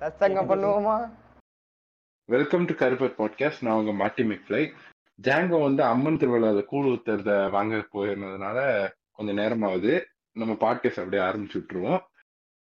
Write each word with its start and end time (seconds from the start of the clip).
சத்சங்கம் 0.00 0.48
பண்ணுவோமா? 0.50 0.94
Welcome 2.24 2.64
to 2.64 2.74
Karuppar 2.74 3.16
podcast 3.18 3.62
நான் 3.62 3.78
உங்க 3.78 3.92
மாட்டி 3.92 4.22
மெக்ஃப்ளை 4.22 4.72
ஜாங்கோ 5.22 5.62
வந்து 5.62 5.82
அம்மன் 5.84 6.16
திருவிழாவில் 6.16 6.64
கூழ் 6.64 6.86
ஊத்துறத 6.86 7.50
வாங்க 7.50 7.76
போயிருந்ததுனால 7.92 8.58
கொஞ்சம் 9.12 9.36
நேரமாகுது 9.36 10.04
நம்ம 10.32 10.52
பாட்காஸ்ட் 10.52 11.00
அப்படியே 11.02 11.22
ஆரம்பிச்சு 11.22 11.58
விட்டுருவோம். 11.58 12.00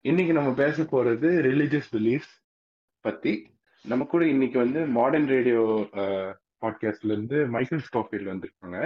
இன்னைக்கு 0.05 0.33
நம்ம 0.33 0.51
பேச 0.53 0.83
போறது 0.83 1.31
ரிலீஜியஸ் 1.49 1.93
பிலீஃப்ஸ் 1.93 2.35
பத்தி. 3.01 3.53
நம்ம 3.85 4.05
கூட 4.05 4.27
இன்னைக்கு 4.27 4.59
வந்து 4.59 4.87
மாடர்ன் 4.87 5.27
ரேடியோ 5.27 5.63
பாட்காஸ்ட்ல 6.63 7.15
இருந்து 7.17 7.47
மைக்கேல் 7.47 7.87
ஸ்காஃபீல்ட் 7.89 8.33
வந்திருக்காங்க. 8.33 8.79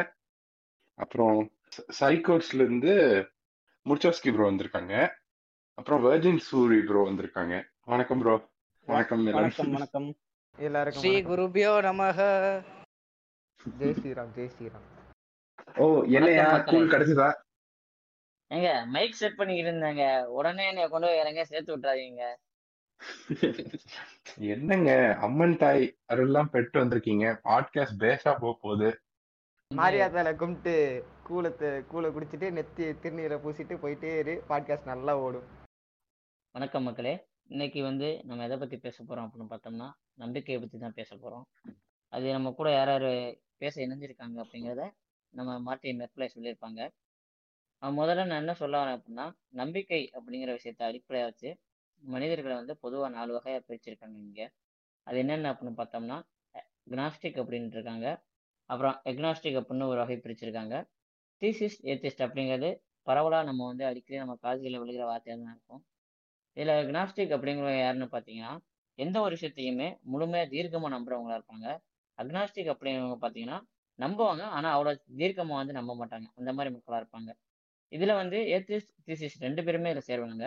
அப்புறம் 0.98 1.52
சைக்கோட்ஸ்ல 2.00 2.64
இருந்து 2.66 2.95
முர்ச்சோஸ்கி 3.86 4.32
ப்ரோ 4.34 4.50
வந்திருக்காங்க. 4.50 5.09
அப்புறம் 5.75 6.04
வெர்ஜின் 6.04 6.43
சூரி 6.50 6.81
ப்ரோ 6.86 7.11
வந்திருக்காங்க. 7.11 7.54
வணக்கம் 7.86 8.18
ப்ரோ 8.18 8.32
வணக்கம் 8.89 9.25
வணக்கம் 9.25 9.25
எல்லாரும். 9.27 9.72
வணக்கம் 9.72 10.14
எல்லாருக்கும் 10.59 11.03
ஸ்ரீ. 11.03 11.23
குருபியோ 11.23 11.73
நமக. 11.81 12.18
ஜெய் 13.79 13.95
ஸ்ரீராம் 13.99 14.31
ஜெய் 14.36 14.50
ஸ்ரீராம். 14.53 14.85
ஓ 15.77 16.03
என்னையா. 16.03 16.45
கூழ் 16.59 16.90
கிடைச்சதா? 16.90 17.29
ஏங்க 18.50 18.87
மைக் 18.87 19.13
செட் 19.13 19.37
பண்ணிக்கிட்டு 19.37 19.73
இருந்தாங்க. 19.73 20.04
உடனே 20.26 20.67
என்னைய 20.67 20.89
கொண்டு 20.89 21.07
போய் 21.07 21.18
இறங்க 21.18 21.45
சேர்த்து 21.45 21.76
விட்டுறாதீங்க. 21.76 22.23
என்னங்க 24.53 25.17
அம்மன் 25.21 25.57
தாய் 25.57 25.96
அருள்லாம் 26.09 26.51
பெற்று 26.51 26.85
வந்திருக்கீங்க. 26.85 27.40
பாட்காஸ்ட் 27.45 28.01
பேஸா 28.01 28.39
போக 28.39 28.59
போகுது. 28.61 28.90
மாரியாத்தால 29.71 30.37
கும்பிட்டு 30.37 30.76
கூலத்தை 31.29 31.87
கூலை 31.87 32.11
குடிச்சிட்டு 32.11 32.48
நெத்தி 32.61 32.87
திருநீரை 33.03 33.39
பூசிட்டு 33.45 33.77
போயிட்டே 33.84 34.19
இரு. 34.19 34.45
பாட்காஸ்ட் 34.48 34.84
நல்லா 34.84 35.19
ஓடும். 35.19 35.48
வணக்கம் 36.55 36.83
மக்களே. 36.83 37.14
இன்னைக்கு 37.51 37.81
வந்து 37.83 38.09
நம்ம 38.29 38.45
எதை 38.47 38.57
பத்தி 38.61 38.77
பேச 38.85 38.98
போறோம் 39.05 39.25
அப்படின்னு 39.27 39.48
பார்த்தோம்னா 39.51 39.89
நம்பிக்கையை 40.23 40.59
பத்தி 40.61 40.77
தான் 40.79 40.95
பேச 40.98 41.11
போறோம். 41.17 41.45
அது 42.12 42.27
நம்ம 42.37 42.51
கூட 42.59 42.69
யார் 42.73 42.91
யார் 42.93 43.07
பேச 43.62 43.75
இணைஞ்சிருக்காங்க 43.87 44.37
அப்படிங்கிறத 44.45 44.84
நம்ம 45.34 45.51
மார்ட்டின் 45.67 45.99
மெர்க்லை 46.01 46.29
சொல்லியிருப்பாங்க. 46.34 46.81
முதல்ல 47.83 48.25
நான் 48.31 48.43
என்ன 48.45 48.55
சொல்ல 48.62 48.81
வரேன் 48.83 48.97
அப்படின்னா 48.99 49.27
நம்பிக்கை 49.61 50.01
அப்படிங்கிற 50.17 50.51
விஷயத்த 50.59 50.83
அடிப்படையாக 50.89 51.29
வச்சு 51.31 51.51
மனிதர்களை 52.03 52.55
வந்து 52.61 52.77
பொதுவாக 52.84 53.12
நாலு 53.17 53.33
வகையாக 53.37 53.62
பிரிச்சிருக்காங்க 53.69 54.17
இங்கே. 54.27 54.47
அது 55.06 55.19
என்னென்ன 55.25 55.53
அப்படின்னு 55.53 55.81
பார்த்தோம்னா 55.83 56.19
கினாஸ்டிக் 56.91 57.41
அப்படின்ட்டு 57.43 57.79
இருக்காங்க. 57.79 58.06
அப்புறம் 58.71 58.99
எக்னாஸ்டிக் 59.12 59.61
அப்படின்னு 59.61 59.91
ஒரு 59.93 60.01
வகை 60.03 60.19
பிரிச்சிருக்காங்க. 60.25 60.75
தீசிஸ் 61.43 61.79
ஏத்திஸ்ட் 61.93 62.27
அப்படிங்கிறது 62.27 62.71
பரவலாக 63.06 63.49
நம்ம 63.51 63.67
வந்து 63.71 63.87
அடிக்கடி 63.91 64.23
நம்ம 64.25 64.37
காதுகளில் 64.45 64.83
விழுகிற 64.83 65.05
வார்த்தையாக 65.12 65.41
தான் 65.45 65.55
இருக்கும். 65.56 65.83
இதில் 66.56 66.75
கினாஸ்டிக் 66.89 67.34
அப்படிங்கிறவங்க 67.36 67.83
யாருன்னு 67.84 68.08
பார்த்தீங்கன்னா 68.14 68.53
எந்த 68.98 69.17
ஒரு 69.25 69.33
விஷயத்தையுமே 69.36 69.89
முழுமையாக 70.12 70.48
தீர்க்கமாக 70.55 70.91
நம்புறவங்களா 70.97 71.36
இருப்பாங்க. 71.39 71.67
அக்னாஸ்டிக் 72.19 72.72
அப்படிங்கிறவங்க 72.75 73.19
பார்த்தீங்கன்னா 73.22 73.59
நம்புவாங்க. 73.98 74.42
ஆனால் 74.56 74.75
அவ்வளோ 74.77 74.92
தீர்க்கமாக 75.20 75.61
வந்து 75.62 75.75
நம்ப 75.78 75.92
மாட்டாங்க. 76.00 76.27
அந்த 76.39 76.50
மாதிரி 76.56 76.70
மக்களாக 76.77 77.00
இருப்பாங்க. 77.03 77.31
இதில் 77.92 78.19
வந்து 78.22 78.39
ஏத்திஸ்ட் 78.56 78.92
தீசிஸ் 79.09 79.36
ரெண்டு 79.47 79.62
பேருமே 79.67 79.91
இதில் 79.92 80.09
சேருவாங்க. 80.11 80.47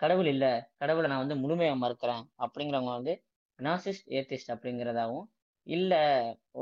கடவுள் 0.00 0.28
இல்லை. 0.34 0.52
கடவுளை 0.80 1.06
நான் 1.10 1.22
வந்து 1.24 1.36
முழுமையாக 1.42 1.78
மறுக்கிறேன் 1.84 2.24
அப்படிங்கிறவங்க 2.44 2.92
வந்து 2.98 3.14
கினாசிஸ்ட் 3.58 4.08
ஏத்திஸ்ட் 4.18 4.52
அப்படிங்கிறதாவும் 4.54 5.26
இல்லை 5.66 6.00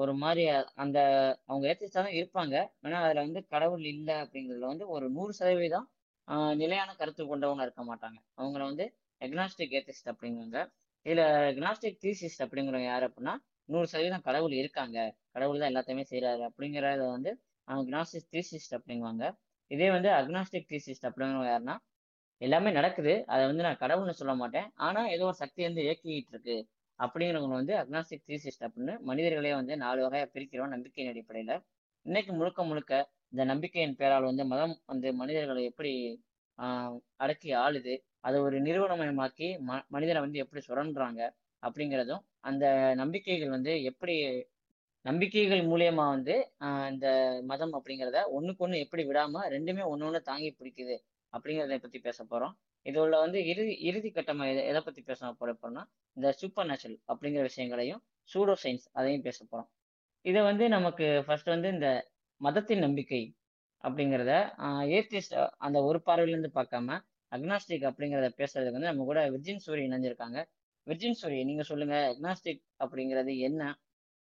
ஒரு 0.00 0.12
மாதிரி 0.22 0.42
அந்த 0.82 0.98
அவங்க 1.48 1.64
ஏத்திஸ்டா 1.72 2.00
தான் 2.06 2.16
இருப்பாங்க. 2.20 2.54
ஆனால் 2.84 3.04
அதில் 3.06 3.24
வந்து 3.26 3.40
கடவுள் 3.54 3.84
இல்லை 3.94 4.16
அப்படிங்கிறதுல 4.24 4.70
வந்து 4.72 4.86
ஒரு 4.96 5.06
நூறு 5.16 5.32
சதவீதம் 5.40 5.86
நிலையான 6.54 6.94
கருத்து 6.94 7.22
கொண்டவங்க 7.24 7.62
இருக்க 7.62 7.82
மாட்டாங்க. 7.84 8.18
அவங்கள 8.36 8.62
வந்து 8.70 8.84
எக்னாஸ்டிக் 9.20 9.74
ஏத்திஸ்ட் 9.78 10.10
அப்படிங்குவாங்க. 10.12 10.58
இதில் 11.06 11.24
எக்னாஸ்டிக் 11.52 11.98
தீசிஸ்ட் 12.04 12.42
அப்படிங்கிறவங்க 12.44 12.88
யார் 12.92 13.04
அப்படின்னா 13.08 13.34
நூறு 13.68 13.86
சதவீதம் 13.86 14.26
கடவுள் 14.28 14.52
இருக்காங்க. 14.52 14.98
கடவுள் 15.32 15.58
தான் 15.58 15.70
எல்லாத்தையுமே 15.72 16.04
செய்யறாரு 16.10 16.42
அப்படிங்கிறத 16.50 17.04
வந்து 17.10 17.30
அக்னாஸ்டிக் 17.68 18.28
தீசிஸ்ட் 18.34 18.74
அப்படிங்குவாங்க. 18.78 19.24
இதே 19.70 19.90
வந்து 19.90 20.08
அக்னாஸ்டிக் 20.10 20.68
தீசிஸ்ட் 20.72 21.06
அப்படிங்கிறவங்க 21.08 21.50
யாருன்னா 21.54 21.76
எல்லாமே 22.40 22.70
நடக்குது. 22.70 23.24
அதை 23.26 23.42
வந்து 23.46 23.62
நான் 23.62 23.80
கடவுள்னு 23.80 24.18
சொல்ல 24.20 24.34
மாட்டேன். 24.34 24.68
ஆனா 24.74 25.00
ஏதோ 25.08 25.24
ஒரு 25.24 25.34
சக்தி 25.34 25.62
வந்து 25.62 25.82
இயக்கிட்டு 25.82 26.32
இருக்கு. 26.34 26.56
அப்படிங்கிறவங்க 26.98 27.56
வந்து 27.60 27.74
அக்னாஸ்டிக் 27.82 28.26
தீசிஸ்ட் 28.28 28.64
அப்படின்னு 28.66 28.98
மனிதர்களே 29.00 29.52
வந்து 29.54 29.76
நாலு 29.76 30.00
வகையா 30.06 30.26
பிரிக்கிறோம் 30.34 30.68
நம்பிக்கையின் 30.68 31.12
அடிப்படையில. 31.12 31.52
இன்னைக்கு 32.06 32.32
முழுக்க 32.32 32.64
முழுக்க 32.64 32.92
இந்த 33.32 33.44
நம்பிக்கையின் 33.44 33.96
பேரால் 33.96 34.22
வந்து 34.22 34.44
மதம் 34.44 34.74
வந்து 34.86 35.14
மனிதர்களை 35.14 35.64
எப்படி 35.64 35.92
அடக்கி 37.16 37.50
ஆளுது 37.64 37.94
அதை 38.20 38.38
ஒரு 38.40 38.56
நிறுவனமயமாக்கி 38.60 39.48
ம 39.68 39.78
மனிதனை 39.88 40.20
வந்து 40.20 40.38
எப்படி 40.38 40.62
சுரண்டுறாங்க 40.68 41.20
அப்படிங்கிறதும் 41.62 42.22
அந்த 42.40 42.64
நம்பிக்கைகள் 42.94 43.54
வந்து 43.56 43.72
எப்படி 43.82 44.14
நம்பிக்கைகள் 45.04 45.62
மூலியமா 45.62 46.04
வந்து 46.14 46.34
இந்த 46.90 47.06
மதம் 47.42 47.74
அப்படிங்கிறத 47.76 48.18
ஒண்ணுக்கு 48.36 48.64
ஒண்ணு 48.66 48.82
எப்படி 48.84 49.02
விடாம 49.04 49.44
ரெண்டுமே 49.54 49.84
ஒண்ணு 49.92 50.06
ஒண்ணு 50.08 50.20
தாங்கி 50.22 50.50
பிடிக்குது 50.58 50.96
அப்படிங்கிறத 51.32 51.78
பத்தி 51.78 51.98
பேச 51.98 52.24
போறோம். 52.24 52.54
இதுல 52.86 53.18
வந்து 53.24 53.38
இறுதி 53.46 53.74
இறுதி 53.88 54.10
கட்டமா 54.10 54.44
எதை 54.52 54.62
எதை 54.66 54.80
பத்தி 54.82 55.02
பேச 55.02 55.30
போற 55.40 55.52
போறோம்னா 55.52 55.82
இந்த 56.16 56.28
சூப்பர் 56.40 56.68
நேச்சுரல் 56.70 56.98
அப்படிங்கிற 57.08 57.42
விஷயங்களையும் 57.42 58.00
சூடோ 58.28 58.54
சயின்ஸ் 58.62 58.86
அதையும் 58.98 59.24
பேச 59.26 59.38
போறோம். 59.50 59.68
இதை 60.24 60.40
வந்து 60.42 60.64
நமக்கு 60.68 61.06
ஃபர்ஸ்ட் 61.26 61.52
வந்து 61.54 61.68
இந்த 61.76 61.88
மதத்தின் 62.40 62.84
நம்பிக்கை 62.86 63.22
அப்படிங்கிறத 63.84 64.32
ஏத்திஸ்ட் 64.90 65.34
அந்த 65.58 65.82
ஒரு 65.82 66.02
பார்வையிலேருந்து 66.06 66.50
பார்க்காம 66.54 66.98
அக்னாஸ்டிக் 67.32 67.86
அப்படிங்கிறத 67.90 68.30
பேசுறதுக்கு 68.36 68.72
வந்து 68.72 68.90
நம்ம 68.90 69.04
கூட 69.04 69.30
விர்ஜின் 69.30 69.60
சூரி 69.66 69.82
இணைஞ்சிருக்காங்க. 69.88 70.38
விர்ஜின் 70.86 71.18
சூரி 71.22 71.44
நீங்க 71.44 71.62
சொல்லுங்க 71.62 71.96
அக்னாஸ்டிக் 72.12 72.62
அப்படிங்கிறது 72.84 73.38
என்ன? 73.38 73.62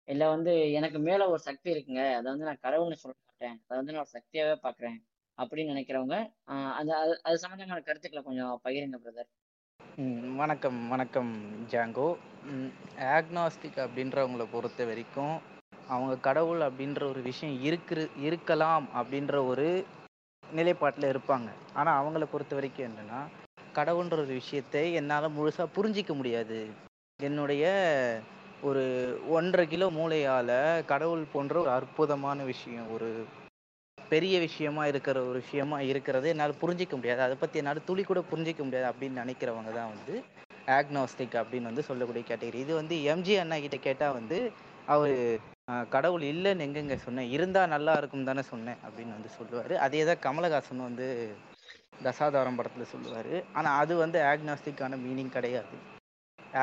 இல்லை 0.07 0.27
வந்து 0.27 0.71
எனக்கு 0.71 0.99
மேல 0.99 1.29
ஒரு 1.29 1.39
சக்தி 1.39 1.71
இருக்குங்க 1.71 2.13
அதை 2.13 2.23
வந்து 2.23 2.45
நான் 2.45 2.63
கடவுள்னு 2.63 2.93
சொல்ல 2.93 3.17
மாட்டேன் 3.25 3.61
அதை 3.67 3.77
வந்து 3.77 3.93
நான் 3.93 4.05
ஒரு 4.05 4.13
சக்தியாவே 4.13 4.55
பாக்குறேன் 4.63 4.97
அப்படின்னு 5.37 5.73
நினைக்கிறவங்க 5.73 6.17
அந்த 6.71 6.97
அது 6.97 7.21
அது- 7.23 7.35
சம்பந்தமான 7.35 7.81
கருத்துக்களை 7.81 8.23
கொஞ்சம் 8.23 8.61
பகிருங்க 8.63 8.99
பிரதர் 9.03 9.31
வணக்கம் 10.37 10.89
வணக்கம் 10.89 11.31
ஜாங்கோ. 11.69 12.07
ஆக்னாஸ்டிக் 13.11 13.77
அப்படின்றவங்கள 13.77 14.51
பொறுத்த 14.51 14.85
வரைக்கும் 14.85 15.35
அவங்க 15.93 16.13
கடவுள் 16.27 16.61
அப்படின்ற 16.67 17.01
ஒரு 17.11 17.21
விஷயம் 17.29 17.57
இருக்கிற 17.67 18.01
இருக்கலாம் 18.27 18.85
அப்படின்ற 18.99 19.35
ஒரு 19.51 19.67
நிலைப்பாட்டில் 20.43 21.11
இருப்பாங்க. 21.13 21.49
ஆனால் 21.79 21.99
அவங்கள 22.01 22.25
பொறுத்த 22.31 22.55
வரைக்கும் 22.57 22.87
என்னென்னா 22.89 23.21
கடவுள்ன்ற 23.77 24.17
ஒரு 24.25 24.33
விஷயத்தை 24.41 24.83
என்னால் 24.99 25.35
முழுசாக 25.37 25.73
புரிஞ்சிக்க 25.77 26.11
முடியாது. 26.19 26.59
என்னுடைய 27.19 27.63
ஒரு 28.69 28.83
ஒன்றரை 29.37 29.65
கிலோ 29.71 29.87
மூளையால் 29.97 30.57
கடவுள் 30.91 31.23
போன்ற 31.33 31.55
ஒரு 31.63 31.71
அற்புதமான 31.77 32.43
விஷயம் 32.51 32.87
ஒரு 32.95 33.09
பெரிய 33.97 34.35
விஷயமா 34.45 34.83
இருக்கிற 34.91 35.17
ஒரு 35.29 35.39
விஷயமா 35.43 35.77
இருக்கிறது 35.91 36.27
என்னால் 36.33 36.59
புரிஞ்சிக்க 36.61 36.95
முடியாது. 36.97 37.21
அதை 37.25 37.35
பற்றி 37.41 37.59
என்னால் 37.61 37.87
துளி 37.89 38.03
கூட 38.03 38.21
புரிஞ்சிக்க 38.31 38.61
முடியாது 38.65 38.87
அப்படின்னு 38.91 39.21
நினைக்கிறவங்க 39.23 39.73
தான் 39.79 39.91
வந்து 39.95 40.15
ஆக்னாஸ்டிக் 40.77 41.35
அப்படின்னு 41.41 41.69
வந்து 41.71 41.87
சொல்லக்கூடிய 41.89 42.23
கேட்டகரி 42.29 42.61
இது 42.65 42.73
வந்து 42.81 42.95
எம்ஜி 43.13 43.35
அண்ணா 43.41 43.57
கிட்ட 43.65 43.77
கேட்டால் 43.87 44.15
வந்து 44.19 44.39
அவர் 44.93 45.13
கடவுள் 45.93 46.23
இல்லைன்னு 46.31 46.65
எங்கெங்க 46.65 46.95
சொன்னேன்? 47.05 47.29
இருந்தால் 47.35 47.71
நல்லா 47.73 47.93
இருக்கும் 47.99 48.27
தானே 48.29 48.43
சொன்னேன் 48.51 48.79
அப்படின்னு 48.85 49.15
வந்து 49.17 49.31
சொல்லுவார். 49.37 49.73
அதே 49.85 50.01
தான் 50.09 50.21
கமலஹாசன் 50.25 50.87
வந்து 50.89 51.07
தசாதாரம் 52.05 52.57
படத்தில் 52.59 52.91
சொல்லுவார். 52.93 53.31
ஆனால் 53.57 53.77
அது 53.81 53.93
வந்து 53.95 54.19
ஆக்னாஸ்டிக்கான 54.31 54.99
மீனிங் 55.05 55.35
கிடையாது. 55.37 55.75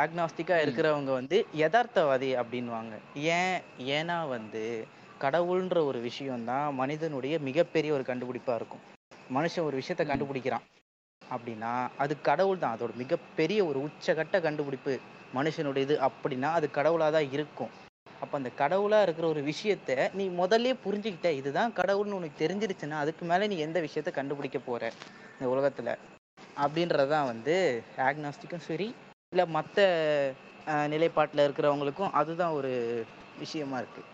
ஆக்னாஸ்டிக்காக. 0.03 0.65
இருக்கிறவங்க 0.67 1.13
வந்து 1.21 1.39
யதார்த்தவாதி 1.63 2.31
அப்படின்வாங்க 2.43 2.95
ஏன்? 3.39 3.57
ஏன்னா 3.97 4.19
வந்து 4.37 4.63
கடவுள்ன்ற 5.25 5.79
ஒரு 5.89 5.99
விஷயம்தான் 6.09 6.75
மனிதனுடைய 6.75 7.35
மிகப்பெரிய 7.49 7.93
ஒரு 7.99 8.07
கண்டுபிடிப்பா 8.11 8.55
இருக்கும். 8.55 8.85
மனுஷன் 9.37 9.67
ஒரு 9.69 9.77
விஷயத்த. 9.81 10.05
கண்டுபிடிக்கிறான் 10.13 10.67
அப்படின்னா 11.23 11.75
அது 12.05 12.15
கடவுள் 12.31 12.63
தான். 12.63 12.75
அதோட 12.77 12.95
மிகப்பெரிய 13.03 13.61
ஒரு 13.65 13.79
உச்சகட்ட 13.89 14.37
கண்டுபிடிப்பு 14.47 14.95
மனுஷனுடையது 15.35 15.95
அப்படின்னா 16.09 16.49
அது 16.59 16.67
கடவுளா 16.79 17.09
தான் 17.17 17.31
இருக்கும். 17.37 17.73
அப்போ 18.23 18.35
அந்த 18.37 18.51
கடவுளாக 18.61 19.07
இருக்கிற 19.07 19.27
ஒரு 19.29 19.41
விஷயத்த 19.43 20.11
நீ 20.15 20.25
முதல்ல 20.41 20.75
புரிஞ்சுக்கிட்ட. 20.87 21.29
இதுதான் 21.41 21.73
கடவுள்னு 21.73 22.19
உனக்கு 22.19 22.43
தெரிஞ்சிருச்சுன்னா 22.45 22.99
அதுக்கு 23.05 23.25
மேலே 23.25 23.47
நீ 23.47 23.57
எந்த 23.59 23.79
விஷயத்த 23.81 24.11
கண்டுபிடிக்க 24.19 24.59
போகிற 24.59 24.91
இந்த 25.35 25.47
உலகத்தில்? 25.49 25.93
அப்படின்றதான் 26.65 27.29
வந்து 27.33 27.57
ஆக்னாஸ்டிக்கும் 28.09 28.67
சரி 28.69 28.89
இல்லை 29.33 29.47
மற்ற 29.47 29.81
நிலைப்பாட்டில் 30.93 31.45
இருக்கிறவங்களுக்கும் 31.47 32.15
அதுதான் 32.21 32.57
ஒரு 32.59 32.73
விஷயமா 33.39 33.77
இருக்குது 33.81 34.09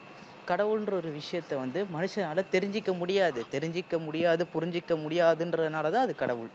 கடவுள்ன்ற 0.50 0.92
ஒரு 1.00 1.10
விஷயத்த 1.16 1.54
வந்து 1.56 1.80
மனுஷனால 1.96 2.44
தெரிஞ்சிக்க 2.52 2.90
முடியாது. 2.96 3.40
தெரிஞ்சிக்க 3.54 3.94
முடியாது 4.04 4.42
புரிஞ்சிக்க 4.54 4.92
முடியாதுன்றதுனால 5.04 5.90
தான் 5.94 6.06
அது 6.06 6.14
கடவுள். 6.14 6.50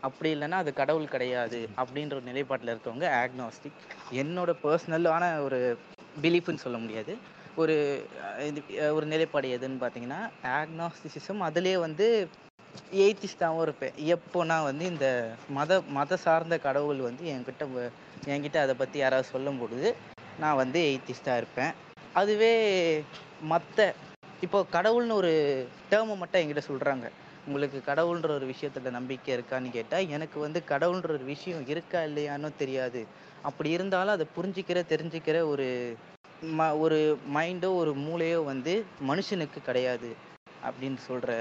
அப்படி 0.00 0.28
இல்லைன்னா 0.34 0.58
அது 0.62 0.72
கடவுள் 0.80 1.12
கிடையாது. 1.14 1.60
அப்படின்ற 1.76 2.14
ஒரு 2.18 2.26
நிலைப்பாட்டில் 2.30 2.72
இருக்கவங்க 2.74 3.06
ஆக்னாஸ்டிக் 3.22 3.78
என்னோட 4.22 4.50
பர்சனலான 4.64 5.24
ஒரு 5.46 5.60
பிலீஃப்னு 6.24 6.64
சொல்ல 6.64 6.78
முடியாது. 6.84 7.12
ஒரு 7.62 7.74
இது, 8.48 8.60
ஒரு 8.96 9.06
நிலைப்பாடு 9.12 9.48
எதுன்னு 9.56 9.82
பார்த்தீங்கன்னா 9.82 10.20
ஆக்னாஸ்டிசிசம் 10.58 11.40
அதுலேயே 11.48 11.78
வந்து 11.86 12.06
எய்த்திஸ்டாகவும் 13.04 13.64
இருப்பேன். 13.66 13.94
எப்போனா 14.14 14.56
வந்து 14.68 14.84
இந்த 14.92 15.06
மத 15.56 15.80
மத 15.96 16.18
சார்ந்த 16.24 16.56
கடவுள் 16.66 17.00
வந்து 17.08 17.24
என்கிட்ட 17.34 17.64
என்கிட்ட 18.34 18.58
அதை 18.64 18.74
பற்றி 18.74 18.98
யாராவது 19.02 19.32
சொல்லும் 19.34 19.60
பொழுது 19.62 19.88
நான் 20.42 20.60
வந்து 20.62 20.80
எய்த்திஸ்டாக 20.90 21.40
இருப்பேன். 21.40 21.72
அதுவே 22.20 22.52
மற்ற 23.52 23.78
இப்போ 24.46 24.58
கடவுள்னு 24.76 25.14
ஒரு 25.22 25.32
டேர்மை 25.90 26.14
மட்டும் 26.18 26.40
என்கிட்ட 26.42 26.64
சொல்கிறாங்க 26.70 27.06
உங்களுக்கு 27.46 27.78
கடவுள்ன்ற 27.88 28.30
ஒரு 28.38 28.46
விஷயத்துல 28.52 28.90
நம்பிக்கை 28.96 29.30
இருக்கான்னு 29.36 29.68
கேட்டால் 29.76 30.10
எனக்கு 30.16 30.38
வந்து 30.46 30.60
கடவுள்ன்ற 30.72 31.10
ஒரு 31.16 31.26
விஷயம் 31.34 31.64
இருக்கா 31.72 32.00
இல்லையான்னு 32.08 32.50
தெரியாது. 32.62 33.00
அப்படி 33.42 33.70
இருந்தாலும் 33.70 34.14
அதை 34.16 34.26
புரிஞ்சிக்கிற 34.36 34.78
தெரிஞ்சுக்கிற 34.92 35.38
ஒரு 35.52 35.66
ம 36.58 36.66
ஒரு 36.78 36.98
மைண்டோ 37.36 37.70
ஒரு 37.80 37.92
மூளையோ 38.06 38.40
வந்து 38.44 38.72
மனுஷனுக்கு 39.08 39.60
கிடையாது 39.64 40.10
அப்படின்னு 40.68 41.00
சொல்கிற 41.06 41.32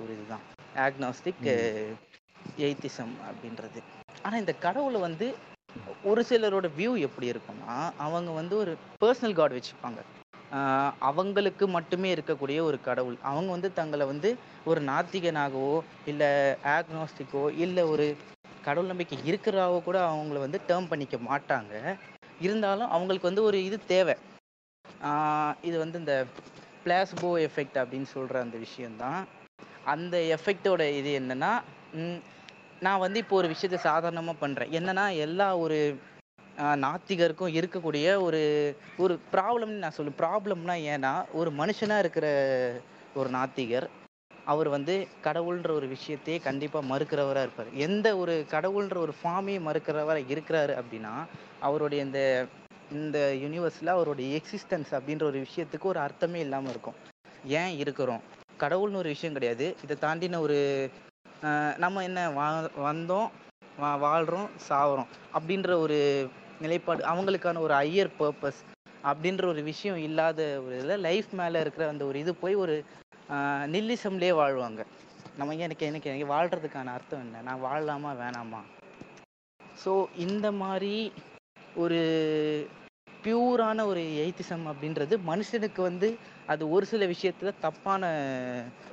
ஒரு 0.00 0.10
இதுதான். 0.16 0.44
ஆக்னாஸ்டிக் 0.86 1.46
எய்த்திசம் 2.66 3.14
அப்படின்றது. 3.28 3.80
ஆனால் 4.22 4.40
இந்த 4.40 4.54
கடவுளை 4.66 5.00
வந்து 5.00 5.26
ஒரு 6.02 6.22
சிலரோட 6.30 6.66
வியூ 6.78 6.92
எப்படி 7.06 7.26
இருக்கும்னா 7.32 7.76
அவங்க 8.06 8.30
வந்து 8.30 8.54
ஒரு 8.56 8.72
பர்சனல் 9.02 9.38
காட் 9.38 9.56
வச்சுப்பாங்க. 9.58 10.00
அவங்களுக்கு 11.10 11.64
மட்டுமே 11.68 12.08
இருக்கக்கூடிய 12.14 12.58
ஒரு 12.60 12.78
கடவுள். 12.80 13.16
அவங்க 13.30 13.50
வந்து 13.50 13.70
தங்களை 13.72 14.06
வந்து 14.06 14.30
ஒரு 14.64 14.80
நாத்திகனாகவோ 14.90 15.74
இல்லை 16.06 16.30
ஆக்னாஸ்டிக்கோ 16.76 17.44
இல்லை 17.64 17.84
ஒரு 17.92 18.06
கடவுள் 18.66 18.90
நம்பிக்கை 18.92 19.18
இருக்கிறாவோ 19.30 19.78
கூட 19.88 19.98
அவங்கள 20.12 20.38
வந்து 20.44 20.58
டேர்ம் 20.68 20.90
பண்ணிக்க 20.92 21.16
மாட்டாங்க. 21.30 21.74
இருந்தாலும் 22.46 22.92
அவங்களுக்கு 22.96 23.30
வந்து 23.30 23.46
ஒரு 23.48 23.58
இது 23.68 23.78
தேவை. 23.94 24.14
இது 25.68 25.76
வந்து 25.84 25.98
இந்த 26.02 26.14
பிளாஸ்போ 26.84 27.30
எஃபெக்ட் 27.46 27.78
அப்படின்னு 27.82 28.08
சொல்கிற 28.16 28.36
அந்த 28.44 28.56
விஷயந்தான் 28.66 29.20
அந்த 29.92 30.16
எஃபெக்டோட 30.36 30.82
இது 31.00 31.10
என்னென்னா 31.20 31.52
நான் 32.86 33.02
வந்து 33.04 33.18
இப்போ 33.22 33.34
ஒரு 33.40 33.48
விஷயத்த 33.52 33.78
சாதாரணமாக 33.90 34.42
பண்ணுறேன் 34.42 34.72
என்னென்னா 34.78 35.04
எல்லா 35.26 35.48
ஒரு 35.64 35.78
நாத்திகருக்கும் 36.84 37.56
இருக்கக்கூடிய 37.58 38.06
ஒரு 38.26 38.40
ஒரு 39.04 39.14
ப்ராப்ளம்னு 39.34 39.82
நான் 39.84 39.96
சொல்லுவேன் 39.96 40.20
ப்ராப்ளம்னா 40.22 40.76
ஏன்னா 40.94 41.12
ஒரு 41.40 41.50
மனுஷனாக 41.60 42.02
இருக்கிற 42.04 42.26
ஒரு 43.20 43.28
நாத்திகர் 43.38 43.86
அவர் 44.44 44.68
வந்து 44.68 44.94
கடவுள்ன்ற 45.24 45.70
ஒரு 45.70 45.86
விஷயத்தையே 45.86 46.42
கண்டிப்பாக 46.42 46.86
மறுக்கிறவராக 46.86 47.46
இருப்பார். 47.46 47.70
எந்த 47.74 48.16
ஒரு 48.16 48.46
கடவுள்ன்ற 48.50 48.96
ஒரு 48.96 49.14
ஃபார்மே 49.22 49.56
மறுக்கிறவராக 49.66 50.32
இருக்கிறாரு 50.34 50.74
அப்படின்னா 50.82 51.14
அவருடைய 51.60 52.04
இந்த 52.04 52.20
இந்த 52.90 53.18
யூனிவர்ஸில் 53.42 53.86
அவருடைய 53.86 54.40
எக்ஸிஸ்டன்ஸ் 54.40 54.90
அப்படின்ற 54.90 55.22
ஒரு 55.22 55.46
விஷயத்துக்கு 55.46 55.82
ஒரு 55.82 55.98
அர்த்தமே 55.98 56.40
இல்லாமல் 56.40 56.70
இருக்கும். 56.70 56.96
ஏன் 57.44 57.78
இருக்கிறோம்? 57.78 58.22
கடவுள்னு 58.60 59.00
ஒரு 59.02 59.08
விஷயம் 59.08 59.34
கிடையாது. 59.34 59.76
இதை 59.82 59.96
தாண்டின 60.00 60.40
ஒரு 60.40 60.58
நம்ம 61.76 62.02
என்ன 62.02 62.30
வா 62.30 62.48
வந்தோம் 62.90 63.28
வா 63.78 63.96
வாழ்கிறோம் 63.96 64.48
சாகிறோம் 64.68 65.08
அப்படின்ற 65.34 65.72
ஒரு 65.80 66.28
நிலைப்பாடு 66.60 67.02
அவங்களுக்கான 67.04 67.58
ஒரு 67.58 67.74
ஹையர் 67.74 68.10
பர்பஸ் 68.18 68.60
அப்படின்ற 69.04 69.46
ஒரு 69.46 69.62
விஷயம் 69.62 69.96
இல்லாத 69.96 70.60
ஒரு 70.64 70.74
இதில் 70.78 71.00
லைஃப் 71.00 71.30
மேலே 71.30 71.60
இருக்கிற 71.60 71.88
அந்த 71.88 72.04
ஒரு 72.04 72.18
இது 72.18 72.34
போய் 72.34 72.54
ஒரு 72.54 72.84
நில்லிசம்லேயே 73.74 74.34
வாழ்வாங்க. 74.40 74.82
நம்ம 75.36 75.54
எனக்கு 75.54 75.86
எனக்கு 75.86 76.10
எனக்கு 76.10 76.32
வாழ்கிறதுக்கான 76.34 76.92
அர்த்தம் 76.92 77.20
என்ன? 77.20 77.42
நான் 77.42 77.64
வாழலாமா 77.64 78.10
வேணாமா? 78.22 78.60
ஸோ 79.84 80.06
இந்த 80.16 80.52
மாதிரி 80.52 81.12
ஒரு 81.74 82.00
பியூரான 83.24 83.84
ஒரு 83.86 84.00
எய்த்திசம் 84.00 84.64
அப்படின்றது 84.70 85.14
மனுஷனுக்கு 85.26 85.80
வந்து 85.80 86.16
அது 86.46 86.70
ஒரு 86.70 86.86
சில 86.86 87.06
விஷயத்தில் 87.06 87.58
தப்பான 87.60 88.10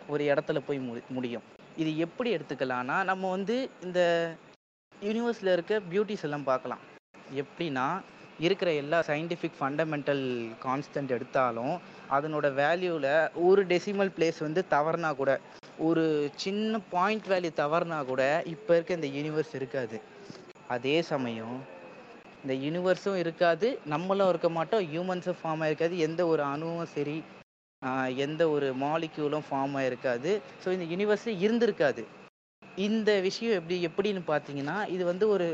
ஒரு 0.07 0.23
இடத்துல 0.23 0.59
போய் 0.67 0.79
மு 0.79 0.93
முடியும். 1.09 1.43
இது 1.77 1.97
எப்படி 1.97 2.35
எடுத்துக்கலாம்னா 2.35 3.03
நம்ம 3.03 3.29
வந்து 3.29 3.69
இந்த 3.83 4.01
யூனிவர்ஸில் 5.01 5.51
இருக்க 5.51 5.79
பியூட்டிஸ் 5.91 6.25
எல்லாம் 6.27 6.43
பார்க்கலாம். 6.43 6.79
எப்படின்னா 7.41 7.87
இருக்கிற 8.39 8.71
எல்லா 8.73 8.99
சயின்டிஃபிக் 9.07 9.59
ஃபண்டமெண்டல் 9.59 10.25
கான்ஸ்டன்ட் 10.65 11.15
எடுத்தாலும் 11.17 11.75
அதனோட 12.15 12.47
வேல்யூவில் 12.61 13.11
ஒரு 13.47 13.61
டெசிமல் 13.71 14.13
பிளேஸ் 14.17 14.39
வந்து 14.47 14.61
தவறுனா 14.75 15.11
கூட 15.21 15.31
ஒரு 15.87 16.05
சின்ன 16.43 16.79
பாயிண்ட் 16.93 17.27
வேல்யூ 17.31 17.51
தவறுனா 17.61 17.99
கூட 18.11 18.23
இப்போ 18.53 18.71
இருக்க 18.77 18.99
இந்த 18.99 19.09
யூனிவர்ஸ் 19.17 19.53
இருக்காது. 19.59 19.97
அதே 20.75 20.95
சமயம் 21.11 21.57
இந்த 22.43 22.53
யூனிவர்ஸும் 22.65 23.19
இருக்காது 23.23 23.67
நம்மளும் 23.93 24.29
இருக்க 24.31 24.49
மாட்டோம் 24.57 24.83
ஹியூமன்ஸும் 24.91 25.39
ஃபார்ம் 25.39 25.63
ஆகிருக்காது 25.65 25.95
எந்த 26.07 26.21
ஒரு 26.33 26.43
அணுவும் 26.53 26.91
சரி 26.95 27.17
எந்த 28.25 28.41
ஒரு 28.53 28.67
மாலிக்யூலும் 28.83 29.45
ஃபார்ம் 29.47 29.75
ஆகிருக்காது 29.81 30.31
ஸோ 30.63 30.67
இந்த 30.75 30.85
யூனிவர்ஸ் 30.93 31.27
இருந்திருக்காது. 31.43 32.03
இந்த 32.87 33.11
விஷயம் 33.27 33.57
எப்படி 33.59 33.75
எப்படின்னு 33.89 34.21
பார்த்தீங்கன்னா 34.31 34.77
இது 34.95 35.03
வந்து 35.11 35.25
ஒரு 35.35 35.47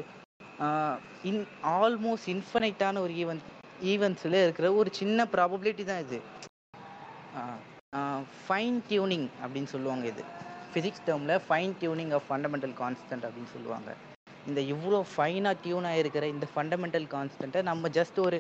இன் 1.30 1.44
ஆல்மோஸ்ட் 1.80 2.32
இன்ஃபனைட்டான 2.36 3.02
ஒரு 3.06 3.14
ஈவெண்ட் 3.24 3.46
ஈவெண்ட்ஸில் 3.94 4.38
இருக்கிற 4.44 4.68
ஒரு 4.80 4.90
சின்ன 5.00 5.28
ப்ராபபிலிட்டி 5.36 5.86
தான் 5.92 6.04
இது. 6.06 6.20
ஃபைன் 8.48 8.80
டியூனிங் 8.90 9.28
அப்படின்னு 9.44 9.70
சொல்லுவாங்க 9.76 10.06
இது. 10.14 10.24
ஃபிசிக்ஸ் 10.74 11.06
டேர்மில் 11.08 11.42
fine 11.48 11.74
tuning 11.82 12.14
of 12.18 12.28
fundamental 12.30 12.76
constant 12.82 13.26
அப்படின்னு 13.28 13.52
சொல்லுவாங்க. 13.56 13.90
இந்த 14.50 14.62
இவ்வளோ 14.74 14.98
ஃபைனாக 15.12 15.56
டியூன் 15.64 15.88
ஆகிருக்கிற 15.92 16.26
இந்த 16.34 16.48
ஃபண்டமெண்டல் 16.54 17.08
கான்ஸ்டண்ட்டை 17.14 17.62
நம்ம 17.70 17.90
ஜஸ்ட் 17.98 18.18
ஒரு 18.26 18.38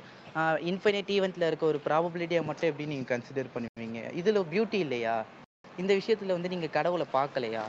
இன்ஃபினிட் 0.72 1.10
ஈவெண்ட்டில் 1.16 1.48
இருக்க 1.50 1.66
ஒரு 1.72 1.80
ப்ராபபிலிட்டியை 1.88 2.42
மட்டும் 2.50 2.70
எப்படி 2.72 2.88
நீங்கள் 2.92 3.10
கன்சிடர் 3.14 3.54
பண்ணுவீங்க? 3.56 4.02
இதில் 4.22 4.48
பியூட்டி 4.52 4.80
இல்லையா? 4.86 5.16
இந்த 5.82 5.92
விஷயத்தில் 6.00 6.36
வந்து 6.36 6.52
நீங்கள் 6.54 6.76
கடவுளை 6.78 7.08
பார்க்கலையா? 7.18 7.66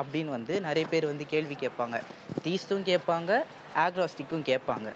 அப்படின்னு 0.00 0.30
வந்து 0.36 0.54
நிறைய 0.68 0.86
பேர் 0.94 1.10
வந்து 1.12 1.26
கேள்வி 1.34 1.56
கேட்பாங்க. 1.64 1.98
தீஸ்டும் 2.46 2.84
கேட்பாங்க 2.90 3.40
ஆக்ராஸ்டிக்கும் 3.86 4.44
கேட்பாங்க. 4.50 4.88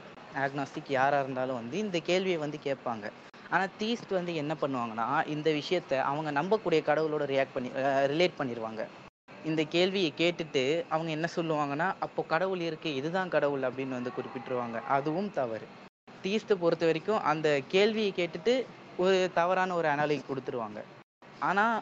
ஆக்னாஸ்டிக் 0.44 0.90
யாராக 0.98 1.24
இருந்தாலும் 1.24 1.58
வந்து 1.60 1.76
இந்த 1.84 1.98
கேள்வியை 2.08 2.38
வந்து 2.44 2.58
கேட்பாங்க. 2.66 3.06
ஆனால் 3.54 3.72
தீஸ்ட் 3.80 4.12
வந்து 4.18 4.32
என்ன 4.42 4.52
பண்ணுவாங்கன்னா 4.62 5.06
இந்த 5.34 5.48
விஷயத்த 5.60 5.92
அவங்க 6.10 6.30
நம்பக்கூடிய 6.40 6.80
கடவுளோட 6.90 7.24
ரியாக்ட் 7.32 7.54
பண்ணி 7.56 7.70
ரிலேட் 8.12 8.38
பண்ணிடுவாங்க 8.40 8.82
இந்த 9.50 9.62
கேள்வியை 9.74 10.10
கேட்டுட்டு 10.20 10.62
அவங்க 10.94 11.10
என்ன 11.16 11.28
சொல்லுவாங்கன்னா 11.36 11.88
அப்போ 12.04 12.22
கடவுள் 12.32 12.60
இருக்கு 12.68 12.90
இதுதான் 12.98 13.32
கடவுள் 13.34 13.64
அப்படின்னு 13.68 13.98
வந்து 13.98 14.12
குறிப்பிட்டுருவாங்க. 14.18 14.78
அதுவும் 14.96 15.30
தவறு. 15.40 15.66
தீஸ்ட்டை 16.24 16.56
பொறுத்த 16.62 16.84
வரைக்கும் 16.86 17.24
அந்த 17.32 17.48
கேள்வியை 17.74 18.12
கேட்டுட்டு 18.20 18.54
ஒரு 19.04 19.18
தவறான 19.38 19.74
ஒரு 19.80 19.88
அனாலிக் 19.94 20.28
கொடுத்துருவாங்க. 20.30 20.80
ஆனால் 21.48 21.76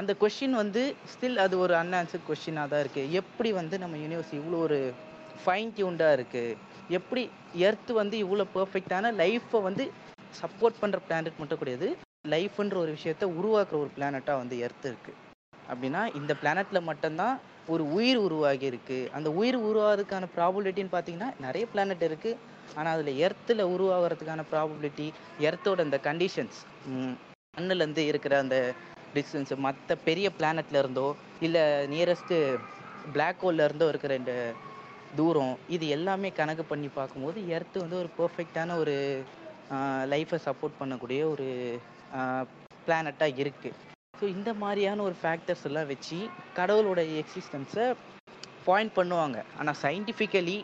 அந்த 0.00 0.12
கொஷின் 0.22 0.56
வந்து 0.62 0.82
ஸ்டில் 1.12 1.38
அது 1.44 1.54
ஒரு 1.64 1.74
அன்ஆன்சர்ட் 1.82 2.28
கொஷினாக 2.30 2.70
தான் 2.72 2.82
இருக்குது 2.84 3.12
எப்படி 3.20 3.52
வந்து 3.60 3.76
நம்ம 3.82 3.96
யூனிவர்ஸ் 4.04 4.32
இவ்வளோ 4.38 4.58
ஒரு 4.66 4.78
ஃபைன் 5.42 5.72
டியூன்டாக 5.76 6.16
இருக்குது 6.18 6.56
எப்படி 6.90 7.22
எர்த் 7.68 7.92
வந்து 8.00 8.16
இவ்வளோ 8.24 8.44
பர்ஃபெக்டான 8.56 9.12
லைஃப்பை 9.20 9.60
வந்து 9.68 9.84
சப்போர்ட் 10.40 10.80
பண்ணுற 10.82 10.98
பிளானட் 11.06 11.40
மட்டும் 11.40 11.60
கிடையாது 11.60 11.88
லைஃப்ன்ற 12.34 12.76
ஒரு 12.82 12.92
விஷயத்த 12.96 13.24
உருவாக்குற 13.38 13.76
ஒரு 13.84 13.90
பிளானட்டாக 13.96 14.40
வந்து 14.42 14.56
எர்த் 14.66 14.86
இருக்குது 14.90 15.18
அப்படின்னா 15.70 16.02
இந்த 16.20 16.32
பிளானட்ல 16.42 16.80
மட்டும்தான் 16.90 17.36
ஒரு 17.74 17.84
உயிர் 17.96 18.20
உருவாகி 18.26 18.66
இருக்கு. 18.70 18.98
அந்த 19.16 19.28
உயிர் 19.38 19.58
உருவாகிறதுக்கான 19.68 20.26
ப்ராபபிலிட்டின்னு 20.34 20.92
பார்த்தீங்கன்னா 20.92 21.30
நிறைய 21.46 21.64
பிளானட் 21.72 22.04
இருக்கு. 22.08 22.32
ஆனால் 22.76 22.92
அதில் 22.96 23.18
எர்த்தில் 23.26 23.62
உருவாகிறதுக்கான 23.74 24.44
ப்ராபபிலிட்டி 24.52 25.06
எர்த்தோட 25.48 25.80
அந்த 25.86 25.98
கண்டிஷன்ஸ் 26.08 26.58
மண்ணிலேருந்து 27.58 28.02
இருக்கிற 28.10 28.34
அந்த 28.44 28.56
டிஸ்டன்ஸ் 29.16 29.52
மற்ற 29.66 29.96
பெரிய 30.08 30.26
பிளானட்ல 30.38 30.80
இருந்தோ 30.82 31.06
இல்லை 31.46 31.62
நியரஸ்ட்டு 31.92 32.38
பிளாக் 33.14 33.42
ஹோல்ல 33.44 33.66
இருந்தோ 33.68 33.88
இருக்கிற 33.92 34.14
இந்த 34.22 34.32
தூரம் 35.18 35.54
இது 35.74 35.84
எல்லாமே 35.96 36.28
கணக்கு 36.38 36.64
பண்ணி 36.70 36.88
பார்க்கும்போது 36.98 37.38
எர்த்து 37.56 37.82
வந்து 37.84 37.98
ஒரு 38.02 38.10
பர்ஃபெக்டான 38.18 38.76
ஒரு 38.82 38.94
லைஃப்பை 40.12 40.38
சப்போர்ட் 40.46 40.78
பண்ணக்கூடிய 40.80 41.20
ஒரு 41.34 41.46
பிளானட்டாக 42.86 43.40
இருக்குது 43.42 43.78
ஸோ 44.20 44.24
இந்த 44.36 44.50
மாதிரியான 44.62 45.02
ஒரு 45.08 45.16
ஃபேக்டர்ஸ் 45.22 45.64
எல்லாம் 45.68 45.88
வச்சு 45.92 46.18
கடவுளோட 46.58 47.00
எக்ஸிஸ்டன்ஸை 47.22 47.86
பாயிண்ட் 48.68 48.94
பண்ணுவாங்க. 48.98 49.38
ஆனால் 49.58 49.78
சயின்டிஃபிக்கலி 49.82 50.58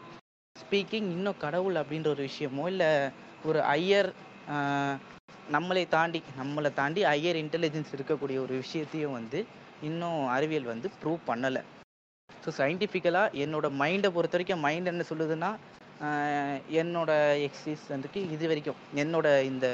ஸ்பீக்கிங் 0.57 1.09
இன்னும் 1.17 1.43
கடவுள் 1.45 1.77
அப்படின்ற 1.83 2.09
ஒரு 2.15 2.23
விஷயமோ 2.31 2.65
இல்லை 2.73 2.91
ஒரு 3.51 3.61
ஐயர் 3.79 4.09
நம்மளை 5.57 5.85
தாண்டி 5.97 6.21
நம்மளை 6.41 6.71
தாண்டி 6.81 7.01
ஐயர் 7.15 7.39
இன்டெலிஜென்ஸ் 7.45 7.95
இருக்கக்கூடிய 7.97 8.39
ஒரு 8.47 8.55
விஷயத்தையும் 8.63 9.17
வந்து 9.19 9.41
இன்னும் 9.89 10.21
அறிவியல் 10.37 10.73
வந்து 10.73 10.89
ப்ரூவ் 11.01 11.23
பண்ணலை. 11.31 11.63
ஸோ 12.45 12.51
சயின்டிஃபிக்கலாக 12.61 13.37
என்னோட 13.45 13.67
மைண்டை 13.83 14.09
பொறுத்த 14.17 14.37
வரைக்கும் 14.37 14.65
மைண்ட் 14.67 14.91
என்ன 14.93 15.05
சொல்லுதுன்னா 15.11 15.51
என்னோடய 16.05 16.81
என்னோட 16.83 17.11
எக்ஸிஸ்டன்ஸுக்கு 17.49 18.21
இது 18.35 18.45
வரைக்கும் 18.51 18.79
என்னோட 19.03 19.27
இந்த 19.51 19.67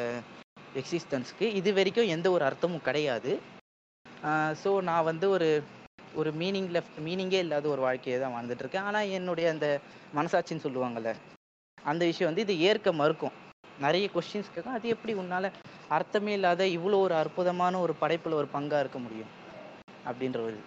எக்ஸிஸ்டன்ஸ்க்கு 0.80 1.46
இது 1.60 1.70
வரைக்கும் 1.78 2.10
எந்த 2.14 2.26
ஒரு 2.37 2.44
அர்த்தமும் 2.48 2.84
கிடையாது. 2.88 3.32
ஸோ 4.62 4.70
நான் 4.90 5.08
வந்து 5.10 5.26
ஒரு 5.37 5.48
ஒரு 6.20 6.30
மீனிங் 6.40 6.70
லெஃப்ட் 6.75 6.98
மீனிங்கே 7.06 7.40
இல்லாத 7.44 7.66
ஒரு 7.75 7.82
வாழ்க்கையை 7.87 8.16
தான் 8.20 8.34
வாழ்ந்துட்டுருக்கேன். 8.37 8.87
ஆனால் 8.88 9.10
என்னுடைய 9.18 9.48
அந்த 9.54 9.66
மனசாட்சின்னு 10.18 10.64
சொல்லுவாங்கள்ல 10.66 11.10
அந்த 11.78 12.02
விஷயம் 12.10 12.30
வந்து 12.30 12.46
இது 12.46 12.54
ஏற்க 12.70 12.92
மறுக்கும். 13.02 13.37
நிறைய 13.84 14.06
கொஸ்டின்ஸ் 14.14 14.54
கேட்கும். 14.54 14.78
அது 14.78 14.94
எப்படி 14.94 15.12
உன்னால் 15.22 15.54
அர்த்தமே 15.98 16.32
இல்லாத 16.38 16.62
இவ்வளோ 16.78 16.98
ஒரு 17.06 17.16
அற்புதமான 17.22 17.80
ஒரு 17.84 17.94
படைப்பில் 18.02 18.40
ஒரு 18.40 18.50
பங்காக 18.56 18.82
இருக்க 18.84 19.00
முடியும்? 19.06 19.30
அப்படின்ற 20.10 20.40
ஒரு 20.48 20.58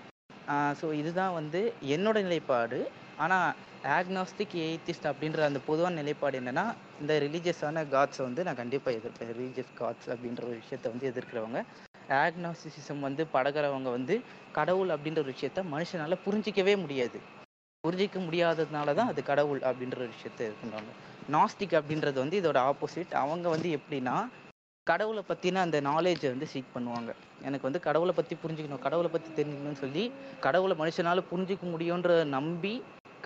ஸோ 0.79 0.87
இதுதான் 0.93 1.33
வந்து 1.33 1.61
என்னோட 1.95 2.17
நிலைப்பாடு. 2.27 2.79
ஆனால் 3.17 3.49
ஆக்னாஸ்டிக் 3.97 4.55
எய்த்திஸ்ட் 4.65 5.07
அப்படின்ற 5.11 5.39
அந்த 5.49 5.59
பொதுவான 5.67 5.97
நிலைப்பாடு 6.01 6.39
என்னென்னா 6.41 6.65
இந்த 7.01 7.13
ரிலீஜியஸான 7.25 7.83
காட்ஸை 7.93 8.21
வந்து 8.27 8.45
நான் 8.47 8.59
கண்டிப்பாக 8.61 8.97
எதிர்ப்பேன். 8.99 9.31
ரிலீஜியஸ் 9.33 9.71
காட்ஸ் 9.75 10.09
அப்படின்ற 10.09 10.43
ஒரு 10.49 10.57
விஷயத்த 10.63 10.91
வந்து 10.93 11.09
எதிர்க்கிறவங்க. 11.11 11.61
ஆக்னாஸ்டிசிசம் 12.23 12.99
வந்து 12.99 13.23
படகிறவங்க 13.33 13.89
வந்து 13.89 14.15
கடவுள் 14.51 14.89
அப்படின்ற 14.95 15.19
ஒரு 15.23 15.33
விஷயத்த 15.35 15.63
மனுஷனால் 15.73 16.23
புரிஞ்சிக்கவே 16.25 16.75
முடியாது. 16.83 17.19
புரிஞ்சிக்க 17.83 18.19
முடியாததுனால 18.19 18.93
தான் 18.93 19.11
அது 19.11 19.21
கடவுள் 19.23 19.61
அப்படின்ற 19.69 19.97
ஒரு 19.97 20.11
விஷயத்த 20.17 20.41
இருக்குன்றாங்க 20.47 20.91
நாஸ்டிக் 21.35 21.75
அப்படின்றது 21.79 22.17
வந்து 22.23 22.39
இதோட 22.41 22.59
ஆப்போசிட் 22.71 23.13
அவங்க 23.13 23.45
வந்து 23.49 23.69
எப்படின்னா 23.77 24.15
கடவுளை 24.89 25.21
பற்றின 25.27 25.61
அந்த 25.65 25.77
நாலேஜை 25.87 26.27
வந்து 26.33 26.47
சீக் 26.51 26.73
பண்ணுவாங்க. 26.75 27.11
எனக்கு 27.47 27.67
வந்து 27.67 27.81
கடவுளை 27.87 28.13
பற்றி 28.19 28.35
புரிஞ்சுக்கணும் 28.43 28.83
கடவுளை 28.85 29.09
பற்றி 29.15 29.29
தெரிஞ்சுக்கணும்னு 29.37 29.81
சொல்லி 29.83 30.03
கடவுளை 30.45 30.75
மனுஷனால 30.79 31.21
புரிஞ்சிக்க 31.31 31.65
முடியுன்ற 31.73 32.11
நம்பி 32.37 32.73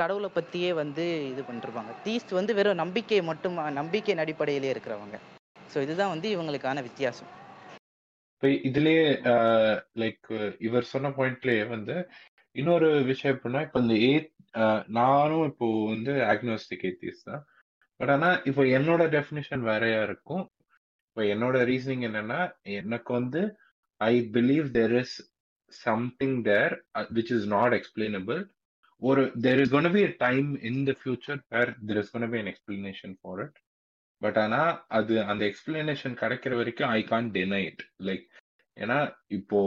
கடவுளை 0.01 0.29
பற்றியே 0.37 0.71
வந்து 0.81 1.03
இது 1.31 1.41
பண்ணிருப்பாங்க. 1.49 1.91
தீஸ்ட் 2.05 2.31
வந்து 2.39 2.55
வெறும் 2.57 2.81
நம்பிக்கை 2.83 3.19
மட்டும் 3.31 3.55
நம்பிக்கையின் 3.79 4.23
அடிப்படையிலே 4.23 4.71
இருக்கிறவங்க. 4.73 5.17
ஸோ 5.73 5.77
இதுதான் 5.85 6.13
வந்து 6.13 6.27
இவங்களுக்கான 6.35 6.81
வித்தியாசம். 6.87 7.29
இப்போ 8.33 8.47
இதுலயே 8.69 9.05
லைக் 10.01 10.27
இவர் 10.67 10.91
சொன்ன 10.93 11.11
பாயிண்ட்லயே 11.19 11.63
வந்து 11.75 11.95
இன்னொரு 12.55 12.89
விஷயம் 13.11 13.33
எப்படின்னா 13.35 13.61
இப்போ 13.67 13.79
இந்த 13.85 13.95
ஏத் 14.11 14.31
நானும் 14.99 15.45
இப்போ 15.51 15.67
வந்து 15.93 16.13
ஆக்னோஸ்டிக் 16.33 16.85
ஏத்திஸ் 16.89 17.25
தான். 17.29 17.41
பட் 17.99 18.11
ஆனால் 18.15 18.37
இப்போ 18.49 18.63
என்னோட 18.77 19.03
டெஃபினிஷன் 19.15 19.63
வேறையா 19.69 20.01
இருக்கும். 20.09 20.43
இப்போ 21.15 21.25
என்னோட 21.33 21.57
ரீசனிங் 21.69 22.01
என்னன்னா 22.07 22.39
எனக்கு 22.79 23.11
வந்து 23.17 23.41
I 24.01 24.13
believe 24.33 24.65
there 24.77 24.95
is 25.01 25.13
something 25.73 26.35
there 26.47 26.73
which 27.17 27.31
is 27.35 27.45
not 27.53 27.75
explainable 27.77 28.41
ஒரு 29.01 29.21
there 29.45 29.61
is 29.63 29.71
gonna 29.75 29.89
be 29.93 30.01
a 30.09 30.11
time 30.25 30.49
in 30.69 30.81
the 30.89 30.95
future 30.99 31.39
where 31.55 31.71
there 31.87 31.99
is 32.01 32.11
gonna 32.15 32.27
be 32.33 32.39
an 32.41 32.51
explanation 32.53 33.15
for 33.21 33.41
it 33.45 33.55
but 34.21 34.39
ஆனா 34.43 34.61
அது 34.99 35.13
அந்த 35.31 35.43
எக்ஸ்பிளனேஷன் 35.51 36.19
கிடைக்கிற 36.23 36.53
வரைக்கும் 36.61 36.91
I 36.97 37.01
can't 37.13 37.31
deny 37.37 37.61
it 37.69 37.85
like 38.09 38.27
ஏன்னா 38.77 38.99
இப்போ 39.37 39.59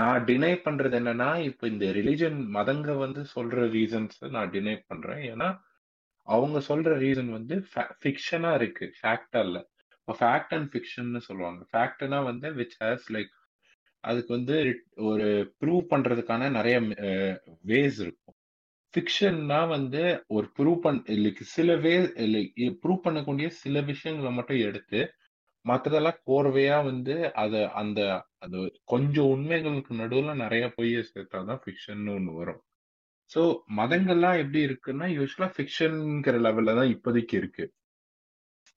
நான் 0.00 0.20
deny 0.28 0.52
பண்றது 0.66 1.00
என்னன்னா 1.02 1.30
இப்போ 1.50 1.64
இந்த 1.74 1.86
ரிலிஜன் 2.00 2.38
மதங்க 2.58 2.98
வந்து 3.04 3.22
சொல்ற 3.36 3.68
ரீசன்ஸ் 3.78 4.18
நான் 4.36 4.52
டினை 4.56 4.76
பண்றேன். 4.90 5.24
ஏன்னா 5.32 5.48
அவங்க 6.28 6.58
சொல்ற 6.70 6.92
ரீசன் 7.06 7.30
வந்து 7.38 7.56
ஃபிக்ஷனா 8.02 8.52
இருக்கு 8.60 8.86
ஃபேக்டா 8.98 9.40
இல்லை. 9.48 9.62
இப்போ 10.08 10.18
ஃபேக்ட் 10.20 10.52
அண்ட் 10.56 10.68
ஃபிக்ஷன்னு 10.72 11.20
சொல்லுவாங்க. 11.26 11.58
ஃபேக்ட்னா 11.70 12.18
வந்து 12.28 12.48
விச் 12.58 12.76
ஹேஸ் 12.82 13.06
லைக் 13.14 13.32
அதுக்கு 14.04 14.30
வந்து 14.36 14.54
ஒரு 15.08 15.26
ப்ரூவ் 15.60 15.82
பண்றதுக்கான 15.90 16.48
நிறைய 16.50 16.76
வேஸ் 17.70 17.98
இருக்கும். 18.04 18.36
ஃபிக்ஷன்னா 18.94 19.58
வந்து 19.74 20.02
ஒரு 20.36 20.46
ப்ரூவ் 20.58 20.78
பண் 20.86 21.00
லைக் 21.24 21.42
சில 21.54 21.74
வே 21.86 21.92
லைக் 22.34 22.54
ப்ரூவ் 22.84 23.04
பண்ணக்கூடிய 23.06 23.48
சில 23.58 23.82
விஷயங்களை 23.90 24.30
மட்டும் 24.36 24.62
எடுத்து 24.68 25.00
மற்றதெல்லாம் 25.64 26.22
கோர்வையா 26.30 26.78
வந்து 26.90 27.16
அதை 27.42 27.60
அந்த 27.82 28.00
அது 28.46 28.60
கொஞ்சம் 28.94 29.30
உண்மைகளுக்கு 29.34 30.00
நடுவுல 30.02 30.36
நிறைய 30.44 30.66
பொய்ய 30.78 31.04
சேர்த்தாதான் 31.10 31.62
ஃபிக்ஷன் 31.64 32.06
ஒன்று 32.16 32.38
வரும். 32.40 32.62
ஸோ 33.30 33.42
மதங்கள்லாம் 33.80 34.40
எப்படி 34.44 34.62
இருக்குன்னா 34.70 35.08
யூஸ்வலா 35.18 35.50
ஃபிக்ஷன்ங்கிற 35.58 36.38
லெவல்ல 36.48 36.78
தான் 36.80 36.92
இப்போதைக்கு 36.96 37.36
இருக்கு. 37.42 37.66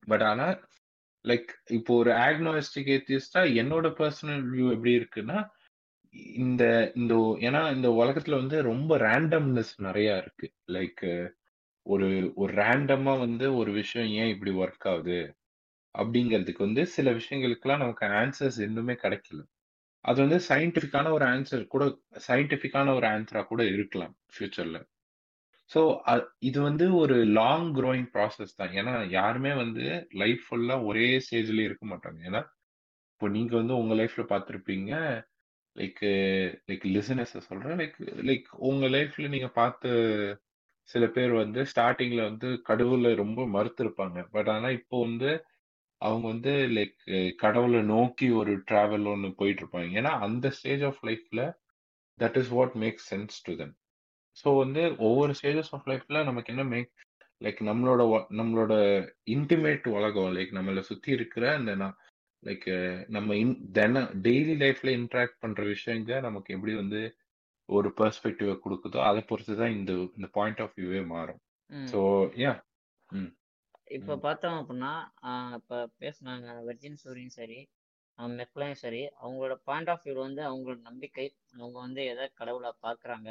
பட் 0.07 0.27
ஆனா 0.31 0.45
லைக் 1.25 1.49
இப்போ 1.69 1.95
ஒரு 1.95 2.11
ஆக்னோஸ்டிக் 2.11 2.91
ஏத்தியஸ்டா 2.95 3.41
என்னோட 3.61 3.87
பர்சனல் 3.99 4.45
வியூ 4.53 4.67
எப்படி 4.71 4.93
இருக்குன்னா 4.97 5.39
இந்த 6.35 6.91
இந்த 6.95 7.13
ஏன்னா 7.41 7.75
இந்த 7.75 7.89
உலகத்துல 7.89 8.35
வந்து 8.35 8.61
ரொம்ப 8.61 8.97
ரேண்டம்னஸ் 8.97 9.73
நிறைய 9.77 10.17
இருக்கு. 10.17 10.47
லைக் 10.71 11.03
ஒரு 11.85 12.31
ஒரு 12.35 12.53
ரேண்டமா 12.53 13.19
வந்து 13.19 13.55
ஒரு 13.55 13.71
விஷயம் 13.71 14.09
ஏன் 14.09 14.29
இப்படி 14.29 14.51
ஒர்க் 14.51 14.87
ஆகுது? 14.87 15.19
அப்படிங்கிறதுக்கு 15.95 16.57
வந்து 16.57 16.87
சில 16.87 17.11
விஷயங்களுக்குலாம் 17.11 17.83
நமக்கு 17.83 18.05
ஆன்சர்ஸ் 18.05 18.59
இன்னுமே 18.67 18.95
கிடைக்கல. 19.03 19.41
அது 20.05 20.19
வந்து 20.27 20.39
சயின்டிஃபிக்கான 20.49 21.11
ஒரு 21.11 21.25
ஆன்சர் 21.25 21.63
கூட 21.67 21.83
சயின்டிஃபிக்கான 22.27 22.95
ஒரு 22.95 23.07
ஆன்சரா 23.07 23.43
கூட 23.45 23.63
இருக்கலாம் 23.65 24.15
ஃபியூச்சர்ல 24.33 24.79
ஸோ 25.71 25.81
இது 26.39 26.59
வந்து 26.61 26.85
ஒரு 27.01 27.17
லாங் 27.39 27.67
க்ரோயிங் 27.77 28.09
ப்ராசஸ் 28.15 28.57
தான். 28.59 28.73
ஏன்னா 28.79 28.93
யாருமே 29.17 29.51
வந்து 29.63 29.83
லைஃப் 30.21 30.43
ஃபுல்லா 30.47 30.75
ஒரே 30.89 31.07
ஸ்டேஜ்ல 31.25 31.61
இருக்க 31.67 31.85
மாட்டாங்க. 31.93 32.19
ஏன்னா 32.29 32.41
இப்போ 33.13 33.27
நீங்க 33.37 33.53
வந்து 33.61 33.75
உங்க 33.81 33.93
லைஃப்ல 34.01 34.23
பார்த்துருப்பீங்க 34.33 34.91
லைக் 35.75 36.01
லைக் 36.69 36.85
லிசனஸ் 36.95 37.35
சொல்றேன். 37.49 37.77
லைக் 37.81 37.97
லைக் 38.29 38.47
உங்க 38.69 38.85
லைஃப்ல 38.97 39.27
நீங்க 39.35 39.49
பார்த்த 39.59 39.93
சில 40.89 41.05
பேர் 41.07 41.33
வந்து 41.33 41.61
ஸ்டார்டிங்ல 41.71 42.21
வந்து 42.29 42.47
கடவுளை 42.69 43.11
ரொம்ப 43.15 43.41
மறுத்திருப்பாங்க. 43.55 44.19
பட் 44.35 44.49
ஆனா 44.49 44.69
இப்போ 44.79 44.97
வந்து 45.07 45.31
அவங்க 46.01 46.25
வந்து 46.27 46.53
லைக் 46.77 46.97
கடவுளை 47.37 47.81
நோக்கி 47.95 48.27
ஒரு 48.41 48.53
டிராவல் 48.69 49.05
ஒன்று 49.13 49.29
போயிட்டு 49.41 49.61
இருப்பாங்க 49.63 49.99
ஏன்னா 50.01 50.13
அந்த 50.27 50.49
ஸ்டேஜ் 50.59 50.83
ஆஃப் 50.83 51.01
லைஃப்ல 51.09 51.41
that 52.19 52.39
is 52.41 52.51
what 52.57 52.75
makes 52.83 53.07
sense 53.13 53.37
to 53.47 53.53
them 53.61 53.73
so 54.37 54.49
வந்து 54.57 54.83
ஒவ்வொரு 55.07 55.31
ஸ்டேஜஸ் 55.39 55.73
ஆஃப் 55.73 55.87
லைஃப்ல 55.87 56.19
நமக்கு 56.23 56.51
என்ன 56.53 56.63
மேக் 56.71 56.91
லைக் 57.41 57.59
நம்மளோட 57.61 58.01
நம்மளோட 58.31 58.73
இன்டிமேட் 59.35 59.87
உலகம் 59.95 60.35
லைக் 60.37 60.51
நம்மளை 60.57 60.83
சுத்தி 60.89 61.09
இருக்கிற 61.11 61.45
அந்த 61.57 61.73
லைக் 62.43 62.67
நம்ம 63.09 63.35
இன் 63.35 63.55
தின 63.71 64.03
டெய்லி 64.27 64.53
லைஃப்ல 64.55 64.91
இன்ட்ராக்ட் 64.99 65.41
பண்ற 65.41 65.63
விஷயங்க 65.73 66.21
நமக்கு 66.21 66.53
எப்படி 66.53 66.75
வந்து 66.75 67.01
ஒரு 67.69 67.89
பெர்ஸ்பெக்டிவ 67.97 68.53
கொடுக்குதோ 68.63 68.99
அதை 69.09 69.21
பொறுத்து 69.23 69.53
தான் 69.55 69.75
இந்த 69.75 69.91
இந்த 70.17 70.27
பாயிண்ட் 70.33 70.61
ஆஃப் 70.63 70.75
வியூவே 70.77 71.01
மாறும். 71.11 71.41
ஸோ 71.87 71.99
யா 72.41 72.53
இப்போ 73.97 74.13
பார்த்தோம் 74.17 74.57
அப்படின்னா 74.59 74.91
இப்போ 75.57 75.77
பேசுனாங்க 76.01 76.47
வெர்ஜின் 76.67 76.99
சூரியும் 77.01 77.37
சரி 77.37 77.59
மெக்லையும் 78.35 78.81
சரி 78.81 79.01
அவங்களோட 79.21 79.53
பாயிண்ட் 79.67 79.89
ஆஃப் 79.89 80.03
வியூ 80.05 80.15
வந்து 80.19 80.41
அவங்களோட 80.49 80.79
நம்பிக்கை 80.89 81.25
அவங்க 81.53 81.77
வந்து 81.79 82.01
எதை 82.05 82.25
கடவுளை 82.39 82.71
பார்க்குறாங்க 82.83 83.29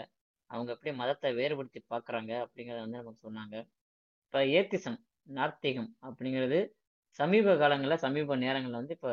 அவங்க 0.51 0.71
எப்படி 0.77 0.93
மதத்தை 1.01 1.31
வேறுபடுத்தி 1.41 1.81
பார்க்குறாங்க 1.93 2.33
அப்படிங்கிறத 2.45 2.83
வந்து 2.85 3.01
நமக்கு 3.03 3.25
சொன்னாங்க. 3.29 3.57
இப்போ 4.27 4.41
ஏத்திசம் 4.59 4.99
நார்த்திகம் 5.39 5.91
அப்படிங்கிறது 6.09 6.59
சமீப 7.19 7.55
காலங்களில் 7.63 8.03
சமீப 8.05 8.37
நேரங்களில் 8.45 8.81
வந்து 8.81 8.95
இப்போ 8.99 9.11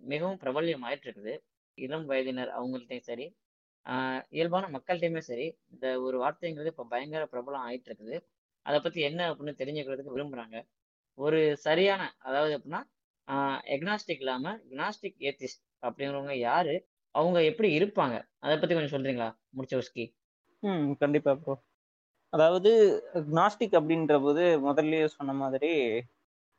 மிகவும் 0.00 0.38
பிரபல்யம் 0.42 0.84
ஆயிட்டு 0.88 1.06
இருக்குது 1.08 1.34
இளம் 1.78 2.06
வயதினர் 2.10 2.52
அவங்கள்ட்டையும் 2.58 3.08
சரி 3.10 3.26
இயல்பான 4.36 4.64
மக்கள்கிட்டையுமே 4.74 5.22
சரி 5.28 5.46
இந்த 5.72 5.86
ஒரு 6.06 6.16
வார்த்தைங்கிறது 6.22 6.72
இப்போ 6.72 6.84
பயங்கர 6.92 7.22
பிரபலம் 7.34 7.64
ஆயிட்டு 7.68 7.88
இருக்குது 7.90 8.16
அதை 8.66 8.78
பற்றி 8.86 9.00
என்ன 9.08 9.20
அப்படின்னு 9.30 9.60
தெரிஞ்சுக்கிறதுக்கு 9.60 10.14
விரும்புகிறாங்க 10.16 10.56
ஒரு 11.18 11.38
சரியான 11.66 12.02
அதாவது 12.28 12.52
எப்படின்னா 12.56 12.80
எக்னாஸ்டிக் 13.74 14.22
இல்லாமல் 14.24 14.58
கினாஸ்டிக் 14.70 15.18
ஏத்திஸ்ட் 15.28 15.62
அப்படிங்கிறவங்க 15.82 16.34
யாரு? 16.48 16.74
அவங்க 17.14 17.38
எப்படி 17.50 17.68
இருப்பாங்க? 17.78 18.16
அதை 18.44 18.54
பற்றி 18.56 18.74
கொஞ்சம் 18.76 18.94
சொல்றீங்களா 18.96 19.28
முடிச்சவஸ்கி 19.56 20.04
ம் 20.62 20.88
கண்டிப்பா 21.02 21.32
ப்ரோ 21.34 21.54
அதாவது 22.32 22.70
கினாஸ்டிக் 23.28 23.76
அப்படின்ற 23.78 24.16
போது 24.22 24.42
முதல்லயே 24.66 25.06
சொன்ன 25.14 25.32
மாதிரி 25.34 25.70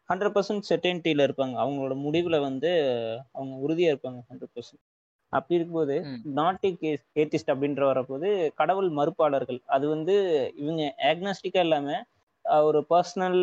ஹண்ட்ரட் 0.09 0.33
பர்சன்ட் 0.35 0.67
செட்டன்ட்டியில் 0.69 1.25
இருப்பாங்க. 1.27 1.55
அவங்களோட 1.63 1.93
முடிவில் 2.05 2.37
வந்து 2.39 2.71
அவங்க 3.35 3.53
உறுதியாக 3.65 3.93
இருப்பாங்க 3.93 4.19
ஹண்ட்ரட் 4.29 4.53
பர்சன்ட் 4.55 4.81
அப்படி 5.33 5.57
இருக்கும்போது 5.57 5.95
நாட்டிக் 6.39 6.81
ஏத்திஸ்ட் 7.21 7.51
அப்படின்ற 7.53 7.83
வரப்போது 7.91 8.29
கடவுள் 8.55 8.89
மறுப்பாளர்கள். 8.97 9.59
அது 9.67 9.85
வந்து 9.87 10.15
இவங்க 10.61 10.81
ஆக்னாஸ்டிக்காக 11.11 11.65
இல்லாமல் 11.67 12.03
ஒரு 12.69 12.79
பர்சனல் 12.91 13.39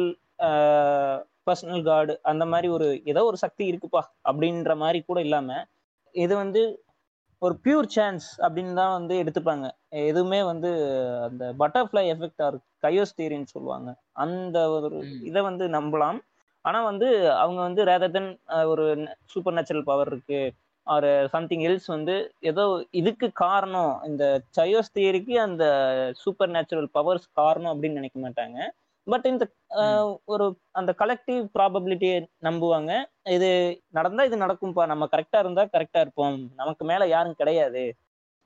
பர்சனல் 1.47 1.83
காடு 1.83 2.15
அந்த 2.31 2.45
மாதிரி 2.53 2.69
ஒரு 2.77 2.89
ஏதோ 3.13 3.23
ஒரு 3.31 3.39
சக்தி 3.45 3.65
இருக்குப்பா 3.71 4.03
அப்படின்ற 4.29 4.73
மாதிரி 4.77 5.01
கூட 5.03 5.19
இல்லாமல் 5.27 5.65
இது 6.15 6.35
வந்து 6.37 6.63
ஒரு 7.43 7.55
பியூர் 7.65 7.89
சான்ஸ் 7.97 8.27
அப்படின்னு 8.45 8.73
தான் 8.81 8.95
வந்து 8.99 9.15
எடுத்துப்பாங்க. 9.23 9.67
எதுவுமே 10.11 10.41
வந்து 10.43 10.71
அந்த 11.27 11.45
பட்டர்ஃப்ளை 11.61 12.03
எஃபெக்ட் 12.15 12.43
ஆர் 12.47 12.57
கையோஸ் 12.85 13.17
தியரின்னு 13.19 13.53
சொல்லுவாங்க. 13.55 13.91
அந்த 14.25 14.57
ஒரு 14.77 14.99
இதை 15.29 15.43
வந்து 15.43 15.67
நம்பலாம். 15.77 16.19
ஆனால் 16.65 16.89
வந்து 16.91 17.09
அவங்க 17.43 17.61
வந்து 17.69 17.83
ரேதர் 17.91 18.15
தென் 18.17 18.31
ஒரு 18.73 18.85
சூப்பர் 19.33 19.57
நேச்சுரல் 19.59 19.89
பவர் 19.91 20.11
இருக்கு 20.13 20.41
ஆர் 20.87 21.09
சம்திங் 21.35 21.65
எல்ஸ் 21.69 21.89
வந்து 21.97 22.15
ஏதோ 22.51 22.65
இதுக்கு 23.01 23.29
காரணம் 23.45 23.93
இந்த 24.11 24.25
சயோஸ் 24.59 24.95
தியரிக்கு 24.97 25.35
அந்த 25.47 25.65
சூப்பர் 26.23 26.53
நேச்சுரல் 26.57 26.91
பவர்ஸ் 26.99 27.29
காரணம் 27.41 27.73
அப்படின்னு 27.75 28.01
நினைக்க 28.01 28.19
மாட்டாங்க. 28.27 28.59
பட் 29.09 29.27
இந்த 29.27 29.45
ஒரு 30.25 30.47
அந்த 30.73 30.91
கலெக்டிவ் 30.99 31.43
ப்ராபபிலிட்டியை 31.57 32.17
நம்புவாங்க. 32.43 32.93
இது 33.37 33.49
நடந்தா 33.89 34.25
இது 34.25 34.37
நடக்கும்பா. 34.37 34.85
நம்ம 34.87 35.09
கரெக்டா 35.13 35.39
இருந்தா 35.39 35.65
கரெக்டா 35.67 36.01
இருப்போம். 36.01 36.39
நமக்கு 36.55 36.85
மேல 36.85 37.07
யாரும் 37.09 37.35
கிடையாது. 37.35 37.85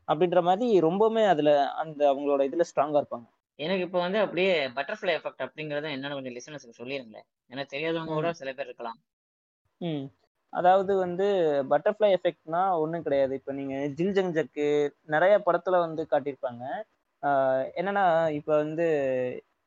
அப்படின்ற 0.09 0.43
மாதிரி 0.43 0.81
ரொம்பவுமே 0.81 1.25
அதுல 1.27 1.51
அந்த 1.83 2.01
அவங்களோட 2.13 2.43
இதுல 2.49 2.65
ஸ்ட்ராங்கா 2.71 3.01
இருப்பாங்க. 3.03 3.27
எனக்கு 3.59 3.85
இப்போ 3.85 3.99
வந்து 3.99 4.19
அப்படியே 4.19 4.53
பட்டர்ஃப்ளை 4.69 5.13
எஃபெக்ட் 5.19 5.45
அப்படிங்கறத 5.47 5.89
என்னன்னு 5.97 6.17
கொஞ்சம் 6.19 6.37
லிசனர்ஸ்க்கு 6.37 6.81
சொல்லிருங்களேன். 6.81 7.27
எனக்கு 7.51 7.75
தெரியாதவங்க 7.75 8.15
கூட 8.15 8.33
சில 8.33 8.51
பேர் 8.53 8.67
இருக்கலாம். 8.67 8.99
ம். 9.81 10.05
அதாவது 10.53 10.93
வந்து 10.97 11.27
பட்டர்ஃப்ளை 11.71 12.09
எஃபெக்ட்னா 12.17 12.63
ஒன்றும் 12.79 13.03
கிடையாது. 13.03 13.35
இப்போ 13.35 13.53
நீங்கள் 13.53 13.91
ஜில்ஜங் 13.91 14.35
ஜக்கு 14.39 14.67
நிறைய 15.07 15.35
படத்துல 15.47 15.79
வந்து 15.79 16.03
காட்டியிருப்பாங்க. 16.11 16.65
என்னன்னா 17.81 18.05
இப்போ 18.31 18.53
வந்து 18.57 18.87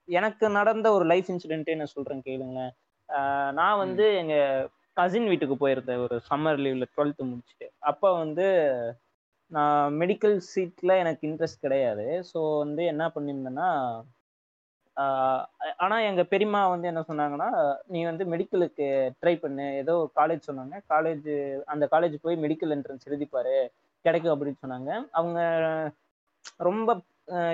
எனக்கு 0.08 0.46
நடந்த 0.50 0.88
ஒரு 0.92 1.06
லைஃப் 1.06 1.30
இன்சிடென்ட்டே 1.34 1.76
நான் 1.76 1.96
சொல்றேன் 1.96 2.26
கேளுங்களேன். 2.28 2.74
நான் 3.60 3.82
வந்து 3.84 4.06
எங்க 4.22 4.36
கசின் 4.98 5.30
வீட்டுக்கு 5.32 5.56
போயிருந்தேன் 5.56 6.04
ஒரு 6.06 6.16
சம்மர் 6.30 6.60
லீவ்ல 6.64 6.86
டுவெல்த்து 6.94 7.30
முடிச்சுட்டு. 7.30 7.68
அப்போ 7.92 8.10
வந்து 8.14 8.46
நான் 9.52 9.96
மெடிக்கல் 10.02 10.38
சீட்ல 10.52 10.92
எனக்கு 10.98 11.24
இன்ட்ரெஸ்ட் 11.30 11.66
கிடையாது. 11.66 12.06
ஸோ 12.32 12.40
வந்து 12.64 12.84
என்ன 12.94 13.06
பண்ணியிருந்தேன்னா 13.16 13.70
ஆனா 15.78 15.96
எங்க 16.10 16.22
பெரியம்மா 16.24 16.62
வந்து 16.70 16.88
என்ன 16.88 17.02
சொன்னாங்கன்னா 17.10 17.50
நீ 17.86 18.00
வந்து 18.04 18.24
மெடிக்கலுக்கு 18.34 18.86
ட்ரை 19.22 19.34
பண்ணு. 19.40 19.66
ஏதோ 19.82 19.94
காலேஜ் 20.20 20.48
சொன்னாங்க. 20.50 20.76
காலேஜ் 20.94 21.28
அந்த 21.66 21.86
காலேஜ் 21.92 22.16
போய் 22.22 22.38
மெடிக்கல் 22.46 22.74
என்ட்ரன்ஸ் 22.76 23.08
எழுதிப்பாரு 23.10 23.56
கிடைக்கும் 24.06 24.34
அப்படின்னு 24.36 24.62
சொன்னாங்க. 24.64 24.92
அவங்க 25.12 25.40
ரொம்ப 26.60 26.90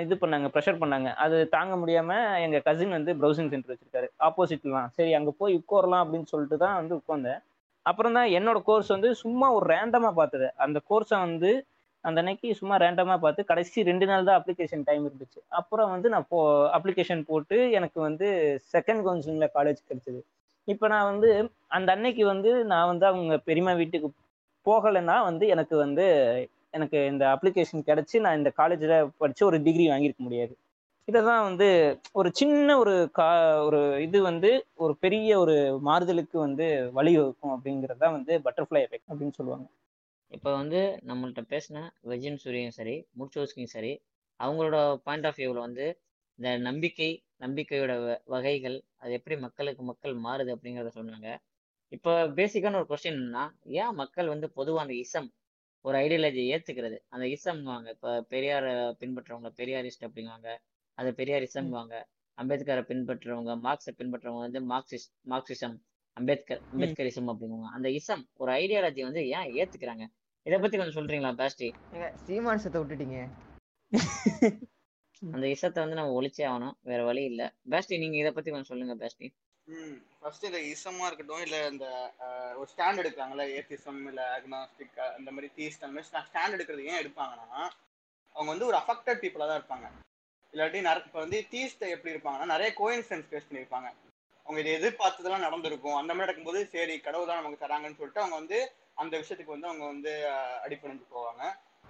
இது 0.04 0.14
பண்ணாங்க 0.22 0.46
ப்ரெஷர் 0.54 0.80
பண்ணாங்க. 0.82 1.08
அது 1.24 1.36
தாங்க 1.54 1.74
முடியாம 1.82 2.10
எங்க 2.44 2.58
கசின் 2.68 2.96
வந்து 2.98 3.12
ப்ரௌசிங் 3.20 3.50
சென்டர் 3.52 3.72
வச்சிருக்காரு. 3.72 4.08
ஆப்போசிட்லாம் 4.28 4.88
சரி 4.96 5.12
அங்க 5.18 5.30
போய் 5.40 5.56
உட்காரலாம் 5.60 6.02
அப்படின்னு 6.04 6.30
சொல்லிட்டு 6.32 6.56
தான் 6.64 6.78
வந்து 6.80 6.94
உட்காந்தேன். 7.00 7.40
அப்புறம் 7.86 8.16
தான் 8.18 8.28
என்னோட 8.38 8.58
கோர்ஸ் 8.68 8.90
வந்து 8.96 9.10
சும்மா 9.22 9.46
ஒரு 9.58 9.66
ரேண்டமா 9.74 10.10
பார்த்தது. 10.20 10.48
அந்த 10.64 10.78
கோர்ஸை 10.90 11.18
வந்து 11.26 11.50
அந்த 12.04 12.18
அன்னைக்கு 12.22 12.48
சும்மா 12.60 12.76
ரேண்டமா 12.82 13.16
பார்த்து 13.24 13.42
கடைசி 13.50 13.82
ரெண்டு 13.88 14.06
நாள் 14.10 14.26
தான் 14.28 14.38
அப்ளிகேஷன் 14.40 14.84
டைம் 14.88 15.04
இருந்துச்சு. 15.08 15.40
அப்புறம் 15.60 15.90
வந்து 15.94 16.08
நான் 16.14 16.26
போ 16.32 16.38
அப்ளிகேஷன் 16.78 17.22
போட்டு 17.28 17.56
எனக்கு 17.78 17.98
வந்து 18.08 18.28
செகண்ட் 18.74 19.02
கவுன்சிலிங்ல 19.06 19.48
காலேஜ் 19.56 19.80
கிடைச்சது. 19.88 20.20
இப்போ 20.68 20.86
நான் 20.94 21.08
வந்து 21.12 21.30
அந்த 21.76 21.88
அன்னைக்கு 21.96 22.24
வந்து 22.32 22.50
நான் 22.72 22.90
வந்து 22.92 23.06
அவங்க 23.10 23.36
பெரியம்மா 23.48 23.74
வீட்டுக்கு 23.82 24.10
போகலைன்னா 24.66 25.16
வந்து 25.28 25.44
எனக்கு 25.54 25.76
வந்து 25.84 26.04
எனக்கு 26.74 27.06
இந்த 27.06 27.26
அப்ளிகேஷன் 27.34 27.86
கிடச்சி 27.86 28.20
நான் 28.20 28.36
இந்த 28.36 28.50
காலேஜில் 28.50 29.10
படித்து 29.18 29.46
ஒரு 29.46 29.62
டிகிரி 29.62 29.88
வாங்கியிருக்க 29.88 30.18
முடியாது. 30.18 30.54
இதை 31.08 31.22
தான் 31.22 31.42
வந்து 31.42 31.68
ஒரு 32.12 32.30
சின்ன 32.32 32.78
ஒரு 32.78 33.10
கா 33.12 33.28
ஒரு 33.64 34.02
இது 34.02 34.22
வந்து 34.22 34.50
ஒரு 34.74 34.96
பெரிய 34.96 35.38
ஒரு 35.38 35.54
மாறுதலுக்கு 35.80 36.38
வந்து 36.38 36.66
வழிவகுக்கும் 36.94 37.54
அப்படிங்கிறது 37.54 37.96
தான் 37.96 38.12
வந்து 38.12 38.40
பட்டர்ஃப்ளை 38.44 38.80
எஃபெக்ட் 38.84 39.10
அப்படின்னு 39.10 39.36
சொல்லுவாங்க. 39.36 39.66
இப்போ 40.32 40.54
வந்து 40.54 40.80
நம்மள்கிட்ட 41.06 41.42
பேசின 41.48 41.78
வெஜின் 42.08 42.38
சூரியும் 42.44 42.68
சரி 42.68 43.06
முர்ச்சோஸ்கியும் 43.18 43.72
சரி 43.72 43.92
அவங்களோட 44.40 44.76
பாயிண்ட் 45.02 45.26
ஆஃப் 45.26 45.36
வியூவில் 45.36 45.58
வந்து 45.58 45.86
இந்த 46.38 46.56
நம்பிக்கை 46.58 47.10
நம்பிக்கையோட 47.40 47.92
வ- 48.02 48.20
வகைகள் 48.26 48.76
அது 48.98 49.12
எப்படி 49.12 49.36
மக்களுக்கு 49.36 49.82
மக்கள் 49.82 50.14
மாறுது 50.16 50.54
அப்படிங்கிறத 50.54 50.90
சொன்னாங்க. 50.94 51.28
இப்போ 51.92 52.12
பேசிக்கான 52.36 52.74
ஒரு 52.74 52.86
கொஸ்டின் 52.88 53.18
என்னன்னா 53.18 53.44
ஏன் 53.76 53.94
மக்கள் 53.94 54.26
வந்து 54.26 54.50
பொதுவாக 54.50 54.82
அந்த 54.82 54.94
இசம் 54.94 55.28
ஒரு 55.84 55.96
ஐடியாலஜி 55.98 56.42
ஏத்துக்கிறது. 56.54 56.96
அந்த 57.08 57.24
இசம்வாங்க 57.34 57.88
இப்போ 57.88 58.10
பெரியார 58.34 58.66
பின்பற்றவங்க 59.00 59.50
பெரியாரிஸ்ட் 59.60 60.06
அப்படிங்குவாங்க. 60.08 60.50
அது 60.98 61.10
பெரியார் 61.14 61.46
இசம்வாங்க 61.48 61.94
அம்பேத்கரை 62.38 62.82
பின்பற்றுறவங்க 62.90 63.52
மார்க்ஸை 63.66 63.92
பின்பற்றுறவங்க 64.00 64.44
வந்து 64.46 64.60
மார்க்சிஸ்ட் 64.72 65.12
மார்க்சிசம் 65.32 65.76
அம்பேத்கர் 66.16 66.62
அம்பேத்கரிசம் 66.72 67.30
அப்படிங்குவாங்க. 67.32 67.70
அந்த 67.76 67.88
இசம் 67.90 68.24
ஒரு 68.34 68.50
ஐடியாலஜி 68.52 69.02
வந்து 69.08 69.22
ஏன் 69.28 69.50
ஏத்துக்கிறாங்க? 69.60 70.04
இதை 70.46 70.56
பத்தி 70.58 70.76
கொஞ்சம் 70.76 70.98
சொல்றீங்களா 70.98 71.32
பேஸ்டி? 71.40 71.68
ஏங்க 71.94 72.08
சீமான்சத்தை 72.26 72.78
விட்டுட்டீங்க. 72.80 73.18
அந்த 75.22 75.46
இசத்தை 75.48 75.80
வந்து 75.82 75.98
நம்ம 75.98 76.14
ஒழிச்சே 76.20 76.44
ஆகணும். 76.52 76.76
வேற 76.90 77.00
வழி 77.04 77.22
இல்ல. 77.24 77.42
பேஸ்டி 77.70 77.98
நீங்க 77.98 78.16
இதை 78.16 78.30
பத்தி 78.32 78.50
கொஞ்சம் 78.50 78.70
சொல்லுங்க 78.70 78.94
பேஸ்டி. 79.02 79.26
ஃபர்ஸ்ட் 80.20 80.46
இந்த 80.48 80.60
இசமா 80.72 81.06
இருக்கட்டும் 81.08 81.42
இல்ல 81.46 81.56
இந்த 81.72 81.86
ஒரு 82.58 82.68
ஸ்டாண்ட் 82.72 83.00
எடுக்கிறாங்கல்ல 83.02 83.44
ஏத்திசம் 83.56 84.00
இல்ல 84.10 84.22
அக்னாஸ்டிக் 84.36 84.98
அந்த 85.18 85.30
மாதிரி 85.34 85.48
தீஸ்ட் 85.58 85.84
அந்த 85.86 85.94
மாதிரி 85.96 86.10
ஸ்டாண்ட் 86.28 86.56
எடுக்கிறது 86.56 86.88
ஏன் 86.90 87.00
எடுப்பாங்கன்னா 87.02 87.62
அவங்க 88.36 88.48
வந்து 88.52 88.68
ஒரு 88.70 88.76
அஃபெக்டட் 88.82 89.20
பீப்புளா 89.22 89.48
தான் 89.48 89.60
இருப்பாங்க. 89.60 89.88
இல்லாட்டி 90.54 90.80
நிறைய 90.86 91.04
இப்போ 91.08 91.20
வந்து 91.24 91.38
தீஸ்ட் 91.52 91.82
எப்படி 91.94 92.12
இருப்பாங்கன்னா 92.14 92.52
நிறைய 92.54 92.70
கோயின்சிடன்ஸ் 92.80 93.28
ஃபேஸ் 93.30 93.48
பண்ணியிருப்பாங்க. 93.48 93.88
அவங்க 94.46 94.58
இதை 94.62 94.72
எதிர்பார்த்ததெல்லாம் 94.78 95.46
நடந்திருக்கும். 95.46 95.98
அந்த 95.98 96.12
மாதிரி 96.12 96.24
நடக்கும்போது 96.24 96.60
சரி 96.74 96.94
கடவுள் 97.06 97.28
தான் 97.30 97.40
நமக்கு 97.40 97.64
தராங்கன்னு 97.64 97.98
சொல்லிட்டு 98.00 98.24
அவங்க 98.24 98.36
வந்து 98.42 98.58
அந்த 99.02 99.14
விஷயத்துக்கு 99.20 99.54
வந்து 99.56 99.70
அவங்க 99.70 99.84
வந்து 99.92 100.12
அடிப்படைஞ்சு 100.64 101.06
போவாங்க. 101.14 101.42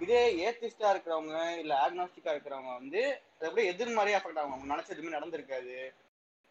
இதே 0.03 0.21
ஏத்திஸ்டா 0.45 0.87
இருக்கிறவங்க 0.93 1.37
இல்ல 1.63 1.73
ஆக்னாஸ்டிக்கா 1.85 2.33
இருக்கிறவங்க 2.35 2.71
வந்து 2.79 3.01
அதை 3.35 3.47
அப்படியே 3.49 3.71
எதிர்மறையா 3.73 4.19
அஃபெக்ட் 4.19 4.39
ஆகும் 4.41 4.55
அவங்க 4.55 4.71
நினைச்ச 4.73 4.95
எதுவுமே 4.95 5.17
நடந்திருக்காது. 5.17 5.75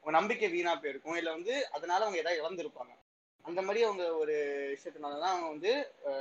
அவங்க 0.05 0.15
நம்பிக்கை 0.19 0.49
வீணா 0.49 0.73
போயிருக்கும். 0.75 1.17
இல்லை 1.17 1.33
வந்து 1.33 1.55
அதனால 1.71 2.05
அவங்க 2.05 2.19
ஏதாவது 2.23 2.41
இழந்திருப்பாங்க. 2.43 2.93
அந்த 3.45 3.61
மாதிரி 3.63 3.81
அவங்க 3.85 4.05
ஒரு 4.15 4.35
விஷயத்தினாலதான் 4.75 5.33
அவங்க 5.35 5.49
வந்து 5.49 5.71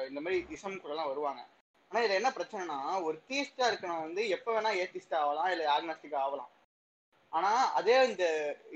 இந்த 0.10 0.20
மாதிரி 0.22 0.38
இசம் 0.56 0.82
கூடலாம் 0.84 1.12
வருவாங்க. 1.12 1.42
ஆனா 1.92 2.02
இதுல 2.04 2.20
என்ன 2.20 2.30
பிரச்சனைனா 2.38 2.78
ஒரு 3.08 3.18
தீஸ்டா 3.30 3.66
இருக்கணும் 3.72 4.04
வந்து 4.06 4.22
எப்ப 4.36 4.48
வேணா 4.56 4.72
ஏத்திஸ்டா 4.82 5.18
ஆகலாம் 5.24 5.50
இல்ல 5.52 5.64
ஆக்னாஸ்டிக்கா 5.76 6.20
ஆகலாம். 6.26 6.52
ஆனா 7.34 7.52
அதே 7.80 7.98
இந்த 8.10 8.26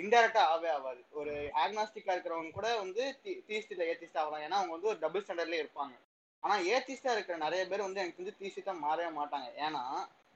இன்டெரக்டா 0.01 0.41
ஆகவே 0.49 0.69
ஆகாது. 0.69 1.01
ஒரு 1.11 1.31
ஆக்னாஸ்டிக்கா 1.63 2.13
இருக்கிறவங்க 2.15 2.51
கூட 2.51 2.67
வந்து 2.77 3.03
தீஸ்ட் 3.49 3.73
இல்ல 3.75 3.85
ஏத்திஸ்டா 3.91 4.21
ஆகலாம். 4.23 4.43
ஏன்னா 4.47 4.59
அவங்க 4.59 4.75
வந்து 4.77 4.91
ஒரு 4.93 4.99
டபுள் 4.99 5.23
ஸ்டாண்டர்ட்லேயே 5.25 5.63
இருப்பாங்க. 5.63 5.95
ஆனா 6.43 6.55
ஏத்திஸ்டா 6.73 7.11
இருக்கிற 7.15 7.37
நிறைய 7.37 7.61
பேர் 7.67 7.87
வந்து 7.87 8.01
எனக்கு 8.03 8.21
வந்து 8.23 8.37
தீஸ்டா 8.41 8.75
மாறவே 8.85 9.09
மாட்டாங்க. 9.19 9.47
ஏன்னா 9.67 9.83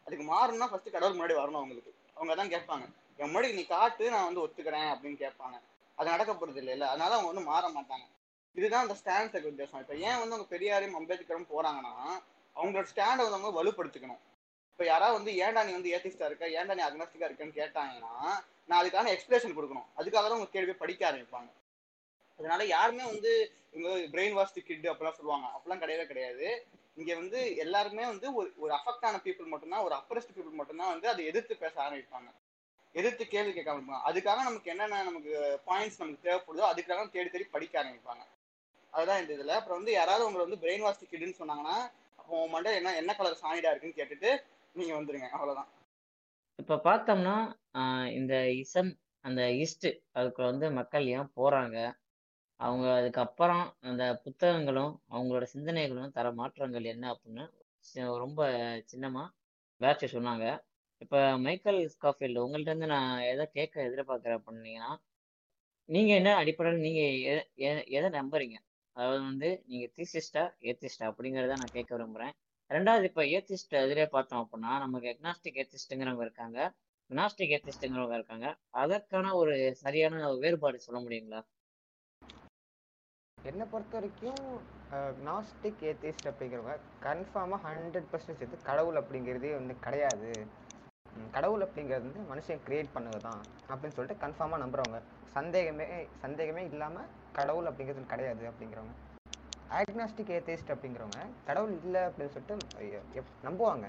அதுக்கு 0.08 0.26
மாறணும்னா 0.34 0.70
ஃபர்ஸ்ட் 0.72 0.96
கடவுள் 0.96 1.18
முன்னாடி 1.18 1.36
வரணும் 1.42 1.62
அவங்களுக்கு. 1.62 1.92
அவங்க 2.18 2.36
தான் 2.36 2.54
கேட்பாங்க. 2.56 2.86
என் 3.20 3.30
முன்னாடி 3.30 3.50
நீ 3.58 3.64
காட்டு 3.74 4.04
நான் 4.14 4.28
வந்து 4.28 4.44
ஒத்துக்கிறேன் 4.44 4.90
அப்படின்னு 4.94 5.18
கேட்பாங்க. 5.24 5.58
அது 5.98 6.14
நடக்க 6.16 6.32
போறது 6.34 6.60
இல்லை 6.62 6.88
அதனால 6.92 7.12
அவங்க 7.16 7.30
வந்து 7.32 7.50
மாற 7.52 7.64
மாட்டாங்க. 7.78 8.06
இதுதான் 8.58 8.86
அந்த 8.86 8.96
ஸ்டாண்ட் 9.00 9.36
வித்தியாசம் 9.48 9.82
இப்போ 9.84 9.96
ஏன் 10.08 10.20
வந்து 10.22 10.36
அவங்க 10.36 10.48
பெரியாரையும் 10.54 10.98
அம்பேத்கரும் 11.00 11.52
போறாங்கன்னா 11.54 11.94
அவங்களோட 12.56 12.86
ஸ்டாண்டை 12.94 13.24
வந்து 13.26 13.38
அவங்க 13.38 13.52
வலுப்படுத்திக்கணும். 13.60 14.22
இப்போ 14.72 14.86
யாராவது 14.92 15.18
வந்து 15.20 15.32
ஏன்டா 15.44 15.62
நீ 15.68 15.72
வந்து 15.78 15.92
ஏத்திஸ்டா 15.96 16.28
இருக்க? 16.30 16.46
ஏன்டா 16.60 16.76
நீ 16.80 16.84
அக்னஸ்டிக்கா 16.88 17.28
இருக்கேன்னு 17.30 17.60
கேட்டாங்கன்னா 17.60 18.14
நான் 18.70 18.80
அதுக்கான 18.82 19.12
எக்ஸ்பிளேஷன் 19.16 19.56
கொடுக்கணும். 19.58 19.88
அதுக்காக 20.00 20.26
தான் 20.28 20.40
உங்க 20.40 20.52
கேள்வி 20.56 20.74
படிக்க 20.84 21.02
ஆரம்பிப்பாங்க. 21.10 21.50
அதனால 22.40 22.66
யாருமே 22.76 23.06
வந்து 23.14 23.32
இவங்க 23.76 23.90
பிரெயின் 24.14 24.38
வாஷ்டு 24.40 24.68
கிட் 24.68 24.92
அப்படிலாம் 24.92 25.18
சொல்லுவாங்க. 25.20 25.48
அப்படிலாம் 25.56 25.82
கிடையவே 25.84 26.06
கிடையாது. 26.12 26.48
இங்க 27.00 27.12
வந்து 27.22 27.40
எல்லாருமே 27.64 28.06
வந்து 28.14 28.28
ஒரு 28.40 28.50
ஒரு 28.64 28.72
அஃபெக்ட் 28.78 29.08
ஆன 29.10 29.20
பீப்புள் 29.26 29.52
மட்டும்தான் 29.54 29.86
ஒரு 29.88 29.96
அப்ரஸ்ட் 30.00 30.34
பீப்புள் 30.36 30.60
மட்டும்தான் 30.62 30.94
வந்து 30.94 31.08
அதை 31.14 31.24
எதிர்த்து 31.32 31.64
பேச 31.64 31.76
ஆரம்பிப்பாங்க. 31.86 32.30
எதிர்த்து 32.96 33.24
கேள்வி 33.34 33.52
கேட்க 33.54 33.70
ஆரம்பிப்பாங்க 33.74 34.06
அதுக்காக 34.10 34.44
நமக்கு 34.48 34.72
என்னென்ன 34.74 35.02
நமக்கு 35.10 35.32
பாயிண்ட்ஸ் 35.70 36.00
நமக்கு 36.02 36.26
தேவைப்படுதோ 36.28 36.64
அதுக்காக 36.72 37.04
தேடி 37.16 37.30
தேடி 37.30 37.46
படிக்க 37.56 37.76
ஆரம்பிப்பாங்க. 37.82 38.24
அதுதான் 38.94 39.20
இந்த 39.22 39.32
இதில். 39.38 39.58
அப்புறம் 39.58 39.80
வந்து 39.80 39.94
யாராவது 40.00 40.26
உங்களை 40.28 40.44
வந்து 40.46 40.62
பிரெயின் 40.64 40.86
வாஷ் 40.86 41.12
கிடுன்னு 41.12 41.40
சொன்னாங்கன்னா 41.42 41.78
அப்போ 42.20 42.34
உன் 42.44 42.54
மண்டை 42.54 42.72
என்ன 42.80 42.96
என்ன 43.02 43.12
கலர் 43.20 43.42
சாணிடா 43.44 43.72
இருக்குன்னு 43.72 44.00
கேட்டுட்டு 44.00 44.32
நீங்கள் 44.76 44.98
வந்துருங்க. 44.98 45.30
அவ்வளோதான் 45.38 45.70
இப்போ 46.60 46.76
பார்த்தோம்னா 46.88 47.36
இந்த 48.18 48.34
இசம் 48.62 48.92
அந்த 49.26 49.42
இஸ்ட் 49.64 49.88
அதுக்கு 50.18 50.42
வந்து 50.50 50.66
மக்கள் 50.80 51.06
ஏன் 51.18 51.32
போகிறாங்க 51.40 51.78
அவங்க 52.60 52.86
அதுக்கப்புறம் 53.00 53.66
அந்த 53.90 54.04
புத்தகங்களும் 54.24 54.94
அவங்களோட 55.14 55.46
சிந்தனைகளும் 55.54 56.16
தர 56.18 56.32
மாற்றங்கள் 56.40 56.92
என்ன 56.94 57.06
அப்படின்னு 57.14 57.46
ரொம்ப 58.24 58.42
சின்னமாக 58.92 59.34
பேட்ச் 59.82 60.14
சொன்னாங்க. 60.16 60.46
இப்ப 61.02 61.16
மைக்கேல் 61.38 61.80
ஸ்காஃபீல்டு 61.94 62.44
உங்கள்ட்ட 62.44 62.72
இருந்து 62.72 62.88
நான் 62.88 63.24
எதை 63.30 63.46
கேட்க 63.54 63.76
எதிர்பார்க்குறேன் 63.84 64.40
அப்படின்னீங்கன்னா 64.40 64.92
நீங்க 65.90 66.12
என்ன 66.14 66.32
அடிப்படையில் 66.36 66.84
நீங்க 66.86 67.02
எதை 67.98 68.10
நம்புறீங்க? 68.18 68.58
அதாவது 68.96 69.22
வந்து 69.24 69.50
நீங்க 69.66 69.86
தீசிஸ்டா 69.98 70.44
ஏத்திஸ்டா 70.70 71.06
அப்படிங்கிறத 71.12 71.56
நான் 71.56 71.76
கேட்க 71.78 71.92
விரும்புறேன். 71.96 72.34
ரெண்டாவது 72.72 73.04
இப்ப 73.04 73.24
ஏத்திஸ்ட் 73.36 73.76
எதிரே 73.82 74.06
பார்த்தோம் 74.08 74.44
அப்படின்னா 74.44 74.74
நமக்கு 74.80 75.08
எக்னாஸ்டிக் 75.14 75.60
ஏத்திஸ்ட்டுங்கிறவங்க 75.64 76.26
இருக்காங்க. 76.28 76.60
கினாஸ்டிக் 77.10 77.54
ஏத்திஸ்ட்டுங்கிறவங்க 77.58 78.20
இருக்காங்க. 78.20 78.48
அதற்கான 78.76 79.32
ஒரு 79.36 79.54
சரியான 79.84 80.14
வேறுபாடு 80.44 80.86
சொல்ல 80.88 81.00
முடியுங்களா? 81.06 81.42
என்னை 83.38 83.66
பொறுத்த 83.66 83.94
வரைக்கும் 83.98 84.42
நாஸ்டிக் 85.26 85.84
ஏத்திஸ்ட் 85.90 86.30
அப்படிங்கிறவங்க 86.30 86.74
கன்ஃபார்மாக 87.06 87.62
ஹண்ட்ரட் 87.68 88.10
பர்சன்டேஜ் 88.12 88.44
வந்து 88.46 88.60
கடவுள் 88.64 89.00
அப்படிங்கிறதே 89.02 89.52
வந்து 89.56 89.76
கிடையாது. 89.80 90.32
கடவுள் 91.36 91.64
அப்படிங்கிறது 91.66 92.06
வந்து 92.08 92.24
மனுஷன் 92.32 92.64
கிரியேட் 92.68 92.96
பண்ணது 92.96 93.20
தான் 93.28 93.42
அப்படின்னு 93.72 93.96
சொல்லிட்டு 93.98 94.22
கன்ஃபார்மாக 94.24 94.62
நம்புறவங்க. 94.64 95.00
சந்தேகமே 95.38 95.88
சந்தேகமே 96.24 96.64
இல்லாமல் 96.72 97.10
கடவுள் 97.40 97.70
அப்படிங்கிறது 97.72 98.12
கிடையாது 98.14 98.44
அப்படிங்கிறவங்க. 98.52 98.96
ஆக்னாஸ்டிக் 99.80 100.34
ஏத்தேஸ்ட் 100.38 100.74
அப்படிங்கிறவங்க 100.76 101.24
கடவுள் 101.50 101.74
இல்லை 101.82 102.02
அப்படின்னு 102.10 102.34
சொல்லிட்டு 102.36 103.28
நம்புவாங்க. 103.48 103.88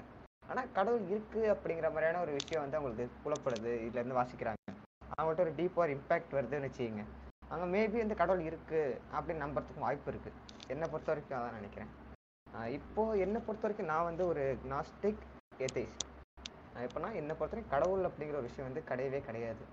ஆனால் 0.49 0.69
கடவுள் 0.77 1.05
இருக்குது 1.13 1.49
அப்படிங்கிற 1.53 1.87
மாதிரியான 1.95 2.21
ஒரு 2.25 2.31
விஷயம் 2.39 2.63
வந்து 2.63 2.77
அவங்களுக்கு 2.79 3.23
புலப்படுது 3.23 3.71
இதுலேருந்து 3.87 4.19
வாசிக்கிறாங்க. 4.19 4.59
அவங்கள்ட்ட 5.15 5.45
ஒரு 5.45 5.53
டீப்பாக 5.59 5.95
இம்பேக்ட் 5.97 6.35
வருதுன்னு 6.37 6.69
வச்சுக்கோங்க. 6.69 7.05
அங்கே 7.53 7.65
மேபி 7.75 7.97
வந்து 8.03 8.21
கடவுள் 8.21 8.43
இருக்குது 8.49 8.97
அப்படின்னு 9.15 9.43
நம்புறதுக்கும் 9.45 9.85
வாய்ப்பு 9.87 10.11
இருக்குது 10.13 10.37
என்னை 10.73 10.85
பொறுத்த 10.91 11.11
வரைக்கும் 11.11 11.37
அதான் 11.39 11.59
நினைக்கிறேன். 11.59 11.91
இப்போது 12.77 13.19
என்னை 13.25 13.39
பொறுத்த 13.47 13.65
வரைக்கும் 13.65 13.91
நான் 13.91 14.07
வந்து 14.09 14.23
ஒரு 14.31 14.43
நாஸ்டிக் 14.71 15.21
ஏத்தேஸ்ட் 15.65 16.05
எப்படின்னா 16.85 17.09
என்னை 17.19 17.33
பொறுத்த 17.39 17.55
வரைக்கும் 17.55 17.73
கடவுள் 17.75 18.07
அப்படிங்கிற 18.09 18.37
ஒரு 18.41 18.49
விஷயம் 18.49 18.67
வந்து 18.69 18.81
கிடையவே 18.89 19.19
கிடையாது. 19.29 19.63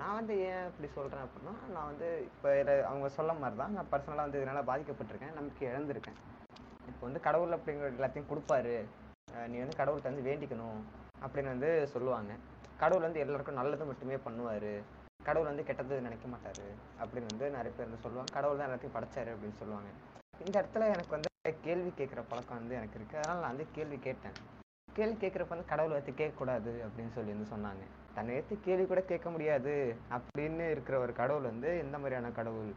நான் 0.00 0.16
வந்து 0.18 0.34
ஏன் 0.50 0.66
இப்படி 0.70 0.88
சொல்கிறேன் 0.96 1.24
அப்படின்னா 1.26 1.54
நான் 1.74 1.88
வந்து 1.90 2.08
இப்போ 2.28 2.48
அவங்க 2.90 3.08
சொல்ல 3.16 3.32
மாதிரி 3.42 3.56
தான் 3.62 3.74
நான் 3.76 3.90
பர்சனலாக 3.92 4.26
வந்து 4.26 4.40
இதனால் 4.42 4.68
பாதிக்கப்பட்டிருக்கேன் 4.70 5.36
நம்பிக்கை 5.38 5.66
இழந்திருக்கேன். 5.70 6.18
இப்போ 6.90 7.02
வந்து 7.08 7.20
கடவுள் 7.26 7.56
அப்படிங்கிற 7.56 7.90
எல்லாத்தையும் 7.98 8.30
கொடுப்பாரு. 8.32 8.74
நீ 9.52 9.56
வந்து 9.62 9.78
கடவுள்கிட்ட 9.80 10.12
வந்து 10.12 10.26
வேண்டிக்கணும் 10.28 10.80
அப்படின்னு 11.24 11.52
வந்து 11.54 11.70
சொல்லுவாங்க. 11.94 12.32
கடவுள் 12.82 13.06
வந்து 13.08 13.22
எல்லாருக்கும் 13.24 13.60
நல்லது 13.60 13.84
மட்டுமே 13.90 14.18
பண்ணுவார். 14.26 14.72
கடவுள் 15.28 15.50
வந்து 15.50 15.66
கெட்டது 15.68 16.00
நினைக்க 16.06 16.26
மாட்டார் 16.32 16.64
அப்படின்னு 17.02 17.30
வந்து 17.32 17.46
நிறைய 17.56 17.72
பேர் 17.76 17.88
வந்து 17.88 18.04
சொல்லுவாங்க. 18.06 18.30
கடவுள் 18.38 18.58
தான் 18.60 18.68
எல்லாத்தையும் 18.68 18.96
படைச்சாரு 18.96 19.30
அப்படின்னு 19.34 19.60
சொல்லுவாங்க. 19.62 19.90
இந்த 20.44 20.54
இடத்துல 20.60 20.88
எனக்கு 20.94 21.16
வந்து 21.16 21.30
கேள்வி 21.66 21.90
கேட்குற 22.00 22.20
பழக்கம் 22.32 22.60
வந்து 22.60 22.78
எனக்கு 22.80 22.98
இருக்குது 22.98 23.20
அதனால் 23.22 23.42
நான் 23.44 23.54
வந்து 23.54 23.66
கேள்வி 23.76 23.98
கேட்டேன். 24.08 24.36
கேள்வி 24.96 25.16
கேட்குறப்ப 25.22 25.54
வந்து 25.54 25.70
கடவுளை 25.70 25.94
பற்றி 25.96 26.12
கேட்கக்கூடாது 26.18 26.72
அப்படின்னு 26.86 27.12
சொல்லி 27.16 27.32
வந்து 27.34 27.52
சொன்னாங்க. 27.52 27.84
தன்னை 28.16 28.34
ஏற்றி 28.38 28.56
கேள்வி 28.66 28.84
கூட 28.90 29.00
கேட்க 29.10 29.28
முடியாது. 29.34 29.74
அப்படின்னு 30.16 30.64
இருக்கிற 30.74 30.96
ஒரு 31.04 31.12
கடவுள் 31.20 31.50
வந்து 31.50 31.70
எந்த 31.84 31.96
மாதிரியான 32.02 32.30
கடவுள்? 32.38 32.72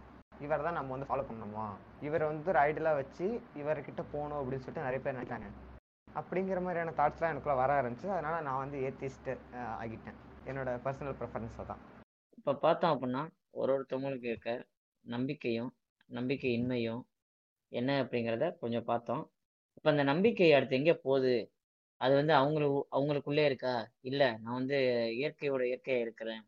இவரை 0.45 0.61
தான் 0.67 0.77
நம்ம 0.79 0.93
வந்து 0.95 1.09
ஃபாலோ 1.09 1.25
பண்ணணுமா? 1.29 1.65
இவரை 2.07 2.25
வந்து 2.29 2.51
ஒரு 2.53 2.59
ஐடலாக 2.67 2.99
வச்சு 3.01 3.27
இவர்கிட்ட 3.61 4.01
போகணும் 4.13 4.39
அப்படின்னு 4.39 4.63
சொல்லிட்டு 4.63 4.85
நிறைய 4.87 5.01
பேர் 5.03 5.17
நினைக்காங்க 5.17 5.49
அப்படிங்கிற 6.19 6.59
மாதிரியான 6.65 6.93
தாட்ஸ்லாம் 6.99 7.31
எனக்குள்ளே 7.33 7.59
வர 7.61 7.71
ஆரம்பிச்சு 7.79 8.07
அதனால 8.15 8.35
நான் 8.47 8.61
வந்து 8.63 8.77
ஏத்திஸ்ட் 8.87 9.29
ஆகிட்டேன். 9.81 10.17
என்னோட 10.49 10.69
பர்சனல் 10.85 11.17
ப்ரிஃபரன்ஸை 11.19 11.65
தான் 11.71 11.81
இப்போ 12.39 12.53
பார்த்தோம் 12.65 12.93
அப்படின்னா 12.93 13.23
ஒரு 13.59 13.71
ஒருத்தவங்களுக்கு 13.75 14.29
இருக்க 14.33 14.51
நம்பிக்கையும் 15.05 15.71
நம்பிக்கை 16.09 16.49
இன்மையும் 16.57 17.01
என்ன 17.71 17.91
அப்படிங்கிறத 18.03 18.45
கொஞ்சம் 18.63 18.87
பார்த்தோம். 18.91 19.23
இப்போ 19.77 19.89
அந்த 19.93 20.03
நம்பிக்கை 20.11 20.49
அடுத்து 20.57 20.77
எங்கே 20.79 20.95
போகுது? 21.05 21.33
அது 22.01 22.13
வந்து 22.15 22.33
அவங்களுக்கு 22.33 22.79
அவங்களுக்குள்ளே 22.91 23.43
இருக்கா? 23.45 23.73
இல்லை 24.01 24.27
நான் 24.37 24.57
வந்து 24.59 24.77
இயற்கையோட 25.17 25.61
இயற்கையாக 25.69 26.03
இருக்கிறேன். 26.03 26.43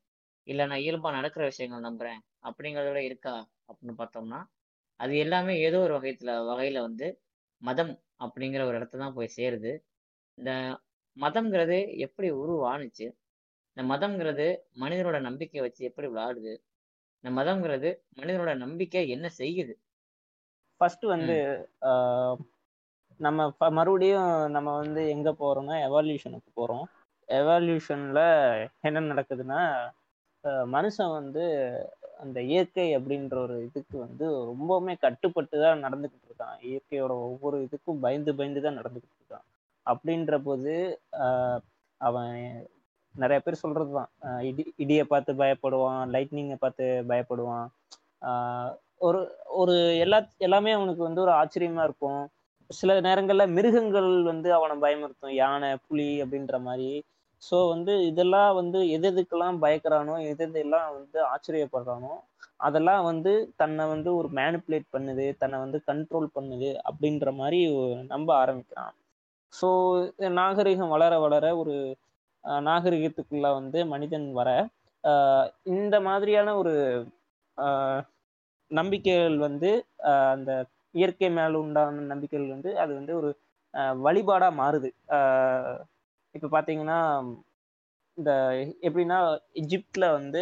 இல்லை 0.48 0.64
நான் 0.68 0.84
இயல்பாக 0.84 1.16
நடக்கிற 1.16 1.44
விஷயங்கள் 1.46 1.88
நம்புறேன். 1.88 2.20
அப்படிங்கிறதோட 2.44 3.00
இருக்கா? 3.06 3.36
அப்படின்னு 3.70 3.96
பார்த்தோம்னா 4.00 4.40
அது 5.00 5.14
எல்லாமே 5.18 5.54
ஏதோ 5.62 5.78
ஒரு 5.80 5.94
வகைத்துல 5.98 6.32
வகையில 6.50 6.80
வந்து 6.82 7.08
மதம் 7.62 7.94
அப்படிங்கிற 8.20 8.62
ஒரு 8.66 8.78
இடத்த 8.78 8.98
தான் 8.98 9.14
போய் 9.14 9.36
சேருது. 9.38 9.72
இந்த 10.38 10.52
மதம்ங்கிறது 11.18 11.78
எப்படி 12.00 12.28
உருவானுச்சு? 12.42 13.08
இந்த 13.78 13.84
மதம்ங்கிறது 13.92 14.48
மனிதனோட 14.78 15.18
நம்பிக்கையை 15.22 15.64
வச்சு 15.66 15.82
எப்படி 15.86 16.08
விளையாடுது 16.08 16.54
இந்த 17.24 17.32
மதம்ங்கிறது 17.38 17.90
மனிதனோட 18.18 18.52
நம்பிக்கை 18.58 19.04
என்ன 19.10 19.28
செய்யுது? 19.40 19.74
ஃபர்ஸ்ட் 20.82 21.06
வந்து 21.08 21.36
ஆஹ், 21.90 22.38
நம்ம 23.20 23.46
மறுபடியும் 23.78 24.30
நம்ம 24.56 24.70
வந்து 24.82 25.02
எங்க 25.16 25.30
போறோம்னா 25.42 25.76
எவால்யூஷனுக்கு 25.88 26.50
போறோம். 26.60 26.86
எவால்யூஷன்ல 27.30 28.20
என்ன 28.88 29.04
நடக்குதுன்னா 29.12 29.62
மனுஷன் 30.76 31.12
வந்து 31.20 31.44
அந்த 32.24 32.38
இயற்கை 32.52 32.86
அப்படின்ற 32.98 33.36
ஒரு 33.46 33.56
இதுக்கு 33.68 33.96
வந்து 34.06 34.26
ரொம்பவுமே 34.52 34.94
கட்டுப்பட்டு 35.06 35.56
தான் 35.64 35.84
நடந்துக்கிட்டு 35.86 36.28
இருக்கான். 36.30 36.56
இயற்கையோட 36.70 37.14
ஒவ்வொரு 37.28 37.58
இதுக்கும் 37.68 38.02
பயந்து 38.06 38.32
பயந்து 38.40 38.66
தான் 38.66 38.80
நடந்துக்கிட்டு 38.80 39.18
இருக்கான். 39.20 39.46
அப்படின்ற 39.86 40.36
போது 40.48 40.74
அவன் 42.02 42.34
நிறைய 43.16 43.40
பேர் 43.46 43.62
சொல்றது 43.64 43.92
தான் 44.00 44.10
இடி 44.50 44.64
இடியை 44.84 45.06
பார்த்து 45.14 45.32
பயப்படுவான் 45.44 46.02
லைட்னிங்கை 46.16 46.58
பார்த்து 46.64 46.86
பயப்படுவான். 47.12 47.68
ஒரு 49.08 49.20
ஒரு 49.62 49.76
எல்லா 50.06 50.20
எல்லாமே 50.48 50.72
அவனுக்கு 50.78 51.04
வந்து 51.08 51.24
ஒரு 51.26 51.34
ஆச்சரியமா 51.40 51.84
இருக்கும். 51.90 52.24
சில 52.70 52.94
நேரங்கள்ல 53.00 53.44
மிருகங்கள் 53.50 54.10
வந்து 54.24 54.50
அவனை 54.54 54.76
பயமுறுத்தும். 54.84 55.36
யானை 55.42 55.70
புலி 55.88 56.10
அப்படின்ற 56.24 56.56
மாதிரி. 56.60 56.90
ஸோ 57.42 57.58
வந்து 57.70 57.94
இதெல்லாம் 58.08 58.52
வந்து 58.56 58.80
எது 58.90 59.08
எதுக்கெல்லாம் 59.12 59.58
பயக்கிறானோ 59.62 60.16
எது 60.32 60.44
எதெல்லாம் 60.48 60.90
வந்து 60.98 61.20
ஆச்சரியப்படுறானோ 61.34 62.14
அதெல்லாம் 62.60 63.04
வந்து 63.04 63.32
தன்னை 63.56 63.84
வந்து 63.88 64.10
ஒரு 64.16 64.30
மேனிப்புலேட் 64.30 64.88
பண்ணுது 64.94 65.26
தன்னை 65.38 65.58
வந்து 65.60 65.80
கண்ட்ரோல் 65.88 66.28
பண்ணுது 66.36 66.70
அப்படின்ற 66.90 67.32
மாதிரி 67.34 67.60
நம்ப 68.08 68.30
ஆரம்பிக்கிறான் 68.36 68.96
ஸோ 69.54 69.70
நாகரிகம் 70.32 70.90
வளர 70.90 71.14
வளர 71.20 71.46
ஒரு 71.56 71.76
நாகரிகத்துக்குள்ள 72.64 73.48
வந்து 73.54 73.80
மனிதன் 73.86 74.28
வர 74.32 74.50
இந்த 75.74 75.96
மாதிரியான 76.00 76.56
ஒரு 76.56 76.74
நம்பிக்கைகள் 78.72 79.38
வந்து 79.38 79.70
அந்த 80.30 80.52
இயற்கை 81.00 81.30
மேல 81.40 81.60
உண்டான 81.64 82.08
நம்பிக்கைகள் 82.12 82.54
வந்து 82.56 82.72
அது 82.84 82.92
வந்து 83.00 83.14
ஒரு 83.20 83.30
வழிபாடா 84.06 84.50
மாறுது. 84.62 84.90
இப்ப 86.36 86.50
பாத்தீங்கன்னா 86.56 87.00
இந்த 88.18 88.32
எப்படின்னா 88.88 89.20
எஜிப்ட்ல 89.62 90.06
வந்து 90.18 90.42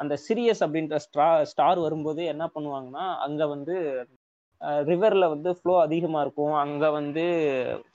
அந்த 0.00 0.14
சிரியஸ் 0.26 0.62
அப்படின்ற 0.64 0.96
ஸ்டா 1.06 1.26
ஸ்டார் 1.50 1.78
வரும்போது 1.86 2.22
என்ன 2.32 2.44
பண்ணுவாங்கன்னா 2.54 3.04
அங்க 3.26 3.42
வந்து 3.54 3.74
ரிவர்ல 4.90 5.24
வந்து 5.32 5.50
ஃப்ளோ 5.58 5.74
அதிகமா 5.84 6.18
இருக்கும். 6.24 6.54
அங்க 6.62 6.84
வந்து 6.96 7.24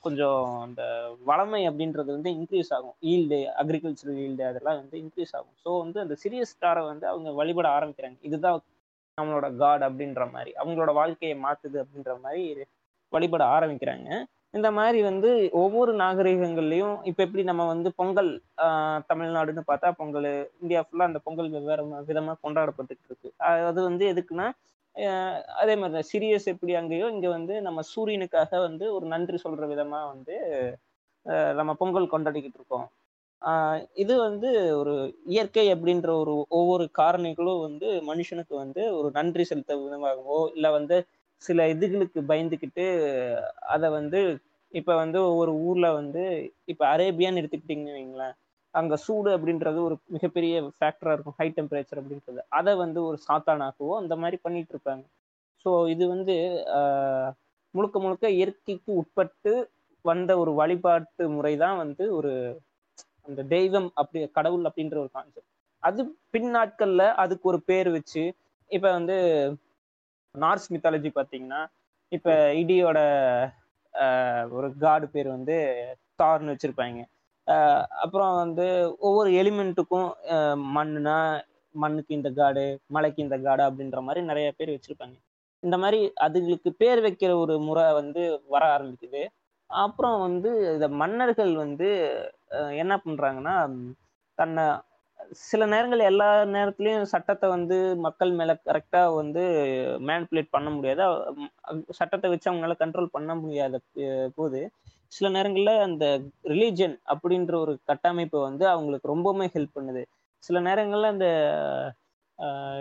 கொஞ்சம் 0.04 0.40
அந்த 0.64 0.82
வளமை 1.30 1.60
அப்படின்றது 1.70 2.10
வந்து 2.16 2.30
இன்க்ரீஸ் 2.38 2.70
ஆகும். 2.76 2.96
ஈல்டு 3.12 3.38
அக்ரிகல்ச்சர் 3.62 4.16
ஈல்டு 4.24 4.44
அதெல்லாம் 4.50 4.80
வந்து 4.82 4.96
இன்க்ரீஸ் 5.04 5.34
ஆகும். 5.38 5.56
ஸோ 5.64 5.70
வந்து 5.84 5.98
அந்த 6.04 6.16
சிரியஸ் 6.24 6.54
ஸ்டாரை 6.54 6.82
வந்து 6.90 7.06
அவங்க 7.12 7.32
வழிபட 7.40 7.68
ஆரம்பிக்கிறாங்க. 7.76 8.18
இதுதான் 8.28 8.58
நம்மளோட 9.18 9.46
காட் 9.56 9.82
அப்படின்ற 9.82 10.24
மாதிரி 10.30 10.50
அவங்களோட 10.60 10.92
வாழ்க்கையை 10.92 11.36
மாத்துது 11.38 11.76
அப்படின்ற 11.82 12.14
மாதிரி 12.20 12.42
வழிபட 13.12 13.42
ஆரம்பிக்கிறாங்க. 13.54 14.08
இந்த 14.54 14.68
மாதிரி 14.70 14.98
வந்து 15.02 15.30
ஒவ்வொரு 15.54 15.92
நாகரிகங்கள்லயும் 15.94 16.94
இப்ப 17.04 17.20
எப்படி 17.22 17.42
நம்ம 17.42 17.62
வந்து 17.66 17.88
பொங்கல் 17.94 18.30
ஆஹ் 18.64 19.00
தமிழ்நாடுன்னு 19.08 19.62
பார்த்தா 19.66 19.88
பொங்கல் 19.92 20.28
இந்தியா 20.62 20.80
ஃபுல்லா 20.82 21.08
அந்த 21.08 21.20
பொங்கல் 21.24 21.50
வெவ்வேறு 21.50 21.82
விதமா 22.08 22.34
கொண்டாடப்பட்டுட்டு 22.42 23.06
இருக்கு. 23.08 23.30
அது 23.64 23.80
வந்து 23.82 24.04
எதுக்குன்னா 24.12 24.46
அதே 25.56 25.74
மாதிரி 25.76 25.94
தான் 25.94 26.08
சிரியஸ் 26.12 26.46
எப்படி 26.46 26.74
அங்கேயோ 26.74 27.08
இங்க 27.10 27.28
வந்து 27.28 27.54
நம்ம 27.62 27.80
சூரியனுக்காக 27.90 28.60
வந்து 28.60 28.84
ஒரு 28.94 29.06
நன்றி 29.06 29.38
சொல்ற 29.44 29.64
விதமா 29.72 30.00
வந்து 30.12 30.36
ஆஹ் 31.26 31.54
நம்ம 31.54 31.72
பொங்கல் 31.74 32.12
கொண்டாடிக்கிட்டு 32.12 32.60
இருக்கோம். 32.60 32.86
இது 33.96 34.14
வந்து 34.18 34.48
ஒரு 34.80 34.94
இயற்கை 35.26 35.64
அப்படின்ற 35.74 36.08
ஒரு 36.22 36.32
ஒவ்வொரு 36.50 36.84
காரணிகளும் 36.98 37.64
வந்து 37.66 37.88
மனுஷனுக்கு 38.08 38.54
வந்து 38.54 38.82
ஒரு 38.98 39.08
நன்றி 39.14 39.44
செலுத்த 39.44 39.76
விதமாகவோ 39.82 40.38
இல்லை 40.56 40.70
வந்து 40.78 40.96
சில 41.42 41.66
இதுகளுக்கு 41.74 42.20
பயந்துக்கிட்டு 42.30 42.86
அதை 43.74 43.88
வந்து 43.98 44.20
இப்போ 44.72 44.92
வந்து 44.96 45.18
ஒவ்வொரு 45.30 45.52
ஊரில் 45.66 45.96
வந்து 46.00 46.22
இப்போ 46.72 46.84
அரேபியான்னு 46.94 47.40
எடுத்துக்கிட்டீங்கன்னு 47.42 47.98
வைங்களேன் 47.98 48.34
அங்கே 48.74 48.96
சூடு 49.04 49.30
அப்படின்றது 49.36 49.78
ஒரு 49.88 49.96
மிகப்பெரிய 50.14 50.54
ஃபேக்டராக 50.78 51.14
இருக்கும் 51.16 51.36
ஹை 51.38 51.46
டெம்பரேச்சர் 51.58 52.00
அப்படின்றது. 52.00 52.40
அதை 52.58 52.72
வந்து 52.82 53.00
ஒரு 53.08 53.18
சாத்தானாகவோ 53.28 53.92
அந்த 54.00 54.14
மாதிரி 54.22 54.38
பண்ணிட்டு 54.42 54.72
இருப்பாங்க. 54.74 55.04
ஸோ 55.66 55.70
இது 55.94 56.04
வந்து 56.14 56.34
முழுக்க 57.74 57.96
முழுக்க 57.98 58.26
இயற்கைக்கு 58.38 58.90
உட்பட்டு 59.00 59.52
வந்த 60.04 60.30
ஒரு 60.42 60.52
வழிபாட்டு 60.60 61.24
முறை 61.36 61.54
தான் 61.64 61.78
வந்து 61.84 62.04
ஒரு 62.18 62.32
அந்த 63.26 63.42
தெய்வம் 63.52 63.88
அப்படி 63.94 64.20
கடவுள் 64.32 64.68
அப்படின்ற 64.68 64.96
ஒரு 64.98 65.10
கான்செப்ட் 65.12 65.50
அது 65.82 66.02
பின் 66.30 66.50
நாட்கள்ல 66.54 67.02
அதுக்கு 67.22 67.46
ஒரு 67.48 67.60
பேர் 67.66 67.88
வச்சு 67.92 68.22
இப்ப 68.70 68.86
வந்து 68.92 69.16
நார்ஸ் 70.34 70.68
மித்தாலஜி 70.72 71.10
பார்த்தீங்கன்னா 71.14 71.60
இப்ப 72.12 72.30
இடியோட 72.60 72.98
ஆஹ், 73.94 74.46
ஒரு 74.52 74.68
காடு 74.80 75.06
பேர் 75.08 75.28
வந்து 75.30 75.54
தார்னு 76.18 76.52
வச்சிருப்பாங்க. 76.52 76.98
ஆஹ், 77.46 77.84
அப்புறம் 78.02 78.32
வந்து 78.42 78.66
ஒவ்வொரு 79.06 79.30
எலிமெண்ட்டுக்கும் 79.40 80.08
மண்ணுனா 80.74 81.16
மண்ணுக்கு 81.74 82.12
இந்த 82.14 82.30
காடு 82.34 82.64
மலைக்கு 82.90 83.20
இந்த 83.22 83.36
காடு 83.40 83.62
அப்படின்ற 83.68 84.00
மாதிரி 84.06 84.20
நிறைய 84.26 84.48
பேர் 84.52 84.74
வச்சிருப்பாங்க. 84.74 85.16
இந்த 85.62 85.76
மாதிரி 85.82 85.98
அதுங்களுக்கு 86.26 86.70
பேர் 86.80 87.00
வைக்கிற 87.06 87.32
ஒரு 87.42 87.54
முறை 87.60 87.86
வந்து 87.92 88.22
வர 88.48 88.62
ஆரம்பிக்குது. 88.74 89.22
அப்புறம் 89.70 90.20
வந்து 90.20 90.50
இந்த 90.74 90.88
மன்னர்கள் 91.00 91.54
வந்து 91.56 91.88
என்ன 92.78 92.94
பண்றாங்கன்னா 93.04 93.54
தன்னை 94.38 94.64
சில 95.42 95.62
நேரங்கள் 95.66 96.02
எல்லா 96.02 96.28
நேரத்துலயும் 96.46 97.02
சட்டத்தை 97.02 97.48
வந்து 97.48 97.76
மக்கள் 97.96 98.32
மேல 98.32 98.52
கரெக்டா 98.66 99.14
வந்து 99.14 99.42
மேனிப்புலேட் 100.00 100.50
பண்ண 100.50 100.68
முடியாது. 100.70 101.02
சட்டத்தை 101.90 102.30
வச்சு 102.30 102.50
அவங்களால 102.50 102.76
கண்ட்ரோல் 102.78 103.14
பண்ண 103.16 103.34
முடியாத 103.34 103.80
போது 104.34 104.60
சில 105.10 105.28
நேரங்களில் 105.28 105.82
அந்த 105.86 106.04
ரிலீஜன் 106.44 106.96
அப்படின்ற 107.14 107.54
ஒரு 107.60 107.78
கட்டமைப்பு 107.84 108.38
வந்து 108.40 108.68
அவங்களுக்கு 108.68 109.12
ரொம்பவுமே 109.14 109.46
ஹெல்ப் 109.54 109.76
பண்ணுது. 109.76 110.02
சில 110.44 110.60
நேரங்களில் 110.60 111.12
அந்த 111.14 111.28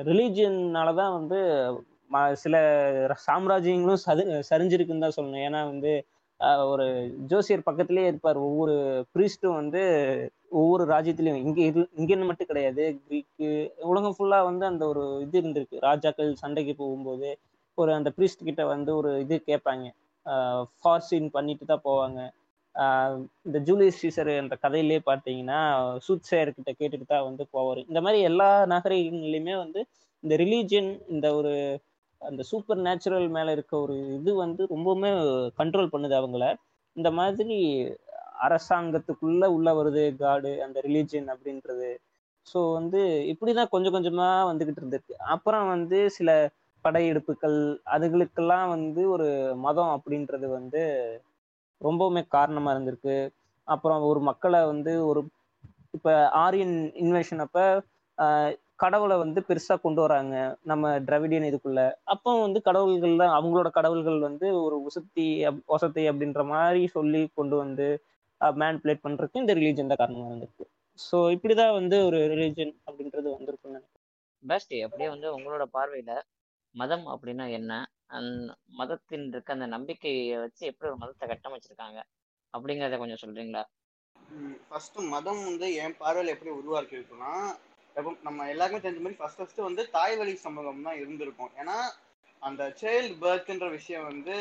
ரிலீஜியனால 0.07 0.89
தான் 0.95 1.13
வந்து 1.13 1.37
ம- 2.11 2.33
சில 2.35 2.55
சாம்ராஜ்யங்களும் 3.27 4.03
சது 4.05 4.23
சரிஞ்சிருக்குன்னு 4.49 5.05
தான் 5.05 5.17
சொல்லணும். 5.17 5.45
ஏன்னா 5.47 5.61
வந்து 5.65 5.91
ஒரு 6.71 6.85
ஜோசியர் 7.31 7.67
பக்கத்திலேயே 7.67 8.07
இருப்பார். 8.11 8.37
ஒவ்வொரு 8.47 8.75
பிரீஸ்டும் 9.15 9.57
வந்து 9.61 9.81
ஒவ்வொரு 10.59 10.83
ராஜ்யத்திலையும். 10.93 11.43
இங்கே 11.45 11.63
இரு 11.69 11.83
இங்கேன்னு 11.99 12.29
மட்டும் 12.29 12.49
கிடையாது. 12.51 12.83
கிரீக்கு 13.07 13.49
உலகம் 13.91 14.15
ஃபுல்லா 14.17 14.39
வந்து 14.49 14.65
அந்த 14.71 14.83
ஒரு 14.93 15.03
இது 15.25 15.37
இருந்திருக்கு. 15.41 15.77
ராஜாக்கள் 15.89 16.31
சண்டைக்கு 16.43 16.75
போகும்போது 16.81 17.29
ஒரு 17.77 17.91
அந்த 17.97 18.09
பிரீஸ்ட் 18.17 18.47
கிட்ட 18.49 18.63
வந்து 18.73 18.91
ஒரு 18.99 19.11
இது 19.23 19.37
கேட்பாங்க. 19.51 19.85
ஃபார்சின் 20.81 21.29
பண்ணிட்டு 21.37 21.65
தான் 21.71 21.85
போவாங்க. 21.89 22.19
இந்த 23.47 23.57
ஜூலியஸ் 23.67 23.99
சீசர் 24.03 24.29
என்ற 24.41 24.55
கதையிலே 24.63 24.99
பார்த்தீங்கன்னா 25.09 25.59
சூத் 26.05 26.29
கிட்ட 26.57 26.71
கேட்டுட்டு 26.79 27.05
தான் 27.13 27.27
வந்து 27.29 27.43
போவார். 27.55 27.81
இந்த 27.89 27.99
மாதிரி 28.05 28.19
எல்லா 28.29 28.49
நகரங்களையுமே 28.73 29.55
வந்து 29.63 29.81
இந்த 30.23 30.35
ரிலீஜியன் 30.43 30.91
இந்த 31.13 31.27
ஒரு 31.39 31.53
அந்த 32.21 32.41
சூப்பர் 32.43 32.79
நேச்சுரல் 32.79 33.27
மேல 33.29 33.51
இருக்க 33.51 33.73
ஒரு 33.79 33.95
இது 34.15 34.31
வந்து 34.35 34.61
ரொம்பவுமே 34.65 35.09
கண்ட்ரோல் 35.59 35.93
பண்ணுது 35.93 36.15
அவங்கள. 36.15 36.45
இந்த 36.95 37.09
மாதிரி 37.11 37.57
அரசாங்கத்துக்குள்ள 38.39 39.45
உள்ள 39.45 39.69
வருது 39.73 40.03
காடு 40.15 40.51
அந்த 40.63 40.77
ரிலீஜியன் 40.81 41.29
அப்படின்றது. 41.33 41.89
ஸோ 42.47 42.59
வந்து 42.73 43.01
இப்படிதான் 43.31 43.71
கொஞ்சம் 43.71 43.95
கொஞ்சமா 43.95 44.27
வந்துகிட்டு 44.49 44.81
இருந்திருக்கு. 44.81 45.15
அப்புறம் 45.27 45.67
வந்து 45.67 45.99
சில 46.09 46.29
படையெடுப்புகள் 46.85 47.59
அதுகளுக்கெல்லாம் 47.95 48.67
வந்து 48.69 49.01
ஒரு 49.09 49.27
மதம் 49.57 49.93
அப்படின்றது 49.97 50.47
வந்து 50.49 50.81
ரொம்பவுமே 51.81 52.21
காரணமா 52.27 52.69
இருந்திருக்கு. 52.75 53.17
அப்புறம் 53.67 54.01
ஒரு 54.01 54.19
மக்களை 54.21 54.61
வந்து 54.65 54.91
ஒரு 55.07 55.21
இப்ப 55.93 56.13
ஆரியன் 56.37 56.75
இன்வெஷன் 56.95 57.43
அப்ப 57.45 57.59
கடவுளை 58.79 59.15
வந்து 59.23 59.39
பெருசா 59.47 59.75
கொண்டு 59.83 60.01
வராங்க. 60.05 60.35
நம்ம 60.71 60.91
திராவிடியன் 61.07 61.47
இதுக்குள்ள. 61.49 61.81
அப்போ 62.13 62.31
வந்து 62.45 62.59
கடவுள்கள் 62.67 63.21
தான் 63.21 63.35
அவங்களோட 63.37 63.69
கடவுள்கள் 63.77 64.19
வந்து 64.27 64.47
ஒரு 64.65 64.77
உசத்தி 64.87 65.25
ஒசத்தி 65.75 66.03
அப்படின்ற 66.11 66.43
மாதிரி 66.53 66.81
சொல்லி 66.97 67.21
கொண்டு 67.39 67.57
வந்து 67.63 67.87
மேனிப்புலேட் 68.61 69.03
பண்றதுக்கு 69.05 69.43
இந்த 69.43 69.53
ரிலீஜன் 69.59 69.91
தான் 69.91 70.01
காரணமா 70.01 70.25
இருந்திருக்கு. 70.29 70.65
ஸோ 70.99 71.17
இப்படிதான் 71.35 71.75
வந்து 71.79 71.97
ஒரு 72.07 72.19
ரிலீஜன் 72.33 72.73
அப்படின்றது 72.87 73.27
வந்திருக்குன்னு 73.35 73.77
நினைக்கிறேன். 73.77 74.03
பேஸ்டி 74.43 74.77
அப்படியே 74.87 75.09
வந்து 75.13 75.27
உங்களோட 75.37 75.63
பார்வையில 75.75 76.13
மதம் 76.75 77.05
அப்படின்னா 77.13 77.45
என்ன? 77.59 77.73
அந்த 78.17 78.53
மதத்தின் 78.79 79.25
இருக்க 79.33 79.57
அந்த 79.57 79.67
நம்பிக்கையை 79.75 80.35
வச்சு 80.43 80.63
எப்படி 80.71 80.89
ஒரு 80.91 80.99
மதத்தை 81.03 81.25
கட்டமைச்சிருக்காங்க? 81.31 81.99
அப்படிங்கிறத 82.53 82.97
கொஞ்சம் 83.01 83.21
சொல்றீங்களா? 83.23 83.63
ஃபர்ஸ்ட் 84.67 84.99
மதம் 85.13 85.41
வந்து 85.49 85.67
என் 85.83 85.97
பார்வையில் 86.01 86.33
எப்படி 86.33 86.51
உருவாக்கி 86.59 86.97
இருக்குன்னா 86.97 87.31
நம்ம 88.27 88.47
எல்லாருக்குமே 88.53 88.83
தெரிஞ்ச 88.85 89.01
மாதிரி 89.03 89.19
ஃபர்ஸ்ட் 89.19 89.39
ஃபர்ஸ்ட் 89.39 89.67
வந்து 89.67 89.83
தாய் 89.97 90.15
வழி 90.19 90.33
சமூகம் 90.45 90.87
தான் 90.87 90.99
இருந்திருக்கும். 91.01 91.51
ஏன்னா 91.61 91.77
அந்த 92.41 92.63
சைல்டு 92.79 93.13
பர்த்ன்ற 93.21 93.67
விஷயம் 93.75 94.07
வந்து 94.11 94.35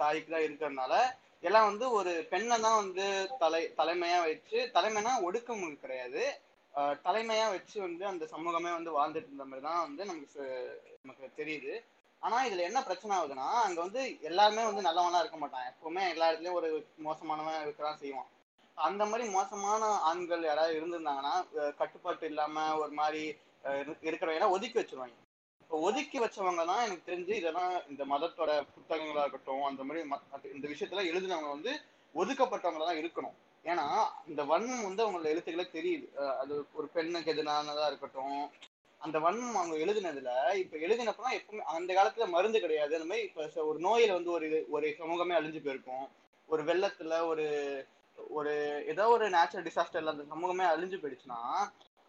தாய்க்கு 0.00 0.32
தான் 0.34 0.46
இருக்கிறதுனால 0.46 0.94
எல்லாம் 1.48 1.68
வந்து 1.70 1.86
ஒரு 1.98 2.12
பெண்ணை 2.32 2.56
தான் 2.66 2.80
வந்து 2.82 3.06
தலை 3.42 3.62
தலைமையா 3.78 4.18
வச்சு 4.26 4.58
தலைமைனா 4.76 5.12
ஒடுக்கம் 5.26 5.64
கிடையாது. 5.84 6.22
தலைமையா 7.06 7.46
வச்சு 7.54 7.76
வந்து 7.86 8.04
அந்த 8.12 8.24
சமூகமே 8.34 8.70
வந்து 8.76 8.92
வாழ்ந்துட்டு 8.98 9.30
இருந்த 9.30 9.46
மாதிரி 9.50 9.66
தான் 9.68 9.84
வந்து 9.86 10.02
நமக்கு 10.10 10.44
நமக்கு 11.02 11.26
தெரியுது. 11.40 11.74
ஆனா 12.22 12.36
இதுல 12.48 12.66
என்ன 12.68 12.80
பிரச்சனை 12.88 13.12
ஆகுதுன்னா 13.16 13.48
அங்க 13.66 13.78
வந்து 13.86 14.02
எல்லாருமே 14.30 14.62
வந்து 14.68 14.86
நல்லவனா 14.88 15.20
இருக்க 15.22 15.38
மாட்டான் 15.40 15.68
எப்பவுமே 15.72 16.04
எல்லா 16.14 16.28
இடத்துலயும் 16.30 16.58
ஒரு 16.60 16.70
மோசமானவன் 17.06 17.64
இருக்கிறான் 17.64 18.00
செய்வான். 18.02 18.30
அந்த 18.76 19.02
மாதிரி 19.04 19.24
மோசமான 19.30 19.84
ஆண்கள் 20.08 20.48
யாராவது 20.48 20.78
இருந்திருந்தாங்கன்னா 20.78 21.34
கட்டுப்பாட்டு 21.80 22.26
இல்லாம 22.30 22.64
ஒரு 22.82 22.92
மாதிரி 23.00 23.22
இருக்கிறவங்க 24.06 24.48
ஒதுக்கி 24.56 24.78
வச்சிருவாங்க. 24.80 25.16
இப்போ 25.62 25.76
ஒதுக்கி 25.88 26.18
வச்சவங்க 26.22 26.64
தான் 26.70 26.82
எனக்கு 26.86 27.08
தெரிஞ்சு 27.10 27.34
இதெல்லாம் 27.40 27.72
இந்த 27.90 28.02
மதத்தோட 28.12 28.50
புத்தகங்களா 28.74 29.22
இருக்கட்டும் 29.24 29.64
அந்த 29.70 29.84
மாதிரி 29.84 30.02
இந்த 30.56 30.66
விஷயத்துல 30.72 31.04
எழுதினவங்க 31.12 31.50
வந்து 31.56 31.72
ஒதுக்கப்பட்டவங்க 32.14 32.84
தான் 32.88 33.00
இருக்கணும். 33.02 33.36
ஏன்னா 33.64 33.86
இந்த 34.30 34.42
வன்மம் 34.50 34.86
வந்து 34.88 35.02
அவங்களோட 35.04 35.28
எழுத்துக்களே 35.34 35.66
தெரியுது. 35.76 36.06
அது 36.42 36.54
ஒரு 36.78 36.86
பெண்ணுக்கு 36.96 37.32
எதிரானதா 37.34 37.86
இருக்கட்டும் 37.90 38.38
அந்த 39.00 39.16
வன்மம் 39.24 39.58
அவங்க 39.60 39.76
எழுதினதுல 39.84 40.30
இப்ப 40.60 40.76
எழுதினப்பதான் 40.86 41.38
எப்பவுமே 41.38 41.64
அந்த 41.76 41.90
காலத்துல 41.94 42.26
மருந்து 42.34 42.58
கிடையாது. 42.64 42.92
அந்த 42.98 43.08
மாதிரி 43.10 43.26
இப்ப 43.28 43.64
ஒரு 43.70 43.80
நோயில 43.88 44.16
வந்து 44.18 44.30
ஒரு 44.36 44.48
ஒரு 44.76 44.94
சமூகமே 45.00 45.34
அழிஞ்சு 45.38 45.62
போயிருக்கும். 45.64 46.06
ஒரு 46.48 46.62
வெள்ளத்துல 46.70 47.18
ஒரு 47.32 47.44
ஒரு 48.18 48.52
ஏதோ 48.86 49.04
ஒரு 49.08 49.24
நேச்சுரல் 49.30 49.66
டிசாஸ்டர்ல 49.66 50.14
அந்த 50.14 50.24
சமூகமே 50.28 50.64
அழிஞ்சு 50.64 50.98
போயிடுச்சுன்னா 50.98 51.40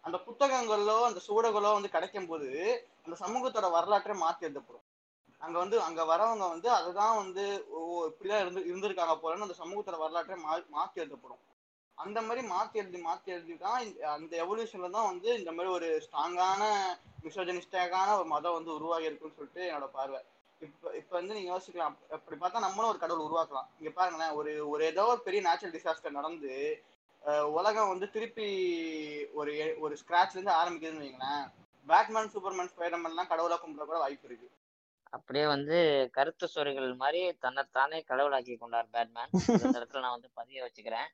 அந்த 0.04 0.16
புத்தகங்களோ 0.26 0.98
அந்த 1.06 1.20
சூடகளோ 1.26 1.70
வந்து 1.74 1.88
கிடைக்கும் 1.88 2.26
போது 2.26 2.50
அந்த 3.04 3.16
சமூகத்தோட 3.16 3.70
வரலாற்றை 3.70 4.14
மாத்தி 4.16 4.46
எழுதப்படும் 4.46 4.84
அங்க 5.40 5.56
வந்து 5.58 5.82
அங்க 5.82 6.04
வரவங்க 6.04 6.44
வந்து 6.48 6.68
அதுதான் 6.70 7.16
வந்து 7.16 7.44
ஓ 7.70 7.80
இப்படிதான் 8.06 8.40
இருந்து 8.40 8.66
இருந்திருக்காங்க 8.66 9.16
போலன்னு 9.16 9.42
அந்த 9.42 9.58
சமூகத்தோட 9.58 9.98
வரலாற்றை 9.98 10.36
மா 10.36 10.54
மாத்தி 10.70 11.00
எழுதப்படும் 11.00 11.42
அந்த 11.98 12.18
மாதிரி 12.20 12.46
மாத்தி 12.46 12.76
எழுதி 12.76 12.98
மாத்தி 13.02 13.30
எழுதி 13.30 13.54
தான் 13.56 13.76
அந்த 14.06 14.32
எவல்யூஷன்ல 14.36 14.90
தான் 14.90 15.10
வந்து 15.10 15.28
இந்த 15.38 15.50
மாதிரி 15.52 15.70
ஒரு 15.72 15.88
ஸ்ட்ராங்கான 16.06 16.62
மிசோஜனிஸ்டான 17.24 18.16
ஒரு 18.18 18.28
மதம் 18.28 18.52
வந்து 18.52 18.74
உருவாகி 18.74 19.08
இருக்குன்னு 19.08 19.38
சொல்லிட்டு 19.38 19.62
என்னோட 19.68 19.86
பார்வை. 19.90 20.20
இப்ப 20.60 20.96
இப்ப 20.96 21.16
வந்து 21.16 21.34
நீங்க 21.34 21.50
யோசிக்கலாம். 21.52 21.90
அப்~ 21.90 22.10
அப்படி 22.10 22.36
பார்த்தா 22.40 22.58
நம்மளும் 22.58 22.90
ஒரு 22.90 22.98
கடவுள் 22.98 23.26
உருவாக்கலாம். 23.26 23.68
இங்க 23.78 23.90
பாருங்களேன் 23.90 24.34
ஒரு 24.34 24.68
ஒரு 24.68 24.84
ஏதோ 24.84 25.04
ஒரு 25.04 25.20
பெரிய 25.20 25.42
நேச்சுரல் 25.42 25.74
டிசாஸ்டர் 25.74 26.18
நடந்து 26.18 26.52
உலகம் 27.52 27.88
வந்து 27.88 28.10
திருப்பி 28.10 28.48
ஒரு 29.32 29.76
ஒரு 29.78 29.96
ஸ்கிராச்ல 30.02 30.36
இருந்து 30.36 30.52
ஆரம்பிக்குதுன்னு 30.52 31.04
வைங்களேன் 31.04 31.44
பேட்மேன் 31.86 32.32
சூப்பர்மேன் 32.34 32.70
ஸ்பைடர்மேன்லாம் 32.72 33.30
கடவுளா 33.32 33.56
கும்பிட 33.58 33.84
கூட 33.84 33.98
வாய்ப்பு 33.98 34.28
இருக்கு. 34.28 34.48
அப்படியே 35.10 35.46
வந்து 35.46 35.76
கருத்து 36.12 36.46
சொறிகள் 36.54 36.96
மாதிரி 36.96 37.20
தன்னைத்தானே 37.34 37.98
கடவுளாக்கி 38.02 38.56
கொண்டார் 38.56 38.88
பேட்மேன் 38.90 39.30
இந்த 39.32 39.32
இடத்துல 39.80 40.00
நான் 40.00 40.16
வந்து 40.16 40.30
பதிய 40.34 40.64
வச்சுக்கிறேன். 40.64 41.08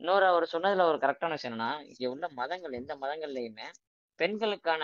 இன்னொரு 0.00 0.26
அவர் 0.26 0.50
சொன்னதுல 0.52 0.86
ஒரு 0.88 0.98
கரெக்டான 0.98 1.28
விஷயம் 1.28 1.58
என்னன்னா 1.58 1.70
இங்க 1.90 2.10
உள்ள 2.10 2.28
மதங்கள் 2.30 2.72
எந்த 2.72 2.96
மதங்கள்லயுமே 2.96 3.68
பெண்களுக்கான 4.18 4.82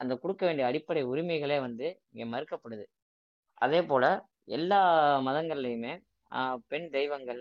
அந்த 0.00 0.14
கொடுக்க 0.16 0.46
வேண்டிய 0.46 0.68
அடிப்படை 0.68 1.02
உரிமைகளே 1.04 1.58
வந்து 1.60 1.86
இங்க 2.10 2.24
மறுக்கப்படுது. 2.32 2.84
அதே 3.60 3.80
போல 3.82 4.04
எல்லா 4.56 4.80
மதங்கள்லையுமே 5.26 5.92
பெண் 6.70 6.88
தெய்வங்கள் 6.96 7.40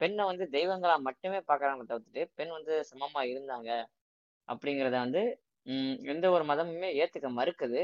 பெண்ணை 0.00 0.24
வந்து 0.24 0.44
தெய்வங்களா 0.56 0.96
மட்டுமே 1.06 1.38
பார்க்குறாங்க 1.48 1.84
தவிர்த்துட்டு 1.88 2.22
பெண் 2.38 2.52
வந்து 2.56 2.74
சமமா 2.90 3.22
இருந்தாங்க 3.32 3.70
அப்படிங்கிறத 4.48 4.96
வந்து 5.04 5.22
எந்த 6.12 6.26
ஒரு 6.36 6.44
மதமுமே 6.50 6.88
ஏத்துக்க 7.02 7.28
மறுக்குது. 7.38 7.80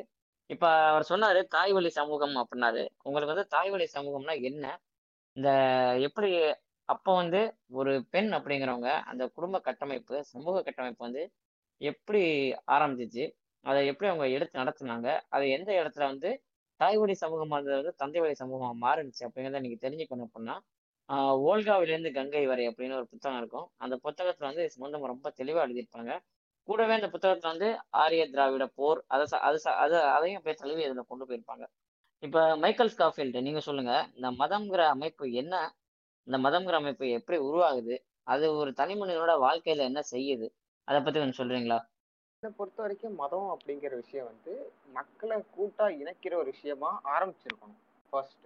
இப்ப 0.50 0.64
அவர் 0.90 1.04
சொன்னாரு 1.10 1.40
தாய் 1.54 1.72
வழி 1.72 1.90
சமூகம் 1.98 2.36
அப்படின்னாரு. 2.42 2.82
உங்களுக்கு 3.06 3.34
வந்து 3.34 3.46
தாய் 3.54 3.70
வழி 3.70 3.86
சமூகம்னா 3.94 4.34
என்ன? 4.50 4.64
இந்த 5.36 5.48
எப்படி 6.08 6.30
அப்போ 6.88 7.10
வந்து 7.22 7.40
ஒரு 7.78 7.92
பெண் 8.14 8.30
அப்படிங்கிறவங்க 8.38 8.90
அந்த 9.10 9.24
குடும்ப 9.36 9.56
கட்டமைப்பு 9.68 10.16
சமூக 10.32 10.62
கட்டமைப்பு 10.62 11.02
வந்து 11.06 11.22
எப்படி 11.80 12.22
ஆரம்பிச்சிச்சு? 12.76 13.24
அதை 13.64 13.80
எப்படி 13.90 14.08
அவங்க 14.12 14.26
எடுத்து 14.36 14.60
நடத்துனாங்க? 14.62 15.08
அதை 15.34 15.46
எந்த 15.58 15.70
இடத்துல 15.80 16.04
வந்து 16.12 16.30
தாய் 16.80 16.96
வழி 16.96 17.14
சமூகமா 17.20 17.54
இருந்தது 17.54 17.76
வந்து 17.76 17.94
தந்தை 17.94 18.20
வழி 18.20 18.34
சமூகமா 18.38 18.70
மாறுனுச்சு. 18.80 19.22
அப்படிங்கிறத 19.26 19.60
நீங்க 19.60 19.78
தெரிஞ்சுக்கணும் 19.88 20.28
அப்படின்னா 20.28 20.56
ஆஹ் 21.08 21.36
ஓல்காவிலிருந்து 21.46 22.10
கங்கை 22.12 22.46
வரை 22.46 22.68
அப்படின்னு 22.68 22.94
ஒரு 22.94 23.06
புத்தகம் 23.06 23.38
இருக்கும். 23.38 23.70
அந்த 23.76 24.00
புத்தகத்துல 24.04 24.38
வந்து 24.38 24.70
சம்பந்தம் 24.70 25.04
ரொம்ப 25.04 25.32
தெளிவா 25.36 25.60
எழுதியிருப்பாங்க. 25.66 26.12
கூடவே 26.68 26.94
அந்த 26.94 27.08
புத்தகத்துல 27.08 27.40
வந்து 27.40 27.68
ஆரிய 27.90 28.30
திராவிட 28.30 28.66
போர் 28.66 29.04
அதை 29.06 29.26
அது 29.40 29.60
அதை 29.62 29.72
அது 29.72 29.96
அதையும் 30.08 30.38
அப்படியே 30.38 30.56
தழுவி 30.62 30.84
அதில் 30.84 31.08
கொண்டு 31.08 31.24
போயிருப்பாங்க. 31.26 31.64
இப்ப 32.22 32.56
மைக்கேல் 32.56 32.92
ஸ்காஃபீல்டு 32.96 33.42
நீங்க 33.42 33.60
சொல்லுங்க. 33.60 33.92
இந்த 34.14 34.30
மதம்ங்கிற 34.30 34.82
அமைப்பு 34.88 35.32
என்ன? 35.32 35.54
இந்த 36.26 36.38
மதம்ங்கிற 36.38 36.72
அமைப்பு 36.72 37.08
எப்படி 37.08 37.38
உருவாகுது? 37.42 37.96
அது 38.26 38.54
ஒரு 38.54 38.72
தனி 38.72 38.94
மனிதனோட 38.94 39.32
வாழ்க்கையில 39.40 39.84
என்ன 39.84 40.00
செய்யுது? 40.10 40.46
அதை 40.88 41.00
பத்தி 41.02 41.18
கொஞ்சம் 41.20 41.40
சொல்றீங்களா? 41.40 41.78
என்னை 42.44 42.58
பொறுத்த 42.58 42.82
வரைக்கும் 42.82 43.14
மதம் 43.14 43.58
அப்படிங்கிற 43.58 43.94
விஷயம் 43.94 44.26
வந்து 44.26 44.72
மக்களை 44.92 45.44
கூட்டா 45.56 45.84
இணைக்கிற 45.84 46.34
ஒரு 46.34 46.44
விஷயமா 46.44 47.00
ஆரம்பிச்சிருக்கணும். 47.04 47.76
ஃபர்ஸ்ட் 48.10 48.44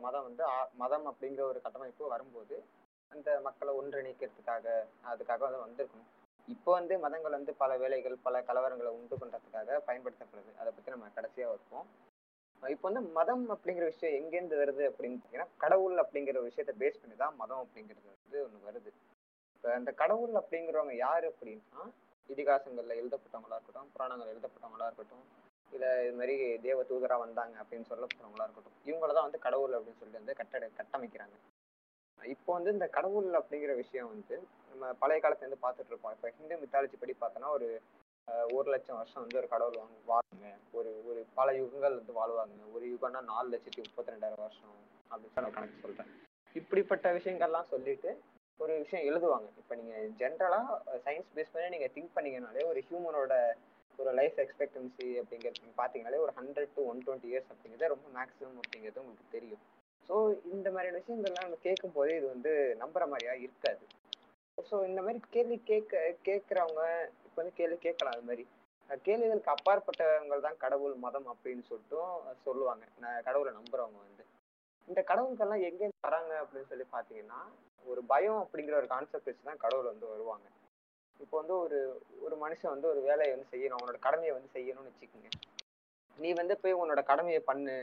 மதம் 0.00 0.22
வந்து 0.22 0.44
ஆ- 0.44 0.68
மதம் 0.74 1.06
அப்படிங்கிற 1.06 1.40
ஒரு 1.40 1.60
கட்டமைப்பு 1.62 2.08
வரும்போது 2.08 2.64
அந்த 3.08 3.40
மக்களை 3.40 3.74
ஒன்றிணைக்கிறதுக்காக 3.74 4.84
அதுக்காக 5.04 5.38
வந்து 5.38 5.66
வந்திருக்கணும். 5.66 6.06
இப்போ 6.46 6.72
வந்து 6.72 6.98
மதங்கள் 6.98 7.30
வந்து 7.30 7.54
பல 7.54 7.76
வேலைகள் 7.76 8.16
பல 8.22 8.40
கலவரங்களை 8.40 8.88
உண்டு 8.88 9.16
பண்றதுக்காக 9.16 9.80
பயன்படுத்தப்படுது. 9.86 10.58
அதை 10.58 10.72
பத்தி 10.72 10.90
நம்ம 10.90 11.06
கடைசியா 11.06 11.48
வைப்போம். 11.48 11.86
இப்போ 12.68 12.90
வந்து 12.90 13.00
மதம் 13.00 13.50
அப்படிங்கிற 13.50 13.84
விஷயம் 13.84 14.24
எங்கேருந்து 14.24 14.54
வருது 14.54 14.90
அப்படின்னு 14.90 15.18
பார்த்தீங்கன்னா 15.18 15.46
கடவுள் 15.56 15.94
அப்படிங்கிற 15.94 16.50
விஷயத்த 16.50 16.72
பேஸ் 16.78 17.00
பண்ணி 17.00 17.16
தான் 17.16 17.36
மதம் 17.36 17.66
அப்படிங்கிறது 17.66 18.10
வந்து 18.22 18.44
ஒன்று 18.44 18.70
வருது. 18.70 18.92
இப்போ 19.54 19.72
அந்த 19.72 19.92
கடவுள் 19.92 20.30
அப்படிங்கிறவங்க 20.30 20.96
யார் 20.96 21.28
அப்படின்னா 21.28 21.90
இதிகாசங்களில் 22.28 22.98
எழுதப்பட்டவங்களா 23.00 23.56
இருக்கட்டும் 23.58 23.90
புராணங்கள் 23.94 24.32
எழுதப்பட்டவங்களா 24.34 24.88
இருக்கட்டும் 24.90 25.24
இல்லை 25.72 25.90
இது 26.06 26.16
மாதிரி 26.20 26.34
தேவ 26.66 26.78
தூதரா 26.90 27.16
வந்தாங்க 27.24 27.54
அப்படின்னு 27.62 27.90
சொல்லப்பட்டவங்களா 27.90 28.46
இருக்கட்டும் 28.46 28.78
இவங்கள 28.88 29.10
தான் 29.12 29.26
வந்து 29.28 29.44
கடவுள் 29.46 29.76
அப்படின்னு 29.76 30.00
சொல்லிட்டு 30.00 30.22
வந்து 30.22 30.38
கட்டட 30.40 30.68
கட்டமைக்கிறாங்க. 30.78 31.36
இப்போ 32.20 32.50
வந்து 32.56 32.70
இந்த 32.76 32.86
கடவுள் 32.96 33.28
அப்படிங்கிற 33.38 33.72
விஷயம் 33.82 34.10
வந்து 34.14 34.36
நம்ம 34.70 34.90
பழைய 35.02 35.20
காலத்துல 35.22 35.46
இருந்து 35.46 35.64
பார்த்துட்டு 35.64 35.92
இருப்போம். 35.92 36.14
இப்போ 36.16 36.28
ஹிந்து 36.36 36.58
மித்தாலஜி 36.62 36.98
படி 37.00 37.14
பார்த்தோன்னா 37.22 37.50
ஒரு 37.56 37.68
ஒரு 38.56 38.68
லட்சம் 38.74 38.98
வருஷம் 38.98 39.22
வந்து 39.22 39.40
ஒரு 39.40 39.48
கடவுள் 39.54 39.80
வாங்க 39.80 39.96
வாழ்வாங்க 40.10 40.50
ஒரு 40.78 40.90
ஒரு 41.10 41.20
பல 41.38 41.48
யுகங்கள் 41.60 41.98
வந்து 42.00 42.14
வாழ்வாங்க. 42.18 42.58
ஒரு 42.74 42.84
யுகம்னா 42.92 43.22
நாலு 43.32 43.48
லட்சத்தி 43.54 43.80
முப்பத்தி 43.86 44.14
ரெண்டாயிரம் 44.14 44.44
வருஷம் 44.46 44.76
அப்படின்னு 45.10 45.34
சொல்லி 45.34 45.46
நான் 45.46 45.56
கணக்கு 45.56 45.82
சொல்றேன் 45.86 46.12
இப்படிப்பட்ட 46.54 47.08
விஷயங்கள்லாம் 47.18 47.70
சொல்லிட்டு 47.72 48.10
ஒரு 48.60 48.72
விஷயம் 48.82 49.06
எழுதுவாங்க. 49.10 49.48
இப்போ 49.60 49.74
நீங்கள் 49.80 50.08
ஜென்ரலாக 50.20 50.78
சயின்ஸ் 51.06 51.30
பேஸ் 51.36 51.52
பண்ணி 51.52 51.68
நீங்கள் 51.74 51.92
திங்க் 51.94 52.16
பண்ணீங்கனாலே 52.16 52.64
ஒரு 52.70 52.80
ஹியூமனோட 52.88 53.34
ஒரு 53.98 54.10
லைஃப் 54.18 54.38
எக்ஸ்பெக்டன்சி 54.42 55.06
அப்படிங்கிறது 55.20 55.72
பார்த்தீங்கனாலே 55.80 56.20
ஒரு 56.24 56.32
hundred 56.38 56.74
to 56.76 56.82
one 56.90 57.02
twenty 57.06 57.30
years 57.32 57.50
அப்படிங்கிறது 57.52 57.92
ரொம்ப 57.94 58.06
மேக்ஸிமம் 58.18 58.60
அப்படிங்கிறது 58.62 59.02
உங்களுக்கு 59.02 59.34
தெரியும். 59.36 59.62
ஸோ 60.08 60.14
இந்த 60.54 60.68
மாதிரியான 60.74 61.00
விஷயங்கள்லாம் 61.00 61.46
நம்ம 61.46 61.58
கேட்கும் 61.66 61.96
போதே 61.96 62.14
இது 62.20 62.26
வந்து 62.34 62.52
நம்புற 62.82 63.04
மாதிரியா 63.12 63.34
இருக்காது. 63.44 63.84
ஸோ 64.70 64.76
இந்த 64.88 65.00
மாதிரி 65.04 65.20
கேள்வி 65.36 65.56
கேட்க 65.70 66.00
கேட்குறவங்க 66.28 66.82
இப்போ 67.26 67.38
வந்து 67.42 67.54
கேள்வி 67.60 67.78
கேட்கலாம் 67.86 68.16
அது 68.16 68.28
மாதிரி. 68.30 68.44
கேள்விகளுக்கு 69.06 69.54
அப்பாற்பட்டவங்க 69.54 70.38
தான் 70.46 70.58
கடவுள் 70.64 70.96
மதம் 71.04 71.28
அப்படின்னு 71.32 71.64
சொல்லிட்டும் 71.70 72.14
சொல்லுவாங்க. 72.46 72.84
நான் 73.04 73.24
கடவுளை 73.28 73.52
நம்புறவங்க 73.60 73.98
வந்து. 74.06 74.24
இந்த 74.88 75.00
கடவுள்கள்லாம் 75.10 75.64
எங்கேருந்து 75.68 76.08
வராங்க 76.08 76.32
அப்படின்னு 76.42 76.70
சொல்லி 76.72 76.86
பார்த்தீங்கன்னா 76.94 77.40
ஒரு 77.84 78.00
பயம் 78.12 78.40
அப்படிங்கிற 78.42 78.74
ஒரு 78.80 78.88
கான்செப்ட் 78.94 79.28
வச்சு 79.28 79.48
தான் 79.48 79.62
கடவுள் 79.64 79.90
வந்து 79.92 80.06
வருவாங்க. 80.12 80.46
இப்போ 81.20 81.34
வந்து 81.40 81.54
ஒரு 81.64 81.78
ஒரு 82.24 82.36
மனுஷன் 82.44 82.72
வந்து 82.74 82.88
ஒரு 82.92 83.00
வேலையை 83.08 83.32
வந்து 83.34 83.50
செய்யணும் 83.52 83.78
அவனோட 83.78 83.98
கடமையை 84.06 84.32
வந்து 84.36 84.50
செய்யணும்னு 84.56 84.90
வச்சுக்கோங்க. 84.90 85.30
நீ 86.18 86.30
வந்து 86.40 86.54
போய் 86.62 86.80
உன்னோட 86.82 87.02
கடமையை 87.10 87.40
பண்ணு. 87.50 87.76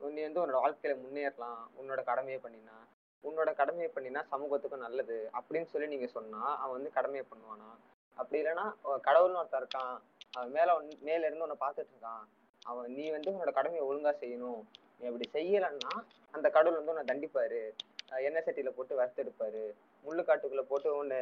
நீ 0.00 0.20
வந்து 0.26 0.40
உன்னோட 0.42 0.58
வாழ்க்கையில 0.64 0.96
முன்னேறலாம். 1.04 1.62
உன்னோட 1.80 2.00
கடமையை 2.10 2.40
பண்ணினா 2.44 2.76
உன்னோட 3.24 3.50
கடமையை 3.60 3.88
பண்ணினா 3.94 4.20
சமூகத்துக்கும் 4.32 4.84
நல்லது 4.84 5.16
அப்படின்னு 5.38 5.70
சொல்லி 5.72 5.88
நீங்க 5.94 6.06
சொன்னா 6.14 6.42
அவன் 6.60 6.76
வந்து 6.76 6.90
கடமையை 6.98 7.24
பண்ணுவானா? 7.30 7.70
அப்படி 8.18 8.38
இல்லைன்னா 8.40 8.66
கடவுள்னு 9.08 9.40
ஒருத்தன் 9.40 9.62
இருக்கான். 9.62 9.96
அவன் 10.36 10.54
மேல 10.56 10.70
மேல 11.08 11.26
இருந்து 11.26 11.46
உன்னை 11.46 11.58
பார்த்துட்டு 11.64 11.92
இருக்கான். 11.94 12.22
அவன் 12.70 12.88
நீ 12.98 13.04
வந்து 13.16 13.32
உன்னோட 13.34 13.52
கடமையை 13.58 13.82
ஒழுங்கா 13.88 14.12
செய்யணும். 14.22 14.62
நீ 15.00 15.06
அப்படி 15.10 15.26
செய்யலன்னா 15.32 15.92
அந்த 16.34 16.46
கடவுள் 16.56 16.78
வந்து 16.78 16.92
உன்னை 16.92 17.04
தண்டிப்பாரு. 17.10 17.60
எண்ணெய் 18.26 18.44
சட்டியில 18.46 18.70
போட்டு 18.76 18.94
வறுத்தெடுப்பாரு. 19.00 19.62
முள்ளுக்காட்டுக்குள்ள 20.04 20.62
போட்டு 20.70 20.88
ஒன்னு 21.00 21.18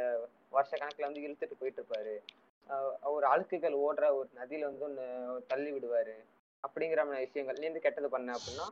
வருஷ 0.56 0.72
கணக்குல 0.76 1.08
வந்து 1.08 1.24
இழுத்துட்டு 1.26 1.58
போயிட்டு 1.60 1.80
இருப்பாரு 1.82 2.14
ஒரு 3.16 3.26
அழுக்குகள் 3.26 3.76
ஓடுற 3.84 4.06
ஒரு 4.18 4.28
நதியில 4.40 4.68
வந்து 4.70 4.84
ஒன்னு 4.88 5.04
தள்ளி 5.50 5.70
விடுவாரு. 5.72 6.16
அப்படிங்கிற 6.64 7.00
மாதிரி 7.08 7.24
விஷயங்கள். 7.26 7.58
நீ 7.60 7.66
வந்து 7.70 7.84
கெட்டது 7.86 8.08
பண்ண 8.14 8.36
அப்படின்னா 8.38 8.66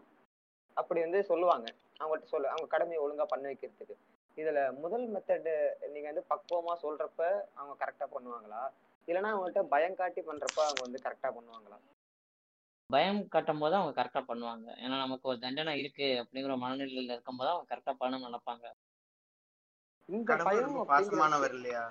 அப்படி 0.76 1.00
வந்து 1.00 1.20
சொல்லுவாங்க. 1.30 1.66
அவங்கள்ட்ட 2.00 2.32
சொல்ல. 2.34 2.50
அவங்க 2.54 2.68
கடமையை 2.74 2.98
ஒழுங்கா 3.04 3.26
பண்ண 3.32 3.44
வைக்கிறதுக்கு. 3.50 3.94
இதுல 4.36 4.60
முதல் 4.82 5.06
மெத்தடு 5.14 5.52
நீங்க 5.92 6.06
வந்து 6.10 6.24
பக்குவமா 6.32 6.72
சொல்றப்ப 6.84 7.20
அவங்க 7.54 7.74
கரெக்டா 7.82 8.06
பண்ணுவாங்களா? 8.16 8.62
இல்லைன்னா 9.08 9.30
அவங்கள்ட்ட 9.34 9.62
பயம் 9.74 9.98
காட்டி 10.00 10.20
பண்றப்ப 10.20 10.60
அவங்க 10.66 10.82
வந்து 10.86 11.00
கரெக்டா 11.06 11.28
பண்ணுவாங்களா? 11.36 11.78
பயம் 12.94 13.20
காட்டும் 13.34 13.62
போது 13.62 13.74
அவங்க 13.78 13.92
கரெக்டா 13.96 14.20
பண்ணுவாங்க. 14.28 14.68
ஏன்னா 14.84 14.96
நமக்கு 15.04 15.28
ஒரு 15.30 15.38
தண்டனை 15.44 15.72
இருக்கு 15.82 16.08
அப்படிங்கிற 16.22 16.56
மனநிலையில 16.64 17.14
இருக்கும்போது 17.16 17.50
அவங்க 17.52 17.68
கரெக்டா 17.70 17.92
பண்ண 18.02 18.18
நினைப்பாங்க. 18.26 18.66
இந்த 20.08 20.36
பயம் 20.48 20.76
பாசமானவர் 20.92 21.54
இல்லையா? 21.58 21.84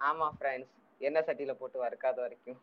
ஆமா 0.00 0.26
ஃப்ரெண்ட்ஸ் 0.36 0.74
எண்ணெய் 1.00 1.26
சட்டியில 1.28 1.52
போட்டு 1.60 1.78
வறுக்காத 1.84 2.18
வரைக்கும். 2.24 2.60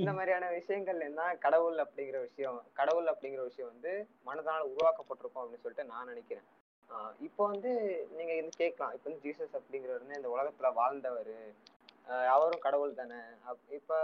இந்த 0.00 0.10
மாதிரியான 0.16 0.46
விஷயங்கள் 0.58 1.00
என்ன? 1.08 1.22
கடவுள் 1.44 1.76
அப்படிங்கிற 1.84 2.18
விஷயம். 2.28 2.58
கடவுள் 2.78 3.10
அப்படிங்கிற 3.12 3.42
விஷயம் 3.50 3.70
வந்து 3.72 3.92
மனதால 4.28 4.64
உருவாக்கப்பட்டிருக்கும் 4.72 5.42
அப்படின்னு 5.42 5.64
சொல்லிட்டு 5.64 5.90
நான் 5.92 6.10
நினைக்கிறேன். 6.12 6.48
இப்போ 7.26 7.42
வந்து 7.52 7.70
நீங்க 8.16 8.32
வந்து 8.38 8.60
கேட்கலாம். 8.62 8.94
இப்போ 8.96 9.06
வந்து 9.08 9.24
ஜீசஸ் 9.26 9.54
அப்படிங்கிறவர் 9.58 10.18
இந்த 10.18 10.30
உலகத்துல 10.36 10.70
வாழ்ந்தவர். 10.80 11.36
அவரும் 12.34 12.64
கடவுள் 12.66 12.98
தானே. 13.00 13.20
இப்போ 13.78 13.98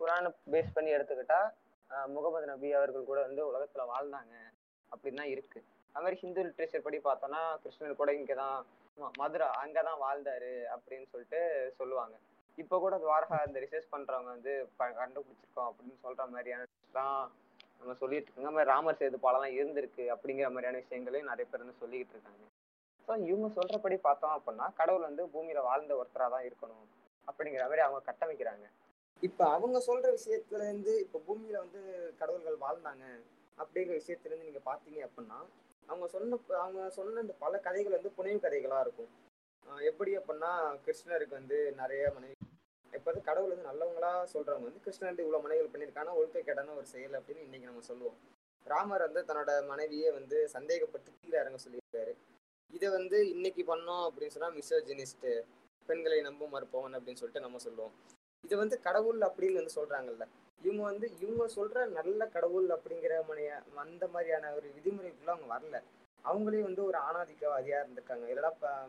குரானை 0.00 0.28
பேஸ் 0.50 0.74
பண்ணி 0.74 0.92
எடுத்துக்கிட்டா 0.92 1.40
முகமது 2.06 2.46
நபி 2.46 2.72
அவர்கள் 2.72 3.04
கூட 3.04 3.20
வந்து 3.20 3.42
உலகத்துல 3.50 3.82
வாழ்ந்தாங்க. 3.92 4.34
அப்படின்னு 4.92 5.16
தான் 5.16 5.26
இருக்கு. 5.26 5.64
அது 5.92 6.04
மாதிரி 6.04 6.20
ஹிந்து 6.20 6.44
லிட்ரேச்சர் 6.44 6.84
படி 6.86 6.98
பார்த்தோம்னா 6.98 7.42
கிருஷ்ணர் 7.62 7.94
கூட 7.94 8.12
இங்கதான் 8.12 8.62
மதுரா 9.16 9.64
அங்கதான் 9.64 10.02
வாழ்ந்தாரு 10.02 10.50
அப்படின்னு 10.74 11.06
சொல்லிட்டு 11.10 11.40
சொல்லுவாங்க. 11.76 12.16
இப்போ 12.58 12.78
கூட 12.78 12.96
துவாரகா 12.96 13.46
இந்த 13.46 13.60
ரிசர்ச் 13.60 13.92
பண்றவங்க 13.92 14.24
வந்து 14.24 14.68
ப- 14.76 14.94
கண்டுபிடிச்சிருக்கோம் 15.00 15.70
அப்படின்னு 15.70 15.96
சொல்ற 16.04 16.28
மாதிரியான 16.28 16.66
நம்ம 17.78 17.94
சொல்லிட்டு 17.98 18.30
இருக்கோங்க. 18.30 18.44
மாதிரி 18.44 18.70
ராமர் 18.70 18.94
சேது 18.94 19.16
பாலம்லாம் 19.22 19.56
இருந்திருக்கு 19.60 20.04
அப்படிங்கிற 20.14 20.46
மாதிரியான 20.48 20.76
விஷயங்களையும் 20.76 21.28
நிறைய 21.28 21.46
பேர் 21.50 21.64
வந்து 21.64 21.78
சொல்லிக்கிட்டு 21.80 22.14
இருக்காங்க. 22.16 22.44
ஸோ 23.08 23.26
இவங்க 23.26 23.60
சொல்றபடி 23.60 23.96
பார்த்தோம் 23.96 24.34
அப்படின்னா 24.38 24.72
கடவுள் 24.74 25.02
வந்து 25.02 25.26
பூமியில 25.26 25.62
வாழ்ந்த 25.62 25.94
ஒருத்தரா 25.94 26.28
தான் 26.34 26.44
இருக்கணும் 26.44 26.84
அப்படிங்கிற 27.28 27.62
மாதிரி 27.62 27.80
அவங்க 27.80 28.12
கட்டமைக்கிறாங்க. 28.12 28.66
இப்ப 29.26 29.40
அவங்க 29.48 29.78
சொல்ற 29.86 30.06
விஷயத்துல 30.16 30.62
இருந்து 30.68 30.92
இப்ப 31.04 31.20
பூமியில 31.26 31.60
வந்து 31.64 31.82
கடவுள்கள் 32.20 32.56
வாழ்ந்தாங்க 32.64 33.04
அப்படிங்கிற 33.58 33.94
விஷயத்துல 34.00 34.30
இருந்து 34.30 34.48
நீங்க 34.48 34.62
பாத்தீங்க 34.70 35.00
அப்படின்னா 35.06 35.38
அவங்க 35.88 36.06
சொன்ன 36.14 36.38
அவங்க 36.64 36.82
சொன்ன 36.90 37.20
இந்த 37.20 37.34
பல 37.44 37.58
கதைகள் 37.58 37.96
வந்து 37.96 38.16
புனைவு 38.16 38.38
கதைகளா 38.44 38.78
இருக்கும். 38.80 39.10
எப்படி 39.90 40.12
அப்படின்னா 40.18 40.50
கிருஷ்ணருக்கு 40.86 41.38
வந்து 41.40 41.58
நிறைய 41.80 42.04
மனைவி 42.16 42.36
இப்ப 42.92 43.06
வந்து 43.10 43.28
கடவுள் 43.28 43.52
வந்து 43.52 43.68
நல்லவங்களா 43.70 44.10
சொல்றவங்க 44.32 44.66
வந்து 44.68 44.82
கிருஷ்ணன் 44.84 45.10
வந்து 45.10 45.24
இவ்வளவு 45.24 45.44
மனைவிகள் 45.44 45.72
பண்ணியிருக்கான 45.72 46.14
ஒழுக்க 46.18 46.40
கேட்டான 46.40 46.74
ஒரு 46.80 46.86
செயல் 46.86 47.16
அப்படின்னு 47.18 47.46
இன்னைக்கு 47.46 47.68
நம்ம 47.70 47.84
சொல்லுவோம். 47.90 48.18
ராமர் 48.66 49.06
வந்து 49.06 49.22
தன்னோட 49.28 49.52
மனைவியே 49.72 50.10
வந்து 50.10 50.36
சந்தேகப்பட்டு 50.54 51.10
கீழே 51.20 51.36
இறங்க 51.42 51.58
சொல்லியிருக்காரு. 51.64 52.12
இதை 52.72 52.88
வந்து 52.88 53.18
இன்னைக்கு 53.34 53.62
பண்ணோம் 53.72 54.04
அப்படின்னு 54.06 54.34
சொன்னா 54.36 54.50
மிசோஜினிஸ்ட் 54.58 55.28
பெண்களை 55.88 56.20
நம்ப 56.20 56.46
மறுப்பவன் 56.54 56.96
அப்படின்னு 56.98 57.20
சொல்லிட்டு 57.22 57.46
நம்ம 57.46 57.58
சொல்லுவோம். 57.58 57.94
இது 58.44 58.56
வந்து 58.56 58.80
கடவுள் 58.80 59.18
அப்படின்னு 59.18 59.52
வந்து 59.52 59.72
சொல்றாங்கல்ல. 59.74 60.28
இவங்க 60.62 60.82
வந்து 60.82 61.18
இவங்க 61.20 61.48
சொல்ற 61.56 61.88
நல்ல 61.88 62.26
கடவுள் 62.26 62.66
அப்படிங்கிற 62.66 63.20
மனைய 63.28 63.62
அந்த 63.74 64.08
மாதிரியான 64.08 64.54
ஒரு 64.54 64.72
விதிமுறைக்குள்ள 64.76 65.26
அவங்க 65.26 65.58
வரல. 65.58 65.82
அவங்களே 66.24 66.62
வந்து 66.62 66.84
ஒரு 66.84 66.98
ஆணாதிக்கவாதியா 66.98 67.80
இருந்திருக்காங்க. 67.80 68.22
இதெல்லாம் 68.22 68.58
ப- 68.60 68.88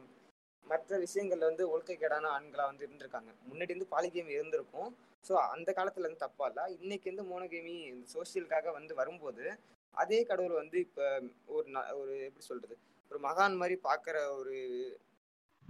மற்ற 0.64 0.98
விஷயங்கள்ல 0.98 1.38
வந்து 1.38 1.78
ஒழுக்கக்கேடான 1.78 2.26
ஆண்களா 2.40 2.66
வந்து 2.66 2.88
இருந்திருக்காங்க. 2.88 3.34
முன்னாடி 3.52 3.78
வந்து 3.78 3.88
பாலிகேமி 3.92 4.28
இருந்திருக்கும். 4.28 4.98
ஸோ 5.28 5.34
அந்த 5.34 5.74
காலத்துல 5.76 6.00
இருந்து 6.00 6.18
தப்பா 6.18 6.48
இல்ல. 6.48 6.70
இன்னைக்கு 6.80 7.16
வந்து 7.16 7.40
மோனோகேமி 7.40 7.86
இந்த 7.86 8.08
சோசியலுக்காக 8.14 8.72
வந்து 8.72 8.96
வரும்போது 8.96 9.60
அதே 9.92 10.24
கடவுள் 10.24 10.52
வந்து 10.52 10.80
இப்ப 10.80 11.22
ஒரு 11.46 11.70
ந- 11.70 11.94
ஒரு 11.94 12.20
எப்படி 12.20 12.46
சொல்றது? 12.46 12.78
ஒரு 13.10 13.20
மகான் 13.20 13.56
மாதிரி 13.56 13.80
பாக்குற 13.84 14.38
ஒரு 14.38 14.56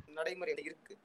நடைமுறை 0.07 0.63
இருக்கு. 0.63 0.97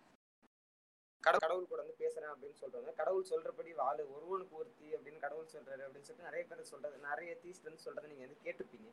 கடவுள் 1.25 1.45
கடவுள் 1.45 1.71
கூட 1.71 1.81
வந்து 1.83 2.01
பேசுறேன் 2.03 2.31
அப்படின்னு 2.33 2.59
சொல்றாங்க 2.61 2.91
கடவுள் 3.01 3.31
சொல்றபடி 3.31 3.71
வாழு 3.81 4.03
ஒருவனுக்கு 4.15 4.55
ஒருத்தி 4.61 4.87
அப்படின்னு 4.97 5.25
கடவுள் 5.25 5.51
சொல்றாரு 5.55 5.83
அப்படின்னு 5.87 6.07
சொல்லிட்டு 6.09 6.29
நிறைய 6.29 6.45
பேர் 6.51 6.71
சொல்றது 6.71 6.97
நிறைய 7.09 7.33
தீஸ்ட்ன்னு 7.43 7.85
சொல்றதை 7.87 8.07
நீங்க 8.13 8.25
வந்து 8.27 8.45
கேட்டிருப்பீங்க. 8.47 8.89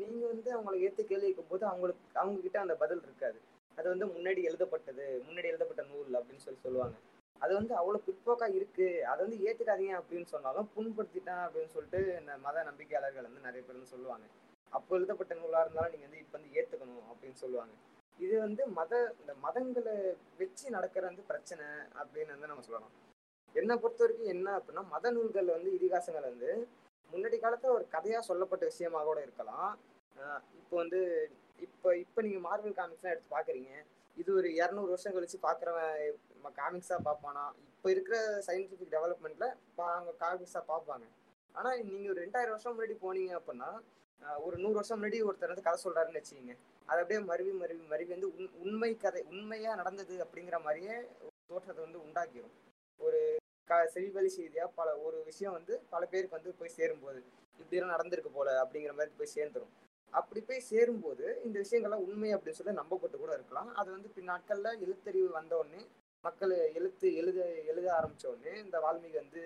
நீங்க 0.00 0.24
வந்து 0.32 0.50
அவங்களை 0.56 0.76
ஏத்து 0.86 1.02
கேள்வி 1.10 1.26
கேட்கும் 1.28 1.50
போது 1.50 1.64
அவங்களுக்கு 1.70 2.18
அவங்க 2.22 2.38
கிட்ட 2.46 2.58
அந்த 2.64 2.74
பதில் 2.82 3.02
இருக்காது. 3.06 3.38
அது 3.78 3.86
வந்து 3.92 4.06
முன்னாடி 4.14 4.40
எழுதப்பட்டது 4.48 5.06
முன்னாடி 5.26 5.50
எழுதப்பட்ட 5.52 5.82
நூல் 5.90 6.18
அப்படின்னு 6.20 6.44
சொல்லி 6.46 6.60
சொல்லுவாங்க. 6.66 6.96
அது 7.42 7.52
வந்து 7.58 7.74
அவ்வளவு 7.80 8.04
பிற்போக்கா 8.06 8.46
இருக்கு. 8.58 8.86
அதை 9.10 9.20
வந்து 9.26 9.38
ஏத்துக்காதீங்க 9.48 9.94
அப்படின்னு 10.00 10.28
சொன்னாலும் 10.34 10.70
புண்படுத்திட்டான் 10.76 11.44
அப்படின்னு 11.46 11.74
சொல்லிட்டு 11.74 12.00
இந்த 12.20 12.32
மத 12.46 12.64
நம்பிக்கையாளர்கள் 12.70 13.28
வந்து 13.28 13.46
நிறைய 13.48 13.62
பேர் 13.66 13.78
வந்து 13.78 13.94
சொல்லுவாங்க. 13.94 14.26
அப்போ 14.72 14.96
எழுதப்பட்ட 14.98 15.34
நூலா 15.42 15.60
இருந்தாலும் 15.64 15.94
நீங்க 15.94 16.06
வந்து 16.08 16.22
இப்ப 16.24 16.34
வந்து 16.38 16.54
ஏத்துக்கணும் 16.58 17.06
அப்படின்னு 17.12 17.38
சொல்லுவாங்க. 17.44 17.74
இது 18.18 18.34
வந்து 18.44 18.62
மத 18.78 18.92
இந்த 19.20 19.32
மதங்களை 19.44 19.96
வச்சு 20.40 20.64
நடக்கிற 20.76 21.04
வந்து 21.10 21.24
பிரச்சனை 21.30 21.66
அப்படின்னு 22.00 22.34
வந்து 22.36 22.50
நம்ம 22.50 22.64
சொல்லலாம் 22.68 22.94
என்னை 23.54 23.74
பொறுத்த 23.82 24.02
வரைக்கும் 24.04 24.32
என்ன 24.34 24.48
அப்படின்னா 24.58 24.84
மத 24.94 25.10
நூல்கள் 25.16 25.54
வந்து 25.56 25.70
இதிகாசங்கள் 25.78 26.28
வந்து 26.30 26.50
முன்னாடி 27.10 27.36
காலத்துல 27.42 27.74
ஒரு 27.76 27.84
கதையா 27.94 28.18
சொல்லப்பட்ட 28.30 28.64
விஷயமா 28.70 29.00
கூட 29.08 29.18
இருக்கலாம். 29.26 29.70
இப்போ 30.60 30.74
வந்து 30.82 31.00
இப்போ 31.66 31.88
இப்போ 32.02 32.20
நீங்க 32.26 32.40
மார்வல் 32.46 32.78
காமிக்ஸ்லாம் 32.80 33.14
எடுத்து 33.14 33.34
பாக்குறீங்க. 33.36 33.72
இது 34.16 34.30
ஒரு 34.38 34.48
இரநூறு 34.58 34.90
வருஷம் 34.94 35.14
கழிச்சு 35.16 35.38
பாக்குறவன் 35.46 36.54
காமிக்ஸா 36.60 36.96
பார்ப்பானா 37.08 37.44
இப்போ 37.74 37.88
இருக்கிற 37.94 38.16
சயின்டிபிக் 38.48 38.94
டெவலப்மெண்ட்ல 38.96 39.46
அவங்க 39.96 40.12
காமிக்ஸா 40.24 40.62
பார்ப்பாங்க 40.72 41.06
ஆனா 41.54 41.70
நீங்க 41.90 42.06
ஒரு 42.14 42.20
ரெண்டாயிரம் 42.24 42.54
வருஷம் 42.54 42.74
முன்னாடி 42.74 42.96
போனீங்க 43.04 43.32
அப்படின்னா 43.38 43.70
ஒரு 44.46 44.56
நூறு 44.62 44.76
வருஷம் 44.78 44.98
முன்னாடி 44.98 45.18
ஒருத்தர் 45.28 45.52
வந்து 45.52 45.66
கதை 45.66 45.78
சொல்றாருன்னு 45.84 46.20
வச்சுக்கீங்க. 46.20 46.54
அது 46.88 47.00
அப்படியே 47.02 47.20
மருவி 47.30 47.52
மருவி 47.62 47.82
மருவி 47.92 48.10
வந்து 48.16 48.30
உண் 48.38 48.52
உண்மை 48.64 48.92
கதை 49.04 49.22
உண்மையா 49.32 49.72
நடந்தது 49.80 50.14
அப்படிங்கிற 50.24 50.58
மாதிரியே 50.66 50.96
தோற்றத்தை 51.50 51.80
வந்து 51.86 52.04
உண்டாக்கிடும் 52.06 52.56
ஒரு 53.00 53.20
க 53.70 53.80
செவிவழி 53.94 54.30
செய்தியா 54.36 54.64
பல 54.78 54.88
ஒரு 55.06 55.18
விஷயம் 55.30 55.56
வந்து 55.58 55.74
பல 55.92 56.02
பேருக்கு 56.12 56.38
வந்து 56.38 56.52
போய் 56.60 56.76
சேரும்போது 56.78 57.20
இப்படிலாம் 57.60 57.94
நடந்திருக்கு 57.94 58.30
போல 58.36 58.48
அப்படிங்கிற 58.62 58.92
மாதிரி 58.98 59.12
போய் 59.18 59.34
சேர்ந்துரும். 59.36 59.72
அப்படி 60.12 60.40
போய் 60.40 60.68
சேரும்போது 60.70 61.24
இந்த 61.46 61.56
விஷயங்கள்லாம் 61.64 62.04
உண்மை 62.06 62.30
அப்படின்னு 62.34 62.58
சொல்லி 62.58 62.80
நம்பப்பட்டு 62.80 63.16
கூட 63.22 63.32
இருக்கலாம். 63.38 63.70
அது 63.80 63.88
வந்து 63.96 64.10
பின்னாட்கள்ல 64.16 64.68
எழுத்தறிவு 64.84 65.28
வந்தோடனே 65.38 65.82
மக்கள் 66.24 66.54
எழுத்து 66.78 67.08
எழுத 67.22 67.40
எழுத 67.72 67.86
ஆரம்பிச்ச 67.98 68.26
உடனே 68.32 68.54
இந்த 68.64 68.76
வால்மீகி 68.84 69.18
வந்து 69.22 69.42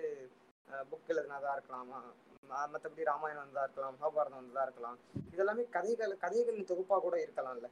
புக் 0.91 1.11
எழுதினதா 1.13 1.51
இருக்கலாமா? 1.55 1.99
மற்றபடி 2.49 2.73
மத்தபடி 2.73 3.03
ராமாயணம் 3.03 3.43
வந்ததா 3.43 3.63
இருக்கலாம் 3.63 3.95
மகாபாரதம் 3.95 4.41
வந்ததா 4.41 4.61
இருக்கலாம் 4.61 4.97
இதெல்லாமே 5.31 5.69
கதைகள் 5.69 6.17
கதைகளின் 6.17 6.65
தொகுப்பா 6.65 6.99
கூட 6.99 7.17
இருக்கலாம்ல. 7.17 7.67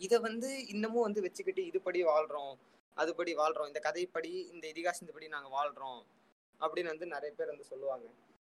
இதை 0.00 0.18
வந்து 0.18 0.66
இன்னமும் 0.66 1.02
வந்து 1.02 1.20
வச்சுக்கிட்டு 1.20 1.62
இதுபடி 1.62 2.00
வாழ்றோம் 2.04 2.52
அதுபடி 2.96 3.32
வாழ்றோம் 3.34 3.66
இந்த 3.66 3.80
கதைப்படி 3.84 4.52
இந்த 4.52 4.68
இதிகாசத்துப்படி 4.68 5.28
நாங்க 5.28 5.48
வாழ்றோம் 5.56 6.00
அப்படின்னு 6.60 6.86
வந்து 6.86 7.06
நிறைய 7.06 7.34
பேர் 7.36 7.48
வந்து 7.48 7.64
சொல்லுவாங்க. 7.64 8.06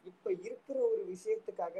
இப்ப 0.03 0.31
இருக்கிற 0.31 0.79
ஒரு 0.79 1.05
விஷயத்துக்காக 1.07 1.77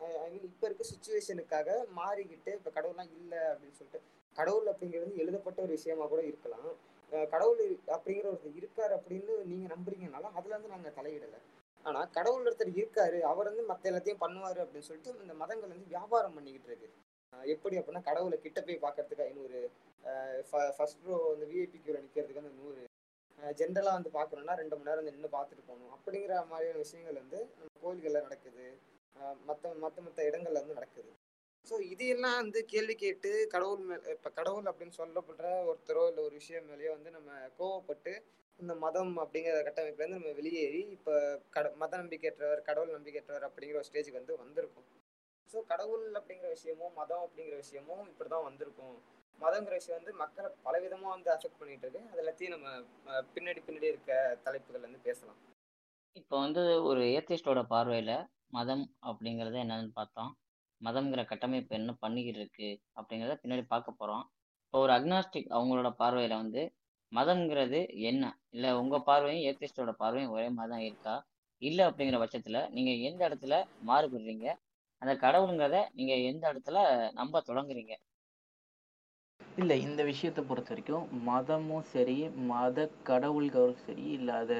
ஐ 0.00 0.30
மீன் 0.30 0.42
இப்போ 0.42 0.66
இருக்க 0.66 0.84
சுச்சுவேஷனுக்காக 0.84 1.68
மாறிக்கிட்டு 1.96 2.52
இப்ப 2.52 2.70
கடவுள்லாம் 2.70 3.10
இல்லை 3.12 3.38
அப்படின்னு 3.38 3.78
சொல்லிட்டு 3.80 4.00
கடவுள் 4.36 4.66
அப்படிங்கிறது 4.66 5.16
எழுதப்பட்ட 5.16 5.62
ஒரு 5.62 5.70
விஷயமா 5.70 6.06
கூட 6.06 6.22
இருக்கலாம். 6.22 6.68
அஹ் 7.12 7.28
கடவுள் 7.28 7.78
அப்படிங்கிற 7.86 8.26
ஒருத்தர் 8.26 8.56
இருக்கார் 8.56 9.00
அப்படின்னு 9.00 9.44
நீங்க 9.44 9.74
நம்புறீங்கனாலும் 9.74 10.34
அதுல 10.34 10.54
இருந்து 10.54 10.68
நாங்க 10.68 10.92
தலையிடலை. 10.96 11.40
ஆனா 11.86 12.00
கடவுள் 12.16 12.46
ஒருத்தர் 12.48 12.78
இருக்காரு 12.80 13.18
அவர் 13.30 13.50
வந்து 13.50 13.64
மத்த 13.70 13.90
எல்லாத்தையும் 13.90 14.22
பண்ணுவாரு 14.24 14.60
அப்படின்னு 14.64 14.88
சொல்லிட்டு 14.88 15.14
இந்த 15.26 15.36
மதங்கள் 15.42 15.72
வந்து 15.74 15.92
வியாபாரம் 15.94 16.36
பண்ணிக்கிட்டு 16.36 16.70
இருக்கு. 16.70 16.88
எப்படி 17.54 17.78
அப்படின்னா 17.78 18.02
கடவுளை 18.08 18.36
கிட்ட 18.44 18.60
போய் 18.66 18.84
பார்க்கறதுக்கு 18.84 19.26
ஐநூறு 19.28 19.58
ஃபர்ஸ்ட் 20.78 21.06
ரோ 21.08 21.16
வந்து 21.32 21.46
விஐபி 21.52 21.78
கியூல 21.84 22.00
நிக்கிறதுக்கு 22.04 22.42
அந்த 22.42 22.54
நூறு. 22.60 22.82
ஜென்ரலா 23.58 23.92
வந்து 23.98 24.10
பார்க்கணும்னா 24.18 24.54
ரெண்டு 24.60 24.76
மணி 24.76 24.88
நேரம் 24.90 25.08
நின்று 25.08 25.28
பார்த்துட்டு 25.36 25.64
போகணும். 25.68 25.92
அப்படிங்கிற 25.96 26.34
மாதிரியான 26.52 26.80
விஷயங்கள் 26.84 27.20
வந்து 27.22 27.40
நம்ம 27.58 27.80
கோயில்கள்ல 27.84 28.22
நடக்குது. 28.26 28.66
மற்ற 29.48 29.72
மற்ற 29.84 29.98
மற்ற 30.06 30.20
இடங்கள்ல 30.30 30.62
வந்து 30.64 30.78
நடக்குது. 30.78 31.10
ஸோ 31.64 31.76
இதையெல்லாம் 31.92 32.36
வந்து 32.40 32.60
கேள்வி 32.72 32.94
கேட்டு 33.04 33.30
கடவுள் 33.54 33.86
மேல 33.88 34.12
இப்ப 34.16 34.30
கடவுள் 34.38 34.68
அப்படின்னு 34.70 34.98
சொல்லப்படுற 35.00 35.48
ஒருத்தரோ 35.70 36.02
இல்லை 36.10 36.22
ஒரு 36.28 36.34
விஷயம் 36.40 36.68
மேலேயோ 36.70 36.90
வந்து 36.96 37.10
நம்ம 37.16 37.30
கோவப்பட்டு 37.58 38.12
இந்த 38.58 38.74
மதம் 38.84 39.12
அப்படிங்கிற 39.22 39.56
கட்டமைப்புல 39.66 40.02
இருந்து 40.02 40.18
நம்ம 40.18 40.32
வெளியேறி 40.38 40.80
இப்போ 40.94 41.12
கட 41.54 41.66
மத 41.80 41.92
நம்பிக்கையற்றவர் 42.00 42.60
கடவுள் 42.68 42.96
நம்பிக்கையற்றவர் 42.96 43.46
அப்படிங்கிற 43.48 43.78
ஒரு 43.80 43.88
ஸ்டேஜுக்கு 43.88 44.20
வந்து 44.20 44.34
வந்திருக்கும். 44.42 44.86
ஸோ 45.50 45.58
கடவுள் 45.72 46.06
அப்படிங்கிற 46.18 46.48
விஷயமும் 46.56 46.96
மதம் 47.00 47.22
அப்படிங்கிற 47.26 47.56
விஷயமும் 47.64 48.02
இப்படி 48.12 48.30
தான் 48.32 48.46
வந்திருக்கும். 48.48 48.96
மதங்கிற 49.38 49.74
விஷயம் 49.80 49.98
வந்து 50.00 50.12
மக்களை 50.22 50.48
பலவிதமாக 50.66 51.12
வந்து 51.16 51.30
அஃபெக்ட் 51.34 51.60
பண்ணிட்டு 51.60 51.84
இருக்கு. 51.86 52.02
அது 52.10 52.20
எல்லாத்தையும் 52.22 52.54
நம்ம 52.56 52.68
பின்னாடி 53.34 53.60
பின்னாடி 53.66 53.88
இருக்க 53.92 54.12
தலைப்புகள் 54.46 54.86
வந்து 54.86 55.00
பேசலாம். 55.08 55.38
இப்போ 56.20 56.36
வந்து 56.44 56.62
ஒரு 56.90 57.02
ஏத்திஸ்டோட 57.16 57.62
பார்வையில 57.72 58.12
மதம் 58.56 58.84
அப்படிங்கிறத 59.10 59.58
என்னன்னு 59.64 59.92
பார்த்தோம். 60.00 60.32
மதம்ங்கிற 60.80 61.22
கட்டமைப்பு 61.30 61.78
என்ன 61.80 61.92
பண்ணிக்கிட்டு 62.02 62.40
இருக்கு 62.42 62.68
அப்படிங்கிறத 62.98 63.36
பின்னாடி 63.42 63.64
பார்க்க 63.74 64.00
போறோம். 64.00 64.24
இப்போ 64.64 64.78
ஒரு 64.86 64.92
அக்னாஸ்டிக் 64.96 65.48
அவங்களோட 65.56 65.90
பார்வையில 66.02 66.36
வந்து 66.42 66.62
மதம்ங்கிறது 67.12 67.80
என்ன? 68.08 68.24
இல்ல 68.50 68.66
உங்க 68.80 68.96
பார்வையும் 69.06 69.44
ஏத்திஸ்டோட 69.48 69.92
பார்வையும் 69.98 70.30
ஒரே 70.30 70.48
மாதிரி 70.48 70.72
தான் 70.72 70.86
இருக்கா? 70.88 71.14
இல்ல 71.62 71.80
அப்படிங்கிற 71.88 72.18
பட்சத்துல 72.20 72.58
நீங்க 72.70 72.92
எந்த 73.08 73.20
இடத்துல 73.28 73.54
மாறுபடுறீங்க 73.82 74.46
அந்த 75.02 75.12
கடவுளுங்கிறத 75.24 75.80
நீங்க 75.94 76.14
எந்த 76.30 76.44
இடத்துல 76.52 76.78
நம்ப 77.12 77.42
தொடங்குறீங்க? 77.48 77.94
இல்லை 79.58 79.76
இந்த 79.82 80.00
விஷயத்தை 80.04 80.42
பொறுத்த 80.44 80.70
வரைக்கும் 80.70 81.04
மதமும் 81.24 81.86
சரி 81.92 82.16
மத 82.48 82.78
கடவுள்களும் 83.02 83.82
சரி 83.86 84.06
இல்லை 84.16 84.34
அதை 84.42 84.58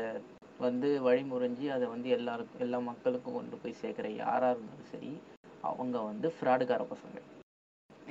வந்து 0.60 0.88
வழிமுறைஞ்சி 1.00 1.66
அதை 1.68 1.86
வந்து 1.88 2.08
எல்லாருக்கும் 2.10 2.64
எல்லா 2.66 2.78
மக்களுக்கும் 2.88 3.36
கொண்டு 3.36 3.56
போய் 3.56 3.80
சேர்க்குற 3.82 4.08
யாராக 4.16 4.54
இருந்தாலும் 4.54 4.90
சரி 4.92 5.12
அவங்க 5.62 5.96
வந்து 6.02 6.28
ஃப்ராடுக்கார 6.36 6.82
பசங்க. 6.90 7.18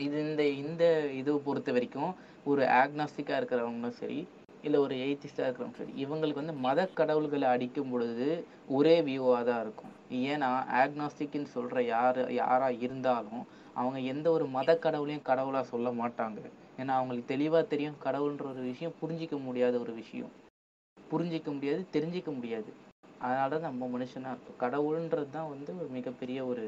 இது 0.06 0.18
இந்த 0.30 0.44
இந்த 0.64 0.84
இது 1.20 1.32
பொறுத்த 1.46 1.72
வரைக்கும் 1.72 2.12
ஒரு 2.52 2.64
ஆக்னாஸ்டிக்காக 2.82 3.40
இருக்கிறவங்களும் 3.40 4.00
சரி 4.02 4.20
இல்லை 4.66 4.78
ஒரு 4.86 4.96
எய்த்திஸ்டாக 5.06 5.48
இருக்கிறவங்க 5.48 5.80
சரி 5.82 5.94
இவங்களுக்கு 6.04 6.42
வந்து 6.42 6.56
மத 6.66 6.86
கடவுள்களை 7.00 7.48
அடிக்கும் 7.56 7.92
பொழுது 7.92 8.28
ஒரே 8.78 8.96
வியூவாக 9.08 9.44
தான் 9.50 9.62
இருக்கும். 9.66 9.92
ஏன்னா 10.32 10.50
ஆக்னாஸ்டிக்னு 10.82 11.54
சொல்கிற 11.56 11.82
யார் 11.84 12.20
யாராக 12.32 12.82
இருந்தாலும் 12.86 13.44
அவங்க 13.76 14.00
எந்த 14.14 14.28
ஒரு 14.32 14.46
மத 14.48 14.76
கடவுளையும் 14.86 15.28
கடவுளாக 15.30 15.72
சொல்ல 15.74 15.88
மாட்டாங்க. 16.02 16.42
ஏன்னா 16.82 16.94
அவங்களுக்கு 17.00 17.32
தெளிவாக 17.34 17.64
தெரியும் 17.74 18.02
கடவுள்ன்ற 18.06 18.46
ஒரு 18.54 18.64
விஷயம் 18.72 18.98
புரிஞ்சிக்க 19.02 19.38
முடியாத 19.48 19.76
ஒரு 19.80 19.94
விஷயம். 20.02 20.32
புரிஞ்சிக்க 20.98 21.50
முடியாது 21.54 21.82
தெரிஞ்சிக்க 21.96 22.32
முடியாது. 22.38 22.70
அதனால 23.22 23.50
தான் 23.54 23.68
நம்ம 23.70 23.88
மனுஷனாக 23.96 24.34
இருக்கும். 24.36 24.60
கடவுள்ன்றது 24.66 25.30
தான் 25.38 25.52
வந்து 25.54 25.72
ஒரு 25.82 25.90
மிகப்பெரிய 25.98 26.40
ஒரு 26.46 26.66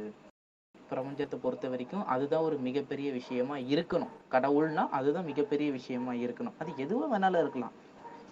பிரபஞ்சத்தை 0.92 1.36
பொறுத்த 1.42 1.70
வரைக்கும் 1.70 2.06
அதுதான் 2.06 2.42
ஒரு 2.42 2.58
மிகப்பெரிய 2.58 3.12
விஷயமா 3.12 3.56
இருக்கணும். 3.56 4.12
கடவுள்னா 4.32 4.90
அதுதான் 4.90 5.26
மிகப்பெரிய 5.26 5.72
விஷயமா 5.72 6.12
இருக்கணும். 6.12 6.58
அது 6.60 6.72
எதுவும் 6.78 7.14
வேணாலும் 7.14 7.40
இருக்கலாம். 7.40 7.72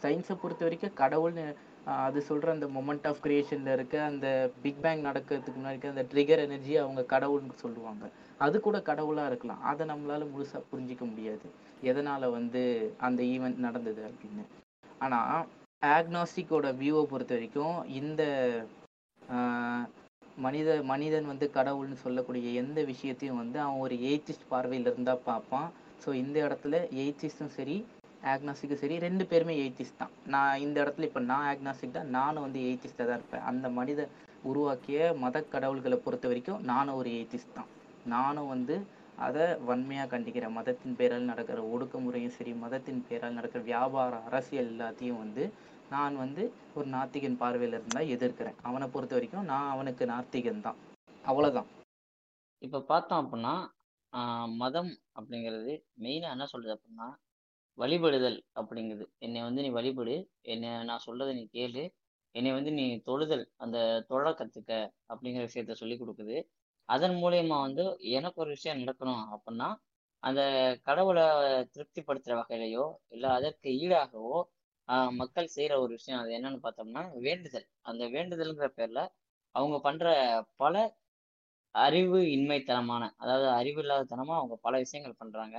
சயின்ஸை 0.02 0.36
பொறுத்த 0.42 0.66
வரைக்கும் 0.66 0.98
கடவுள்னு 0.98 1.56
அது 1.86 2.22
சொல்கிற 2.22 2.52
அந்த 2.52 2.66
மொமெண்ட் 2.66 3.08
ஆஃப் 3.08 3.22
கிரியேஷனில் 3.24 3.74
இருக்க 3.74 4.04
அந்த 4.04 4.52
பிக் 4.62 4.82
பேங் 4.82 5.04
நடக்கிறதுக்கு 5.04 5.60
முன்னாடி 5.60 5.70
இருக்க 5.70 5.90
அந்த 5.90 6.06
ட்ரிகர் 6.14 6.44
எனர்ஜி 6.46 6.78
அவங்க 6.78 7.20
கடவுள்னு 7.20 7.54
சொல்லுவாங்க. 7.54 8.10
அது 8.38 8.60
கூட 8.60 8.82
கடவுளாக 8.82 9.28
இருக்கலாம். 9.28 9.62
அதை 9.62 9.88
நம்மளால 9.88 10.28
முழுசாக 10.34 10.64
புரிஞ்சிக்க 10.74 11.00
முடியாது. 11.00 11.46
எதனால் 11.82 12.30
வந்து 12.30 12.94
அந்த 12.98 13.24
ஈவெண்ட் 13.24 13.56
நடந்தது 13.56 14.04
அப்படின்னு. 14.08 14.46
ஆனால் 15.00 15.48
ஆக்னாஸ்டிக்கோட 15.86 16.68
வியூவை 16.82 17.04
பொறுத்த 17.04 17.34
வரைக்கும் 17.34 17.88
இந்த 17.88 18.24
மனித 20.46 20.70
மனிதன் 20.92 21.30
வந்து 21.32 21.46
கடவுள்னு 21.58 21.98
சொல்லக்கூடிய 22.04 22.48
எந்த 22.62 22.80
விஷயத்தையும் 22.92 23.40
வந்து 23.42 23.58
அவன் 23.66 23.84
ஒரு 23.86 23.96
எய்த்திஸ்ட் 24.10 24.50
பார்வையில் 24.54 24.90
இருந்தால் 24.92 25.24
பார்ப்பான். 25.30 25.70
ஸோ 26.04 26.10
இந்த 26.24 26.38
இடத்துல 26.48 26.76
எய்த்திஸ்டும் 27.04 27.56
சரி 27.58 27.78
ஆக்னாஸ்டிக்கும் 28.34 28.82
சரி 28.84 28.96
ரெண்டு 29.06 29.24
பேருமே 29.32 29.56
எய்த்திஸ்ட் 29.64 30.02
தான். 30.02 30.14
நான் 30.34 30.62
இந்த 30.66 30.78
இடத்துல 30.84 31.08
இப்போ 31.10 31.22
நான் 31.32 31.48
ஆக்னாஸ்டிக் 31.52 31.98
தான் 31.98 32.14
நானும் 32.18 32.46
வந்து 32.46 32.60
எய்த்திஸ்டாக 32.68 33.08
தான் 33.10 33.20
இருப்பேன். 33.20 33.46
அந்த 33.52 33.68
மனித 33.80 34.02
உருவாக்கிய 34.52 35.00
மத 35.24 35.38
கடவுள்களை 35.56 35.98
பொறுத்த 36.06 36.28
வரைக்கும் 36.32 36.64
நானும் 36.72 37.00
ஒரு 37.02 37.10
எய்த்திஸ்ட் 37.20 37.58
தான். 37.60 37.70
நானும் 38.16 38.52
வந்து 38.54 38.76
அதை 39.26 39.46
வன்மையாக 39.68 40.10
கண்டிக்கிறேன் 40.12 40.58
மதத்தின் 40.58 40.98
பேரால் 41.00 41.30
நடக்கிற 41.32 41.62
ஒடுக்குமுறையும் 41.74 42.36
சரி 42.36 42.52
மதத்தின் 42.66 43.02
பேரால் 43.08 43.38
நடக்கிற 43.38 43.62
வியாபாரம் 43.72 44.28
அரசியல் 44.30 44.70
எல்லாத்தையும் 44.74 45.22
வந்து 45.24 45.44
நான் 45.94 46.16
வந்து 46.24 46.44
ஒரு 46.78 46.88
நாத்திகன் 46.96 47.40
பார்வையில் 47.42 47.76
இருந்தால் 47.78 48.12
எதிர்க்கிறேன். 48.16 48.58
அவனை 48.68 48.86
பொறுத்த 48.94 49.14
வரைக்கும் 49.16 49.48
நான் 49.52 49.72
அவனுக்கு 49.74 50.04
நாத்திகன் 50.14 50.66
தான். 50.68 50.80
அவ்வளோதான் 51.24 51.70
இப்ப 52.62 52.84
பார்த்தோம் 52.92 53.22
அப்படின்னா 53.24 53.54
மதம் 54.62 54.92
அப்படிங்கிறது 55.18 55.74
மெயினா 56.04 56.28
என்ன 56.36 56.46
சொல்றது 56.52 56.74
அப்படின்னா 56.76 57.08
வழிபடுதல் 57.78 58.38
அப்படிங்கிறது 58.60 59.06
என்னை 59.26 59.42
வந்து 59.48 59.64
நீ 59.66 59.70
வழிபடு 59.78 60.16
என்னை 60.54 60.70
நான் 60.90 61.06
சொல்றதை 61.08 61.34
நீ 61.40 61.44
கேளு 61.58 61.84
என்னை 62.36 62.52
வந்து 62.58 62.72
நீ 62.80 62.86
தொழுதல் 63.10 63.44
அந்த 63.64 63.78
தொழ 64.10 64.26
கத்துக்க 64.32 64.72
அப்படிங்கிற 65.12 65.44
விஷயத்த 65.48 65.76
சொல்லி 65.82 65.96
கொடுக்குது. 65.98 66.38
அதன் 66.90 67.16
மூலியமா 67.24 67.58
வந்து 67.68 67.84
எனக்கு 68.18 68.42
ஒரு 68.44 68.52
விஷயம் 68.56 68.82
நடக்கணும் 68.84 69.24
அப்படின்னா 69.36 69.70
அந்த 70.24 70.42
கடவுளை 70.88 71.26
திருப்திப்படுத்துற 71.74 72.34
வகையிலையோ 72.42 72.86
இல்லை 73.16 73.30
அதற்கு 73.38 73.70
ஈடாகவோ 73.84 74.38
மக்கள் 75.20 75.54
செய்யற 75.56 75.74
ஒரு 75.80 75.92
விஷயம் 75.94 76.22
அது 76.22 76.32
என்னன்னு 76.38 76.60
பார்த்தோம்னா 76.64 77.04
வேண்டுதல். 77.22 77.68
அந்த 77.84 78.04
வேண்டுதல்ங்கிற 78.14 78.70
பேர்ல 78.78 79.02
அவங்க 79.56 79.78
பண்ற 79.82 80.06
பல 80.58 80.76
அறிவு 81.76 82.20
இன்மைத்தனமான 82.34 83.04
அதாவது 83.18 83.48
அறிவு 83.54 83.80
இல்லாதத்தனமா 83.84 84.36
அவங்க 84.38 84.56
பல 84.62 84.74
விஷயங்கள் 84.84 85.20
பண்றாங்க. 85.20 85.58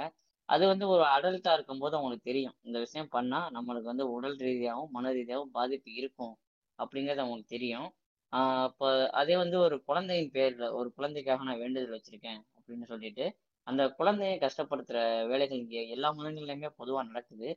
அது 0.49 0.65
வந்து 0.67 0.87
ஒரு 0.89 1.05
அடல்ட்டா 1.15 1.53
இருக்கும்போது 1.55 1.95
அவங்களுக்கு 1.97 2.31
தெரியும். 2.31 2.57
இந்த 2.65 2.79
விஷயம் 2.85 3.11
பண்ணா 3.11 3.41
நம்மளுக்கு 3.57 3.93
வந்து 3.93 4.07
உடல் 4.15 4.39
ரீதியாகவும் 4.43 4.93
மன 4.93 5.13
ரீதியாகவும் 5.13 5.55
பாதிப்பு 5.55 5.91
இருக்கும் 6.01 6.35
அப்படிங்கிறது 6.79 7.23
அவங்களுக்கு 7.25 7.55
தெரியும். 7.57 7.89
ஆஹ் 8.33 8.65
அப்போ 8.67 8.89
அதே 9.21 9.37
வந்து 9.37 9.57
ஒரு 9.67 9.77
குழந்தையின் 9.87 10.33
பேர்ல 10.35 10.67
ஒரு 10.79 10.89
குழந்தைக்காக 10.97 11.45
நான் 11.45 11.63
வேண்டுதல் 11.63 11.97
வச்சிருக்கேன் 11.97 12.41
அப்படின்னு 12.57 12.87
சொல்லிட்டு 12.87 13.27
அந்த 13.67 13.83
குழந்தையை 13.99 14.37
கஷ்டப்படுத்துற 14.41 14.99
வேலைகள் 15.31 15.63
இங்கே 15.63 15.83
எல்லா 15.91 16.11
மதங்கள்லயுமே 16.17 16.71
பொதுவா 16.79 17.03
நடக்குது. 17.11 17.49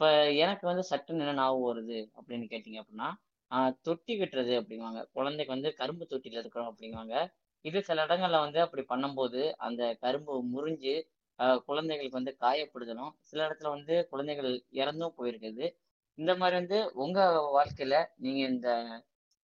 இப்ப 0.00 0.08
எனக்கு 0.38 0.64
வந்து 0.66 0.82
சட்டுன்னு 0.90 1.22
என்ன 1.22 1.32
ஞாபகம் 1.34 1.68
வருது 1.68 1.96
அப்படின்னு 2.16 2.44
கேட்டீங்க 2.50 2.78
அப்படின்னா 2.82 3.08
ஆஹ் 3.50 3.72
தொட்டி 3.82 4.14
கட்டுறது 4.14 4.52
அப்படிங்குவாங்க. 4.60 5.00
குழந்தைக்கு 5.12 5.54
வந்து 5.54 5.70
கரும்பு 5.74 6.04
தொட்டில 6.10 6.38
இருக்கிறோம் 6.38 6.68
அப்படிங்குவாங்க. 6.70 7.14
இது 7.64 7.78
சில 7.82 8.04
இடங்கள்ல 8.06 8.38
வந்து 8.40 8.58
அப்படி 8.60 8.82
பண்ணும்போது 8.88 9.40
அந்த 9.58 9.82
கரும்பு 10.00 10.34
முறிஞ்சு 10.52 10.94
ஆஹ் 11.38 11.58
குழந்தைகளுக்கு 11.64 12.20
வந்து 12.20 12.34
காயப்படுதலும் 12.40 13.12
சில 13.22 13.46
இடத்துல 13.48 13.68
வந்து 13.68 14.08
குழந்தைகள் 14.10 14.50
இறந்தும் 14.74 15.16
போயிருக்குது. 15.18 15.66
இந்த 16.18 16.34
மாதிரி 16.36 16.56
வந்து 16.56 16.78
உங்க 16.98 17.18
வாழ்க்கையில 17.52 17.96
நீங்க 18.18 18.40
இந்த 18.48 18.68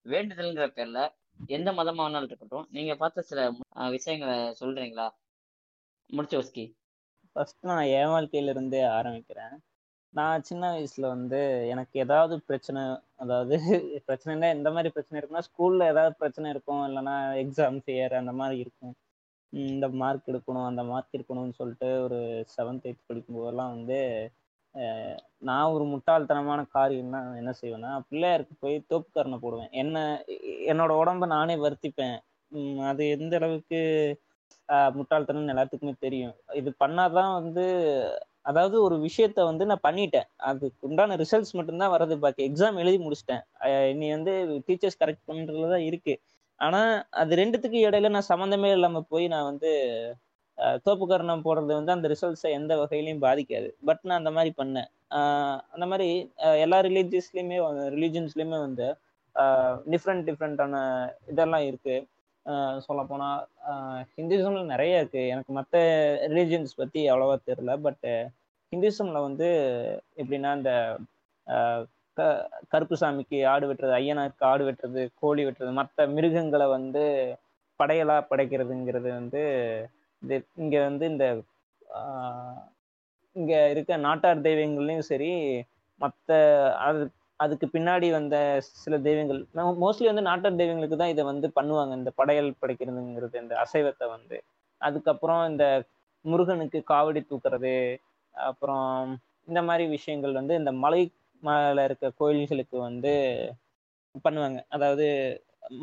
வேண்டுதல்ங்கிற 0.05 0.67
பேர்ல 0.77 1.01
எந்த 1.49 1.71
மதமானாலும் 1.73 2.29
இருக்கட்டும் 2.29 2.67
நீங்க 2.69 2.95
பார்த்த 2.95 3.21
சில 3.23 3.39
விஷயங்களை 3.91 4.37
சொல்றீங்களா? 4.61 5.09
முடிச்சோஸ்கி 6.09 6.65
ஃபர்ஸ்ட் 7.35 7.63
நான் 7.65 7.87
என் 7.93 8.11
வாழ்க்கையில 8.11 8.49
இருந்தே 8.49 8.83
ஆரம்பிக்கிறேன். 8.97 9.55
நான் 10.15 10.45
சின்ன 10.47 10.65
வயசுல 10.73 11.05
வந்து 11.13 11.39
எனக்கு 11.71 11.95
ஏதாவது 12.03 12.35
பிரச்சனை 12.47 12.81
அதாவது 13.23 13.55
பிரச்சனைனா 14.07 14.47
எந்த 14.55 14.69
மாதிரி 14.75 14.89
பிரச்சனை 14.95 15.17
இருக்குன்னா 15.19 15.45
ஸ்கூல்ல 15.47 15.89
ஏதாவது 15.93 16.13
பிரச்சனை 16.21 16.47
இருக்கும் 16.53 16.83
இல்லைன்னா 16.87 17.15
எக்ஸாம் 17.41 17.79
ஃபியர் 17.83 18.13
அந்த 18.21 18.33
மாதிரி 18.39 18.57
இருக்கும். 18.65 18.93
இந்த 19.53 19.85
மார்க் 20.01 20.29
எடுக்கணும் 20.31 20.67
அந்த 20.69 20.83
மார்க் 20.91 21.15
எடுக்கணும்னு 21.17 21.57
சொல்லிட்டு 21.59 21.89
ஒரு 22.05 22.19
செவன்த் 22.55 22.87
எயித் 22.89 23.07
படிக்கும் 23.09 23.37
போதெல்லாம் 23.39 23.73
வந்து 23.75 23.99
நான் 25.47 25.73
ஒரு 25.75 25.85
முட்டாள்தனமான 25.91 26.61
காரியம்னா 26.75 27.21
என்ன 27.41 27.51
செய்வேன்னா 27.61 27.91
பிள்ளையாருக்கு 28.09 28.55
போய் 28.63 28.75
தோப்புக்கரணை 28.91 29.37
போடுவேன். 29.43 29.71
என்ன 29.83 29.97
என்னோட 30.71 30.91
உடம்ப 31.01 31.27
நானே 31.35 31.55
வருத்திப்பேன். 31.65 32.17
அது 32.91 33.03
எந்த 33.15 33.33
அளவுக்கு 33.39 33.79
முட்டாள்தனம் 34.69 34.97
முட்டாள்தனம்னு 34.99 35.53
எல்லாத்துக்குமே 35.53 35.93
தெரியும். 36.05 36.35
இது 36.59 36.69
பண்ணாதான் 36.83 37.31
வந்து 37.39 37.65
அதாவது 38.45 38.75
ஒரு 38.81 38.95
விஷயத்த 39.07 39.39
வந்து 39.43 39.63
நான் 39.65 39.85
பண்ணிட்டேன். 39.87 40.27
அதுக்கு 40.49 40.87
உண்டான 40.87 41.15
ரிசல்ட்ஸ் 41.21 41.55
மட்டும்தான் 41.57 41.93
வர்றது 41.95 42.15
பாக்கி. 42.23 42.41
எக்ஸாம் 42.49 42.79
எழுதி 42.83 42.99
முடிச்சிட்டேன். 43.05 43.43
இனி 43.91 44.09
வந்து 44.11 44.33
டீச்சர்ஸ் 44.67 45.01
கரெக்ட் 45.03 45.27
பண்றதுல 45.31 45.69
தான் 45.69 45.87
இருக்கு. 45.89 46.15
ஆனா 46.59 46.81
அது 47.21 47.33
ரெண்டுத்துக்கு 47.35 47.79
இடையில 47.87 48.09
நான் 48.15 48.31
சம்மந்தமே 48.33 48.69
இல்லாம 48.71 49.01
போய் 49.13 49.25
நான் 49.33 49.49
வந்து 49.51 49.71
ஆஹ் 50.57 50.77
தோப்புக்கரணம் 50.85 51.41
போடுறது 51.45 51.73
வந்து 51.79 51.91
அந்த 51.91 52.07
ரிசல்ட்ஸை 52.07 52.49
எந்த 52.57 52.73
வகையிலையும் 52.81 53.23
பாதிக்காது. 53.23 53.69
பட் 53.87 54.03
நான் 54.07 54.17
அந்த 54.17 54.31
மாதிரி 54.31 54.51
பண்ணேன். 54.61 54.89
அந்த 55.73 55.85
மாதிரி 55.91 56.07
எல்லா 56.65 56.77
ரிலீஜியஸ்லயுமே 56.87 57.57
ரிலீஜன்ஸ்லயுமே 57.95 58.57
வந்து 58.67 58.87
டிஃப்ரெண்ட் 59.93 60.25
டிஃப்ரெண்டான 60.29 60.75
இதெல்லாம் 61.27 61.65
இருக்கு. 61.69 61.95
சொல்ல 62.85 63.01
போனா 63.03 63.27
ஹிந்துசம்ல 64.11 64.63
நிறைய 64.65 64.99
இருக்கு. 64.99 65.21
எனக்கு 65.27 65.51
மற்ற 65.53 65.75
ரிலீஜியன்ஸ் 66.27 66.73
பத்தி 66.75 67.01
அவ்வளோவா 67.09 67.35
தெரில 67.47 67.73
பட் 67.81 68.07
ஹிந்துசம்ல 68.73 69.19
வந்து 69.21 69.47
எப்படின்னா 70.17 70.51
இந்த 70.55 70.71
க- 72.17 72.43
கருப்பு 72.67 72.95
சாமிக்கு 73.01 73.37
ஆடு 73.47 73.65
வெட்டுறது 73.67 73.97
ஐயனாருக்கு 73.97 74.45
ஆடு 74.45 74.63
வெட்டுறது 74.65 75.01
கோழி 75.15 75.45
வெட்டுறது 75.45 75.71
மற்ற 75.73 76.07
மிருகங்களை 76.09 76.67
வந்து 76.69 77.03
படையலா 77.79 78.17
படைக்கிறதுங்கிறது 78.29 79.09
வந்து 79.11 79.41
இது 80.21 80.35
இங்க 80.57 80.75
வந்து 80.83 81.05
இந்த 81.07 81.25
இங்கே 81.29 81.43
இங்க 83.35 83.69
இருக்க 83.69 83.97
நாட்டார் 83.99 84.45
தெய்வங்கள்லையும் 84.45 85.09
சரி 85.09 85.31
மற்ற 86.01 86.29
அது 86.81 87.01
அதுக்கு 87.39 87.65
பின்னாடி 87.73 88.07
வந்த 88.17 88.35
சில 88.83 88.95
தெய்வங்கள் 89.07 89.39
மோஸ்ட்லி 89.83 90.07
வந்து 90.11 90.27
நாட்டார் 90.29 90.59
தெய்வங்களுக்கு 90.61 90.97
தான் 91.01 91.13
இதை 91.13 91.23
வந்து 91.31 91.47
பண்ணுவாங்க. 91.57 91.93
இந்த 92.01 92.11
படையல் 92.19 92.51
படைக்கிறதுங்கிறது 92.61 93.35
இந்த 93.43 93.55
அசைவத்தை 93.63 94.05
வந்து. 94.15 94.37
அதுக்கப்புறம் 94.81 95.43
இந்த 95.51 95.65
முருகனுக்கு 96.25 96.79
காவடி 96.93 97.21
தூக்குறது 97.23 97.75
அப்புறம் 98.35 98.87
இந்த 99.49 99.61
மாதிரி 99.67 99.85
விஷயங்கள் 99.87 100.39
வந்து 100.39 100.53
இந்த 100.61 100.71
மலை 100.83 101.01
மேல 101.43 101.83
இருக்க 101.87 102.05
கோயில்களுக்கு 102.21 102.77
வந்து 102.89 103.13
பண்ணுவாங்க. 104.25 104.59
அதாவது 104.75 105.05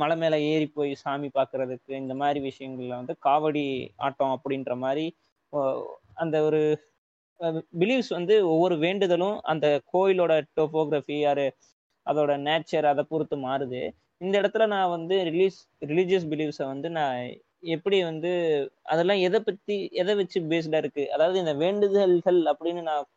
மலை 0.00 0.16
மேல 0.22 0.34
ஏறி 0.52 0.66
போய் 0.76 0.92
சாமி 1.04 1.28
பார்க்கறதுக்கு 1.38 1.92
இந்த 2.02 2.14
மாதிரி 2.22 2.40
விஷயங்கள்ல 2.48 2.98
வந்து 3.00 3.14
காவடி 3.28 3.64
ஆட்டம் 4.06 4.34
அப்படின்ற 4.36 4.74
மாதிரி 4.84 5.06
அந்த 6.22 6.36
ஒரு 6.48 6.60
பிலீவ்ஸ் 7.80 8.10
வந்து 8.10 8.34
ஒவ்வொரு 8.48 8.74
வேண்டுதலும் 8.76 9.36
அந்த 9.44 9.66
கோயிலோட 9.92 10.32
டோபோகிராஃபி 10.58 11.16
யாரு 11.20 11.46
அதோட 12.06 12.32
நேச்சர் 12.46 12.86
அதை 12.92 13.04
பொறுத்து 13.04 13.36
மாறுது. 13.46 13.82
இந்த 14.20 14.34
இடத்துல 14.42 14.66
நான் 14.66 14.92
வந்து 14.96 15.16
ரிலீஸ் 15.30 15.58
ரிலீஜியஸ் 15.86 16.28
பிலீவ்ஸை 16.32 16.66
வந்து 16.66 16.88
நான் 16.90 17.18
எப்படி 17.68 17.98
வந்து 18.02 18.30
அதெல்லாம் 18.84 19.20
எதை 19.20 19.40
பத்தி 19.40 19.76
எதை 19.94 20.14
வச்சு 20.14 20.38
பேஸ்டா 20.50 20.78
இருக்கு? 20.84 21.04
அதாவது 21.14 21.36
இந்த 21.38 21.54
வேண்டுதல்கள் 21.64 22.40
அப்படின்னு 22.52 22.82
நான் 22.82 23.08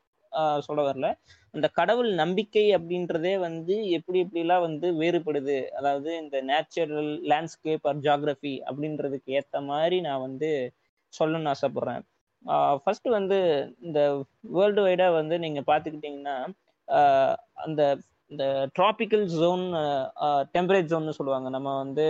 சொல்ல 0.61 0.81
வரல. 0.87 1.07
அந்த 1.53 1.67
கடவுள் 1.79 2.11
நம்பிக்கை 2.13 2.65
அப்படின்றதே 2.77 3.33
வந்து 3.39 3.75
எப்படி 3.89 4.19
எப்படிலாம் 4.25 4.65
வந்து 4.67 4.87
வேறுபடுது? 5.01 5.59
அதாவது 5.71 6.11
இந்த 6.23 6.37
நேச்சுரல் 6.51 7.11
லேண்ட்ஸ்கேப் 7.31 7.87
ஆர் 7.91 8.03
ஜாகிரபி 8.07 8.55
அப்படின்றதுக்கு 8.69 9.37
ஏற்ற 9.39 9.61
மாதிரி 9.71 9.99
நான் 10.01 10.25
வந்து 10.27 10.51
சொல்லணும்னு 11.13 11.53
ஆசைப்படுறேன். 11.55 12.03
ஃபர்ஸ்ட் 12.83 13.07
வந்து 13.17 13.37
இந்த 13.87 13.99
வேர்ல்டு 14.57 14.81
வைடா 14.87 15.07
வந்து 15.19 15.35
நீங்க 15.45 15.61
பாத்துக்கிட்டீங்கன்னா 15.71 16.35
அந்த 17.65 17.81
இந்த 18.31 18.43
டிராபிக்கல் 18.77 19.25
ஜோன் 19.33 19.65
டெம்பரேட் 20.55 20.91
ஜோன்னு 20.91 21.17
சொல்லுவாங்க. 21.17 21.47
நம்ம 21.55 21.69
வந்து 21.83 22.05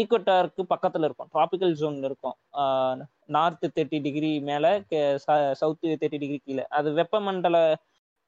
ஈக்குவட்டாருக்கு 0.00 0.62
பக்கத்துல 0.72 1.06
இருக்கும். 1.08 1.28
டிராபிக்கல் 1.34 1.74
ஜோன் 1.80 1.98
இருக்கும். 2.08 2.36
நார்த் 3.36 3.66
தேர்ட்டி 3.76 3.98
டிகிரி 4.06 4.32
மேல 4.48 4.66
சவுத்து 5.60 5.86
தேர்ட்டி 6.02 6.18
டிகிரி 6.24 6.40
கீழே. 6.46 6.64
அது 6.78 6.88
வெப்பமண்டல 7.00 7.58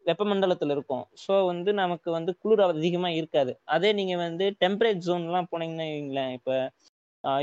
வெப்பமண்டலத்துல 0.07 0.75
இருக்கும். 0.77 1.05
ஸோ 1.25 1.33
வந்து 1.51 1.71
நமக்கு 1.81 2.09
வந்து 2.17 2.33
குளிர் 2.43 2.63
அதிகமா 2.67 3.09
இருக்காது. 3.21 3.53
அதே 3.77 3.91
நீங்க 3.99 4.15
வந்து 4.27 4.45
டெம்பரேட் 4.65 5.03
ஜோன்லாம் 5.07 5.51
போனீங்கன்னா 5.53 6.27
இப்போ 6.39 6.57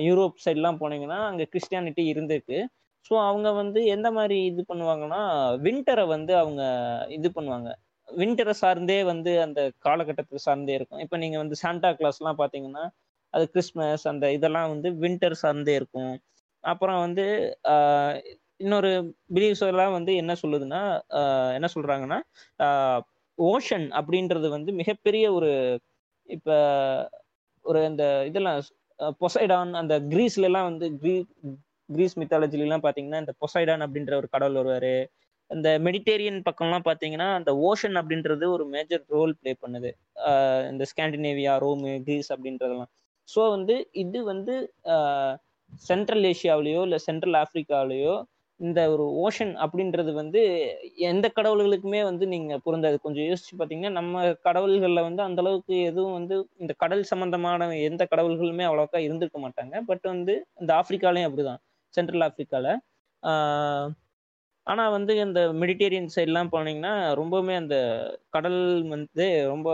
யூரோப் 0.08 0.38
சைட்லாம் 0.46 0.80
போனீங்கன்னா 0.84 1.20
அங்கே 1.30 1.46
கிறிஸ்டியானிட்டி 1.54 2.04
இருந்திருக்கு. 2.14 2.60
ஸோ 3.06 3.14
அவங்க 3.30 3.48
வந்து 3.62 3.80
எந்த 3.96 4.08
மாதிரி 4.18 4.38
இது 4.52 4.62
பண்ணுவாங்கன்னா 4.70 5.22
வின்டரை 5.66 6.06
வந்து 6.16 6.34
அவங்க 6.42 6.62
இது 7.18 7.30
பண்ணுவாங்க. 7.36 7.70
வின்டரை 8.08 8.54
சார்ந்தே 8.62 9.00
வந்து 9.12 9.32
அந்த 9.46 9.60
காலகட்டத்தை 9.86 10.40
சார்ந்தே 10.48 10.74
இருக்கும். 10.78 11.02
இப்போ 11.06 11.18
நீங்கள் 11.24 11.42
வந்து 11.44 11.56
சாண்டா 11.64 11.90
கிளாஸ்லாம் 12.00 12.40
பார்த்தீங்கன்னா 12.42 12.84
அது 13.34 13.46
கிறிஸ்மஸ் 13.54 14.06
அந்த 14.12 14.26
இதெல்லாம் 14.38 14.70
வந்து 14.74 14.90
வின்டர் 15.04 15.38
சார்ந்தே 15.44 15.74
இருக்கும். 15.80 16.14
அப்புறம் 16.64 17.00
வந்து 17.06 17.26
இன்னொரு 18.60 18.92
பிலீவ்ஸ் 19.36 19.64
எல்லாம் 19.74 19.96
வந்து 19.98 20.12
என்ன 20.22 20.34
சொல்லுதுன்னா 20.44 20.82
என்ன 21.58 21.68
சொல்றாங்கன்னா 21.76 22.20
ஓஷன் 23.38 23.88
அப்படின்றது 24.00 24.48
வந்து 24.58 24.72
மிகப்பெரிய 24.82 25.26
ஒரு 25.38 25.52
இப்ப 26.30 26.50
ஒரு 27.66 27.80
இந்த 27.92 28.04
இதெல்லாம் 28.30 28.60
பொசைடான் 29.22 29.74
அந்த 29.82 29.96
கிரீஸ்ல 30.12 30.50
எல்லாம் 30.50 30.68
வந்து 30.70 30.88
கிரீஸ் 31.90 32.16
மித்தாலஜிலாம் 32.22 32.84
பார்த்தீங்கன்னா 32.86 32.86
பாத்தீங்கன்னா 32.86 33.22
இந்த 33.24 33.34
பொசைடான் 33.44 33.86
அப்படின்ற 33.86 34.14
ஒரு 34.22 34.28
கடவுள் 34.36 34.60
வருவாரு. 34.62 34.96
இந்த 35.52 35.70
மெடிடேரியன் 35.88 36.40
பக்கம்லாம் 36.48 36.86
பார்த்தீங்கன்னா 36.88 37.28
அந்த 37.40 37.52
ஓஷன் 37.70 37.98
அப்படின்றது 38.02 38.46
ஒரு 38.56 38.64
மேஜர் 38.76 39.04
ரோல் 39.16 39.34
ப்ளே 39.42 39.52
பண்ணுது. 39.64 39.90
இந்த 40.72 40.84
ஸ்காண்டினேவியா 40.92 41.56
ரோமு 41.66 41.92
கிரீஸ் 42.08 42.30
அப்படின்றதெல்லாம். 42.36 42.92
ஸோ 43.30 43.42
வந்து 43.56 43.76
இது 44.04 44.20
வந்து 44.32 44.54
சென்ட்ரல் 45.90 46.26
ஏஷியாவிலேயோ 46.32 46.82
இல்லை 46.88 47.00
சென்ட்ரல் 47.08 47.38
ஆப்ரிக்காவிலேயோ 47.44 48.16
இந்த 48.60 48.82
ஒரு 48.94 49.06
ஓஷன் 49.24 49.54
அப்படின்றது 49.64 50.12
வந்து 50.20 50.42
எந்த 51.10 51.26
கடவுள்களுக்குமே 51.38 52.02
வந்து 52.10 52.26
நீங்கள் 52.34 52.62
பொருந்தாது. 52.66 52.98
கொஞ்சம் 53.06 53.28
யோசிச்சு 53.30 53.56
பார்த்தீங்கன்னா 53.60 53.92
நம்ம 54.00 54.22
கடவுள்களில் 54.48 55.06
வந்து 55.08 55.22
அந்த 55.28 55.42
அளவுக்கு 55.44 55.76
எதுவும் 55.90 56.16
வந்து 56.20 56.36
இந்த 56.64 56.74
கடல் 56.84 57.04
சம்பந்தமான 57.12 57.68
எந்த 57.90 58.04
கடவுள்களுமே 58.14 58.66
அவ்வளோக்கா 58.70 59.02
இருந்திருக்க 59.08 59.40
மாட்டாங்க. 59.46 59.76
பட் 59.90 60.06
வந்து 60.14 60.36
இந்த 60.62 60.72
ஆப்பிரிக்காலையும் 60.80 61.30
அப்படிதான். 61.30 61.62
சென்ட்ரல் 61.96 62.26
ஆப்ரிக்காவில் 62.28 62.72
ஆனால் 64.68 64.94
வந்து 64.96 65.14
இந்த 65.26 65.40
மெடிடேரியன் 65.62 66.14
சைட்லாம் 66.16 66.52
போனீங்கன்னா 66.54 66.94
ரொம்பவுமே 67.20 67.56
அந்த 67.62 67.76
கடல் 68.36 68.62
வந்து 68.94 69.26
ரொம்ப 69.54 69.70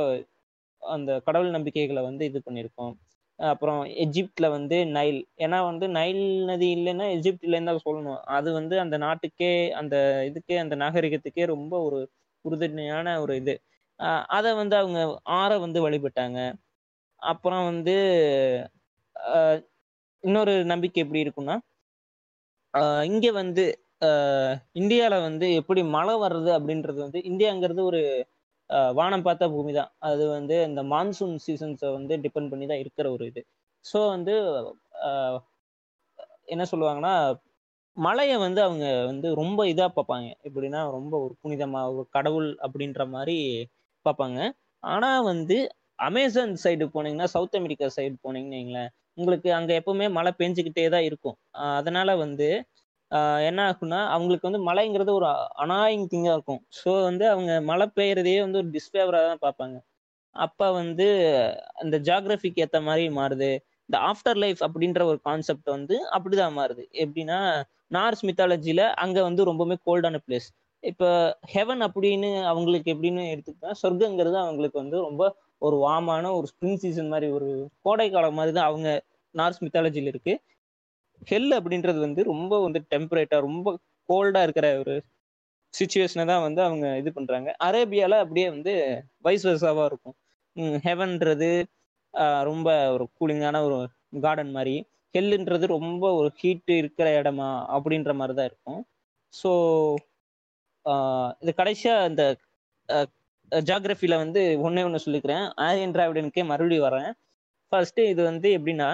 அந்த 0.84 1.12
கடவுள் 1.28 1.56
நம்பிக்கைகளை 1.56 2.02
வந்து 2.10 2.24
இது 2.30 2.40
பண்ணியிருக்கோம். 2.48 2.94
அப்புறம் 3.40 3.82
எஜிப்டில் 4.04 4.54
வந்து 4.56 4.78
நைல். 4.98 5.20
ஏன்னா 5.46 5.60
வந்து 5.70 5.86
நைல் 5.98 6.22
நதி 6.50 6.68
இல்லைன்னா 6.78 7.06
எஜிப்ட்லேருந்து 7.18 7.72
தான் 7.72 7.86
சொல்லணும். 7.86 8.20
அது 8.38 8.50
வந்து 8.60 8.76
அந்த 8.84 8.96
நாட்டுக்கே 9.06 9.52
அந்த 9.82 9.96
இதுக்கே 10.30 10.58
அந்த 10.64 10.76
நாகரிகத்துக்கே 10.84 11.46
ரொம்ப 11.56 11.74
ஒரு 11.88 12.00
உறுதுணையான 12.46 13.08
ஒரு 13.24 13.34
இது. 13.42 13.56
அதை 14.38 14.52
வந்து 14.62 14.76
அவங்க 14.82 15.00
ஆற 15.40 15.52
வந்து 15.66 15.80
வழிபட்டாங்க. 15.88 16.40
அப்புறம் 17.22 17.66
வந்து 17.72 17.96
இன்னொரு 20.24 20.54
நம்பிக்கை 20.72 21.02
எப்படி 21.04 21.24
இருக்குன்னா 21.26 21.56
இங்க 23.10 23.28
வந்து 23.42 23.64
இந்தியால 24.80 25.16
வந்து 25.28 25.48
எப்படி 25.62 25.82
மழை 25.96 26.14
வர்றது 26.24 26.52
அப்படின்றது 26.58 27.00
வந்து 27.06 27.20
இந்தியாங்கிறது 27.32 27.82
ஒரு 27.90 28.02
வானம் 28.98 29.26
பார்த்த 29.28 29.50
பூமி 29.54 29.72
தான் 29.80 29.92
அது 30.10 30.24
வந்து 30.38 30.56
இந்த 30.70 30.82
மான்சூன் 30.94 31.36
சீசன்ஸை 31.46 31.90
வந்து 31.98 32.14
டிபெண்ட் 32.26 32.52
பண்ணி 32.52 32.66
தான் 32.72 32.82
இருக்கிற 32.84 33.08
ஒரு 33.16 33.26
இது. 33.32 33.42
ஸோ 33.86 34.00
வந்து 34.16 34.34
என்ன 36.54 36.64
சொல்லுவாங்கன்னா 36.72 37.14
மழையை 37.98 38.38
வந்து 38.46 38.62
அவங்க 38.68 38.86
வந்து 39.12 39.28
ரொம்ப 39.42 39.62
இதாக 39.72 39.90
பார்ப்பாங்க. 39.98 40.28
எப்படின்னா 40.48 40.82
ரொம்ப 40.98 41.14
ஒரு 41.26 41.34
புனிதமாக 41.44 41.94
ஒரு 41.98 42.08
கடவுள் 42.18 42.50
அப்படின்ற 42.66 43.04
மாதிரி 43.16 43.38
பார்ப்பாங்க. 44.06 44.40
ஆனால் 44.84 45.22
வந்து 45.32 45.58
அமேசான் 46.08 46.54
சைடு 46.64 46.86
போனீங்கன்னா 46.96 47.28
சவுத் 47.36 47.58
அமெரிக்கா 47.60 47.88
சைடு 47.98 48.16
போனீங்கன்னு 48.26 48.60
வைங்களேன் 48.60 48.92
உங்களுக்கு 49.18 49.50
அங்கே 49.58 49.74
எப்பவுமே 49.80 50.08
மழை 50.18 50.32
பெஞ்சுக்கிட்டே 50.40 50.86
தான் 50.96 51.08
இருக்கும். 51.10 51.38
அதனால 51.78 52.16
வந்து 52.24 52.48
என்ன 53.48 53.62
ஆகும்னா 53.70 54.00
அவங்களுக்கு 54.16 54.48
வந்து 54.50 54.62
மழைங்கிறது 54.68 55.12
ஒரு 55.20 55.28
அனாயிங் 55.64 56.06
திங்காக 56.12 56.36
இருக்கும். 56.38 56.62
ஸோ 56.80 56.92
வந்து 57.10 57.26
அவங்க 57.34 57.52
மழை 57.72 57.88
பெய்யறதையே 57.98 58.40
வந்து 58.46 58.60
ஒரு 58.62 58.70
டிஸ்ஃபேவராக 58.76 59.26
தான் 59.32 59.44
பார்ப்பாங்க. 59.46 59.78
அப்போ 60.36 60.68
வந்து 60.80 61.08
அந்த 61.82 61.96
ஜாகிரபிக்கு 62.10 62.64
ஏற்ற 62.66 62.80
மாதிரி 62.88 63.06
மாறுது. 63.20 63.50
இந்த 63.90 63.98
ஆஃப்டர் 64.10 64.40
லைஃப் 64.44 64.62
அப்படின்ற 64.68 65.02
ஒரு 65.12 65.20
கான்செப்ட் 65.28 65.70
வந்து 65.76 65.96
அப்படிதான் 66.16 66.58
மாறுது. 66.60 66.84
எப்படின்னா 67.04 67.40
நார்ஸ் 67.92 68.24
மித்தாலஜியில் 68.30 68.86
அங்கே 69.04 69.22
வந்து 69.28 69.42
ரொம்பவுமே 69.50 69.78
கோல்டான 69.88 70.20
பிளேஸ் 70.28 70.48
இப்போ 70.84 71.08
ஹெவன் 71.56 71.82
அப்படின்னு 71.88 72.30
அவங்களுக்கு 72.52 72.90
எப்படின்னு 72.94 73.24
எடுத்துக்கிட்டா 73.34 73.72
சொர்க்கங்கிறது 73.82 74.38
அவங்களுக்கு 74.44 74.78
வந்து 74.84 74.98
ரொம்ப 75.08 75.24
ஒரு 75.62 75.78
வாமான 75.86 76.26
ஒரு 76.38 76.48
ஸ்ப்ரிங் 76.52 76.80
சீசன் 76.84 77.12
மாதிரி 77.14 77.28
ஒரு 77.38 77.50
கோடை 77.86 78.08
காலம் 78.14 78.38
மாதிரி 78.40 78.54
தான் 78.58 78.70
அவங்க 78.70 78.90
நார்ஸ் 79.36 79.62
மித்தாலஜியில் 79.66 80.12
இருக்கு. 80.12 80.34
ஹெல் 81.32 81.52
அப்படின்றது 81.58 82.00
வந்து 82.06 82.22
ரொம்ப 82.32 82.54
வந்து 82.66 82.80
டெம்பரேட்டா 82.94 83.38
ரொம்ப 83.48 83.68
கோல்டா 84.10 84.42
இருக்கிற 84.48 84.68
ஒரு 84.84 84.96
சுச்சுவேஷனை 85.74 86.24
தான் 86.32 86.46
வந்து 86.48 86.62
அவங்க 86.68 86.86
இது 87.02 87.10
பண்றாங்க. 87.18 87.50
அரேபியால 87.68 88.18
அப்படியே 88.24 88.48
வந்து 88.56 88.74
வைஸ் 89.28 89.46
வர்ஸாவா 89.50 89.84
இருக்கும். 89.92 90.16
ஹெவன்றது 90.88 91.50
ரொம்ப 92.50 92.70
ஒரு 92.96 93.06
கூலிங்கான 93.20 93.60
ஒரு 93.68 93.78
கார்டன் 94.26 94.54
மாதிரி. 94.58 94.76
ஹெல்லுன்றது 95.16 95.66
ரொம்ப 95.78 96.04
ஒரு 96.20 96.30
ஹீட்டு 96.42 96.74
இருக்கிற 96.82 97.08
இடமா 97.22 97.50
அப்படின்ற 97.76 98.12
மாதிரி 98.20 98.36
தான் 98.40 98.50
இருக்கும். 98.52 98.82
ஸோ 99.34 99.52
இது 101.44 101.52
கடைசியாக 101.62 102.10
இந்த 102.12 102.24
ஜாகிரபியில 103.70 104.16
வந்து 104.24 104.42
ஒன்னே 104.66 104.84
ஒன்று 104.88 105.06
சொல்லிக்கிறேன். 105.06 105.46
ஆரியன் 105.66 105.94
டிராவிடனுக்கே 105.96 106.44
மறுபடியும் 106.52 106.86
வரேன். 106.88 107.10
ஃபர்ஸ்ட் 107.72 108.02
இது 108.14 108.22
வந்து 108.32 108.48
எப்படின்னா 108.58 108.90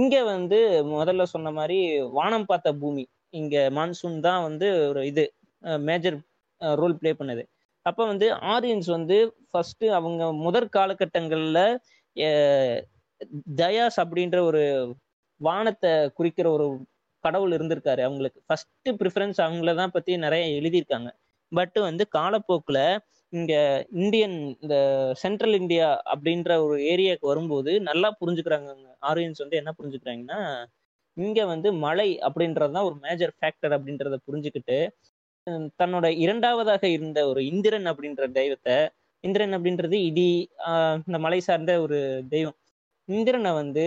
இங்க 0.00 0.16
வந்து 0.34 0.58
முதல்ல 0.94 1.24
சொன்ன 1.32 1.50
மாதிரி 1.58 1.78
வானம் 2.18 2.48
பார்த்த 2.50 2.72
பூமி 2.82 3.04
இங்க 3.40 3.56
மான்சூன் 3.78 4.16
தான் 4.28 4.40
வந்து 4.48 4.68
ஒரு 4.90 5.00
இது 5.10 5.24
மேஜர் 5.88 6.16
ரோல் 6.80 6.98
பிளே 7.00 7.10
பண்ணுது. 7.20 7.42
அப்ப 7.86 8.00
வந்து 8.10 8.26
ஆரியன்ஸ் 8.54 8.88
வந்து 8.96 9.16
ஃபர்ஸ்ட் 9.50 9.84
அவங்க 9.98 10.22
முதற் 10.46 10.68
காலகட்டங்கள்ல 10.76 11.60
தயாஸ் 13.60 13.98
அப்படின்ற 14.02 14.38
ஒரு 14.48 14.62
வானத்தை 15.40 15.92
குறிக்கிற 16.18 16.46
ஒரு 16.56 16.66
கடவுள் 17.24 17.54
இருந்திருக்காரு 17.56 18.02
அவங்களுக்கு. 18.08 18.40
ஃபர்ஸ்ட் 18.46 18.90
ப்ரிஃபரன்ஸ் 19.00 19.38
அவங்கள 19.46 19.72
தான் 19.80 19.94
பத்தி 19.96 20.12
நிறைய 20.24 20.44
எழுதியிருக்காங்க. 20.58 21.10
பட் 21.52 21.78
வந்து 21.88 22.04
காலப்போக்கில் 22.18 22.82
இங்க 23.36 23.52
இந்தியன் 23.96 24.36
இந்த 24.56 24.76
சென்ட்ரல் 25.22 25.56
இந்தியா 25.60 25.88
அப்படின்ற 26.12 26.52
ஒரு 26.64 26.76
ஏரியாவுக்கு 26.92 27.26
வரும்போது 27.26 27.72
நல்லா 27.88 28.08
புரிஞ்சுக்கிறாங்க 28.20 28.70
ஆரியன்ஸ் 29.02 29.42
வந்து 29.44 29.60
என்ன 29.60 29.72
புரிஞ்சுக்கிறாங்கன்னா 29.78 30.40
இங்க 31.16 31.40
வந்து 31.46 31.68
மழை 31.84 32.08
அப்படின்றது 32.26 32.72
தான் 32.72 32.88
ஒரு 32.88 32.96
மேஜர் 33.02 33.32
ஃபேக்டர் 33.38 33.74
அப்படின்றத 33.76 34.16
புரிஞ்சுக்கிட்டு 34.28 34.78
தன்னோட 35.80 36.06
இரண்டாவதாக 36.24 36.84
இருந்த 36.88 37.18
ஒரு 37.28 37.40
இந்திரன் 37.46 37.86
அப்படின்ற 37.86 38.24
தெய்வத்தை 38.32 38.76
இந்திரன் 39.24 39.54
அப்படின்றது 39.56 39.96
இடி 40.08 40.28
இந்த 41.06 41.18
மலை 41.18 41.40
சார்ந்த 41.40 41.72
ஒரு 41.84 41.98
தெய்வம். 42.34 42.58
இந்திரனை 43.08 43.50
வந்து 43.52 43.84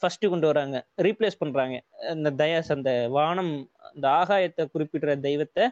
ஃபர்ஸ்ட் 0.00 0.24
கொண்டு 0.26 0.46
வராங்க 0.46 0.76
ரீப்ளேஸ் 1.06 1.40
பண்றாங்க. 1.42 1.76
இந்த 2.14 2.30
தயாஸ் 2.42 2.70
அந்த 2.76 2.90
வானம் 3.08 3.52
அந்த 3.88 4.06
ஆகாயத்தை 4.20 4.64
குறிப்பிடுற 4.74 5.12
தெய்வத்தை 5.28 5.64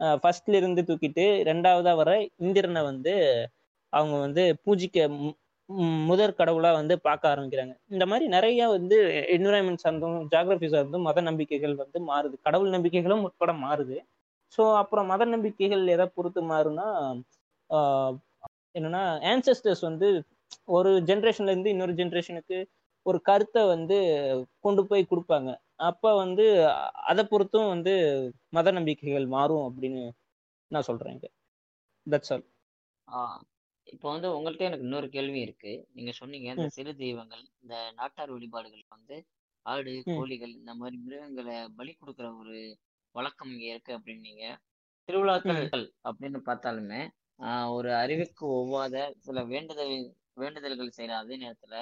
ஃபர்ஸ்ட்ல 0.00 0.52
இருந்து 0.52 0.82
தூக்கிட்டு 0.82 1.24
ரெண்டாவதா 1.50 1.96
வர 1.96 2.28
இந்திரனை 2.36 2.82
வந்து 2.82 3.48
அவங்க 3.88 4.18
வந்து 4.18 4.56
பூஜிக்க 4.66 5.32
மு- 5.68 6.04
முதற் 6.06 6.34
கடவுளா 6.38 6.72
வந்து 6.72 7.00
பார்க்க 7.00 7.34
ஆரம்பிக்கிறாங்க. 7.36 7.76
இந்த 7.88 8.06
மாதிரி 8.06 8.28
நிறைய 8.28 8.68
வந்து 8.68 9.26
என்விரான்மெண்ட் 9.30 9.78
சார்ந்தும் 9.84 10.26
ஜாகிரபி 10.30 10.68
சார்ந்தும் 10.68 11.02
மத 11.02 11.20
நம்பிக்கைகள் 11.20 11.74
வந்து 11.74 12.14
மாறுது. 12.14 12.34
கடவுள் 12.42 12.68
நம்பிக்கைகளும் 12.68 13.22
உட்பட 13.22 13.52
மாறுது. 13.52 13.98
ஸோ 14.56 14.76
அப்புறம் 14.76 15.06
மத 15.06 15.24
நம்பிக்கைகள் 15.24 15.86
எதை 15.86 16.06
பொறுத்து 16.14 16.42
மாறுனா 16.42 17.20
என்னன்னா 18.78 19.02
ஆன்சஸ்டர்ஸ் 19.32 19.80
வந்து 19.80 20.24
ஒரு 20.64 20.90
ஜென்ரேஷன்ல 21.00 21.42
இருந்து 21.42 21.70
இன்னொரு 21.70 21.92
ஜென்ரேஷனுக்கு 21.92 22.64
ஒரு 23.02 23.22
கருத்தை 23.22 23.66
வந்து 23.66 23.98
கொண்டு 24.60 24.86
போய் 24.86 25.06
கொடுப்பாங்க. 25.10 25.56
அப்ப 25.82 26.12
வந்து 26.16 26.44
அதை 27.10 27.22
பொறுத்தும் 27.24 27.72
வந்து 27.74 27.92
மத 28.48 28.70
நம்பிக்கைகள் 28.72 29.26
மாறும் 29.34 29.64
அப்படின்னு 29.68 30.02
நான் 30.70 30.88
சொல்றேன் 30.88 31.20
தட்ஸ் 32.06 32.32
ஆல் 32.34 32.44
ஆஹ் 33.08 33.40
இப்போ 33.86 34.06
வந்து 34.12 34.28
உங்கள்ட்ட 34.36 34.62
எனக்கு 34.62 34.86
இன்னொரு 34.86 35.08
கேள்வி 35.08 35.40
இருக்கு. 35.40 35.72
நீங்க 35.92 36.12
சொன்னீங்க 36.12 36.48
இந்த. 36.50 36.66
சிறு 36.70 36.92
தெய்வங்கள் 36.96 37.42
இந்த 37.62 37.74
நாட்டார் 37.92 38.32
வழிபாடுகள் 38.34 38.84
வந்து 38.88 39.16
ஆடு. 39.66 39.92
கோழிகள் 40.10 40.52
இந்த 40.58 40.72
மாதிரி 40.74 40.96
மிருகங்களை 41.04 41.56
பலி 41.78 41.92
கொடுக்குற 41.94 42.28
ஒரு 42.40 42.56
வழக்கம் 43.14 43.52
இங்க 43.52 43.66
இருக்கு 43.72 43.92
அப்படின்னீங்க. 43.98 44.44
திருவிழாக்கள் 45.08 45.62
அப்படின்னு 46.04 46.40
பார்த்தாலுமே 46.46 47.00
ஒரு 47.76 47.90
அறிவுக்கு 48.02 48.44
ஒவ்வாத 48.56 48.96
சில 49.18 49.38
வேண்டுதல் 49.44 49.94
வேண்டுதல்கள் 50.36 50.96
செய்யற 50.98 51.12
அதே 51.22 51.36
நேரத்துல 51.36 51.74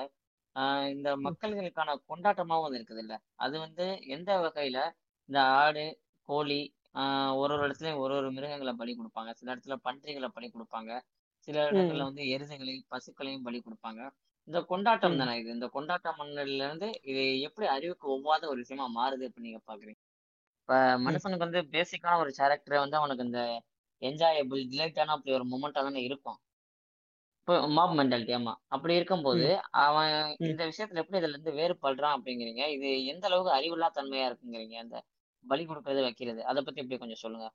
ஆஹ் 0.57 0.87
இந்த 0.93 1.09
மக்கள்களுக்கான 1.25 1.97
கொண்டாட்டமாவும் 2.09 2.69
அது 2.69 2.79
இருக்குது 2.79 3.03
இல்ல 3.05 3.15
அது 3.37 3.57
வந்து 3.59 3.85
எந்த 4.09 4.31
வகையில? 4.45 4.79
இந்த 5.29 5.39
ஆடு 5.59 5.85
கோழி 6.29 6.61
ஆஹ் 6.95 7.33
ஒரு 7.41 7.53
ஒரு 7.55 7.63
இடத்துலயும் 7.67 8.01
ஒரு 8.05 8.15
ஒரு 8.15 8.29
மிருகங்களை 8.37 8.73
பலி 8.75 8.93
கொடுப்பாங்க. 8.97 9.31
சில 9.33 9.49
இடத்துல 9.55 9.75
பன்றிகளை 9.85 10.29
பலி 10.29 10.49
கொடுப்பாங்க. 10.49 10.93
சில 11.49 11.57
இடங்கள்ல 11.67 12.09
வந்து 12.09 12.23
எருதுகளை 12.35 12.75
பசுக்களையும் 12.91 13.45
பலி 13.45 13.59
கொடுப்பாங்க. 13.61 14.01
இந்த 14.49 14.59
கொண்டாட்டம். 14.71 15.19
தானே 15.19 15.35
இது? 15.41 15.51
இந்த 15.51 15.67
கொண்டாட்ட 15.75 16.09
மன்னர்ல 16.19 16.65
இருந்து 16.67 16.89
இது 17.11 17.41
எப்படி 17.41 17.67
அறிவுக்கு 17.69 18.07
ஒவ்வாத 18.15 18.43
ஒரு 18.49 18.59
விஷயமா 18.59 18.87
மாறுது 18.99 19.27
அப்படின்னு 19.29 19.49
நீங்க 19.49 19.63
பாக்குறீங்க? 19.69 20.01
இப்ப 20.63 20.75
மனுஷனுக்கு 21.07 21.47
வந்து 21.47 21.61
பேசிக்கான 21.75 22.19
ஒரு 22.19 22.33
கேரக்டர் 22.37 22.83
வந்து 22.85 22.97
அவனுக்கு 22.97 23.27
இந்த 23.29 23.43
என்ஜாயபிள் 24.03 24.61
டிலைட்டான 24.73 25.15
அப்படி 25.17 25.33
ஒரு 25.39 25.47
மொமெண்டா 25.53 25.81
தானே 25.83 26.03
இருக்கும். 26.03 26.39
இப்போ 26.41 26.50
மாப் 27.75 27.95
மென்டாலிட்டி 27.99 28.33
ஆமா 28.37 28.53
அப்படி 28.69 28.95
இருக்கும்போது 28.97 29.47
அவன் 29.83 30.13
ம். 30.41 30.47
இந்த 30.47 30.63
விஷயத்துல 30.69 31.03
எப்படி 31.03 31.19
இதுல 31.21 31.35
இருந்து 31.35 31.53
வேறுபடுறான் 31.59 32.17
அப்படிங்கிறீங்க. 32.17 32.63
இது 32.77 32.89
எந்த 33.07 33.27
அளவுக்கு 33.31 33.57
அறிவில்லா 33.59 33.89
தன்மையா 33.95 34.29
இருக்குங்கிறீங்க. 34.31 34.77
அந்த 34.85 34.97
பலி 35.45 35.65
கொடுக்கறது 35.67 36.03
வைக்கிறது 36.07 36.41
அதை 36.51 36.63
பத்தி 36.63 36.83
எப்படி 36.83 36.99
கொஞ்சம் 36.99 37.23
சொல்லுங்க. 37.25 37.49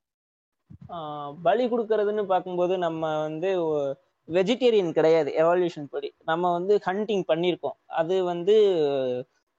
ஆஹ் 0.90 1.32
பலி 1.44 1.64
கொடுக்கறதுன்னு 1.66 2.24
பார்க்கும்போது 2.26 2.74
நம்ம 2.78 3.02
வந்து 3.22 3.50
வெஜிடேரியன் 4.28 4.92
கிடையாது 4.92 5.30
எவால்யூஷன் 5.40 5.88
படி. 5.88 6.08
நம்ம 6.24 6.50
வந்து 6.52 6.74
ஹண்டிங் 6.86 7.24
பண்ணியிருக்கோம். 7.28 7.76
அது 7.96 8.14
வந்து 8.24 8.54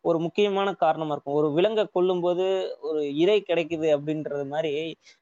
ஒரு 0.05 0.19
முக்கியமான 0.25 0.69
காரணமா 0.77 1.13
இருக்கும். 1.13 1.37
ஒரு 1.39 1.47
விலங்கை 1.53 1.85
கொல்லும்போது 1.89 2.45
ஒரு 2.87 3.01
இறை 3.23 3.37
கிடைக்குது 3.43 3.87
அப்படின்றது 3.95 4.45
மாதிரி 4.49 4.73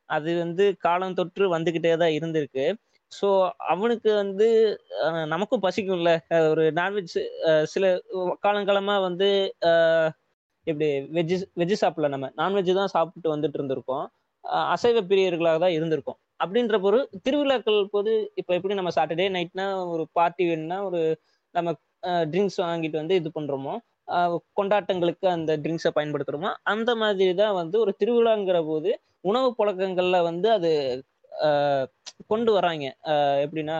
அது 0.10 0.32
வந்து 0.39 0.66
காலம் 0.82 1.18
தொற்று 1.20 1.45
வந்துகிட்டே 1.56 1.93
தான் 1.97 2.16
இருந்திருக்கு. 2.18 2.66
ஸோ 3.12 3.28
அவனுக்கு 3.74 4.10
வந்து 4.22 4.47
நமக்கும் 5.34 5.64
பசிக்கும்ல. 5.66 6.12
ஒரு 6.51 6.64
நான்வெஜ் 6.80 7.16
சில 7.74 7.86
காலங்காலமா 8.45 8.95
வந்து 9.08 9.30
எப்படி 10.68 10.88
இப்படி 10.88 10.88
வெஜ்ஜு 11.18 11.38
வெஜ்ஜு 11.62 11.76
சாப்பிடல 11.82 12.10
நம்ம. 12.14 12.28
நான்வெஜ் 12.41 12.72
தான் 12.80 12.93
சாப்பிட்டு 12.95 13.28
வந்துட்டு 13.34 13.58
இருந்திருக்கோம். 13.60 14.06
அசைவ 14.74 15.01
பிரியர்களாக 15.12 15.58
தான் 15.64 15.76
இருந்திருக்கோம். 15.78 16.20
அப்படின்ற 16.43 16.76
ஒரு 16.88 16.99
திருவிழாக்கள் 17.26 17.80
போது 17.95 18.12
இப்போ 18.39 18.51
எப்படி 18.58 18.78
நம்ம 18.80 18.91
சாட்டர்டே 18.97 19.28
நைட்னா 19.36 19.66
ஒரு 19.93 20.03
பார்ட்டி 20.18 20.43
வேணும்னா 20.49 20.78
ஒரு 20.89 21.01
நம்ம 21.56 21.70
ட்ரிங்க்ஸ் 22.32 22.60
வாங்கிட்டு 22.64 22.97
வந்து 23.01 23.16
இது 23.22 23.30
பண்றோமோ 23.38 23.76
கொண்டாட்டங்களுக்கு 24.60 25.28
அந்த 25.36 25.51
ட்ரிங்க்ஸை 25.64 25.91
பயன்படுத்துறோமோ 25.95 26.49
அந்த 26.74 26.91
மாதிரி 26.95 27.32
தான் 27.41 27.56
வந்து 27.62 27.76
ஒரு 27.84 27.91
திருவிழாங்கிற 28.01 28.58
போது 28.66 28.89
உணவு 29.22 29.49
பழக்கங்களில் 29.60 30.28
வந்து 30.30 30.47
அது 30.58 30.72
கொண்டு 32.30 32.52
வராங்க. 32.52 32.86
அஹ், 33.12 33.40
எப்படின்னா 33.46 33.78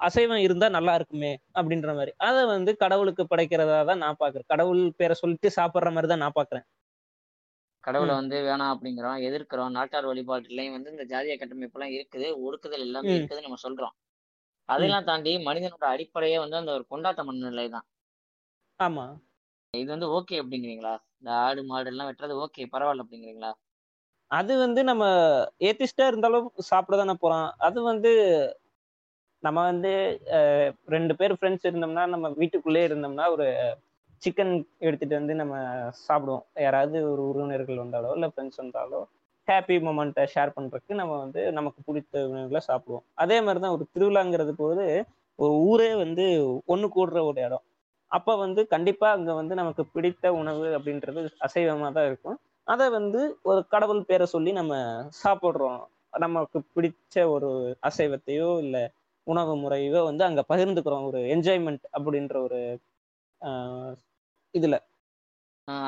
அசைவம் 0.00 0.42
இருந்தா 0.44 0.68
நல்லா 0.70 0.92
இருக்குமே 0.98 1.30
அப்படின்ற 1.54 1.90
மாதிரி. 1.94 2.12
அதை 2.26 2.42
வந்து 2.50 2.70
கடவுளுக்கு 2.82 3.22
படைக்கிறதா 3.30 3.78
தான் 3.84 4.02
நான் 4.04 4.20
பாக்குறேன். 4.20 4.48
கடவுள் 4.52 4.80
பேரை 4.96 5.14
சொல்லிட்டு 5.20 5.48
சாப்பிட்ற 5.56 5.90
மாதிரி 5.92 6.08
தான் 6.08 6.24
நான் 6.24 6.38
பாக்குறேன். 6.38 6.64
கடவுளை. 7.84 8.14
வந்து 8.14 8.36
வேணாம் 8.46 8.72
அப்படிங்கிறோம் 8.72 9.18
எதிர்க்கிறோம் 9.26 9.74
நாட்டார் 9.76 10.08
வழிபாட்டுலயும் 10.08 10.74
வந்து 10.76 10.90
இந்த 10.90 11.04
ஜாதிய 11.12 11.36
கட்டமைப்பு 11.36 11.78
எல்லாம் 11.78 11.94
இருக்குது 11.96 12.26
ஒடுக்குதல் 12.42 12.86
எல்லாமே. 12.86 13.12
இருக்குதுன்னு 13.14 13.46
நம்ம 13.46 13.60
சொல்றோம். 13.62 13.94
அதெல்லாம் 14.68 15.06
தாண்டி 15.06 15.30
மனிதனோட 15.46 15.84
அடிப்படையே 15.92 16.36
வந்து 16.38 16.56
அந்த 16.56 16.72
ஒரு 16.72 16.84
கொண்டாட்ட 16.90 17.22
மனநிலை 17.24 17.66
தான். 17.68 17.86
ஆமா. 18.80 19.06
இது 19.74 19.88
வந்து 19.90 20.08
ஓகே 20.16 20.36
அப்படிங்கிறீங்களா? 20.42 20.92
இந்த 21.18 21.30
ஆடு 21.40 21.62
மாடு 21.64 21.90
எல்லாம் 21.92 22.08
வெட்டுறது 22.08 22.34
ஓகே 22.44 22.62
பரவாயில்ல 22.72 23.04
அப்படிங்கிறீங்களா? 23.04 23.50
அது 24.30 24.52
வந்து 24.64 24.80
நம்ம 24.90 25.04
ஏத்திஸ்டா 25.68 26.04
இருந்தாலும் 26.10 26.48
சாப்பிட 26.70 26.96
தானே 27.00 27.14
போறோம் 27.22 27.48
அது 27.66 27.78
வந்து 27.90 28.10
நம்ம 29.42 29.58
வந்து 29.70 29.92
ரெண்டு 30.94 31.12
பேர் 31.18 31.34
ஃப்ரெண்ட்ஸ் 31.38 31.66
இருந்தோம்னா 31.68 32.04
நம்ம 32.14 32.26
வீட்டுக்குள்ளே 32.40 32.82
இருந்தோம்னா 32.88 33.26
ஒரு 33.34 33.46
சிக்கன் 34.22 34.52
எடுத்துட்டு 34.86 35.14
வந்து 35.18 35.34
நம்ம 35.40 35.54
சாப்பிடுவோம். 36.08 36.44
யாராவது 36.64 36.98
ஒரு 37.12 37.22
உறவினர்கள் 37.30 37.82
வந்தாலோ 37.84 38.10
இல்லை 38.16 38.28
ஃப்ரெண்ட்ஸ் 38.32 38.60
வந்தாலோ 38.62 39.00
ஹாப்பி 39.48 39.76
மூமெண்ட்டை 39.86 40.24
ஷேர் 40.34 40.54
பண்றதுக்கு 40.56 40.98
நம்ம 41.00 41.12
வந்து 41.22 41.40
நமக்கு 41.58 41.80
பிடித்த 41.86 42.14
உணவுகளை 42.32 42.60
சாப்பிடுவோம். 42.68 43.04
அதே 43.22 43.38
மாதிரி 43.46 43.60
தான் 43.64 43.74
ஒரு 43.76 43.84
திருவிழாங்கிறது 43.94 44.52
போது 44.62 44.84
ஒரு 45.38 45.54
ஊரே 45.70 45.90
வந்து 46.04 46.24
ஒன்று 46.72 46.88
கூடுற 46.96 47.18
ஒரு 47.30 47.38
இடம். 47.46 47.64
அப்போ 48.10 48.32
வந்து 48.44 48.60
கண்டிப்பா 48.74 49.08
அங்க 49.16 49.32
வந்து 49.40 49.54
நமக்கு 49.60 49.82
பிடித்த 49.94 50.32
உணவு 50.40 50.66
அப்படின்றது 50.76 51.20
அசைவமாக 51.46 51.92
தான் 51.98 52.08
இருக்கும். 52.10 52.38
அதை 52.66 52.86
வந்து 52.90 53.20
ஒரு 53.44 53.60
கடவுள் 53.68 54.02
பேரை 54.04 54.26
சொல்லி 54.28 54.50
நம்ம 54.52 54.74
சாப்பிடுறோம். 55.20 55.80
நமக்கு 56.18 56.58
பிடிச்ச 56.74 57.16
ஒரு 57.34 57.48
அசைவத்தையோ 57.82 58.48
இல்ல 58.62 58.76
உணவு 59.26 59.54
முறையோ 59.56 60.00
வந்து 60.06 60.24
அங்க 60.24 60.42
பகிர்ந்துக்கிறோம். 60.48 61.06
ஒரு 61.10 61.20
என்ஜாய்மெண்ட் 61.34 61.84
அப்படின்ற 61.96 62.36
ஒரு 62.46 62.60
ஆஹ், 63.40 63.94
இதுல. 64.54 64.76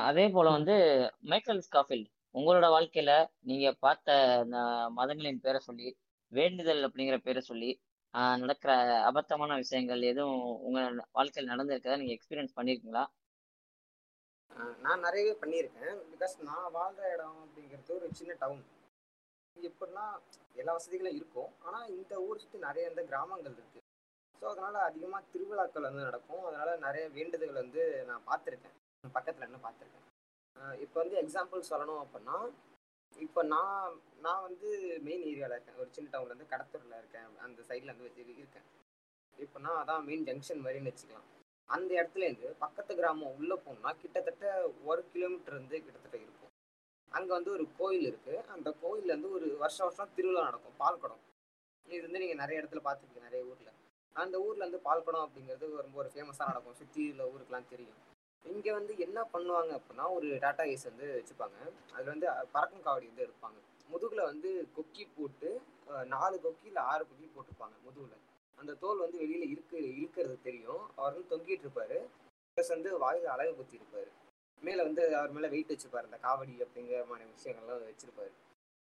அதே 0.07 0.25
போல 0.35 0.49
வந்து 0.51 0.75
மைக்கேல் 1.31 1.63
ஸ்காஃபில்ட் 1.67 2.09
உங்களோட 2.35 2.67
வாழ்க்கையில 2.75 3.13
நீங்க 3.43 3.67
பார்த்த 3.81 4.11
அந்த 4.39 4.59
மதங்களின் 4.99 5.43
பேரை 5.45 5.61
சொல்லி 5.61 5.89
வேண்டுதல் 6.33 6.83
அப்படிங்கிற 6.87 7.17
பேரை 7.23 7.43
சொல்லி 7.45 7.71
நடக்கிற 8.41 8.73
அபத்தமான 9.09 9.57
விஷயங்கள் 9.61 10.03
எதுவும் 10.09 10.39
உங்க 10.67 10.81
வாழ்க்கையில் 11.13 11.53
நடந்திருக்கதா 11.53 12.01
நீங்க 12.01 12.15
எக்ஸ்பீரியன்ஸ் 12.17 12.57
பண்ணிருக்கீங்களா? 12.57 13.05
நான் 14.85 15.05
நிறையவே 15.07 15.35
பண்ணியிருக்கேன். 15.43 15.95
பிகாஸ் 16.13 16.35
நான் 16.49 16.73
வாழ்ற 16.77 17.03
இடம் 17.15 17.39
அப்படிங்கிறது 17.45 17.93
ஒரு 17.99 18.09
சின்ன 18.21 18.33
டவுன் 18.43 18.63
எப்படின்னா 19.57 20.05
எல்லா 20.61 20.73
வசதிகளும் 20.77 21.19
இருக்கும். 21.21 21.51
ஆனால் 21.67 21.87
இந்த 21.97 22.15
ஊர் 22.27 22.43
சுற்றி 22.43 22.59
நிறைய 22.67 22.91
இந்த 22.91 23.03
கிராமங்கள் 23.11 23.57
இருக்கு. 23.59 23.81
ஸோ 24.39 24.45
அதனால 24.53 24.77
அதிகமாக 24.89 25.29
திருவிழாக்கள் 25.33 25.89
வந்து 25.89 26.07
நடக்கும். 26.09 26.45
அதனால 26.49 26.71
நிறைய 26.87 27.05
வேண்டுதல்கள் 27.17 27.63
வந்து 27.65 27.83
நான் 28.11 28.27
பார்த்துருக்கேன். 28.29 28.77
பக்கத்தில் 29.17 29.49
என்ன 29.49 29.61
பார்த்துருக்கேன். 29.67 30.07
இப்போ 30.85 30.97
வந்து 31.03 31.17
எக்ஸாம்பிள் 31.23 31.69
சொல்லணும் 31.73 32.03
அப்படின்னா 32.05 32.39
இப்போ 33.17 33.41
நான் 33.55 33.95
நான் 34.25 34.45
வந்து 34.49 34.69
மெயின் 35.07 35.25
ஏரியாவில் 35.31 35.55
இருக்கேன். 35.57 35.79
ஒரு 35.83 35.91
சின்ன 35.97 36.11
டவுன்லேருந்து 36.13 36.53
கடத்தூரில் 36.53 37.01
இருக்கேன். 37.01 37.29
அந்த 37.47 37.61
சைடில் 37.69 37.93
வந்து 37.93 38.09
வச்சு 38.09 38.23
இருக்கேன் 38.43 38.69
இப்போ 39.39 39.59
நான் 39.67 39.81
அதான் 39.83 40.07
மெயின் 40.09 40.27
ஜங்ஷன் 40.29 40.63
மாதிரின்னு 40.65 40.91
வச்சுக்கலாம். 40.91 41.29
அந்த 41.77 41.91
இடத்துலேருந்து 41.99 42.49
பக்கத்து 42.63 42.93
கிராமம் 43.01 43.35
உள்ளே 43.39 43.57
போனால் 43.67 43.99
கிட்டத்தட்ட 44.03 44.47
ஒரு 44.91 45.03
கிலோமீட்டர் 45.13 45.59
வந்து 45.61 45.77
கிட்டத்தட்ட 45.85 46.17
இருக்கும். 46.25 46.53
அங்கே 47.13 47.33
வந்து 47.37 47.51
ஒரு 47.57 47.65
கோயில் 47.79 48.07
இருக்குது 48.11 48.45
அந்த 48.55 48.69
கோயில்ல 48.83 49.17
ஒரு 49.39 49.49
வருஷம் 49.63 49.87
வருஷம் 49.89 50.13
திருவிழா 50.17 50.43
நடக்கும். 50.49 50.77
பால்குடம். 50.83 51.23
இது 51.87 52.03
வந்து 52.07 52.23
நீங்கள் 52.23 52.41
நிறைய 52.43 52.61
இடத்துல 52.61 52.83
பார்த்துருக்கீங்க 52.87 53.29
நிறைய 53.29 53.43
ஊரில். 53.51 53.73
அந்த 54.17 54.37
ஊரில் 54.47 54.67
வந்து 54.67 54.81
பால்குடம் 54.87 55.25
அப்படிங்கிறது 55.27 55.67
ரொம்ப 55.85 55.99
ஒரு 56.03 56.11
ஃபேமஸாக 56.15 56.49
நடக்கும். 56.53 56.79
சுற்றி 56.81 57.03
உள்ள 57.13 57.25
ஊருக்கெலாம் 57.33 57.71
தெரியும். 57.75 58.01
இங்கே 58.45 58.73
வந்து 58.79 58.93
என்ன 59.07 59.19
பண்ணுவாங்க 59.33 59.73
அப்படின்னா 59.79 60.07
ஒரு 60.17 60.29
டாட்டா 60.45 60.65
ஏஸ் 60.73 60.89
வந்து 60.91 61.07
வச்சுப்பாங்க. 61.19 61.59
அதில் 61.95 62.13
வந்து 62.15 62.29
பறக்கும் 62.55 62.87
காவடி 62.87 63.07
வந்து 63.11 63.25
எடுப்பாங்க. 63.27 63.59
முதுகில் 63.93 64.29
வந்து 64.31 64.51
கொக்கி 64.77 65.05
போட்டு 65.17 65.51
நாலு 66.15 66.37
கொக்கி 66.45 66.67
இல்லை 66.71 66.83
ஆறு 66.91 67.03
கொக்கி 67.11 67.29
போட்டிருப்பாங்க 67.35 67.77
முதுகில். 67.87 68.19
அந்த 68.59 68.73
தோல் 68.83 69.05
வந்து 69.05 69.19
வெளியில 69.23 69.45
இருக்கு 69.55 69.77
இழுக்கிறது 69.93 70.37
தெரியும். 70.49 70.83
அவர் 70.99 71.15
வந்து 71.15 71.31
தொங்கிட்டு 71.33 71.67
இருப்பாரு. 71.67 71.99
ப்ளஸ் 72.57 72.75
வந்து 72.75 72.91
வாயில 73.05 73.31
அழகு 73.35 73.53
குத்தி 73.59 73.81
இருப்பாரு 73.81 74.11
மேல 74.63 74.83
வந்து 74.89 75.03
அவர் 75.19 75.35
மேல 75.37 75.49
வெயிட் 75.55 75.73
வச்சிருப்பாரு. 75.73 76.09
அந்த 76.09 76.19
காவடி 76.27 76.55
அப்படிங்கிற 76.65 76.99
மாதிரி 77.11 77.31
விஷயங்கள்லாம் 77.37 77.89
வச்சிருப்பாரு. 77.93 78.33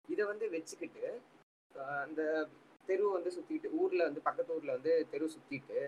இதை 0.09 0.24
வந்து 0.32 0.45
வச்சுக்கிட்டு 0.55 1.05
அந்த 2.03 2.22
தெரு 2.88 3.03
வந்து 3.15 3.32
சுத்திட்டு 3.36 3.67
ஊர்ல 3.82 4.01
வந்து 4.09 4.22
பக்கத்து 4.28 4.55
ஊர்ல 4.55 4.72
வந்து 4.78 4.93
தெரு 5.11 5.26
சுத்திட்டு 5.36 5.80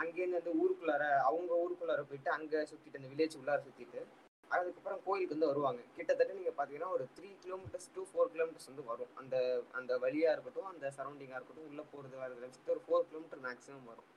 அங்கேருந்து 0.00 0.38
வந்து 0.38 0.54
ஊருக்குள்ளார 0.62 1.04
அவங்க 1.28 1.52
ஊருக்குள்ளார 1.62 2.02
போயிட்டு 2.10 2.30
அங்க 2.36 2.62
சுத்திட்டு 2.70 3.00
அந்த 3.00 3.10
வில்லேஜ் 3.12 3.38
உள்ளார 3.40 3.58
சுத்திட்டு 3.66 4.00
அதுக்கப்புறம் 4.48 5.00
கோயிலுக்கு 5.04 5.38
வந்து 5.38 5.46
வருவாங்க. 5.46 5.82
கிட்டத்தட்ட 5.94 6.32
நீங்க 6.32 6.50
பாத்தீங்கன்னா 6.50 6.90
ஒரு 6.90 7.08
three 7.20 7.36
kilometres 7.44 7.90
to 7.94 8.02
four 8.02 8.28
kilometres 8.28 8.66
வந்து 8.66 8.84
வரும். 8.84 9.16
அந்த 9.16 9.62
அந்த 9.72 9.98
வழியா 9.98 10.32
இருக்கட்டும் 10.32 10.64
அந்த 10.64 10.92
சரௌண்டிங்கா 10.96 11.38
இருக்கட்டும் 11.38 11.68
உள்ள 11.68 11.82
போறது 11.82 12.20
வரதுல 12.20 12.48
வச்சுட்டு 12.48 12.70
ஒரு 12.70 12.80
ஃபோர் 12.80 13.08
கிலோமீட்டர் 13.08 13.38
மேக்ஸிமம் 13.38 13.84
வரும். 13.84 14.14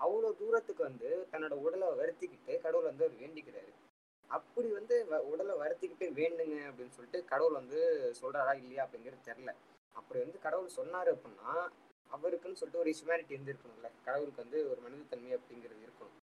அவ்வளோ 0.00 0.38
தூரத்துக்கு 0.38 0.82
வந்து 0.82 1.28
தன்னோட 1.32 1.50
உடலை 1.50 1.88
வருத்திக்கிட்டு 1.88 2.60
கடவுள் 2.60 2.84
வந்து 2.84 3.04
அவர் 3.04 3.18
வேண்டிக்கிறாரு. 3.18 3.72
அப்படி 4.28 4.68
வந்து 4.68 5.06
வ- 5.10 5.18
உடலை 5.18 5.56
வருத்திக்கிட்டு 5.56 6.12
வேண்டுங்க 6.18 6.70
அப்படின்னு 6.70 6.88
சொல்லிட்டு 6.88 7.24
கடவுள் 7.24 7.52
வந்து 7.52 8.12
சொல்றாரா 8.22 8.56
இல்லையா 8.56 8.84
அப்படிங்கிறது 8.84 9.28
தெரில 9.28 9.54
அப்படி 9.92 10.20
வந்து 10.20 10.38
கடவுள் 10.38 10.70
சொன்னாரு 10.76 11.16
அப்படின்னா 11.16 11.68
அவருக்குன்னு 12.12 12.52
சொல்லிட்டு 12.52 12.78
ஒரு 12.78 12.90
ஹியூமனிட்டி 12.90 13.30
இருந்து 13.30 13.52
இருக்கணும்ல. 13.52 13.90
கடவுளுக்கு 14.04 14.42
வந்து 14.42 14.70
ஒரு 14.70 14.80
மனிதத்தன்மை 14.80 15.36
அப்படிங்கிறது 15.36 15.86
இருக்கணும். 15.86 16.19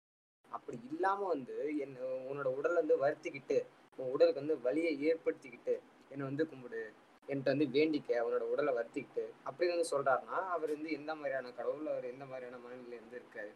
அப்படி 0.56 0.78
இல்லாம 0.92 1.28
வந்து 1.28 1.56
என்ன 1.78 1.98
உன்னோட 2.30 2.50
உடலை 2.60 2.78
வந்து 2.82 2.96
வருத்திக்கிட்டு 3.06 3.58
உன் 3.98 4.12
உடலுக்கு 4.12 4.42
வந்து 4.42 4.56
வலியை 4.62 4.94
ஏற்படுத்திக்கிட்டு 5.10 5.74
என்னை 6.10 6.24
வந்து 6.26 6.44
கும்பிடு. 6.50 6.82
என்கிட்ட 7.28 7.52
வந்து 7.54 7.68
வேண்டிக்க 7.78 8.12
அவனோட 8.22 8.44
உடலை 8.54 8.72
வருத்திக்கிட்டு. 8.74 9.24
அப்படின்னு 9.46 9.74
வந்து 9.76 9.92
சொல்றாருன்னா 9.94 10.40
அவர் 10.56 10.70
வந்து 10.70 10.92
எந்த 10.92 11.12
மாதிரியான 11.16 11.52
கடவுள் 11.52 11.88
அவர் 11.88 12.12
எந்த 12.14 12.26
மாதிரியான 12.26 12.58
மனநிலை 12.58 12.98
வந்து 12.98 13.20
இருக்காரு? 13.22 13.52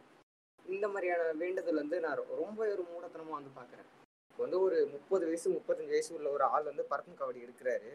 இந்த 0.66 0.86
மாதிரியான 0.88 1.32
வேண்டுதல் 1.34 1.82
வந்து 1.82 2.00
நான் 2.00 2.22
ரொம்ப 2.43 2.60
ஒரு 2.74 2.84
மூடத்தனமா 2.91 3.36
வந்து 3.39 3.54
பாக்குறேன். 3.60 3.89
இப்போ 4.32 4.41
வந்து 4.45 4.60
ஒரு 4.62 4.78
முப்பது 4.91 5.24
வயசு 5.26 5.47
முப்பத்தஞ்சு 5.52 5.93
வயசு 5.93 6.12
உள்ள 6.16 6.30
ஒரு 6.30 6.43
ஆள் 6.43 6.70
வந்து 6.72 6.84
பறக்கும் 6.84 7.20
காவடி 7.20 7.39
எடுக்கிறாரு. 7.45 7.91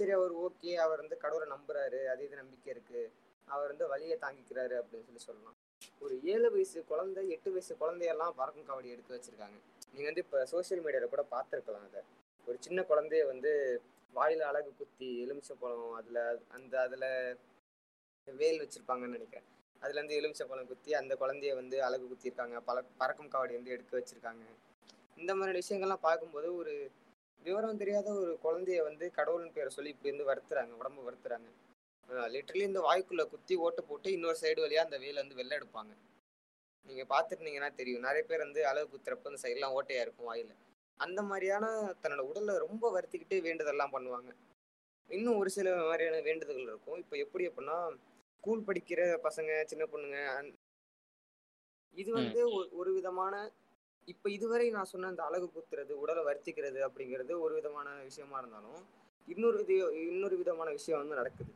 சரி 0.00 0.10
அவர் 0.10 0.34
ஓகே 0.36 0.72
அவர் 0.86 1.02
வந்து 1.02 1.16
கடவுளை 1.16 1.46
நம்புறாரு. 1.48 2.00
அது 2.04 2.22
இது 2.24 2.36
நம்பிக்கை 2.36 2.70
இருக்கு. 2.72 3.02
அவர் 3.48 3.70
வந்து 3.72 3.86
வலியை 3.88 4.16
தாங்கிக்கிறாரு 4.20 4.74
அப்படின்னு 4.78 5.08
சொல்லி 5.08 5.24
சொல்லலாம். 5.28 5.58
ஒரு 6.02 6.22
ஏழு 6.22 6.50
வயசு 6.50 6.84
குழந்தை 6.84 7.30
எட்டு 7.30 7.50
வயசு 7.50 7.76
குழந்தையெல்லாம் 7.76 8.34
பறக்கும் 8.36 8.68
காவடி 8.68 8.88
எடுத்து 8.90 9.14
வச்சிருக்காங்க. 9.16 9.58
நீங்க 9.92 10.08
வந்து 10.08 10.20
இப்ப 10.20 10.46
சோசியல் 10.52 10.82
மீடியால 10.84 11.04
கூட 11.04 11.24
பார்த்துருக்கலாம் 11.30 11.86
அதை. 11.88 12.02
ஒரு 12.46 12.56
சின்ன 12.60 12.82
குழந்தைய 12.82 13.26
வந்து 13.26 13.50
வாயில 14.14 14.40
அழகு 14.40 14.74
குத்தி 14.74 15.20
எலுமிச்சை 15.20 15.56
பழம் 15.60 15.92
அதுல 15.92 16.38
அந்த 16.48 16.80
அதுல 16.80 17.04
வேல் 18.28 18.62
வச்சிருப்பாங்கன்னு 18.62 19.16
நினைக்கிறேன். 19.16 19.48
அதுல 19.82 19.98
இருந்து 19.98 20.14
எலுமிச்சை 20.14 20.46
பழம் 20.46 20.66
குத்தி 20.66 20.94
அந்த 20.94 21.16
குழந்தைய 21.16 21.54
வந்து 21.54 21.82
அழகு 21.82 22.06
குத்திருக்காங்க 22.06 22.60
பல 22.60 22.82
பறக்கும் 22.96 23.28
காவடி 23.28 23.52
வந்து 23.52 23.70
எடுக்க 23.70 23.92
வச்சிருக்காங்க. 23.98 24.44
இந்த 25.16 25.34
மாதிரி 25.34 25.60
விஷயங்கள்லாம் 25.62 26.06
பார்க்கும்போது 26.08 26.56
ஒரு 26.56 26.90
விவரம் 27.42 27.76
தெரியாத 27.76 28.08
ஒரு 28.12 28.38
குழந்தைய 28.44 28.82
வந்து 28.82 29.10
கடவுளின் 29.10 29.52
பேரை 29.52 29.70
சொல்லி 29.70 29.90
இப்படி 29.90 30.08
இருந்து 30.08 30.30
வருத்துறாங்க 30.32 30.72
உடம்பு 30.72 31.10
வருத்துறாங்க. 31.10 31.48
லிட்டரலி 32.08 32.62
இந்த 32.62 32.80
வாய்க்குள்ள 32.80 33.24
குத்தி 33.24 33.54
ஓட்டு 33.54 33.84
போட்டு 33.84 34.12
இன்னொரு 34.12 34.36
சைடு 34.40 34.60
வழியா 34.60 34.74
அந்த 34.74 34.98
வேலை 34.98 35.26
வந்து 35.26 35.42
வெளில 35.42 35.60
எடுப்பாங்க. 35.60 35.96
நீங்க 36.82 37.04
பார்த்துருந்தீங்கன்னா 37.08 37.74
தெரியும். 37.74 38.00
நிறைய 38.00 38.22
பேர் 38.22 38.38
வந்து 38.38 38.66
அழகு 38.66 38.96
குத்துறப்ப 38.96 39.28
அந்த 39.28 39.48
சைட்லாம் 39.48 39.80
ஓட்டையா 39.80 40.00
இருக்கும் 40.00 40.34
வாயில. 40.34 40.54
அந்த 40.96 41.22
மாதிரியான 41.22 41.94
தன்னோட 42.02 42.18
உடலை 42.18 42.58
ரொம்ப 42.58 43.00
வருத்திக்கிட்டு 43.00 43.40
வேண்டுதல்லாம் 43.40 43.92
பண்ணுவாங்க. 43.92 44.34
இன்னும் 45.08 45.36
ஒரு 45.36 45.50
சில 45.50 45.76
மாதிரியான 45.76 46.20
வேண்டுதல்கள் 46.20 46.62
இருக்கும். 46.62 46.98
இப்போ 46.98 47.16
எப்படி 47.16 47.48
அப்படின்னா 47.48 47.96
ஸ்கூல் 48.38 48.60
படிக்கிற 48.60 49.18
பசங்க 49.22 49.64
சின்ன 49.64 49.84
பொண்ணுங்க 49.84 50.52
இது 51.92 52.12
வந்து 52.12 52.62
ஒரு- 52.62 52.92
விதமான 52.92 53.52
இப்ப 54.04 54.30
இதுவரை 54.30 54.70
நான் 54.70 54.84
சொன்ன 54.84 55.06
அந்த 55.06 55.22
அழகு 55.22 55.50
குத்துறது 55.52 55.90
உடலை 55.90 56.22
வருத்திக்கிறது 56.24 56.90
அப்படிங்கிறது 56.90 57.38
ஒரு 57.38 57.54
விதமான 57.54 58.02
விஷயமா 58.02 58.38
இருந்தாலும் 58.38 58.86
இன்னொரு 59.26 59.60
இது 59.60 59.76
இன்னொரு 60.06 60.36
விதமான 60.36 60.70
விஷயம் 60.70 61.00
வந்து 61.00 61.14
நடக்குது. 61.14 61.50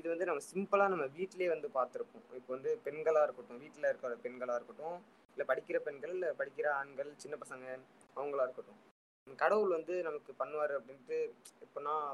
இது 0.00 0.08
வந்து 0.12 0.28
நம்ம 0.28 0.42
சிம்பிளாக 0.50 0.92
நம்ம 0.92 1.06
வீட்டிலேயே 1.16 1.48
வந்து 1.54 1.68
பார்த்துருப்போம். 1.78 2.24
இப்போ 2.38 2.50
வந்து 2.56 2.70
பெண்களாக 2.86 3.26
இருக்கட்டும் 3.26 3.60
வீட்டில் 3.64 3.88
இருக்கிற 3.90 4.16
பெண்களாக 4.24 4.58
இருக்கட்டும் 4.58 4.98
இல்லை 5.32 5.44
படிக்கிற 5.50 5.78
பெண்கள் 5.86 6.14
இல்லை 6.16 6.30
படிக்கிற 6.40 6.66
ஆண்கள் 6.80 7.10
சின்ன 7.22 7.34
பசங்க 7.42 7.66
அவங்களா 8.16 8.44
இருக்கட்டும். 8.46 8.80
கடவுள் 9.42 9.76
வந்து 9.78 9.94
நமக்கு 10.08 10.32
பண்ணுவார் 10.42 10.72
அப்படின்ட்டு 10.78 11.18
இப்போ 11.64 11.80
நான் 11.88 12.06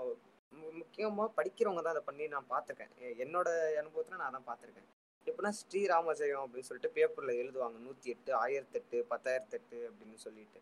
முக்கியமாக 0.80 1.28
படிக்கிறவங்க 1.38 1.82
தான் 1.82 1.94
அதை 1.96 2.04
பண்ணி 2.08 2.24
நான் 2.34 2.50
பார்த்துருக்கேன். 2.52 2.92
என்னோட 3.24 3.48
அனுபவத்தில் 3.82 4.22
நான் 4.22 4.36
தான் 4.36 4.48
பார்த்துருக்கேன். 4.50 4.88
எப்படின்னா 5.26 5.52
ஸ்ரீராமஜெயம் 5.60 6.42
அப்படின்னு 6.44 6.68
சொல்லிட்டு 6.68 6.94
பேப்பரில் 6.96 7.40
எழுதுவாங்க. 7.42 7.76
நூற்றி 7.86 8.12
எட்டு 8.14 8.32
ஆயிரத்தெட்டு 8.42 8.98
பத்தாயிரத்தெட்டு 9.12 9.78
அப்படின்னு 9.88 10.18
சொல்லிட்டு. 10.26 10.60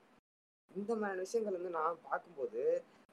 இந்த 0.71 0.93
மாதிரி 1.01 1.25
விஷயங்கள் 1.25 1.59
வந்து 1.59 1.73
நான் 1.81 1.99
பார்க்கும்போது 2.09 2.63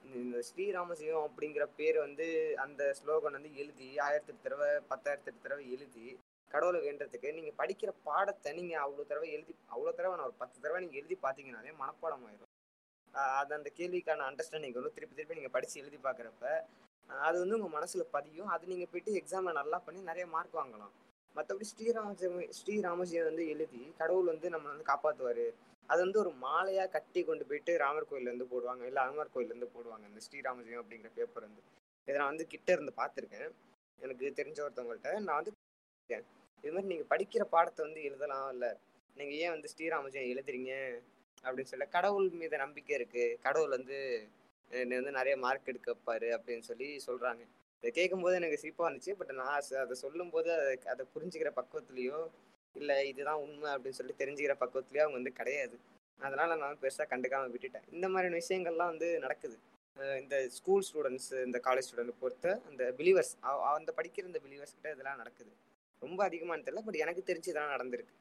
இந்த- 0.04 0.42
ஸ்ரீராம 0.48 0.92
சிவம் 0.92 1.30
அப்படிங்கிற 1.30 1.68
பேர் 1.76 1.98
வந்து 1.98 2.54
அந்த 2.58 2.94
ஸ்லோகன் 3.00 3.30
வந்து 3.30 3.56
எழுதி 3.56 3.98
ஆயிரத்தி 3.98 4.32
எட்டு 4.32 4.42
தடவை 4.42 4.68
பத்தாயிரத்தி 4.90 5.26
எட்டு 5.26 5.42
தடவை 5.42 5.72
எழுதி 5.72 6.18
கடவுளை 6.48 6.80
வேண்டதுக்கு 6.80 7.32
நீங்க 7.32 7.52
படிக்கிற 7.58 7.92
பாடத்தை 8.04 8.52
நீங்க 8.52 8.80
அவ்வளவு 8.80 9.06
தடவை 9.06 9.32
எழுதி 9.32 9.56
அவ்வளவு 9.66 9.96
தடவை 9.96 10.16
நான் 10.16 10.26
ஒரு 10.26 10.34
பத்து 10.38 10.60
தடவை 10.60 10.80
நீங்க 10.82 10.96
எழுதி 10.96 11.18
பார்த்தீங்கன்னாலே 11.22 11.72
மனப்பாடம் 11.80 12.24
ஆயிரும். 12.28 12.50
அது 13.14 13.54
அந்த 13.54 13.70
கேள்விக்கான 13.76 14.26
அண்டர்ஸ்டாண்டிங் 14.28 14.72
வந்து 14.72 14.92
திருப்பி 14.92 15.14
திருப்பி 15.14 15.34
நீங்க 15.34 15.48
படிச்சு 15.48 15.80
எழுதி 15.80 15.96
பார்க்குறப்ப 15.96 16.60
அது 17.08 17.38
வந்து 17.38 17.58
உங்க 17.58 17.78
மனசுல 17.78 18.00
பதியும். 18.10 18.46
அது 18.46 18.66
நீங்க 18.66 18.86
போயிட்டு 18.86 19.12
எக்ஸாம்ல 19.12 19.52
நல்லா 19.52 19.78
பண்ணி 19.78 20.00
நிறைய 20.00 20.26
மார்க் 20.26 20.54
வாங்கலாம். 20.54 20.92
மற்றபடி 21.36 21.64
ஸ்ரீராமஜெயம் 21.72 22.52
ஸ்ரீராமசிவம் 22.64 23.24
வந்து 23.24 23.48
எழுதி 23.48 23.94
கடவுள் 23.98 24.24
வந்து 24.24 24.48
நம்மளை 24.50 24.70
வந்து 24.72 24.84
காப்பாத்துவாரு. 24.84 25.46
அது 25.86 26.00
வந்து 26.02 26.18
ஒரு 26.18 26.32
மாலையா 26.42 26.88
கட்டி 26.88 27.20
கொண்டு 27.24 27.44
போயிட்டு 27.44 27.78
ராமர் 27.78 28.08
கோயில்ல 28.10 28.30
இருந்து 28.30 28.46
போடுவாங்க. 28.52 28.82
இல்ல 28.82 29.00
அனுமார் 29.00 29.34
கோயில்ல 29.34 29.52
இருந்து 29.52 29.70
போடுவாங்க. 29.76 30.04
இந்த 30.10 30.20
ஸ்ரீராமஜெயம் 30.26 30.82
அப்படிங்கிற 30.82 31.10
பேப்பர் 31.14 31.42
வந்து. 31.42 31.62
இதை 32.08 32.16
நான் 32.16 32.32
வந்து 32.32 32.46
கிட்ட 32.46 32.72
இருந்து 32.72 32.92
பார்த்துருக்கேன். 32.96 33.50
எனக்கு 33.98 34.32
தெரிஞ்ச 34.36 34.60
ஒருத்தவங்கள்ட்ட 34.66 35.12
நான் 35.20 35.40
வந்து 35.40 35.52
இது 36.64 36.72
மாதிரி 36.72 36.90
நீங்க 36.92 37.04
படிக்கிற 37.14 37.42
பாடத்தை 37.44 37.86
வந்து 37.86 38.02
எழுதலாம் 38.02 38.50
இல்ல. 38.52 38.66
நீங்க 39.16 39.32
ஏன் 39.34 39.50
வந்து 39.50 39.68
ஸ்ரீராமஜெயம் 39.76 40.30
எழுதுறீங்க? 40.32 40.72
அப்படின்னு 41.44 41.70
சொல்ல 41.72 41.86
கடவுள் 41.86 42.28
மீது 42.40 42.56
நம்பிக்கை 42.56 42.94
இருக்கு. 42.96 43.38
கடவுள் 43.42 43.68
வந்து 43.68 43.96
என்னை 44.70 44.96
வந்து 44.96 45.10
நிறைய 45.10 45.34
மார்க் 45.36 45.70
எடுக்க 45.72 45.88
வைப்பாரு 45.92 46.28
அப்படின்னு 46.36 46.64
சொல்லி 46.70 46.88
சொல்றாங்க. 47.06 47.42
இதை 47.82 47.90
கேட்கும்போது 47.90 48.34
எனக்கு 48.34 48.60
சிரிப்பாக 48.62 48.88
இருந்துச்சு 48.90 49.12
பட் 49.18 49.32
நான் 49.32 49.54
அதை 49.84 49.96
சொல்லும்போது 50.04 50.48
அதை 50.52 50.74
அதை 50.92 51.04
புரிஞ்சுக்கிற 51.14 51.50
பக்குவத்திலயோ 51.58 52.20
இல்லை 52.74 52.96
இதுதான் 53.08 53.42
உண்மை 53.44 53.68
அப்படின்னு 53.74 53.98
சொல்லி 54.00 54.14
தெரிஞ்சுக்கிற 54.18 54.54
பக்குவத்திலயோ 54.62 55.04
அவங்க 55.04 55.18
வந்து 55.20 55.32
கிடையாது. 55.32 55.76
அதனால 56.20 56.56
நான் 56.56 56.80
பெருசாக 56.82 57.06
கண்டுக்காமல் 57.12 57.52
விட்டுட்டேன். 57.54 57.86
இந்த 57.90 58.06
மாதிரியான 58.08 58.40
விஷயங்கள்லாம் 58.42 58.92
வந்து 58.92 59.08
நடக்குது. 59.18 59.56
இந்த 60.20 60.36
ஸ்கூல் 60.48 60.84
ஸ்டூடெண்ட்ஸ் 60.88 61.30
இந்த 61.46 61.58
காலேஜ் 61.64 61.88
ஸ்டூடெண்ட் 61.88 62.20
பொறுத்த 62.20 62.60
அந்த 62.68 62.82
பிலீவர்ஸ் 62.98 63.32
அந்த 63.74 63.90
படிக்கிற 63.96 64.24
இந்த 64.30 64.40
பிலீவர்ஸ் 64.44 64.74
கிட்ட 64.76 64.94
இதெல்லாம் 64.94 65.16
நடக்குது. 65.16 65.52
ரொம்ப 66.02 66.20
அதிகமானு 66.28 66.64
தெரியல 66.66 66.84
பட் 66.86 67.02
எனக்கு 67.04 67.22
தெரிஞ்சு 67.26 67.50
இதெல்லாம் 67.52 67.74
நடந்திருக்கு. 67.74 68.14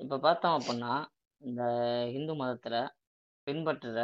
இப்போ 0.00 0.16
பார்த்தோம் 0.18 0.56
அப்படின்னா 0.58 0.94
இந்த 1.42 1.62
ஹிந்து 2.12 2.34
மதத்தில் 2.34 2.80
பின்பற்றுற 3.46 4.00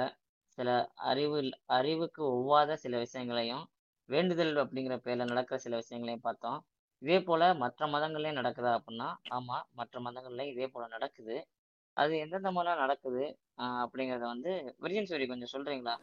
சில 0.59 0.71
அறிவு 1.11 1.39
அறிவுக்கு 1.79 2.23
ஒவ்வாத 2.37 2.77
சில 2.85 2.99
விஷயங்களையும் 2.99 3.65
வேண்டுதல் 4.09 4.55
அப்படிங்கிற 4.57 4.97
பேரில் 4.97 5.31
நடக்கிற 5.33 5.57
சில 5.59 5.77
விஷயங்களையும் 5.77 6.25
பார்த்தோம். 6.29 6.59
இதே 7.03 7.19
போல 7.27 7.43
மற்ற 7.63 7.87
மதங்கள்லயும் 7.93 8.39
நடக்குதா 8.41 8.71
அப்படின்னா 8.77 9.09
ஆமா 9.37 9.57
மற்ற 9.79 10.01
மதங்கள்லயும் 10.01 10.53
இதே 10.53 10.67
போல 10.69 10.85
நடக்குது. 10.95 11.37
அது 11.97 12.13
எந்தெந்த 12.23 12.51
மாதிரிலாம் 12.55 12.83
நடக்குது 12.85 13.23
ஆஹ் 13.59 13.83
அப்படிங்கறத 13.85 14.25
வந்து 14.33 14.53
விரியன் 14.83 15.09
சூரி 15.11 15.27
கொஞ்சம் 15.29 15.53
சொல்றீங்களா? 15.53 15.95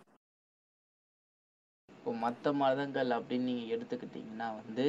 இப்போ 1.90 2.12
மற்ற 2.24 2.52
மதங்கள் 2.62 3.12
அப்படின்னு 3.18 3.50
நீங்கள் 3.50 3.74
எடுத்துக்கிட்டிங்கன்னா 3.76 4.48
வந்து 4.60 4.86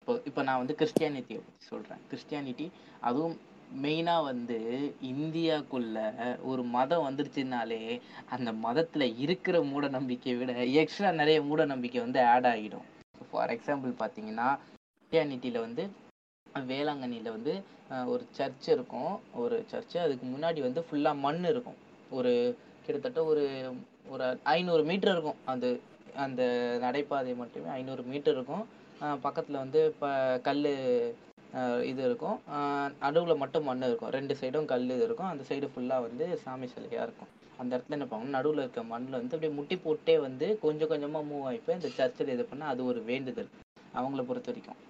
இப்போ 0.00 0.12
இப்போ 0.28 0.40
நான் 0.42 0.60
வந்து 0.60 0.76
கிறிஸ்டியானிட்டியை 0.80 1.40
பற்றி 1.40 1.64
சொல்கிறேன் 1.68 2.02
கிறிஸ்டியானிட்டி 2.08 2.66
அதுவும் 3.08 3.36
மெயினாக 3.82 4.26
வந்து 4.28 4.58
இந்தியாக்குள்ள 5.10 5.98
ஒரு 6.50 6.62
மதம் 6.74 7.06
வந்துருச்சுனாலே 7.06 7.80
அந்த 8.34 8.50
மதத்தில் 8.64 9.06
இருக்கிற 9.24 9.56
மூட 9.70 9.88
நம்பிக்கையை 9.96 10.36
விட 10.40 10.52
எக்ஸ்ட்ரா 10.82 11.10
நிறைய 11.20 11.40
மூட 11.48 11.64
நம்பிக்கை 11.72 12.00
வந்து 12.00 12.20
ஆட் 12.32 12.48
ஆகிடும் 12.52 12.86
ஃபார் 13.24 13.52
எக்ஸாம்பிள் 13.56 13.92
பார்த்தீங்கன்னா 14.00 14.48
கிறிஸ்டியானிட்டியில் 15.12 15.64
வந்து 15.64 15.84
வேளாங்கண்ணியில் 16.70 17.32
வந்து 17.36 17.52
ஒரு 18.12 18.24
சர்ச் 18.36 18.66
இருக்கும். 18.74 19.14
ஒரு 19.42 19.56
சர்ச்சு 19.70 19.96
அதுக்கு 20.02 20.24
முன்னாடி 20.34 20.60
வந்து 20.66 20.80
ஃபுல்லாக 20.88 21.18
மண் 21.24 21.40
இருக்கும். 21.52 21.78
ஒரு 22.18 22.32
கிட்டத்தட்ட 22.84 23.20
ஒரு 23.30 23.44
ஒரு 24.12 24.26
ஐநூறு 24.52 24.82
மீட்டர் 24.90 25.12
இருக்கும். 25.14 25.40
அது 25.52 25.68
அந்த 26.24 26.42
நடைபாதை 26.84 27.32
மட்டுமே 27.40 27.68
ஐநூறு 27.78 28.02
மீட்டர் 28.10 28.36
இருக்கும். 28.36 28.62
பக்கத்தில் 29.24 29.60
வந்து 29.62 29.80
இப்போ 29.92 30.10
கல் 30.48 30.62
இது 31.90 32.00
இருக்கும். 32.08 32.36
நடுவில் 33.04 33.40
மட்டும் 33.42 33.66
மண் 33.70 33.82
இருக்கும். 33.88 34.12
ரெண்டு 34.18 34.36
சைடும் 34.42 34.70
கல் 34.74 34.86
இது 34.96 35.04
இருக்கும். 35.08 35.30
அந்த 35.32 35.46
சைடு 35.50 35.70
ஃபுல்லாக 35.72 36.06
வந்து 36.08 36.28
சாமி 36.44 36.68
சிலையாக 36.74 37.06
இருக்கும். 37.08 37.32
அந்த 37.62 37.70
இடத்துல 37.76 37.96
என்ன 37.98 38.08
பண்ணுவாங்கன்னா 38.10 38.36
நடுவில் 38.38 38.64
இருக்க 38.64 38.84
மண்ணில் 38.92 39.18
வந்து 39.20 39.36
அப்படியே 39.36 39.54
முட்டி 39.58 39.78
போட்டே 39.86 40.16
வந்து 40.28 40.46
கொஞ்சம் 40.66 40.92
கொஞ்சமாக 40.92 41.28
மூவ் 41.32 41.48
ஆகிப்போம் 41.50 41.78
இந்த 41.80 41.90
சர்ச்சில் 41.98 42.32
இது 42.36 42.46
பண்ணால் 42.52 42.72
அது 42.74 42.84
ஒரு 42.92 43.02
வேண்டுதல். 43.10 43.50
அவங்கள 43.98 44.22
பொறுத்த 44.30 44.50
வரைக்கும். 44.52 44.80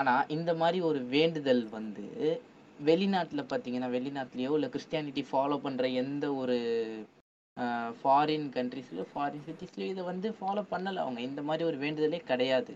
ஆனால் 0.00 0.28
இந்த 0.36 0.50
மாதிரி 0.60 0.78
ஒரு 0.88 1.00
வேண்டுதல் 1.16 1.64
வந்து 1.76 2.06
வெளிநாட்டில் 2.78 3.50
பார்த்தீங்கன்னா 3.50 3.90
வெளிநாட்டிலேயோ 3.96 4.54
இல்லை 4.56 4.68
கிறிஸ்டியானிட்டி 4.72 5.22
ஃபாலோ 5.28 5.56
பண்ணுற 5.66 5.86
எந்த 6.02 6.26
ஒரு 6.40 6.56
ஃபாரின் 8.00 8.48
கண்ட்ரிஸ்லையோ 8.56 9.04
ஃபாரின் 9.12 9.46
சிட்டிஸ்லையோ 9.46 9.88
இதை 9.92 10.02
வந்து 10.10 10.28
ஃபாலோ 10.38 10.62
பண்ணலை 10.72 11.00
அவங்க. 11.04 11.20
இந்த 11.28 11.42
மாதிரி 11.48 11.64
ஒரு 11.68 11.78
வேண்டுதலே 11.84 12.20
கிடையாது. 12.30 12.74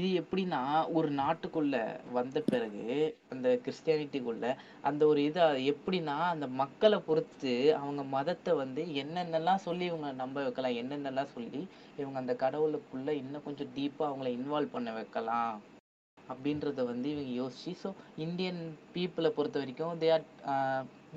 இது 0.00 0.08
எப்படின்னா 0.20 0.62
ஒரு 0.98 1.08
நாட்டுக்குள்ள 1.20 1.76
வந்த 2.16 2.38
பிறகு 2.50 2.82
அந்த 3.32 3.46
கிறிஸ்டியானிட்டிக்குள்ள 3.64 4.46
அந்த 4.88 5.02
ஒரு 5.10 5.20
இது 5.28 5.46
எப்படின்னா 5.72 6.16
அந்த 6.32 6.48
மக்களை 6.62 6.98
பொறுத்து 7.06 7.54
அவங்க 7.80 8.02
மதத்தை 8.16 8.54
வந்து 8.62 8.82
என்னென்னலாம் 9.02 9.64
சொல்லி 9.68 9.86
இவங்க 9.90 10.10
நம்ப 10.22 10.44
வைக்கலாம் 10.46 10.80
என்னென்னலாம் 10.82 11.32
சொல்லி 11.36 11.62
இவங்க 12.02 12.18
அந்த 12.24 12.36
கடவுளுக்குள்ள 12.44 13.08
இன்னும் 13.22 13.46
கொஞ்சம் 13.46 13.72
டீப்பாக 13.78 14.10
அவங்கள 14.10 14.30
இன்வால்வ் 14.38 14.76
பண்ண 14.76 14.92
வைக்கலாம். 15.00 15.56
அப்படின்றத 16.30 16.84
வந்து 16.92 17.08
இவங்க 17.14 17.32
யோசிச்சு 17.40 17.72
ஸோ 17.82 17.90
இந்தியன் 18.26 18.60
பீப்புளை 18.94 19.30
பொறுத்த 19.36 19.62
வரைக்கும் 19.62 19.98
they 20.02 20.08
are 20.16 20.24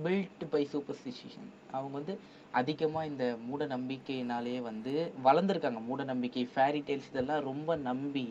built 0.06 0.44
by 0.52 0.64
superstition 0.74 1.50
அவங்க 1.76 1.94
வந்து 2.00 2.14
அதிகமாக 2.60 3.10
இந்த 3.12 3.26
மூட 3.48 3.64
நம்பிக்கையினாலேயே 3.76 4.60
வந்து 4.70 4.94
வளர்ந்துருக்காங்க. 5.28 5.82
மூட 5.90 6.04
நம்பிக்கை 6.12 6.44
ஃபேரி 6.54 6.82
டெய்ல்ஸ் 6.88 7.12
இதெல்லாம் 7.12 7.46
ரொம்ப 7.50 7.76
நம்பி 7.90 8.26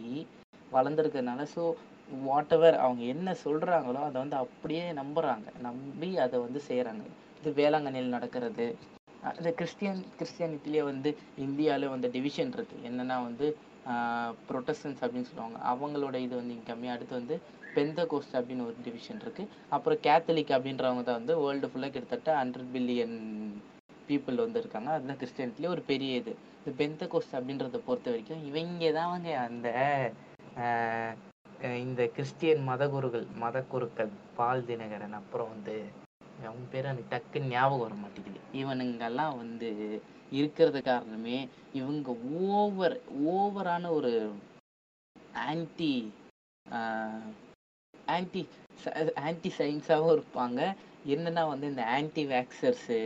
வளர்ந்துருக்கறனால 0.72 1.42
ஸோ 1.54 1.62
வாட் 2.26 2.52
எவர் 2.56 2.76
அவங்க 2.84 3.02
என்ன 3.14 3.34
சொல்கிறாங்களோ 3.44 4.02
அதை 4.08 4.16
வந்து 4.22 4.36
அப்படியே 4.42 4.84
நம்புகிறாங்க 5.00 5.48
நம்பி 5.66 6.08
அதை 6.24 6.36
வந்து 6.46 6.60
செய்கிறாங்க 6.68 7.04
இது 7.40 7.50
வேளாங்கண்ணியில் 7.60 8.14
நடக்கிறது. 8.16 8.66
இந்த 9.38 9.50
கிறிஸ்டியன் 9.58 10.00
கிறிஸ்டியானிட்டிலே 10.18 10.82
வந்து 10.90 11.10
இந்தியாவில் 11.46 11.92
வந்து 11.94 12.08
டிவிஷன் 12.16 12.52
இருக்குது 12.56 12.86
என்னென்னா 12.88 13.16
வந்து 13.28 13.46
ப்ரொட்டஸ்டன்ஸ் 14.48 15.02
அப்படின்னு 15.04 15.30
சொல்லுவாங்க. 15.30 15.58
அவங்களோட 15.72 16.16
இது 16.26 16.34
வந்து 16.40 16.54
இங்கே 16.56 16.68
கம்மி 16.70 16.88
அடுத்து 16.94 17.14
வந்து 17.20 17.36
பெந்த 17.76 18.04
கோஸ்ட் 18.12 18.36
அப்படின்னு 18.38 18.66
ஒரு 18.68 18.76
டிவிஷன் 18.84 19.22
இருக்குது 19.24 19.50
அப்புறம் 19.76 20.00
கேத்தலிக் 20.06 20.54
அப்படின்றவங்க 20.56 21.02
தான் 21.08 21.18
வந்து 21.20 21.34
வேர்ல்டு 21.42 21.70
ஃபுல்லாக 21.72 21.92
கிட்டத்தட்ட 21.94 22.30
ஹண்ட்ரட் 22.40 22.70
பில்லியன் 22.74 23.16
பீப்புள் 24.08 24.42
வந்து 24.44 24.60
இருக்காங்க. 24.62 24.90
அதுதான் 24.96 25.20
கிறிஸ்டியன்ட்லேயே 25.22 25.72
ஒரு 25.76 25.82
பெரிய 25.92 26.20
இது. 26.20 26.32
இந்த 26.58 26.72
பெந்த 26.80 27.06
கோஸ்ட் 27.14 27.36
அப்படின்றத 27.38 27.80
பொறுத்த 27.88 28.08
வரைக்கும் 28.12 28.44
இவங்க 28.50 28.90
தான் 28.98 29.26
அந்த 29.48 29.68
இந்த 31.84 32.02
கிறிஸ்டியன் 32.16 32.60
மதகுருகள் 32.70 33.24
மதகுருக்கள் 33.42 34.10
பால் 34.36 34.66
தினகரன் 34.68 35.16
அப்புறம் 35.20 35.50
வந்து 35.54 35.74
அவங்க 36.48 36.66
பேர் 36.72 36.88
எனக்கு 36.90 37.12
டக்குன்னு 37.14 37.52
ஞாபகம் 37.54 37.82
வர 37.84 37.94
மாட்டேங்குது. 38.02 38.40
இவனுங்கெல்லாம் 38.60 39.34
வந்து 39.42 39.68
இருக்கிறது 40.30 40.82
காரணமே 40.82 41.38
இவங்க 41.72 42.10
ஓவர் 42.50 42.96
ஓவரான 43.34 43.90
ஒரு 43.90 44.12
ஆன்டி 45.46 46.12
ஆன்டி 48.16 48.42
ஆன்டி 49.26 49.50
சயின்ஸாகவும் 49.58 50.14
இருப்பாங்க. 50.16 50.60
என்னென்னா 51.14 51.42
வந்து 51.48 51.66
இந்த 51.68 51.84
ஆன்டி 51.96 52.22
வேக்சர்ஸு 52.26 52.98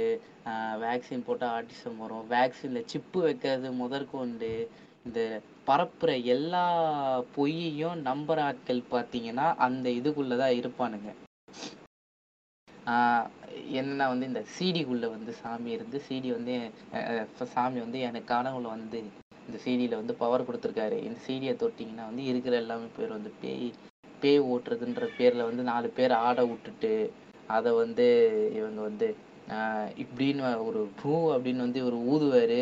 வேக்சின் 0.84 1.26
போட்டால் 1.26 1.54
ஆர்டிசம் 1.56 2.00
வரும். 2.02 2.24
வேக்சினில் 2.34 2.90
சிப்பு 2.92 3.20
வைக்கிறது 3.22 3.72
முதற்கொண்டு 3.72 4.52
இந்த 5.06 5.20
பரப்புற 5.68 6.10
எல்லா 6.34 6.64
பொய்யையும் 7.36 8.00
நம்பர் 8.08 8.40
ஆட்கள் 8.48 8.82
பார்த்தீங்கன்னா 8.94 9.46
அந்த 9.66 9.90
இதுக்குள்ளே 9.90 10.36
தான் 10.42 10.58
இருப்பானுங்க. 10.60 11.10
என்னன்னா 13.72 14.06
வந்து 14.08 14.26
இந்த 14.26 14.42
சீடிக்குள்ள 14.54 15.06
வந்து 15.10 15.32
சாமி 15.32 15.70
இருந்து 15.70 15.98
சீடி 16.08 16.28
வந்து 16.32 16.54
சாமி 17.54 17.78
வந்து 17.80 17.98
எனக்கு 18.00 18.30
கனவுல 18.34 18.68
வந்து 18.68 19.00
இந்த 19.48 19.58
சீடியில 19.64 19.98
வந்து 20.00 20.14
பவர் 20.14 20.46
கொடுத்துருக்காரு. 20.48 20.98
இந்த 21.02 21.18
சீடியை 21.26 21.54
தொட்டிங்கன்னா 21.56 22.04
வந்து 22.10 22.24
இருக்கிற 22.24 22.56
எல்லாமே 22.56 22.88
பேர் 22.96 23.16
வந்து 23.16 23.32
பேய் 23.40 23.68
பேய் 24.22 24.40
ஓட்டுறதுன்ற 24.52 25.04
பேரில் 25.16 25.48
வந்து 25.48 25.62
நாலு 25.62 25.88
பேர் 25.90 26.12
ஆட 26.22 26.40
விட்டுட்டு 26.44 26.92
அதை 27.48 27.70
வந்து 27.72 28.06
இவங்க 28.54 28.80
வந்து 28.80 29.08
இப்படின்னு 30.02 30.42
ஒரு 30.66 30.80
பூ 31.00 31.12
அப்படின்னு 31.34 31.64
வந்து 31.66 31.80
ஒரு 31.88 31.96
ஊதுவார் 32.12 32.58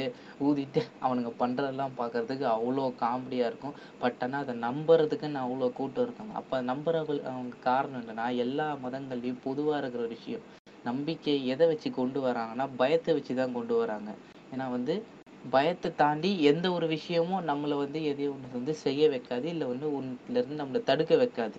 ஊதிட்டு 0.47 0.81
அவனுங்க 1.05 1.31
பண்ணுறதெல்லாம் 1.43 1.97
பார்க்குறதுக்கு 1.99 2.47
அவ்வளோ 2.55 2.85
காமெடியாக 3.03 3.51
இருக்கும். 3.51 3.77
பட் 4.03 4.23
ஆனால் 4.27 4.43
அதை 4.45 4.55
நம்புறதுக்குன்னு 4.67 5.43
அவ்வளோ 5.45 5.69
கூட்டம் 5.79 6.07
இருக்காங்க. 6.07 6.35
அப்போ 6.41 6.59
நம்புறவங்க 6.71 7.17
அவங்க 7.33 7.57
காரணம் 7.69 8.01
என்னன்னா 8.03 8.27
எல்லா 8.45 8.69
மதங்கள்லையும் 8.85 9.45
பொதுவாக 9.47 9.81
இருக்கிற 9.83 10.05
ஒரு 10.07 10.15
விஷயம். 10.19 10.45
நம்பிக்கை 10.91 11.39
எதை 11.55 11.65
வச்சு 11.71 11.89
கொண்டு 12.01 12.21
வராங்கன்னா 12.27 12.67
பயத்தை 12.83 13.15
வச்சு 13.17 13.35
தான் 13.41 13.57
கொண்டு 13.59 13.75
வராங்க. 13.81 14.11
ஏன்னா 14.53 14.67
வந்து 14.77 14.95
பயத்தை 15.53 15.91
தாண்டி 16.03 16.31
எந்த 16.51 16.67
ஒரு 16.77 16.87
விஷயமும் 16.97 17.47
நம்மளை 17.51 17.77
வந்து 17.85 17.99
எதையும் 18.11 18.35
ஒன்று 18.35 18.59
வந்து 18.59 18.75
செய்ய 18.85 19.03
வைக்காது. 19.15 19.47
இல்லை 19.55 19.67
வந்து 19.73 19.87
ஒன்றுலேருந்து 19.99 20.61
நம்மளை 20.63 20.81
தடுக்க 20.91 21.15
வைக்காது. 21.25 21.59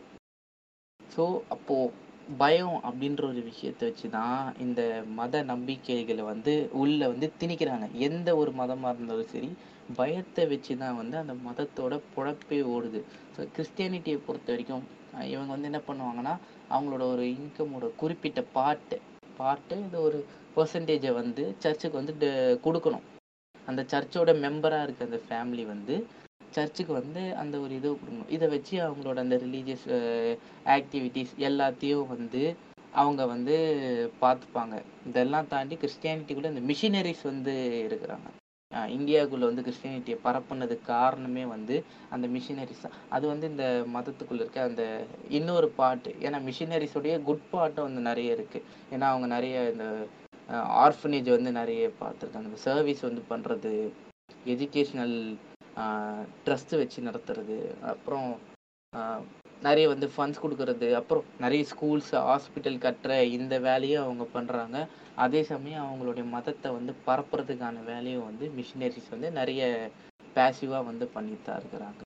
ஸோ 1.01 1.23
அப்போது 1.55 1.93
பயம் 2.39 2.77
அப்படின்ற 2.87 3.21
ஒரு 3.31 3.41
விஷயத்தை 3.49 3.83
வச்சு 3.89 4.07
தான் 4.15 4.39
இந்த 4.65 4.81
மத 5.19 5.41
நம்பிக்கைகளை 5.51 6.23
வந்து 6.29 6.53
உள்ள 6.81 6.99
வந்து 7.11 7.27
திணிக்கிறாங்க. 7.41 7.87
எந்த 8.07 8.29
ஒரு 8.41 8.51
மதமாக 8.59 8.93
இருந்தாலும் 8.95 9.31
சரி 9.33 9.49
பயத்தை 9.99 10.43
வச்சு 10.51 10.73
தான் 10.83 10.97
வந்து 11.01 11.15
அந்த 11.21 11.33
மதத்தோட 11.47 11.93
புழப்பே 12.15 12.59
ஓடுது. 12.75 12.99
ஸோ 13.35 13.47
கிறிஸ்டியானிட்டியை 13.55 14.19
பொறுத்த 14.27 14.51
வரைக்கும் 14.53 14.85
இவங்க 15.33 15.51
வந்து 15.53 15.69
என்ன 15.71 15.81
பண்ணுவாங்கன்னா 15.87 16.33
அவங்களோட 16.73 17.03
ஒரு 17.13 17.23
இன்கமோட 17.37 17.87
குறிப்பிட்ட 18.01 18.41
பார்ட்டு 18.57 18.99
பார்ட்டு 19.39 19.75
இந்த 19.85 19.97
ஒரு 20.07 20.19
பர்சன்டேஜை 20.55 21.11
வந்து 21.21 21.43
சர்ச்சுக்கு 21.63 22.01
வந்து 22.01 22.29
கொடுக்கணும். 22.65 23.05
அந்த 23.69 23.81
சர்ச்சோட 23.91 24.31
மெம்பராக 24.45 24.85
இருக்க 24.85 25.09
அந்த 25.09 25.21
ஃபேமிலி 25.27 25.65
வந்து 25.73 25.95
சர்ச்சுக்கு 26.55 26.93
வந்து 27.01 27.21
அந்த 27.41 27.55
ஒரு 27.63 27.73
இது 27.79 27.87
கொடுக்கணும். 27.91 28.33
இதை 28.35 28.47
வச்சு 28.55 28.75
அவங்களோட 28.87 29.17
அந்த 29.25 29.37
ரிலீஜியஸ் 29.45 29.87
ஆக்டிவிட்டீஸ் 30.75 31.33
எல்லாத்தையும் 31.49 32.11
வந்து 32.15 32.43
அவங்க 33.01 33.21
வந்து 33.33 33.55
பார்த்துப்பாங்க. 34.21 34.75
இதெல்லாம் 35.09 35.49
தாண்டி 35.53 35.75
கிறிஸ்டியானிட்டிக்குள்ளே 35.81 36.53
இந்த 36.53 36.63
மிஷினரிஸ் 36.71 37.23
வந்து 37.31 37.53
இருக்கிறாங்க. 37.87 38.27
இந்தியாவுக்குள்ளே 38.95 39.47
வந்து 39.49 39.63
கிறிஸ்டியானிட்டியை 39.67 40.17
பரப்புனதுக்கு 40.25 40.85
காரணமே 40.95 41.43
வந்து 41.53 41.75
அந்த 42.15 42.25
மிஷினரிஸ் 42.35 42.83
தான். 42.85 42.97
அது 43.15 43.25
வந்து 43.31 43.45
இந்த 43.51 43.65
மதத்துக்குள்ளே 43.95 44.43
இருக்க 44.43 44.61
அந்த 44.69 44.83
இன்னொரு 45.37 45.69
பாட்டு 45.79 46.11
ஏன்னா 46.25 46.39
மிஷினரிஸோடைய 46.49 47.15
குட் 47.29 47.45
பார்ட்டும் 47.53 47.87
வந்து 47.87 48.03
நிறைய 48.09 48.37
இருக்குது 48.37 48.67
ஏன்னா 48.93 49.07
அவங்க 49.13 49.29
நிறைய 49.35 49.55
இந்த 49.73 49.87
ஆர்ஃபனேஜ் 50.85 51.29
வந்து 51.37 51.51
நிறைய 51.59 51.91
பார்த்துருக்காங்க. 52.03 52.49
இந்த 52.51 52.61
சர்வீஸ் 52.69 53.07
வந்து 53.09 53.23
பண்ணுறது 53.31 53.73
எஜுகேஷ்னல் 54.53 55.17
ட்ரஸ்ட்டு 56.45 56.79
வச்சு 56.81 56.99
நடத்துறது. 57.09 57.57
அப்புறம் 57.91 58.29
நிறைய 59.67 59.85
வந்து 59.93 60.07
ஃபண்ட்ஸ் 60.13 60.43
கொடுக்கறது. 60.43 60.87
அப்புறம் 60.99 61.25
நிறைய 61.43 61.63
ஸ்கூல்ஸ் 61.71 62.11
ஹாஸ்பிட்டல் 62.29 62.77
கட்டுற 62.85 63.11
இந்த 63.37 63.55
வேலையும் 63.67 64.05
அவங்க 64.05 64.25
பண்ணுறாங்க 64.35 64.77
அதே 65.25 65.41
சமயம் 65.51 65.85
அவங்களுடைய 65.87 66.25
மதத்தை 66.35 66.69
வந்து 66.77 66.93
பரப்புறதுக்கான 67.07 67.83
வேலையும் 67.91 68.27
வந்து 68.29 68.45
மிஷினரிஸ் 68.57 69.13
வந்து 69.15 69.29
நிறைய 69.39 69.61
பேசிவாக 70.37 70.87
வந்து 70.89 71.05
பண்ணித்தான் 71.15 71.47
தான் 71.49 71.59
இருக்கிறாங்க. 71.61 72.01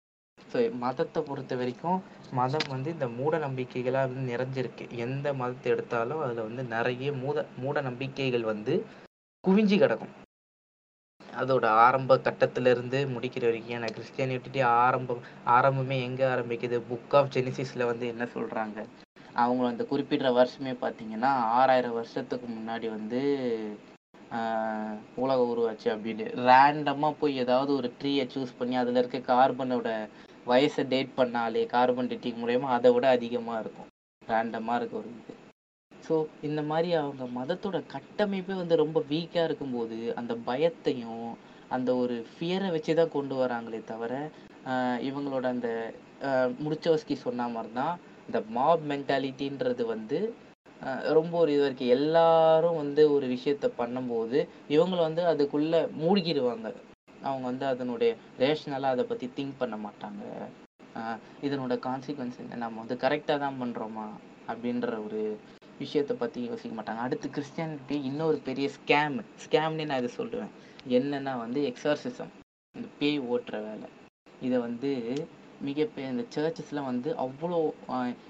ஸோ 0.52 0.58
மதத்தை 0.84 1.20
பொறுத்த 1.30 1.54
வரைக்கும் 1.62 2.00
மதம் 2.40 2.68
வந்து 2.74 2.90
இந்த 2.96 3.08
மூட 3.20 3.38
நம்பிக்கைகளாக 3.46 4.10
வந்து 4.10 4.24
நிறைஞ்சிருக்கு. 4.34 4.86
எந்த 5.06 5.34
மதத்தை 5.42 5.70
எடுத்தாலும் 5.76 6.22
அதில் 6.26 6.48
வந்து 6.48 6.64
நிறைய 6.76 7.12
மூட 7.24 7.46
மூட 7.64 7.82
நம்பிக்கைகள் 7.90 8.46
வந்து 8.54 8.76
குவிஞ்சு 9.44 9.78
கிடக்கும். 9.84 10.14
அதோட 11.42 11.66
ஆரம்ப 11.86 12.18
கட்டத்திலிருந்து 12.28 13.00
முடிக்கிற 13.16 13.46
வரைக்கும் 13.50 13.76
ஏன்னா 13.78 13.90
கிறிஸ்டியானிட்டி 13.96 14.62
ஆரம்பம் 14.86 15.24
ஆரம்பமே 15.58 15.98
எங்கே 16.08 16.26
ஆரம்பிக்குது? 16.34 16.80
புக் 16.92 17.16
ஆஃப் 17.20 17.34
ஜெனிசிஸில் 17.36 17.90
வந்து 17.92 18.08
என்ன 18.14 18.28
சொல்கிறாங்க 18.36 18.80
அவங்க 19.44 19.64
அந்த 19.72 19.84
குறிப்பிட்ட 19.92 20.28
வருஷமே 20.40 20.74
பார்த்தீங்கன்னா 20.84 21.32
ஆறாயிரம் 21.60 21.98
வருஷத்துக்கு 22.00 22.48
முன்னாடி 22.58 22.90
வந்து 22.98 23.22
உலகம் 25.24 25.50
உருவாச்சு 25.52 25.88
அப்படின்னு. 25.96 26.26
ரேண்டமாக 26.50 27.20
போய் 27.20 27.42
ஏதாவது 27.44 27.72
ஒரு 27.80 27.90
ட்ரீயை 28.00 28.26
சூஸ் 28.36 28.58
பண்ணி 28.60 28.76
அதில் 28.82 29.00
இருக்க 29.02 29.20
கார்பனோட 29.34 29.90
வயசை 30.52 30.84
டேட் 30.94 31.18
பண்ணாலே 31.18 31.64
கார்பன் 31.76 32.10
டேட்டிங் 32.12 32.42
மூலயமா 32.42 32.70
அதை 32.78 32.92
விட 32.96 33.06
அதிகமாக 33.18 33.62
இருக்கும். 33.64 33.90
ரேண்டமாக 34.22 34.80
இருக்க 34.80 34.96
ஒரு 35.02 35.10
இது. 35.20 35.34
ஸோ 36.08 36.16
இந்த 36.42 36.62
மாதிரி 36.62 36.90
அவங்க 36.94 37.26
மதத்தோட 37.38 37.78
கட்டமைப்பே 37.94 38.56
வந்து 38.62 38.76
ரொம்ப 38.76 39.00
வீக்காக 39.12 39.48
இருக்கும்போது 39.48 39.98
அந்த 40.20 40.34
பயத்தையும் 40.48 41.28
அந்த 41.70 41.90
ஒரு 41.96 42.16
ஃபியரை 42.32 42.68
வச்சு 42.72 42.94
தான் 42.96 43.14
கொண்டு 43.16 43.36
வராங்களே 43.36 43.80
தவிர 43.84 44.14
இவங்களோட 45.08 45.46
அந்த 45.56 45.70
முடிச்சவஸ்கி 46.64 47.16
சொன்ன 47.24 47.48
மாதிரி 47.50 47.74
தான் 47.74 47.96
இந்த 48.30 48.40
மாப் 48.50 48.84
மென்டாலிட்டின்றது 48.92 49.86
வந்து 49.86 50.20
ரொம்ப 51.18 51.34
ஒரு 51.38 51.52
இது 51.56 51.66
இருக்குது 51.68 51.94
எல்லாரும் 51.98 52.80
வந்து 52.82 53.02
ஒரு 53.16 53.26
விஷயத்த 53.36 53.68
பண்ணும்போது 53.78 54.38
இவங்களை 54.76 55.02
வந்து 55.08 55.24
அதுக்குள்ளே 55.32 55.82
மூழ்கிடுவாங்க 56.02 56.68
அவங்க 57.22 57.46
வந்து 57.48 57.66
அதனுடைய 57.66 58.12
ரேஷனலாக 58.40 58.96
அதை 58.96 59.04
பற்றி 59.06 59.28
திங்க் 59.38 59.60
பண்ண 59.62 59.76
மாட்டாங்க. 59.86 60.24
ஆஹ் 61.00 61.20
இதனோட 61.44 61.74
கான்சிக்வன்ஸ் 61.88 62.40
என்ன? 62.42 62.60
நம்ம 62.64 62.80
வந்து 62.84 62.98
கரெக்டாக 63.04 63.40
தான் 63.40 63.60
பண்ணுறோமா 63.62 64.08
அப்படின்ற 64.52 64.90
ஒரு 65.06 65.22
விஷயத்தை 65.84 66.16
பற்றி 66.24 66.40
யோசிக்க 66.50 66.74
மாட்டாங்க. 66.78 67.06
அடுத்து 67.06 67.28
கிறிஸ்டியானிட்டி 67.36 67.98
இன்னொரு 68.10 68.38
பெரிய 68.50 68.68
ஸ்கேம் 68.78 69.18
ஸ்கேம்னே 69.46 69.88
நான் 69.90 70.02
இதை 70.04 70.12
சொல்லுவேன். 70.20 70.54
என்னன்னா 70.98 71.34
வந்து 71.46 71.62
எக்ஸார்சிசம் 71.72 72.32
இந்த 72.76 72.88
பேய் 73.00 73.20
ஓட்டுற 73.34 73.58
வேலை. 73.68 73.90
இதை 74.48 74.58
வந்து 74.68 74.92
மிகப்பெரிய 75.68 76.14
இந்த 76.14 76.24
சர்ச்சஸ்லாம் 76.36 76.88
வந்து 76.92 77.10
அவ்வளோ 77.24 77.60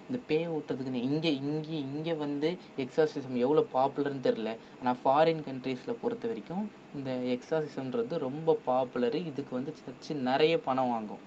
இந்த 0.07 0.17
பேய் 0.29 0.51
ஓட்டுறதுக்குன்னு 0.55 1.05
இங்கே 1.07 1.31
இங்கே 1.43 1.77
இங்கே 1.87 2.13
வந்து 2.23 2.49
எக்ஸாசிசம் 2.83 3.37
எவ்வளோ 3.45 3.61
பாப்புலர்னு 3.75 4.25
தெரில 4.27 4.51
ஆனால் 4.79 4.99
ஃபாரின் 5.03 5.41
கண்ட்ரீஸில் 5.47 5.99
பொறுத்த 6.01 6.29
வரைக்கும் 6.31 6.65
இந்த 6.97 7.11
எக்ஸாசிசம்ன்றது 7.35 8.19
ரொம்ப 8.27 8.57
பாப்புலரு 8.67 9.21
இதுக்கு 9.31 9.53
வந்து 9.57 9.73
சர்ச்சு 9.79 10.13
நிறைய 10.29 10.55
பணம் 10.67 10.91
வாங்கும். 10.93 11.23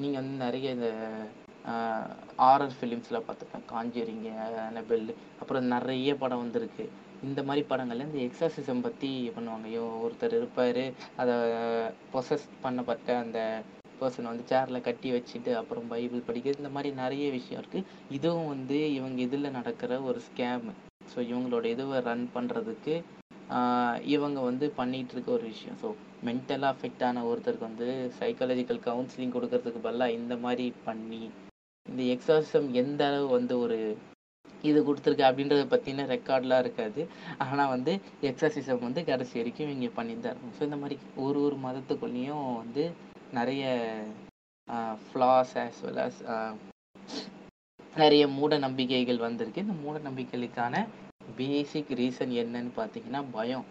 நீங்கள் 0.00 0.20
வந்து 0.20 0.36
நிறைய 0.46 0.76
இந்த 0.76 0.90
ஆர்ஆர் 2.48 2.76
ஃபிலிம்ஸில் 2.78 3.24
பார்த்துருக்கேன். 3.26 3.66
காஞ்சரிங்க 3.72 4.30
அனபெல் 4.68 5.08
அப்புறம் 5.40 5.66
நிறைய 5.74 6.10
படம் 6.22 6.42
வந்திருக்கு. 6.44 6.84
இந்த 7.28 7.40
மாதிரி 7.48 7.62
படங்கள்ல 7.70 8.06
இந்த 8.08 8.20
எக்ஸாசிசம் 8.28 8.84
பற்றி 8.86 9.10
பண்ணுவாங்க. 9.36 9.66
ஐயோ 9.72 9.84
ஒருத்தர் 10.04 10.38
இருப்பார். 10.40 10.84
அதை 11.22 11.34
பொசஸ் 12.14 12.46
பண்ணப்பட்ட 12.64 13.08
அந்த 13.24 13.40
பர்சன் 14.00 14.30
வந்து 14.30 14.44
சேரில் 14.52 14.86
கட்டி 14.86 15.08
வச்சுட்டு 15.16 15.50
அப்புறம் 15.58 15.90
பைபிள் 15.92 16.26
படிக்கிறது. 16.28 16.62
இந்த 16.62 16.72
மாதிரி 16.76 16.90
நிறைய 17.02 17.26
விஷயம் 17.36 17.60
இருக்குது 17.62 17.88
இதுவும் 18.16 18.50
வந்து 18.54 18.78
இவங்க 18.98 19.20
இதில் 19.26 19.56
நடக்கிற 19.58 20.00
ஒரு 20.10 20.20
ஸ்கேம் 20.28 20.66
ஸோ 21.12 21.18
இவங்களோட 21.30 21.66
இதுவை 21.74 21.98
ரன் 22.08 22.26
பண்ணுறதுக்கு 22.36 22.96
இவங்க 24.14 24.38
வந்து 24.48 24.66
பண்ணிகிட்டு 24.80 25.14
இருக்க 25.14 25.30
ஒரு 25.38 25.46
விஷயம். 25.52 25.78
ஸோ 25.82 25.88
மென்டலாக 26.26 26.74
அஃபெக்ட் 26.74 27.04
ஆன 27.08 27.24
ஒருத்தருக்கு 27.30 27.68
வந்து 27.70 27.88
சைக்காலஜிக்கல் 28.18 28.80
கவுன்சிலிங் 28.88 29.34
கொடுக்கறதுக்கு 29.36 29.80
பதிலாக 29.86 30.16
இந்த 30.18 30.34
மாதிரி 30.44 30.66
பண்ணி 30.88 31.22
இந்த 31.86 32.02
எக்ஸாசிசம் 32.14 32.68
எந்த 32.82 33.00
அளவு 33.10 33.28
வந்து 33.36 33.54
ஒரு 33.64 33.78
இது 34.70 34.78
கொடுத்துருக்கு 34.86 35.24
அப்படின்றத 35.28 35.62
பற்றின 35.70 36.04
ரெக்கார்ட்லாம் 36.14 36.62
இருக்காது. 36.64 37.02
ஆனால் 37.44 37.72
வந்து 37.74 37.92
எக்ஸசிசம் 38.30 38.84
வந்து 38.86 39.00
கடைசி 39.08 39.34
வரைக்கும் 39.40 39.72
இங்கே 39.74 39.90
பண்ணிட்டு 39.96 40.22
தான் 40.24 40.32
இருக்கும் 40.34 40.54
ஸோ 40.58 40.62
இந்த 40.68 40.78
மாதிரி 40.82 40.96
ஒரு 41.24 41.38
ஒரு 41.46 41.56
மதத்துக்குள்ளேயும் 41.66 42.44
வந்து 42.62 42.84
நிறைய 43.38 43.64
ஃப்ளாஸ் 45.06 45.54
ஆஸ் 45.64 45.80
வெல் 45.86 46.02
ஆஸ் 46.06 46.20
நிறைய 48.00 48.24
மூட 48.36 48.52
நம்பிக்கைகள் 48.66 49.24
வந்திருக்கு. 49.26 49.64
இந்த 49.66 49.76
மூட 49.84 49.96
நம்பிக்கைகளுக்கான 50.08 50.84
பேசிக் 51.38 51.92
ரீசன் 52.00 52.32
என்னன்னு 52.42 52.72
பார்த்தீங்கன்னா 52.78 53.22
பயம். 53.36 53.66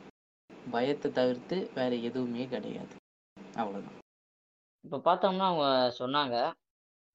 பயத்தை 0.73 1.09
தவிர்த்து 1.19 1.57
வேற 1.77 1.91
எதுவுமே 2.09 2.43
கிடையாது. 2.53 2.93
அவ்வளோதான் 3.61 3.97
இப்போ 4.85 4.97
பார்த்தோம்னா 5.07 5.47
அவங்க 5.51 5.67
சொன்னாங்க 6.01 6.35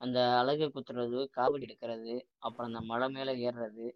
அந்த 0.01 0.19
அலகு 0.39 0.67
குத்துறது 0.69 1.31
காவடி 1.37 1.67
எடுக்கிறது 1.67 2.15
அப்புறம் 2.39 2.69
அந்த 2.75 2.81
மலை 2.85 3.09
மேலே 3.09 3.33
ஏறுறது 3.47 3.87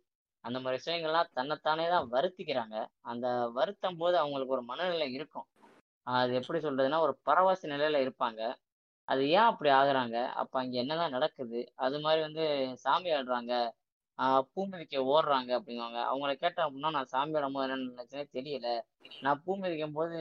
அந்த 0.44 0.60
மாதிரி 0.60 0.78
விஷயங்கள்லாம் 0.80 1.32
தன்னைத்தானே 1.32 1.88
தான் 1.88 2.10
வருத்திக்கிறாங்க. 2.10 2.76
அந்த 3.00 3.26
வருத்தும் 3.54 3.96
போது 3.96 4.18
அவங்களுக்கு 4.18 4.52
ஒரு 4.52 4.62
மனநிலை 4.62 5.12
இருக்கும். 5.12 5.46
அது 6.06 6.34
எப்படி 6.34 6.58
சொல்றதுன்னா 6.58 6.98
ஒரு 7.00 7.14
பரவச 7.22 7.68
நிலையில 7.68 8.00
இருப்பாங்க. 8.00 8.40
அது 9.08 9.22
ஏன் 9.30 9.48
அப்படி 9.50 9.70
ஆகுறாங்க? 9.70 10.26
அப்ப 10.32 10.60
அங்க 10.60 10.76
என்னதான் 10.78 11.10
நடக்குது? 11.10 11.60
அது 11.76 12.00
மாதிரி 12.00 12.20
வந்து 12.22 12.44
சாமி 12.76 13.10
ஆடுறாங்க. 13.10 13.52
ஆஹ் 14.18 14.42
பூ 14.52 14.60
ஓடுறாங்க 15.06 15.50
அப்படிங்குவாங்க. 15.58 16.00
அவங்கள 16.10 16.32
கேட்டேன் 16.34 16.66
அப்படின்னா 16.66 16.90
நான் 16.90 17.06
சாமி 17.06 17.34
ஆடும்போது 17.34 17.68
என்ன 17.68 17.90
நினைச்சேனே 17.92 18.24
தெரியல. 18.32 18.68
நான் 19.20 19.42
பூ 19.44 19.56
மிதிக்கும் 19.56 19.92
போது 19.92 20.18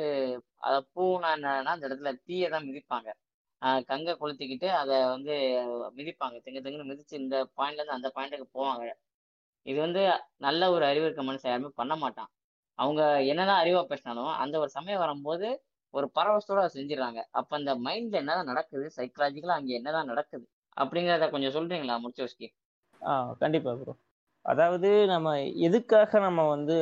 பூ 0.94 1.20
நான் 1.20 1.36
என்னன்னா 1.38 1.74
அந்த 1.76 1.88
இடத்துல 1.88 2.12
தீயை 2.24 2.50
தான் 2.50 2.68
மிதிப்பாங்க. 2.68 3.10
கங்கை 3.89 4.14
கொளுத்திக்கிட்டு 4.16 4.68
அதை 4.80 4.97
வந்து 5.07 5.34
மிதிப்பாங்க. 5.97 6.38
திங்க 6.45 6.60
திங்குன்னு 6.60 6.89
மிதிச்சு 6.91 7.16
இந்த 7.18 7.36
பாயிண்ட்ல 7.57 7.82
இருந்து 7.82 7.97
அந்த 7.97 8.10
பாயிண்ட்டுக்கு 8.16 8.47
போவாங்க. 8.57 8.86
இது 9.66 9.80
வந்து 9.80 10.01
நல்ல 10.39 10.72
ஒரு 10.72 10.84
அறிவு 10.86 11.05
இருக்க 11.05 11.24
மனுஷன் 11.24 11.51
யாருமே 11.51 11.72
பண்ண 11.76 11.93
மாட்டான். 11.95 12.30
அவங்க 12.80 13.01
என்னதான் 13.32 13.62
அறிவா 13.64 13.82
பேசினாலும் 13.86 14.32
அந்த 14.43 14.55
ஒரு 14.60 14.70
சமயம் 14.70 15.03
வரும்போது 15.03 15.47
ஒரு 15.93 16.07
பரவசத்தோட 16.16 16.64
செஞ்சிடறாங்க. 16.76 17.20
அப்ப 17.32 17.51
அந்த 17.57 17.72
மைண்ட்ல 17.86 18.22
என்னதான் 18.22 18.49
நடக்குது 18.51 18.86
சைக்கலாஜிக்கலா 18.97 19.57
அங்க 19.60 19.72
என்னதான் 19.80 20.12
நடக்குது 20.12 20.45
அப்படிங்கிறத 20.78 21.28
கொஞ்சம் 21.32 21.55
சொல்றீங்களா 21.57 21.97
முடிச்சோஸ்கி 22.03 22.47
ஆஹ் 23.01 23.32
கண்டிப்பா 23.38 23.72
ப்ரோ 23.76 23.93
அதாவது 24.45 24.89
நம்ம 25.05 25.30
எதுக்காக 25.62 26.20
நம்ம 26.20 26.41
வந்து 26.47 26.76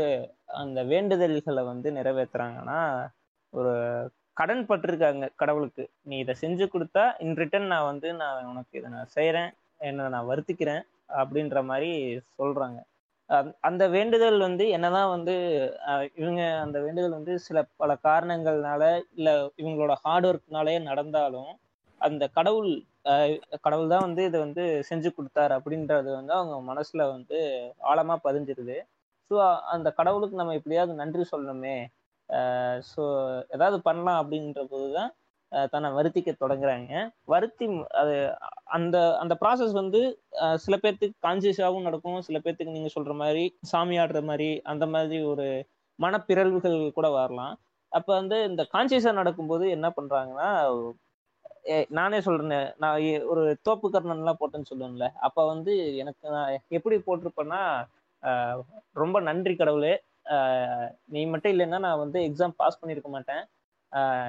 அந்த 0.58 0.80
வேண்டுதல்களை 0.84 1.64
வந்து 1.64 1.90
நிறைவேத்துறாங்கன்னா 1.92 2.80
ஒரு 3.54 3.74
கடன் 4.38 4.64
பட்டிருக்காங்க 4.70 5.26
கடவுளுக்கு. 5.36 5.84
நீ 6.02 6.16
இதை 6.18 6.36
செஞ்சு 6.42 6.66
கொடுத்தா 6.68 7.04
இன் 7.20 7.38
ரிட்டன் 7.38 7.68
நான் 7.68 7.86
வந்து 7.86 8.14
நான் 8.14 8.46
உனக்கு 8.46 8.78
இதை 8.80 8.90
நான் 8.92 9.14
செய்கிறேன் 9.16 9.50
என்னை 9.82 10.10
நான் 10.10 10.30
வருத்திக்கிறேன் 10.30 10.84
அப்படின்ற 11.18 11.64
மாதிரி 11.64 11.90
சொல்றாங்க. 12.40 12.80
அந்- 13.30 13.56
அந்த 13.60 13.84
வேண்டுதல் 13.88 14.40
வந்து 14.40 14.70
என்னதான் 14.70 15.10
வந்து 15.10 15.34
இவங்க 16.16 16.42
அந்த 16.62 16.78
வேண்டுதல் 16.80 17.12
வந்து 17.12 17.40
சில 17.40 17.68
பல 17.76 17.98
காரணங்கள்னால 18.04 18.84
இல்ல 19.16 19.30
இவங்களோட 19.58 19.94
ஹார்ட் 20.04 20.28
ஒர்க்னாலே 20.28 20.82
நடந்தாலும் 20.82 21.52
அந்த 22.02 22.24
கடவுள் 22.30 22.72
கடவுள் 23.62 23.88
தான் 23.88 24.02
வந்து 24.02 24.24
இதை 24.24 24.40
வந்து 24.40 24.64
செஞ்சு 24.90 25.10
கொடுத்தாரு 25.12 25.54
அப்படின்றது 25.58 26.10
வந்து 26.14 26.34
அவங்க 26.34 26.56
மனசுல 26.70 27.02
வந்து 27.12 27.38
ஆழமா 27.88 28.16
பதிஞ்சிருது. 28.24 28.78
ஸோ 29.32 29.36
அந்த 29.68 29.92
கடவுளுக்கு 29.92 30.36
நம்ம 30.36 30.54
எப்படியாவது 30.54 30.94
நன்றி 30.94 31.24
சொல்லணுமே 31.32 31.76
ஸோ 32.90 33.04
ஏதாவது 33.50 33.78
பண்ணலாம் 33.82 34.20
அப்படின்ற 34.22 34.64
போது 34.70 34.88
தான் 34.94 35.12
தன்னை 35.72 35.90
வருத்திக்க 35.92 36.32
தொடங்குறாங்க. 36.36 36.94
வருத்தி 37.26 37.66
அது 38.02 38.16
அந்த 38.68 38.98
அந்த 39.20 39.34
ப்ராசஸ் 39.42 39.74
வந்து 39.74 40.02
சில 40.56 40.76
பேர்த்துக்கு 40.84 41.16
கான்சியஸாகவும் 41.22 41.82
நடக்கும். 41.82 42.20
சில 42.22 42.38
பேர்த்துக்கு 42.40 42.76
நீங்க 42.78 42.92
சொல்ற 42.96 43.14
மாதிரி 43.16 43.44
சாமி 43.64 43.98
ஆடுற 43.98 44.22
மாதிரி 44.24 44.50
அந்த 44.64 44.86
மாதிரி 44.86 45.20
ஒரு 45.26 45.48
மனப்பிறழ்வுகள் 46.00 46.78
கூட 46.92 47.08
வரலாம். 47.12 47.56
அப்ப 47.92 48.10
வந்து 48.16 48.38
இந்த 48.44 48.64
கான்சியஸாக 48.74 49.20
நடக்கும்போது 49.22 49.66
என்ன 49.70 49.88
பண்றாங்கன்னா 49.98 50.50
நானே 51.90 52.20
சொல்றேன் 52.22 52.68
நான் 52.78 52.98
ஒரு 53.26 53.44
தோப்பு 53.62 53.88
கர்ணன்லாம் 53.90 54.40
போட்டேன்னு 54.40 54.70
சொல்லுவேன்ல. 54.72 55.08
அப்ப 55.20 55.46
வந்து 55.48 55.72
எனக்கு 56.02 56.26
நான் 56.30 56.60
எப்படி 56.70 56.98
போட்டிருப்பேன்னா 57.08 57.62
ஆஹ் 58.24 58.62
ரொம்ப 58.94 59.18
நன்றி 59.20 59.54
கடவுளே 59.56 59.94
நீ 61.16 61.22
மட்டும் 61.34 61.54
இல்லைன்னா 61.54 61.80
நான் 61.88 62.02
வந்து 62.04 62.20
எக்ஸாம் 62.28 62.58
பாஸ் 62.62 62.80
பண்ணியிருக்க 62.80 63.10
மாட்டேன். 63.16 63.44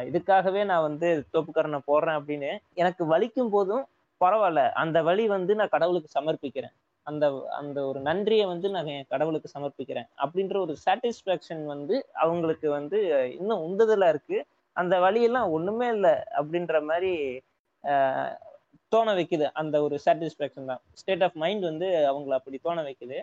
இதுக்காகவே 0.08 0.60
நான் 0.70 0.86
வந்து 0.88 1.08
தோப்புக்காரனை 1.34 1.80
போடுறேன் 1.90 2.18
அப்படின்னு 2.18 2.50
எனக்கு 2.82 3.04
வலிக்கும் 3.14 3.54
போதும் 3.54 3.84
பரவாயில்ல. 4.20 4.62
அந்த 4.82 4.98
வழி 5.08 5.24
வந்து 5.36 5.52
நான் 5.60 5.74
கடவுளுக்கு 5.74 6.10
சமர்ப்பிக்கிறேன். 6.18 6.74
அந்த 7.06 7.26
அந்த 7.58 7.78
ஒரு 7.90 8.00
நன்றியை 8.08 8.46
வந்து 8.52 8.68
நான் 8.74 8.88
என் 8.94 9.10
கடவுளுக்கு 9.12 9.48
சமர்ப்பிக்கிறேன். 9.54 10.08
அப்படின்ற 10.22 10.56
ஒரு 10.64 10.74
சாட்டிஸ்ஃபேக்ஷன் 10.84 11.62
வந்து 11.74 11.96
அவங்களுக்கு 12.24 12.68
வந்து 12.78 12.98
இன்னும் 13.38 13.64
உந்துதலாக 13.68 14.12
இருக்கு. 14.14 14.38
அந்த 14.76 14.94
வழியெல்லாம் 15.04 15.52
ஒன்றுமே 15.56 15.88
இல்லை 15.96 16.14
அப்படின்ற 16.38 16.80
மாதிரி 16.90 17.12
தோண 18.92 19.08
வைக்குது. 19.18 19.46
அந்த 19.60 19.76
ஒரு 19.86 19.96
சாட்டிஸ்ஃபேக்ஷன் 20.04 20.70
தான். 20.72 20.82
ஸ்டேட் 21.00 21.24
ஆஃப் 21.26 21.38
மைண்ட் 21.42 21.64
வந்து 21.70 21.88
அவங்கள 22.10 22.34
அப்படி 22.40 22.58
தோண 22.66 22.82
வைக்குது. 22.88 23.18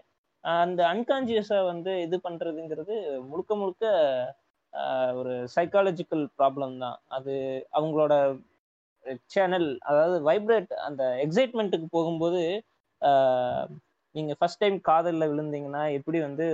அந்த 0.46 0.82
அன்கான்சியஸா 0.94 1.60
வந்து 1.66 1.92
இது 2.06 2.18
பண்றதுங்கிறது 2.26 2.96
முழுக்க 3.30 3.52
முழுக்க 3.56 3.86
ஒரு 5.20 5.34
சைக்காலஜிக்கல் 5.56 6.24
ப்ராப்ளம் 6.40 6.76
தான். 6.84 6.98
அது 7.08 7.34
அவங்களோட 7.78 8.14
சேனல் 9.34 9.70
அதாவது 9.90 10.18
வைப்ரேட் 10.30 10.72
அந்த 10.88 11.04
எக்ஸைட்மெண்ட்டுக்கு 11.26 11.88
போகும்போது 11.98 12.42
நீங்க 14.16 14.34
ஃபர்ஸ்ட் 14.40 14.62
டைம் 14.64 14.78
காதலில் 14.90 15.32
விழுந்தீங்கன்னா 15.32 15.84
எப்படி 15.98 16.20
வந்து 16.28 16.46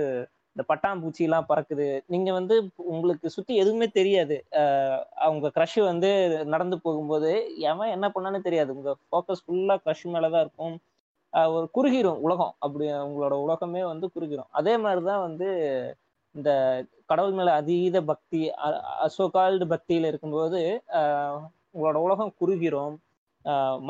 இந்த 0.56 0.62
பட்டாம்பூச்சிலாம் 0.70 1.48
பறக்குது? 1.50 1.86
நீங்க 2.06 2.30
வந்து 2.38 2.54
உங்களுக்கு 2.92 3.28
சுத்தி 3.36 3.52
எதுவுமே 3.62 3.86
தெரியாது. 3.98 4.36
அவங்க 5.26 5.46
க்ரஷ் 5.56 5.78
வந்து 5.90 6.10
நடந்து 6.54 6.76
போகும்போது 6.86 7.30
எவன் 7.70 7.94
என்ன 7.96 8.06
பண்ணான்னு 8.14 8.40
தெரியாது. 8.48 8.70
உங்க 8.78 8.92
ஃபோக்கஸ் 9.08 9.44
ஃபுல்லா 9.46 9.76
க்ரஷ் 9.84 10.04
மேலதான் 10.14 10.44
இருக்கும். 10.46 10.74
ஒரு 11.54 11.66
குறுகிரும் 11.76 12.20
உலகம். 12.26 12.54
அப்படி 12.64 12.84
உங்களோட 13.06 13.34
உலகமே 13.46 13.82
வந்து 13.92 14.06
குறுகிரும் 14.14 14.50
அதே 14.60 14.74
மாதிரிதான் 14.84 15.22
வந்து 15.28 15.48
இந்த 16.34 16.50
கடவுள் 17.10 17.34
மேல 17.38 17.54
அதீத 17.60 17.96
பக்தி 18.10 18.40
அசோகால்டு 19.06 19.64
பக்தியில 19.72 20.10
இருக்கும்போது 20.10 20.60
உங்களோட 21.74 21.96
உலகம் 22.06 22.32
குறுகிரும். 22.40 22.94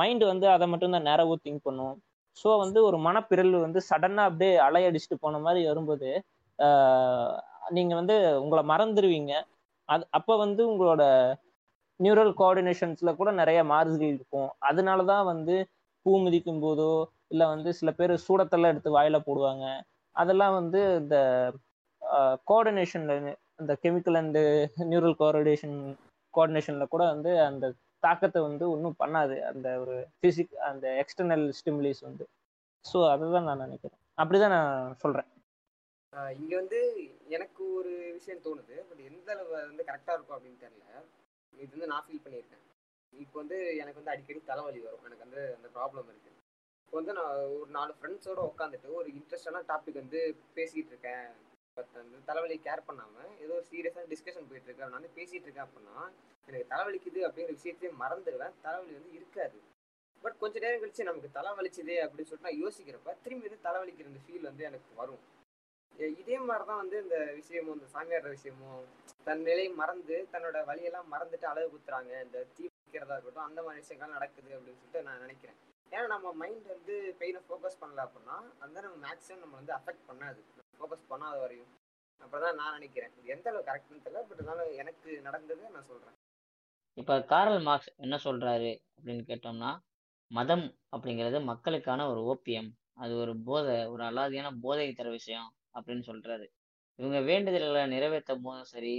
மைண்ட் 0.00 0.24
வந்து 0.32 0.46
அதை 0.54 0.66
மட்டும்தான் 0.72 1.08
நேரவோ 1.10 1.34
திங்க் 1.44 1.66
பண்ணும். 1.68 1.94
ஸோ 2.36 2.50
வந்து 2.64 2.78
ஒரு 2.88 2.98
மனப்பிரல் 3.06 3.54
வந்து 3.64 3.80
சடனாக 3.88 4.28
அப்படியே 4.30 4.52
அலையடிச்சுட்டு 4.66 5.16
போன 5.24 5.40
மாதிரி 5.46 5.62
வரும்போது 5.70 6.10
நீங்கள் 7.76 7.98
வந்து 8.00 8.16
உங்களை 8.42 8.62
மறந்துடுவீங்க 8.70 9.32
அது 9.88 10.04
அப்போ 10.18 10.34
வந்து 10.44 10.62
உங்களோட 10.72 11.02
நியூரல் 12.00 12.32
கோஆர்டினேஷன்ஸில் 12.40 13.18
கூட 13.20 13.30
நிறைய 13.40 13.60
மாறுதல் 13.72 14.06
இருக்கும். 14.12 14.48
அதனால 14.68 15.04
தான் 15.12 15.24
வந்து 15.32 15.54
பூ 16.06 16.12
மிதிக்கும் 16.24 16.62
போதோ 16.64 16.92
இல்லை 17.32 17.46
வந்து 17.54 17.70
சில 17.80 17.90
பேர் 17.98 18.12
சூடத்தெல்லாம் 18.26 18.72
எடுத்து 18.74 18.96
வாயில 18.98 19.18
போடுவாங்க. 19.28 19.66
அதெல்லாம் 20.16 20.54
வந்து 20.60 20.80
இந்த 21.02 21.16
கோஆர்டினேஷன்ல 22.50 23.14
இந்த 23.62 23.72
கெமிக்கல் 23.84 24.18
அண்ட் 24.20 24.40
நியூரல் 24.92 25.18
கோஆர்டினேஷன் 25.20 25.76
கோஆர்டினேஷன்ல 26.34 26.86
கூட 26.94 27.02
வந்து 27.14 27.32
அந்த 27.48 27.66
தாக்கத்தை 28.06 28.40
வந்து 28.48 28.64
ஒன்றும் 28.74 29.00
பண்ணாது. 29.02 29.34
அந்த 29.50 29.68
ஒரு 29.82 29.96
ஃபிசிக் 30.18 30.54
அந்த 30.70 30.86
எக்ஸ்டர்னல் 31.02 31.44
ஸ்டிமுலிஸ் 31.58 32.02
வந்து. 32.08 32.24
ஸோ 32.84 32.98
அதை 33.12 33.26
தான் 33.34 33.48
நான் 33.48 33.64
நினைக்கிறேன். 33.66 34.00
அப்படிதான் 34.20 34.54
நான் 34.56 34.96
சொல்றேன். 35.02 35.28
இங்கே 36.40 36.56
வந்து 36.60 36.80
எனக்கு 37.36 37.62
ஒரு 37.78 37.92
விஷயம் 38.16 38.42
தோணுது. 38.46 38.74
பட் 38.88 39.02
எந்த 39.10 39.28
அளவு 39.34 39.52
வந்து 39.70 39.84
கரெக்டாக 39.90 40.16
இருக்கும் 40.16 40.36
அப்படின்னு 40.36 40.58
தெரியல. 40.64 40.86
இது 41.52 41.70
வந்து 41.76 41.90
நான் 41.92 42.04
ஃபீல் 42.06 42.24
பண்ணியிருக்கேன். 42.24 42.64
இப்போ 43.12 43.36
வந்து 43.42 43.58
எனக்கு 43.82 44.00
வந்து 44.00 44.12
அடிக்கடி 44.14 44.40
தலைவலி 44.50 44.80
வரும். 44.86 45.06
எனக்கு 45.08 45.24
வந்து 45.26 45.42
அந்த 45.56 45.68
ப்ராப்ளம் 45.76 46.10
இருக்கு. 46.12 46.31
இப்போ 46.92 47.00
வந்து 47.00 47.14
நான் 47.18 47.36
ஒரு 47.58 47.68
நாலு 47.76 47.92
ஃப்ரெண்ட்ஸோட 47.98 48.40
உட்காந்துட்டு 48.48 48.88
ஒரு 48.96 49.08
இன்ட்ரெஸ்டான 49.18 49.60
டாபிக் 49.70 49.96
வந்து 50.00 50.18
பேசிக்கிட்டு 50.56 50.90
இருக்கேன். 50.92 51.28
பட் 51.76 51.94
அந்த 52.00 52.18
தலைவலி 52.26 52.56
கேர் 52.66 52.82
பண்ணாமல் 52.88 53.30
ஏதோ 53.44 53.52
ஒரு 53.58 53.64
சீரியஸான 53.70 54.04
டிஸ்கஷன் 54.10 54.48
போயிட்டு 54.48 54.68
இருக்கேன் 54.68 54.90
நான் 54.90 54.98
வந்து 54.98 55.12
பேசிகிட்டு 55.18 55.46
இருக்கேன் 55.48 55.66
அப்படின்னா 55.66 55.96
எனக்கு 56.48 56.66
தலைவலிக்குது 56.72 57.20
அப்படிங்கிற 57.28 57.54
விஷயத்தையே 57.58 57.92
மறந்துடுவேன். 58.02 58.52
தலைவலி 58.66 58.92
வந்து 58.98 59.16
இருக்காது. 59.18 59.56
பட் 60.24 60.36
கொஞ்ச 60.42 60.54
நேரம் 60.64 60.82
கழிச்சு 60.84 61.08
நமக்கு 61.10 61.30
தலைவலிச்சுதே 61.38 61.96
அப்படின்னு 62.04 62.28
சொல்லிட்டு 62.30 62.48
நான் 62.50 62.60
யோசிக்கிறப்ப 62.64 63.16
திரும்பி 63.24 63.48
வந்து 63.48 63.64
தலைவலிக்கிற 63.68 64.12
அந்த 64.12 64.22
ஃபீல் 64.26 64.46
வந்து 64.50 64.68
எனக்கு 64.70 64.92
வரும். 65.00 65.24
இதே 66.20 66.38
மாதிரி 66.50 66.68
தான் 66.72 66.82
வந்து 66.84 66.98
இந்த 67.06 67.16
விஷயமும் 67.40 67.74
இந்த 67.78 67.90
சாமியாடுற 67.96 68.36
விஷயமும் 68.38 68.86
தன் 69.28 69.44
நிலை 69.50 69.66
மறந்து 69.82 70.18
தன்னோட 70.34 70.66
வழியெல்லாம் 70.72 71.12
மறந்துட்டு 71.16 71.52
அழகு 71.54 71.74
குத்துறாங்க. 71.74 72.12
இந்த 72.28 72.46
தீ 72.56 72.64
வைக்கிறதா 72.68 73.16
இருக்கட்டும் 73.16 73.48
அந்த 73.48 73.60
மாதிரி 73.66 73.84
விஷயங்கள் 73.84 74.16
நடக்குது 74.18 74.50
அப்படின்னு 74.56 74.80
சொல்லிட்டு 74.80 75.08
நான் 75.10 75.24
நினைக்கிறேன். 75.26 75.60
ஏன்னா 75.92 76.06
நம்ம 76.06 76.32
மைண்ட் 76.32 76.66
வந்து 76.66 76.94
பெயினை 77.18 77.40
ஃபோக்கஸ் 77.48 77.80
பண்ணல 77.80 78.00
அப்படின்னா 78.04 78.36
அந்த 78.58 78.80
நம்ம 78.80 78.96
மேக்ஸிமம் 79.06 79.42
நம்ம 79.44 79.56
வந்து 79.60 79.72
அஃபெக்ட் 79.74 80.08
பண்ணாது. 80.10 80.40
ஃபோக்கஸ் 80.78 81.10
பண்ணாத 81.10 81.38
வரையும். 81.38 81.72
அப்படிதான் 82.20 82.54
நான் 82.54 82.72
நினைக்கிறேன். 82.72 83.12
இது 83.18 83.28
எந்த 83.28 83.50
அளவு 83.50 83.64
கரெக்ட்னு 83.64 84.04
தெரியல 84.04 84.20
பட் 84.28 84.38
இருந்தாலும் 84.38 84.72
எனக்கு 84.72 85.20
நடந்ததை 85.20 85.70
நான் 85.70 85.84
சொல்றேன். 85.84 86.16
இப்போ 86.98 87.14
காரல் 87.22 87.62
மார்க்ஸ் 87.62 87.90
என்ன 87.96 88.16
சொல்றாரு 88.24 88.70
அப்படின்னு 88.96 89.22
கேட்டோம்னா 89.30 89.70
மதம் 90.30 90.66
அப்படிங்கிறது 90.96 91.44
மக்களுக்கான 91.44 92.06
ஒரு 92.10 92.20
ஓப்பியம் 92.32 92.70
அது 92.94 93.16
ஒரு 93.16 93.32
போதை 93.44 93.86
ஒரு 93.86 94.02
அலாதியான 94.04 94.48
போதை 94.60 94.92
தர 94.92 95.10
விஷயம் 95.10 95.48
அப்படின்னு 95.74 96.04
சொல்றாரு. 96.06 96.46
இவங்க 96.98 97.18
வேண்டுதல்களை 97.20 97.86
நிறைவேற்றும் 97.86 98.42
போதும் 98.42 98.70
சரி 98.74 98.94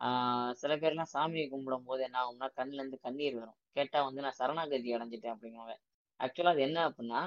ஆஹ் 0.00 0.52
சில 0.52 0.72
பேர்லாம் 0.76 1.12
சாமியை 1.14 1.46
கும்பிடும் 1.52 1.86
போது 1.86 2.02
என்ன 2.02 2.18
ஆகும்னா 2.22 2.48
கண்ணுல 2.56 2.80
இருந்து 2.80 2.98
கண்ணீர் 3.00 3.38
வரும். 3.38 3.56
கேட்டா 3.72 4.02
வந்து 4.02 4.20
நான் 4.20 4.38
சரணாகதி 4.40 4.94
அடைஞ்சிட்டேன் 4.96 5.34
அப்படிங்குவாங்க 5.34 5.74
ஆக்சுவலா 6.20 6.54
அது 6.54 6.62
என்ன 6.68 6.78
அப்படின்னா 6.88 7.20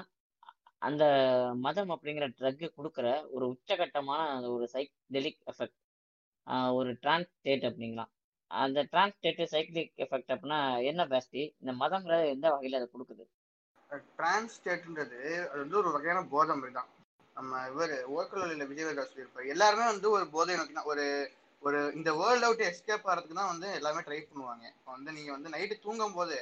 அந்த 0.82 1.04
மதம் 1.64 1.92
அப்படிங்கிற 1.94 2.26
ட்ரக்கு 2.38 2.66
கொடுக்குற 2.78 3.08
ஒரு 3.34 3.44
உச்சகட்டமான 3.52 4.20
அந்த 4.36 4.48
ஒரு 4.56 4.66
சைக்டெலிக் 4.74 5.40
எஃபெக்ட் 5.52 5.78
ஒரு 6.78 6.90
டிரான்ஸ் 7.02 7.30
ஸ்டேட் 7.34 7.66
அப்படிங்களாம் 7.68 8.10
அந்த 8.50 8.80
டிரான்ஸ் 8.92 9.16
ஸ்டேட் 9.18 9.42
சைக்கிளிக் 9.52 10.02
எஃபெக்ட் 10.04 10.32
அப்படின்னா 10.34 10.58
என்ன 10.90 11.02
பேஸ்டி 11.12 11.42
இந்த 11.60 11.72
மதம்ங்கிறது 11.82 12.32
எந்த 12.34 12.46
வகையில் 12.54 12.78
அதை 12.78 12.88
கொடுக்குது? 12.94 13.24
டிரான்ஸ் 14.18 14.56
ஸ்டேட்ன்றது 14.56 15.20
அது 15.50 15.60
வந்து 15.62 15.78
ஒரு 15.82 15.90
வகையான 15.96 16.20
போதை 16.34 16.54
மாதிரி 16.58 16.74
தான் 16.78 16.90
நம்ம 17.36 17.60
இவர் 17.70 17.94
ஓக்கலில் 18.16 18.68
விஜயவேதா 18.70 19.04
சொல்லியிருப்பார். 19.10 19.50
எல்லாருமே 19.54 19.84
வந்து 19.92 20.08
ஒரு 20.16 20.24
போதை 20.34 20.56
நோக்கி 20.58 20.74
தான் 20.78 20.90
ஒரு 20.92 21.04
ஒரு 21.62 21.78
இந்த 21.98 22.10
வேர்ல்ட் 22.20 22.46
அவுட் 22.46 22.64
எஸ்கேப் 22.68 23.06
ஆகிறதுக்கு 23.08 23.38
தான் 23.40 23.52
வந்து 23.52 23.68
எல்லாமே 23.78 24.00
ட்ரை 24.06 24.20
பண்ணுவாங்க. 24.22 24.64
இப்போ 24.76 24.90
வந்து 24.96 25.10
நீங்கள் 25.16 25.36
வந்து 25.36 25.52
நைட்டு 25.54 25.76
தூங்கும் 25.84 26.16
போது 26.18 26.36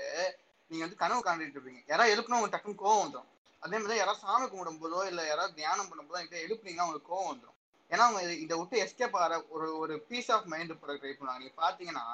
நீங்க 0.71 0.83
வந்து 0.85 0.97
கனவு 0.97 1.21
காண்டிட்டு 1.25 1.57
இருப்பீங்க 1.59 1.83
யாராவது 1.87 2.13
எழுப்பினா 2.15 2.39
உங்களுக்கு 2.39 2.57
டக்குன்னு 2.57 2.83
கோவம் 2.83 3.05
வந்துடும் 3.05 3.31
அதே 3.63 3.79
மாதிரி 3.79 3.99
யாராவது 3.99 4.21
சாமி 4.21 4.47
கும்பிடும் 4.47 4.83
போதோ 4.83 5.01
இல்லை 5.07 5.27
யாராவது 5.27 5.55
தியானம் 5.55 5.89
பண்ணும்போதோ 5.91 6.21
என்கிட்ட 6.21 6.45
எழுப்புனீங்கன்னா 6.47 6.87
உங்களுக்கு 6.87 7.13
கோவம் 7.13 7.31
வந்துடும் 7.31 7.57
ஏன்னா 7.91 8.05
அவங்க 8.07 8.21
இதை 8.35 8.59
விட்டு 8.59 8.77
எஸ்கேப் 8.85 9.17
ஆகிற 9.17 9.37
ஒரு 9.49 9.69
ஒரு 9.79 9.95
பீஸ் 10.01 10.31
ஆஃப் 10.31 10.47
மைண்ட் 10.47 10.81
போட 10.81 10.93
ட்ரை 10.95 11.13
பண்ணுவாங்க 11.13 11.39
நீங்க 11.39 11.57
பாத்தீங்கன்னா 11.63 12.07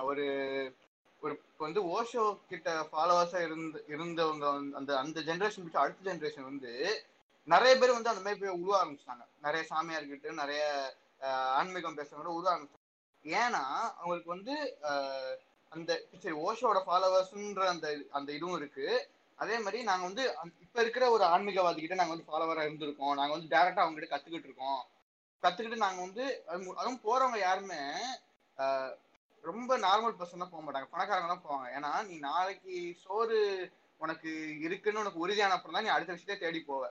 ஒரு 0.00 0.26
ஒரு 1.22 1.34
வந்து 1.58 1.80
ஓஷோ 1.88 2.38
கிட்ட 2.48 2.70
ஃபாலோவர்ஸா 2.92 3.40
இருந்து 3.40 3.78
இருந்தவங்க 3.88 4.46
அந்த 4.74 4.90
அந்த 4.98 5.20
ஜென்ரேஷன் 5.20 5.64
விட்டு 5.64 5.78
அடுத்த 5.78 6.06
ஜென்ரேஷன் 6.10 6.44
வந்து 6.44 6.72
நிறைய 7.48 7.72
பேர் 7.78 7.96
வந்து 7.96 8.08
அந்த 8.08 8.22
மாதிரி 8.22 8.40
போய் 8.40 8.58
உருவ 8.60 8.74
ஆரம்பிச்சிட்டாங்க. 8.80 9.24
நிறைய 9.38 9.62
சாமியார்கிட்ட 9.70 10.32
நிறைய 10.32 10.62
ஆன்மீகம் 11.54 11.98
பேசுறவங்க 11.98 12.34
உருவ 12.34 12.50
ஆரம்பிச்சாங்க 12.52 12.86
ஏன்னா 13.24 13.62
அவங்களுக்கு 13.98 14.30
வந்து 14.30 14.54
அந்த 15.72 15.92
சரி 16.22 16.36
ஓஷோட 16.46 16.78
ஃபாலோவர்ஸ்ன்ற 16.86 17.64
அந்த 17.74 17.86
அந்த 18.18 18.28
இதுவும் 18.36 18.58
இருக்கு. 18.60 18.86
அதே 19.38 19.56
மாதிரி 19.64 19.78
நாங்க 19.88 20.04
வந்து 20.08 20.22
இப்ப 20.64 20.76
இருக்கிற 20.84 21.04
ஒரு 21.16 21.24
ஆன்மீகவாதி 21.34 21.80
கிட்ட 21.82 21.98
நாங்க 22.00 22.14
வந்து 22.14 22.28
ஃபாலோவரா 22.30 22.62
இருந்திருக்கோம். 22.66 23.14
நாங்க 23.20 23.32
வந்து 23.36 23.52
டேரக்டா 23.54 23.82
அவங்க 23.84 23.98
கிட்ட 23.98 24.10
கத்துக்கிட்டு 24.12 24.48
இருக்கோம். 24.50 24.80
கத்துக்கிட்டு 25.42 25.84
நாங்க 25.84 26.00
வந்து 26.06 26.24
அதுவும் 26.80 27.02
போறவங்க 27.06 27.38
யாருமே 27.46 27.80
ரொம்ப 29.44 29.72
நார்மல் 29.84 30.16
பர்சன் 30.20 30.42
தான் 30.42 30.54
போக 30.54 30.62
மாட்டாங்க. 30.62 30.88
பணக்காரங்க 30.94 31.28
தான் 31.32 31.44
போவாங்க. 31.46 31.66
ஏன்னா 31.76 31.90
நீ 32.08 32.14
நாளைக்கு 32.28 32.76
சோறு 33.04 33.36
உனக்கு 34.00 34.30
இருக்குன்னு 34.66 35.02
உனக்கு 35.02 35.22
உறுதியான 35.24 35.54
அப்புறம் 35.56 35.76
தான் 35.76 35.86
நீ 35.86 35.92
அடுத்த 35.94 36.16
விஷயத்தை 36.16 36.38
தேடி 36.42 36.60
போவ. 36.70 36.82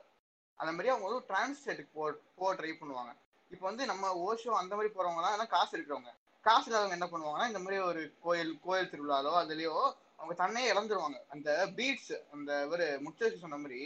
அந்த 0.60 0.72
மாதிரி 0.76 0.92
அவங்க 0.92 1.08
வந்து 1.08 1.28
டிரான்ஸ்லேட்டுக்கு 1.32 1.96
போ 1.98 2.06
போக 2.40 2.52
ட்ரை 2.60 2.72
பண்ணுவாங்க. 2.80 3.12
இப்போ 3.52 3.66
வந்து 3.70 3.84
நம்ம 3.92 4.14
ஓஷோ 4.28 4.54
அந்த 4.62 4.74
மாதிரி 4.78 4.92
போறவங்க 4.96 5.22
தான் 5.42 5.54
காசு 5.56 5.72
இருக்கிறவங்க. 5.78 6.14
காசு 6.48 6.68
இல்லாதவங்க 6.70 6.98
என்ன 7.00 7.08
பண்ணுவாங்கன்னா 7.12 7.50
இந்த 7.52 7.62
மாதிரி 7.64 7.78
ஒரு 7.90 8.02
கோயில் 8.26 8.52
கோயில் 8.68 8.92
திருவிழாலோ 8.94 9.34
அதுலயோ 9.42 9.76
அவங்க 10.20 10.34
தன்னையே 10.42 10.68
இழந்துருவாங்க. 10.74 11.18
அந்த 11.34 11.50
பீட்ஸ் 11.78 12.14
அந்த 12.36 12.52
ஒரு 12.74 12.86
முச்சரிச்சு 13.06 13.44
சொன்ன 13.44 13.60
மாதிரி 13.64 13.82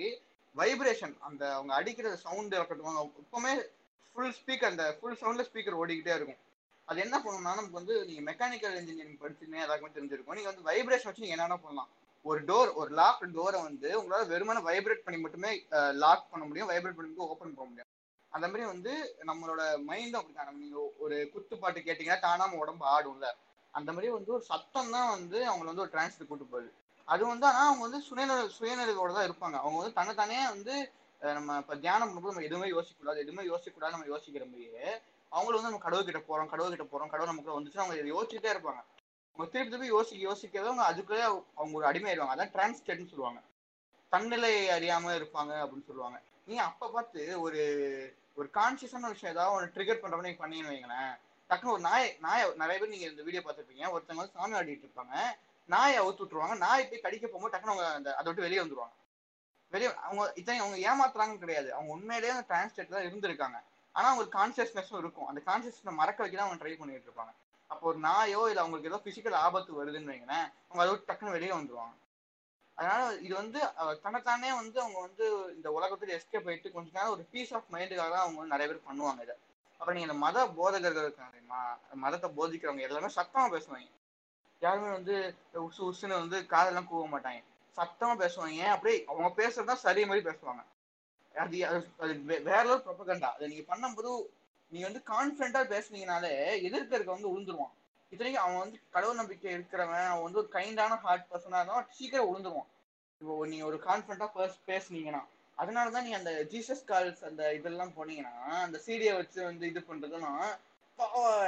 வைப்ரேஷன் 0.55 1.15
அந்த 1.27 1.43
அவங்க 1.57 1.71
அடிக்கிற 1.79 2.07
சவுண்ட் 2.25 2.55
இருக்கட்டும் 2.57 2.99
எப்பவுமே 3.23 3.53
ஃபுல் 4.15 4.35
ஸ்பீக்கர் 4.37 4.71
அந்த 4.73 4.85
ஃபுல் 4.97 5.19
சவுண்ட்ல 5.21 5.43
ஸ்பீக்கர் 5.49 5.79
ஓடிக்கிட்டே 5.81 6.13
இருக்கும். 6.17 6.39
அது 6.87 6.99
என்ன 7.05 7.17
பண்ணணும்னா 7.23 7.51
நமக்கு 7.57 7.79
வந்து 7.79 7.95
நீங்க 8.07 8.21
மெக்கானிக்கல் 8.29 8.77
இன்ஜினியரிங் 8.79 9.19
படிச்சுன்னு 9.23 9.63
எல்லாருக்குமே 9.65 9.95
தெரிஞ்சிருக்கும். 9.97 10.37
நீங்க 10.37 10.49
வந்து 10.51 10.67
வைப்ரேஷன் 10.69 11.09
வச்சு 11.09 11.25
நீங்க 11.25 11.37
என்னென்ன 11.37 11.57
பண்ணலாம்? 11.65 11.89
ஒரு 12.25 12.39
டோர் 12.49 12.71
ஒரு 12.81 12.91
லாக் 12.99 13.21
டோரை 13.37 13.59
வந்து 13.67 13.89
உங்களால 13.99 14.27
வெறுமனே 14.31 14.61
வைப்ரேட் 14.69 15.05
பண்ணி 15.05 15.19
மட்டுமே 15.21 15.51
லாக் 16.03 16.31
பண்ண 16.33 16.43
முடியும் 16.49 16.69
வைப்ரேட் 16.71 16.97
பண்ணி 16.97 17.09
மட்டும் 17.11 17.31
ஓப்பன் 17.33 17.55
பண்ண 17.59 17.69
முடியும். 17.69 17.89
அந்த 18.33 18.45
மாதிரி 18.47 18.65
வந்து 18.65 18.91
நம்மளோட 19.29 19.61
மைண்டும் 19.89 20.19
அப்படித்தான். 20.19 20.59
நீங்க 20.63 20.77
ஒரு 20.97 21.15
குத்து 21.33 21.55
பாட்டு 21.57 21.79
கேட்டீங்கன்னா 21.79 22.19
தானா 22.19 22.43
நம்ம 22.43 22.61
உடம்பு 22.63 22.85
ஆடும்ல. 22.95 23.27
அந்த 23.73 23.89
மாதிரி 23.91 24.07
வந்து 24.11 24.31
ஒரு 24.33 24.43
சத்தம் 24.43 24.93
தான் 24.95 25.09
வந்து 25.09 25.39
அவங்கள 25.49 25.69
வந்து 25.71 25.85
ஒரு 25.85 25.93
டிரான்ஸ்ல 25.95 26.27
கூட்டு 26.27 26.45
போகுது. 26.45 26.69
அது 27.07 27.23
வந்து 27.25 27.45
ஆனா 27.45 27.61
அவங்க 27.67 27.83
வந்து 27.87 28.01
சுயநல 28.07 28.41
சுயநிலையோட 28.57 29.11
தான் 29.13 29.27
இருப்பாங்க. 29.29 29.57
அவங்க 29.63 29.77
வந்து 29.81 29.97
தன்னைத்தானே 29.99 30.39
வந்து 30.55 30.75
நம்ம 31.21 31.57
இப்ப 31.57 31.75
தியானம் 31.75 32.09
பண்ணும்போது 32.09 32.33
நம்ம 32.33 32.47
எதுவுமே 32.49 32.67
யோசிக்கக்கூடாது 32.75 33.19
எதுவுமே 33.19 33.43
யோசிக்கக்கூடாது 33.43 33.95
நம்ம 33.95 34.07
யோசிக்கிற 34.13 34.45
மாதிரியே 34.45 34.85
அவங்களும் 35.31 35.59
வந்து 35.59 35.69
நம்ம 35.69 35.83
கடவுள் 35.83 36.07
கிட்ட 36.07 36.21
போறோம் 36.29 36.49
கடவுள் 36.53 36.73
கிட்ட 36.75 36.85
போறோம் 36.93 37.11
கடவுள் 37.11 37.31
நமக்கு 37.33 37.57
வந்துச்சு 37.57 37.81
அவங்க 37.83 38.13
யோசிச்சுட்டே 38.15 38.53
இருப்பாங்க. 38.53 38.81
அவங்க 39.33 39.47
திருப்பி 39.51 39.71
திருப்பி 39.71 39.87
யோசிக்க 39.87 40.21
யோசிக்கவே 40.29 40.67
அவங்க 40.67 40.83
அதுக்குள்ளே 40.83 41.25
அவங்க 41.59 41.73
ஒரு 41.79 41.87
அடிமையாயிருவாங்க 41.91 42.35
அதான் 42.35 42.53
டிரான்ஸ்டேட்னு 42.55 43.11
சொல்லுவாங்க. 43.13 43.39
தன்னிலை 44.13 44.53
அறியாம 44.69 45.13
இருப்பாங்க 45.19 45.53
அப்படின்னு 45.63 45.89
சொல்லுவாங்க. 45.89 46.17
நீங்க 46.47 46.63
அப்ப 46.63 46.89
பார்த்து 46.89 47.21
ஒரு 47.41 47.61
ஒரு 48.37 48.47
கான்சியஸான 48.53 49.09
விஷயம் 49.13 49.33
ஏதாவது 49.35 49.55
ஒன்று 49.55 49.73
ட்ரிகர் 49.75 50.01
பண்ற 50.01 50.15
மாதிரி 50.17 50.39
பண்ணீங்கன்னு 50.41 50.73
வைங்களேன். 50.73 51.11
டக்குனு 51.49 51.73
ஒரு 51.75 51.83
நாய் 51.89 52.07
நாய் 52.19 52.43
நிறைய 52.55 52.77
பேர் 52.79 52.93
நீங்க 52.93 53.07
இந்த 53.07 53.23
வீடியோ 53.27 53.41
பார்த்துருப்பீங்க. 53.45 53.85
ஒருத்தவங்க 53.93 54.21
வந்து 54.21 54.37
சாமி 54.37 54.55
ஆடிட்டு 54.59 54.85
இருப்பாங்க. 54.87 55.15
நாயை 55.69 55.97
அவுத்து 56.01 56.23
விட்டுருவாங்க. 56.23 56.55
நாய் 56.57 56.87
போய் 56.89 57.05
கடிக்க 57.05 57.25
போகும்போது 57.27 57.53
டக்குனு 57.53 57.73
அவங்க 57.73 57.87
அந்த 57.97 58.09
அதை 58.15 58.27
விட்டு 58.27 58.45
வெளியே 58.47 58.61
வந்துருவாங்க. 58.63 58.95
வெளியே 59.73 59.89
அவங்க 60.07 60.23
இத்தனை 60.35 60.59
அவங்க 60.59 60.77
ஏமாத்துறாங்கன்னு 60.89 61.43
கிடையாது. 61.43 61.69
அவங்க 61.73 61.91
உண்மையிலேயே 61.91 62.33
அந்த 62.35 62.45
டிரான்ஸ்லேட் 62.51 62.95
தான் 62.95 63.07
இருந்திருக்காங்க. 63.09 63.57
ஆனா 63.95 64.07
அவங்களுக்கு 64.09 64.37
கான்சியஸ்னஸும் 64.39 65.01
இருக்கும். 65.03 65.27
அந்த 65.27 65.41
கான்சியஸ்னஸ் 65.49 65.99
மறக்க 66.01 66.21
வைக்க 66.23 66.37
தான் 66.37 66.47
அவங்க 66.47 66.59
ட்ரை 66.63 66.73
பண்ணிட்டு 66.77 67.09
இருப்பாங்க. 67.09 67.33
அப்போ 67.67 67.87
ஒரு 67.87 67.99
நாயோ 67.99 68.41
இல்லை 68.49 68.61
அவங்களுக்கு 68.63 68.89
ஏதோ 68.91 68.99
பிசிக்கல் 69.05 69.37
ஆபத்து 69.45 69.71
வருதுன்னு 69.79 70.11
வைங்களேன் 70.13 70.47
அவங்க 70.69 70.81
அதை 70.83 70.89
விட்டு 70.89 71.09
டக்குன்னு 71.09 71.35
வெளியே 71.37 71.51
வந்துருவாங்க. 71.51 71.93
அதனால 72.75 73.15
இது 73.15 73.35
வந்து 73.35 73.59
தனத்தானே 74.03 74.55
வந்து 74.55 74.81
அவங்க 74.81 74.99
வந்து 74.99 75.53
இந்த 75.55 75.69
உலகத்துல 75.81 76.03
எஸ்கேப் 76.03 76.49
ஆயிட்டு 76.49 76.71
கொஞ்ச 76.71 76.89
நேரம் 76.93 77.09
ஒரு 77.09 77.23
பீஸ் 77.31 77.53
ஆஃப் 77.53 77.63
மைண்டுக்காக 77.71 77.95
தான் 77.95 78.19
அவங்க 78.19 78.39
வந்து 78.39 78.57
நிறைய 78.57 78.73
பேர் 78.73 78.95
பண்ணுவாங்க 78.95 79.21
இதை. 79.21 79.35
அப்புறம் 79.71 79.95
நீங்க 79.95 80.13
இந்த 80.13 80.13
மத 80.13 80.47
போதகர்கள் 80.47 81.03
இருக்காங்க 81.03 81.37
மதத்தை 81.93 82.29
போதிக்கிறவங்க 82.29 82.79
எல்லாமே 82.79 83.13
சத்தமா 83.15 83.59
பேசுவாங்க. 83.59 83.91
யாருமே 84.59 84.91
வந்து 84.91 85.35
உசு 85.53 85.77
உசுன்னு 85.77 86.19
வந்து 86.19 86.45
காதெல்லாம் 86.45 86.87
கூவ 86.93 87.07
மாட்டாங்க. 87.11 87.43
சத்தமா 87.75 88.29
பேசுவாங்க. 88.29 88.49
ஏன்? 88.49 88.65
அப்படியே 88.65 89.05
அவங்க 89.05 89.47
பேசுறதா 89.47 89.73
சரி 89.73 90.05
மாதிரி 90.05 90.29
பேசுவாங்க. 90.29 90.63
அது 91.35 91.57
அது- 91.57 91.89
வே- 91.99 92.41
வேற 92.41 92.63
ஒரு 92.63 92.83
ப்ரொபகண்டா 92.85 93.23
அதை 93.23 93.47
நீங்க 93.47 93.75
பண்ணும்போது 93.75 94.23
நீங்க 94.69 94.89
வந்து 94.89 95.03
கான்பிடண்டா 95.05 95.63
பேசுனீங்கனாலே 95.63 96.61
எதிர்க்க 96.61 97.11
வந்து 97.11 97.39
உழுந்துருவான் 97.39 97.71
இத்தனைக்கும் 98.11 98.45
அவன் 98.45 98.61
வந்து 98.63 98.77
கடவுள் 98.95 99.19
நம்பிக்கை 99.19 99.51
இருக்கிறவன். 99.57 100.07
அவன் 100.13 100.25
வந்து 100.25 100.41
ஒரு 100.41 100.49
கைண்டான 100.57 100.97
ஹார்ட் 101.05 101.29
பர்சனாக 101.31 101.61
இருந்தான் 101.61 101.87
சீக்கிரம் 101.97 102.29
உளுந்துருவான் 102.31 102.69
இப்போ 103.21 103.33
நீங்கள் 103.51 103.69
ஒரு 103.69 103.77
கான்பிடண்டா 103.87 104.27
பேசுனீங்கன்னா 104.71 105.21
அதனால 105.57 105.91
தான் 105.95 106.05
நீ 106.07 106.11
அந்த 106.17 106.31
ஜீசஸ் 106.51 106.83
கால்ஸ் 106.91 107.23
அந்த 107.29 107.41
இதெல்லாம் 107.57 107.95
போனீங்கன்னா 107.97 108.33
அந்த 108.65 108.77
சீடியை 108.85 109.13
வச்சு 109.19 109.39
வந்து 109.49 109.65
இது 109.71 109.81
பண்ணுறதுன்னா 109.89 110.31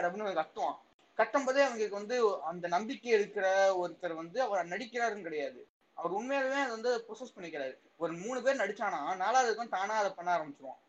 அப்படின்னு 0.06 0.34
கத்துவான் 0.40 0.77
கட்டும் 1.18 1.45
போதே 1.48 1.64
அவங்களுக்கு 1.65 1.99
வந்து 1.99 2.15
அந்த 2.52 2.65
நம்பிக்கை 2.76 3.11
இருக்கிற 3.18 3.48
ஒருத்தர் 3.81 4.14
வந்து 4.22 4.38
அவர் 4.45 4.72
நடிக்கிறாருன்னு 4.73 5.27
கிடையாது. 5.27 5.60
அவர் 5.98 6.15
உண்மையாலுமே 6.19 6.61
அதை 6.64 6.72
வந்து 6.77 6.91
ப்ரொசஸ் 7.07 7.35
பண்ணிக்கிறாரு. 7.35 7.73
ஒரு 8.03 8.14
மூணு 8.23 8.40
பேர் 8.45 8.61
நடிச்சானா 8.61 9.02
நாலாவதுக்கும் 9.23 9.73
தானா 9.76 9.95
அதை 10.02 10.11
பண்ண 10.15 10.30
ஆரம்பிச்சிருவான். 10.38 10.80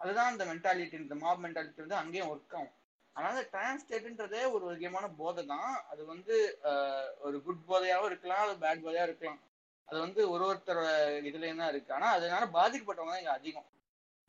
அதுதான் 0.00 0.30
அந்த 0.32 0.44
மென்டாலிட்டி 0.50 0.96
இந்த 1.02 1.16
மாப் 1.24 1.42
மென்டாலிட்டி 1.44 1.84
வந்து 1.84 2.00
அங்கேயும் 2.02 2.30
ஒர்க் 2.32 2.56
ஆகும் 2.58 2.72
அதனால 3.16 3.42
டிரான்ஸ்லேட்ன்றதே 3.52 4.42
ஒரு 4.54 4.64
வகையான 4.68 5.08
போதை 5.18 5.42
தான் 5.52 5.74
அது 5.92 6.02
வந்து 6.12 6.36
ஒரு 7.26 7.36
குட் 7.46 7.68
போதையாகவும் 7.68 8.10
இருக்கலாம் 8.10 8.42
அது 8.44 8.54
பேட் 8.64 8.84
போதையாக 8.86 9.08
இருக்கலாம். 9.08 9.40
அது 9.88 9.98
வந்து 10.04 10.20
ஒரு 10.32 10.42
ஒருத்தரோட 10.48 10.88
இதுலேயும் 11.30 11.62
தான் 11.62 11.72
இருக்கு. 11.72 11.94
ஆனால் 11.96 12.14
அதனால 12.18 12.44
பாதிக்கப்பட்டவங்க 12.58 13.12
தான் 13.14 13.22
இங்கே 13.22 13.36
அதிகம். 13.38 13.68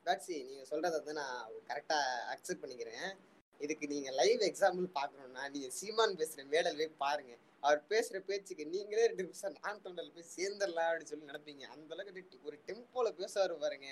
பேட்சி 0.05 0.35
நீங்கள் 0.49 0.69
சொல்கிறத 0.71 0.97
வந்து 0.99 1.15
நான் 1.21 1.37
கரெக்டாக 1.69 2.19
அக்செப்ட் 2.33 2.63
பண்ணிக்கிறேன். 2.63 3.07
இதுக்கு 3.65 3.85
நீங்கள் 3.93 4.17
லைவ் 4.19 4.41
எக்ஸாம்பிள் 4.49 4.87
பார்க்கணுன்னா 4.99 5.43
நீங்கள் 5.53 5.75
சீமான் 5.79 6.17
பேசுகிற 6.21 6.45
மேடல் 6.53 6.79
போய் 6.79 6.99
பாருங்கள் 7.03 7.41
அவர் 7.65 7.79
பேசுகிற 7.91 8.17
பேச்சுக்கு 8.29 8.63
நீங்களே 8.73 9.05
ரெண்டு 9.09 9.25
நிமிஷம் 9.25 9.55
நான் 9.63 9.83
தொண்டல் 9.85 10.11
போய் 10.15 10.31
சேர்ந்துடலாம் 10.35 10.89
அப்படின்னு 10.89 11.11
சொல்லி 11.11 11.31
நினைப்பீங்க. 11.31 11.63
அந்த 11.75 11.95
அளவுக்கு 11.95 12.45
ஒரு 12.47 12.57
டெம்போவில் 12.67 13.17
பேசுவார் 13.21 13.53
பாருங்க. 13.63 13.89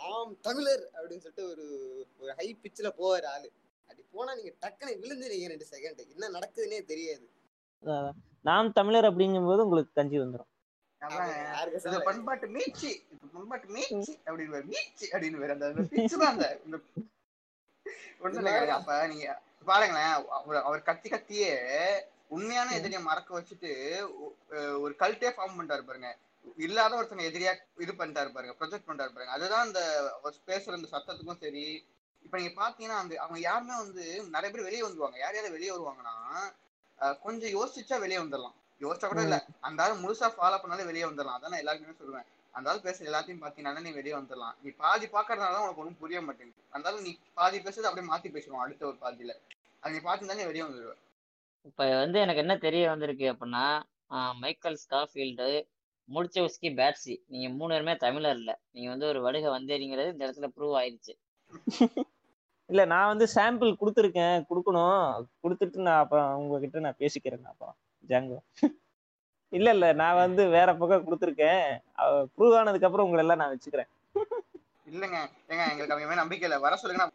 நாம் 0.00 0.32
தமிழர் 0.48 0.84
அப்படின்னு 0.96 1.24
சொல்லிட்டு 1.24 1.48
ஒரு 1.52 1.66
ஒரு 2.20 2.30
ஹை 2.40 2.48
பிச்சில் 2.64 2.96
போவார் 3.00 3.26
ஆளு. 3.34 3.48
அப்படி 3.88 4.02
போனா 4.14 4.30
நீங்க 4.38 4.52
டக்குன்னு 4.64 5.00
விழுந்துறீங்க 5.02 5.48
ரெண்டு 5.52 5.66
செகண்ட் 5.72 6.00
என்ன 6.14 6.30
நடக்குதுன்னே 6.36 6.80
தெரியாது. 6.92 7.26
நாம் 8.48 8.76
தமிழர் 8.78 9.10
அப்படிங்கும்போது 9.10 9.64
உங்களுக்கு 9.66 9.92
கஞ்சி 9.98 10.18
வந்துடும்? 10.22 10.50
பண்பாட்டு 12.08 12.46
மீட்சி. 12.54 12.90
இந்த 13.12 13.26
பண்பாட்டு 13.34 13.66
மீட்சி 13.76 14.12
அப்படின்னு 14.26 14.62
மீட்சி 14.72 15.06
அப்படின்னு 15.14 15.42
வேற 15.42 15.52
அந்த 15.56 15.66
அப்ப 18.78 18.94
நீங்க 19.12 19.26
பாருங்களேன். 19.70 20.14
அவர் 20.38 20.64
அவர் 20.68 20.88
கத்தி 20.88 21.08
கத்தியே 21.12 21.52
உண்மையான 22.36 22.72
எதிரியை 22.78 23.00
மறக்க 23.02 23.30
வச்சுட்டு 23.36 23.70
ஒரு 24.84 24.92
கல்ட்டே 25.02 25.30
ஃபார்ம் 25.36 25.54
பண்ணிட்டாரு 25.56 25.84
பாருங்க. 25.90 26.10
இல்லாத 26.66 26.96
ஒருத்தங்க 26.98 27.24
எதிரியா 27.30 27.52
இது 27.84 27.92
பண்ணிட்டாரு 28.00 28.30
பாருங்க. 28.34 28.54
ப்ரொஜெக்ட் 28.60 28.86
பண்ணிட்டாரு 28.88 29.12
பாருங்க. 29.14 29.36
அதுதான் 29.36 29.66
அந்த 29.66 29.80
பேசுற 30.50 30.76
அந்த 30.78 30.90
சத்தத்துக்கும் 30.94 31.42
சரி 31.44 31.64
இப்ப 32.28 32.38
நீங்க 32.38 32.54
பாத்தீங்கன்னா 32.56 32.96
அந்த 33.02 33.14
அவங்க 33.22 33.38
யாருமே 33.42 33.74
வந்து 33.82 34.02
நிறைய 34.32 34.48
பேர் 34.52 34.66
வெளியே 34.66 34.82
வந்துருவாங்க. 34.84 35.18
யார் 35.18 35.36
யாரும் 35.36 35.54
வெளியே 35.54 35.70
வருவாங்கன்னா 35.74 36.14
கொஞ்சம் 37.22 37.52
யோசிச்சா 37.54 37.96
வெளியே 38.02 38.18
வந்துடலாம் 38.20 38.56
யோசிச்சா 38.80 39.06
கூட 39.08 39.22
இல்ல. 39.26 39.36
அந்த 39.66 39.78
ஆள் 39.84 40.02
முழுசா 40.02 40.28
ஃபாலோ 40.34 40.58
பண்ணாலே 40.62 40.88
வெளியே 40.88 41.06
வந்துடலாம் 41.06 41.36
அதான் 41.38 41.52
நான் 41.52 41.62
எல்லாருக்குமே 41.62 41.94
சொல்லுவேன். 42.00 42.26
அந்த 42.54 42.70
ஆள் 42.70 42.84
பேசுற 42.84 43.08
எல்லாத்தையும் 43.08 43.42
பாத்தீங்கன்னா 43.42 43.84
நீ 43.86 43.92
வெளியே 43.96 44.14
வந்துடலாம் 44.16 44.56
நீ 44.62 44.70
பாதி 44.82 45.06
பாக்குறதுனால 45.14 45.54
தான் 45.54 45.64
உனக்கு 45.66 45.82
ஒன்றும் 45.82 46.00
புரிய 46.02 46.20
மாட்டேங்குது. 46.22 46.62
அந்த 46.72 46.90
ஆள் 46.90 47.06
நீ 47.06 47.12
பாதி 47.38 47.60
பேசுறது 47.64 47.88
அப்படியே 47.90 48.08
மாத்தி 48.10 48.30
பேசுவான் 48.36 48.64
அடுத்த 48.64 48.86
ஒரு 48.90 48.98
பாதியில. 49.02 49.34
அது 49.82 49.94
நீ 49.94 50.02
பாத்துருந்தா 50.06 50.38
நீ 50.40 50.46
வெளியே 50.46 50.66
வந்துடுவ 50.66 50.94
இப்ப 51.66 51.86
வந்து 52.02 52.18
எனக்கு 52.24 52.42
என்ன 52.44 52.56
தெரிய 52.58 52.84
வந்திருக்கு 52.92 53.26
அப்படின்னா 53.32 53.64
மைக்கேல் 54.42 54.80
ஸ்காஃபீல்டு 54.82 55.48
முடிச்சவஸ்கி 56.08 56.68
பேட்ஸி. 56.76 57.14
நீங்க 57.32 57.48
மூணு 57.56 57.72
பேருமே 57.74 57.94
தமிழர் 58.04 58.38
இல்ல. 58.40 58.52
நீங்க 58.74 58.88
வந்து 58.90 59.08
ஒரு 59.08 59.20
வடுக 59.22 59.46
வந்தேரிங்கிறது 59.56 60.14
இந்த 60.14 60.26
இடத்துல 60.26 60.50
ப்ரூவ் 60.56 60.76
ஆயிருச்சு. 60.80 61.14
இல்ல 62.70 62.82
நான் 62.92 63.10
வந்து 63.12 63.26
சாம்பிள் 63.34 63.78
கொடுத்துருக்கேன். 63.80 64.38
கொடுக்கணும். 64.48 65.04
கொடுத்துட்டு 65.42 65.86
நான் 65.86 66.02
அப்புறம் 66.04 66.30
உங்ககிட்ட 66.40 66.80
நான் 66.86 67.00
பேசிக்கிறேன் 67.02 67.50
அப்புறம். 67.52 67.76
ஜாங்கோ. 68.10 68.38
இல்ல 69.52 69.68
இல்ல 69.76 69.86
நான் 70.00 70.20
வந்து 70.24 70.42
வேற 70.56 70.68
பக்கம் 70.80 71.06
கொடுத்துருக்கேன். 71.06 71.62
ப்ரூவ் 72.34 72.56
ஆனதுக்கு 72.58 72.88
அப்புறம் 72.88 73.06
உங்களை 73.06 73.22
எல்லாம் 73.24 73.40
நான் 73.42 73.54
வச்சுக்கிறேன். 73.54 73.90
இல்லங்க. 74.92 75.18
ஏங்க 75.50 75.62
எங்களுக்கு 75.70 75.94
அவங்க 75.94 76.08
மேல 76.10 76.20
நம்பிக்கை 76.22 76.46
இல்ல. 76.48 76.58
வர 76.66 76.76
சொல்லுங்க 76.82 77.06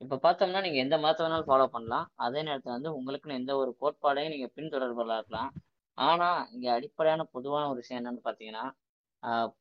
இப்ப 0.00 0.16
பார்த்தோம்னா 0.24 0.62
நீங்க 0.64 0.78
எந்த 0.84 0.96
மதத்தை 1.02 1.22
வேணாலும் 1.24 1.50
ஃபாலோ 1.50 1.66
பண்ணலாம். 1.74 2.06
அதே 2.24 2.40
நேரத்துல 2.48 2.74
வந்து 2.76 2.90
உங்களுக்குன்னு 2.98 3.38
எந்த 3.40 3.52
ஒரு 3.60 3.70
கோட்பாடையும் 3.80 4.32
நீங்க 4.34 4.48
பின்தொடர்பவர்களா 4.56 5.18
இருக்கலாம். 5.20 5.52
ஆனா 5.98 6.28
இங்க 6.54 6.66
அடிப்படையான 6.76 7.24
பொதுவான 7.34 7.68
ஒரு 7.68 7.78
விஷயம் 7.82 8.00
என்னன்னு 8.00 8.26
பாத்தீங்கன்னா 8.28 8.64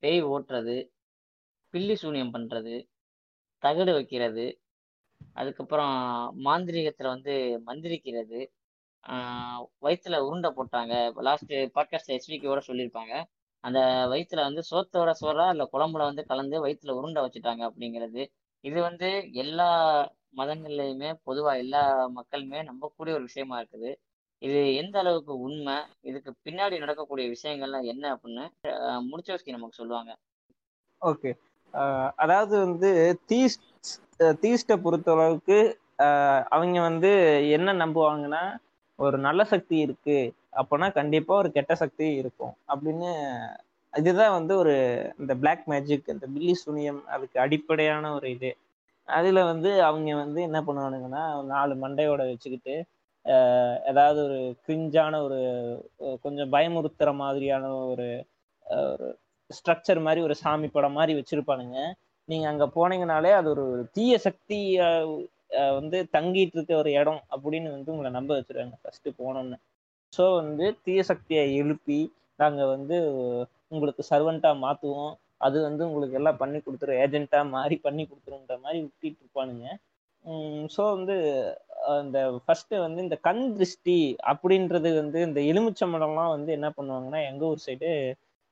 பேய் 0.01 0.21
ஓட்டுறது 0.33 0.75
பில்லி 1.73 1.95
சூனியம் 1.95 2.33
பண்றது 2.33 2.87
தகடு 3.57 3.93
வைக்கிறது 3.93 4.59
அதுக்கப்புறம் 5.33 5.95
மாந்திரீகத்துல 6.45 7.07
வந்து 7.07 7.61
மந்திரிக்கிறது 7.65 8.39
வயிற்றுல 9.81 10.17
உருண்டை 10.17 10.51
போட்டாங்க. 10.51 11.13
லாஸ்ட் 11.21 11.53
பாட்காஸ்ட் 11.53 12.17
எஸ்விக்கோட 12.17 12.61
சொல்லியிருப்பாங்க. 12.67 13.23
அந்த 13.59 13.79
வயிற்றுல 14.09 14.35
வந்து 14.35 14.63
சோத்தோட 14.71 15.11
சோறா 15.21 15.49
இல்லை 15.49 15.67
குழம்புல 15.73 16.03
வந்து 16.09 16.25
கலந்து 16.25 16.65
வயிற்றுல 16.65 16.91
உருண்டை 16.91 17.23
வச்சுட்டாங்க 17.23 17.69
அப்படிங்கிறது. 17.69 18.27
இது 18.61 18.81
வந்து 18.81 19.33
எல்லா 19.33 19.69
மதங்கள்லையுமே 20.37 21.13
பொதுவாக 21.23 21.57
எல்லா 21.57 22.07
மக்களுமே 22.07 22.61
நம்பக்கூடிய 22.61 23.13
ஒரு 23.13 23.21
விஷயமா 23.21 23.61
இருக்குது. 23.61 23.95
இது 24.37 24.75
எந்த 24.75 24.99
அளவுக்கு 24.99 25.39
உண்மை? 25.39 25.75
இதுக்கு 26.01 26.33
பின்னாடி 26.43 26.77
நடக்கக்கூடிய 26.77 27.35
விஷயங்கள்லாம் 27.35 27.83
என்ன 27.83 28.15
அப்படின்னு 28.15 28.49
ஆஹ் 28.67 29.03
முடிச்சவஸ்கி 29.11 29.49
நமக்கு 29.49 29.75
சொல்லுவாங்க. 29.75 30.17
ஓகே. 31.01 31.31
அதாவது 32.17 32.55
வந்து 32.59 32.89
தீஸ்ட் 33.29 33.65
தீஸ்ட்டை 34.41 34.75
பொறுத்த 34.77 35.11
அளவுக்கு 35.11 35.57
அவங்க 36.49 36.77
வந்து 36.81 37.11
என்ன 37.49 37.73
நம்புவாங்கன்னா 37.75 38.43
ஒரு 38.99 39.17
நல்ல 39.19 39.41
சக்தி 39.45 39.77
இருக்கு 39.77 40.17
அப்போனா 40.53 40.87
கண்டிப்பா 40.93 41.33
ஒரு 41.35 41.49
கெட்ட 41.51 41.73
சக்தி 41.75 42.07
இருக்கும் 42.15 42.53
அப்படின்னு 42.67 43.09
இதுதான் 43.93 44.35
வந்து 44.37 44.53
ஒரு 44.57 44.73
இந்த 45.19 45.33
பிளாக் 45.35 45.63
மேஜிக் 45.65 46.07
இந்த 46.07 46.25
பில்லி 46.33 46.53
சுனியம் 46.59 47.01
அதுக்கு 47.07 47.37
அடிப்படையான 47.39 48.11
ஒரு 48.13 48.27
இது. 48.31 48.51
அதுல 49.07 49.39
வந்து 49.43 49.69
அவங்க 49.83 50.15
வந்து 50.15 50.39
என்ன 50.41 50.59
பண்ணுவானுங்கன்னா 50.61 51.23
நாலு 51.47 51.73
மண்டையோட 51.75 52.21
வச்சுக்கிட்டு 52.29 52.75
ஏதாவது 53.85 54.19
ஒரு 54.23 54.37
கிரிஞ்சான 54.65 55.19
ஒரு 55.23 55.39
கொஞ்சம் 56.21 56.51
பயமுறுத்துற 56.51 57.09
மாதிரியான 57.15 57.65
ஒரு 57.85 58.07
ஒரு 58.87 59.07
ஸ்ட்ரக்சர் 59.57 59.99
மாதிரி 60.07 60.21
ஒரு 60.27 60.35
சாமி 60.43 60.67
படம் 60.75 60.97
மாதிரி 60.99 61.13
வச்சிருப்பானுங்க. 61.19 61.77
நீங்க 62.29 62.45
அங்க 62.51 62.65
போனீங்கனாலே 62.77 63.31
அது 63.39 63.47
ஒரு 63.55 63.65
தீய 63.95 64.13
சக்தி 64.27 64.59
வந்து 65.77 65.97
தங்கிட்டு 66.15 66.55
இருக்க 66.57 66.73
ஒரு 66.81 66.91
இடம் 66.99 67.21
அப்படின்னு 67.33 67.69
வந்து 67.75 67.91
உங்களை 67.93 68.11
நம்ப 68.17 68.31
வச்சிருவாங்க 68.37 68.77
ஃபர்ஸ்ட் 68.83 69.09
போனோன்னு 69.21 69.57
ஸோ 70.13 70.23
வந்து 70.41 70.65
தீய 70.85 71.01
சக்தியை 71.11 71.43
எழுப்பி 71.61 71.99
நாங்க 72.39 72.61
வந்து 72.75 72.97
உங்களுக்கு 73.73 74.03
சர்வெண்டா 74.11 74.51
மாத்துவோம். 74.65 75.13
அது 75.45 75.57
வந்து 75.67 75.83
உங்களுக்கு 75.87 76.17
எல்லாம் 76.19 76.39
பண்ணி 76.41 76.59
கொடுத்துரும். 76.65 76.99
ஏஜென்ட்டா 77.05 77.39
மாறி 77.55 77.75
பண்ணி 77.85 78.03
கொடுத்துருன்ற 78.09 78.55
மாதிரி 78.65 78.79
விட்டிட்டு 78.85 79.21
இருப்பானுங்க. 79.23 79.67
ஸோ 80.75 80.81
வந்து 80.95 81.15
அந்த 81.99 82.17
ஃபர்ஸ்ட் 82.43 82.73
வந்து 82.85 82.99
இந்த 83.05 83.17
கண் 83.27 83.43
திருஷ்டி 83.57 83.97
அப்படின்றது 84.31 84.89
வந்து 85.01 85.19
இந்த 85.29 85.39
எலுமிச்சம்பழம்லாம் 85.51 86.33
வந்து 86.35 86.51
என்ன 86.57 86.67
பண்ணுவாங்கன்னா 86.77 87.21
எங்கள் 87.29 87.49
ஊர் 87.51 87.65
சைடு 87.65 87.89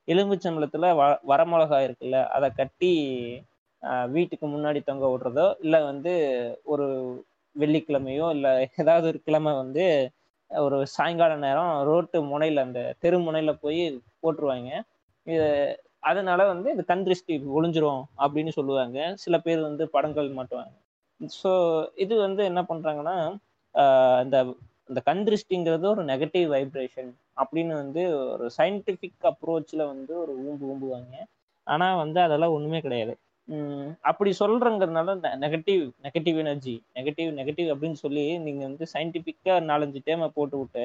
எலும்புச்சம்பளத்துல 0.08 0.86
வ 0.98 1.02
வரமிளகா 1.30 1.78
இருக்குல்ல 1.86 2.18
அதை 2.36 2.48
கட்டி 2.52 2.92
வீட்டுக்கு 4.12 4.46
முன்னாடி 4.46 4.80
தொங்க 4.84 5.06
விடுறதோ 5.12 5.46
இல்லை 5.64 5.80
வந்து 5.90 6.12
ஒரு 6.72 6.86
வெள்ளிக்கிழமையோ 7.56 8.26
இல்லை 8.36 8.52
ஏதாவது 8.82 9.06
ஒரு 9.12 9.18
கிழமை 9.26 9.52
வந்து 9.62 9.84
ஒரு 10.50 10.76
சாயங்கால 10.94 11.34
நேரம் 11.44 11.72
ரோட்டு 11.88 12.18
முனையில் 12.32 12.64
அந்த 12.64 12.80
தெரு 13.02 13.18
முனையில் 13.26 13.60
போய் 13.62 13.82
போட்டுருவாங்க. 14.22 14.70
இது 15.26 15.46
அதனால 16.02 16.40
வந்து 16.52 16.68
இந்த 16.74 16.84
கண் 16.88 17.04
திருஷ்டி 17.06 17.34
ஒளிஞ்சிரும் 17.56 18.02
அப்படின்னு 18.24 18.52
சொல்லுவாங்க. 18.58 18.98
சில 19.24 19.34
பேர் 19.38 19.60
வந்து 19.68 19.84
படங்கள் 19.94 20.28
மாட்டுவாங்க. 20.38 20.74
ஸோ 21.20 21.50
இது 22.04 22.14
வந்து 22.26 22.42
என்ன 22.50 22.60
பண்ணுறாங்கன்னா 22.70 23.16
இந்த 24.24 24.38
இந்த 24.90 25.00
கண் 25.06 25.24
திருஷ்டிங்கிறது 25.26 25.86
ஒரு 25.94 26.02
நெகட்டிவ் 26.10 26.46
வைப்ரேஷன் 26.54 27.10
அப்படின்னு 27.36 27.74
வந்து 27.82 28.02
ஒரு 28.32 28.46
சயின்டிஃபிக் 28.58 29.28
அப்ரோச்சில் 29.30 29.82
வந்து 29.92 30.12
ஒரு 30.22 30.32
ஊம்பு 30.46 30.64
ஊம்புவாங்க. 30.72 31.14
ஆனால் 31.66 32.00
வந்து 32.02 32.18
அதெல்லாம் 32.20 32.54
ஒன்றுமே 32.56 32.80
கிடையாது. 32.80 33.14
அப்படி 34.10 34.30
சொல்றங்கிறதுனால 34.40 35.14
negative 35.44 35.82
negative 36.06 36.36
energy 36.42 36.74
negative 36.98 37.30
negative 37.38 37.68
அப்படின்னு 37.72 37.98
சொல்லி 38.04 38.24
நீங்கள் 38.46 38.68
வந்து 38.68 38.84
சயின்டிஃபிக்காக 38.94 39.58
நாலஞ்சு 39.70 40.00
டேமை 40.08 40.28
போட்டு 40.36 40.56
விட்டு 40.60 40.84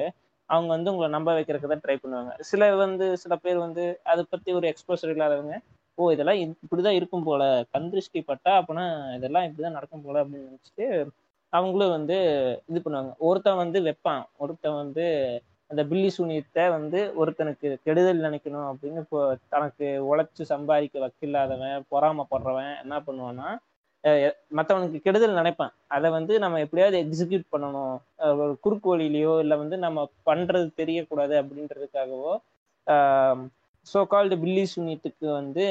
அவங்க 0.50 0.70
வந்து 0.74 0.90
உங்களை 0.92 1.08
நம்ப 1.14 1.30
வைக்கிறதுக்கு 1.36 1.70
தான் 1.72 1.84
ட்ரை 1.84 1.96
பண்ணுவாங்க. 2.02 2.32
சில 2.50 2.68
வந்து 2.84 3.06
சில 3.22 3.34
பேர் 3.36 3.58
வந்து 3.66 3.84
அதை 4.12 4.22
பற்றி 4.30 4.50
ஒரு 4.58 4.66
எக்ஸ்போசர் 4.72 5.12
இல்லாதவங்க 5.14 5.56
ஓ 5.98 6.04
இதெல்லாம் 6.14 6.40
இப்படிதான் 6.44 6.98
இருக்கும் 6.98 7.26
போல 7.28 7.42
கந்திருஷ்டி 7.76 8.20
பட்டா 8.22 8.52
அப்படின்னா 8.60 8.86
இதெல்லாம் 9.16 9.46
இப்படிதான் 9.48 9.76
நடக்கும் 9.78 10.04
போல 10.06 10.22
அப்படின்னு 10.22 10.48
நினச்சிட்டு 10.50 10.86
அவங்களும் 11.52 11.94
வந்து 11.96 12.16
இது 12.70 12.80
பண்ணுவாங்க. 12.84 13.12
ஒருத்தன் 13.28 13.60
வந்து 13.62 13.78
வைப்பான். 13.86 14.22
ஒருத்தன் 14.36 14.78
வந்து 14.82 15.06
அந்த 15.70 15.82
பில்லி 15.90 16.10
சூனியத்தை 16.16 16.64
வந்து 16.76 17.00
ஒருத்தனுக்கு 17.20 17.68
கெடுதல் 17.86 18.24
நினைக்கணும் 18.26 18.68
அப்படின்னு 18.70 19.00
இப்போ 19.04 19.20
தனக்கு 19.54 19.86
உழைச்சு 20.10 20.44
சம்பாதிக்க 20.52 21.02
வக்கில்லாதவன் 21.04 21.84
பொறாமப்படுறவன் 21.92 22.72
என்ன 22.84 22.96
பண்ணுவான்னா 23.08 23.48
மற்றவனுக்கு 24.56 24.98
கெடுதல் 25.04 25.38
நினைப்பான். 25.38 25.72
அதை 25.94 26.08
வந்து 26.16 26.34
நம்ம 26.42 26.60
எப்படியாவது 26.64 26.96
எக்ஸிக்யூட் 27.04 27.44
பண்ணணும். 27.54 27.94
ஒரு 28.42 28.52
குறுக்கு 28.64 28.88
வழியிலையோ 28.92 29.32
இல்லை 29.44 29.56
வந்து 29.62 29.76
நம்ம 29.84 30.04
பண்றது 30.28 30.68
தெரியக்கூடாது 30.80 31.34
அப்படின்றதுக்காகவோ 31.40 32.32
ஸோ 33.86 33.98
கால்டு 34.12 34.36
பில்லி 34.44 34.64
சூனியத்துக்கு 34.74 35.26
வந்து 35.40 35.66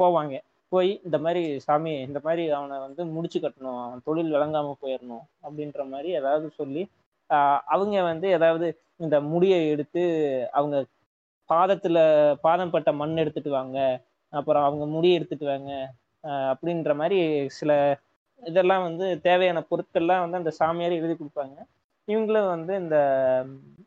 போவாங்க. 0.00 0.34
போய் 0.72 0.90
இந்த 1.06 1.16
மாதிரி 1.24 1.42
சாமி 1.66 1.92
இந்த 2.08 2.18
மாதிரி 2.24 2.42
அவனை 2.56 2.76
வந்து 2.86 3.02
முடிச்சு 3.14 3.38
கட்டணும். 3.44 3.80
அவன் 3.84 4.04
தொழில் 4.08 4.34
விளங்காம 4.36 4.74
போயிடணும் 4.82 5.24
அப்படின்ற 5.46 5.82
மாதிரி 5.92 6.10
ஏதாவது 6.20 6.48
சொல்லி 6.60 6.82
அவங்க 7.30 8.02
வந்து 8.02 8.26
ஏதாவது 8.38 8.66
இந்த 8.96 9.16
முடியை 9.32 9.58
எடுத்து 9.68 10.02
அவங்க 10.52 10.76
பாதத்துல 11.50 11.98
பாதம் 12.42 12.72
பட்ட 12.74 12.90
மண் 12.92 13.20
எடுத்துட்டு 13.22 13.50
வாங்க 13.50 13.78
அப்புறம் 14.32 14.64
அவங்க 14.64 14.84
முடியை 14.86 15.16
எடுத்துட்டு 15.18 15.46
வாங்க 15.46 15.70
அப்படின்ற 16.50 16.92
மாதிரி 17.00 17.18
சில 17.58 17.72
இதெல்லாம் 18.42 18.84
வந்து 18.88 19.06
தேவையான 19.20 19.60
பொருட்கள்லாம் 19.70 20.24
வந்து 20.24 20.40
அந்த 20.40 20.52
சாமியார் 20.60 20.98
எழுதி 20.98 21.14
கொடுப்பாங்க. 21.14 21.56
இவங்களும் 22.08 22.50
வந்து 22.54 22.72
இந்த 22.76 22.96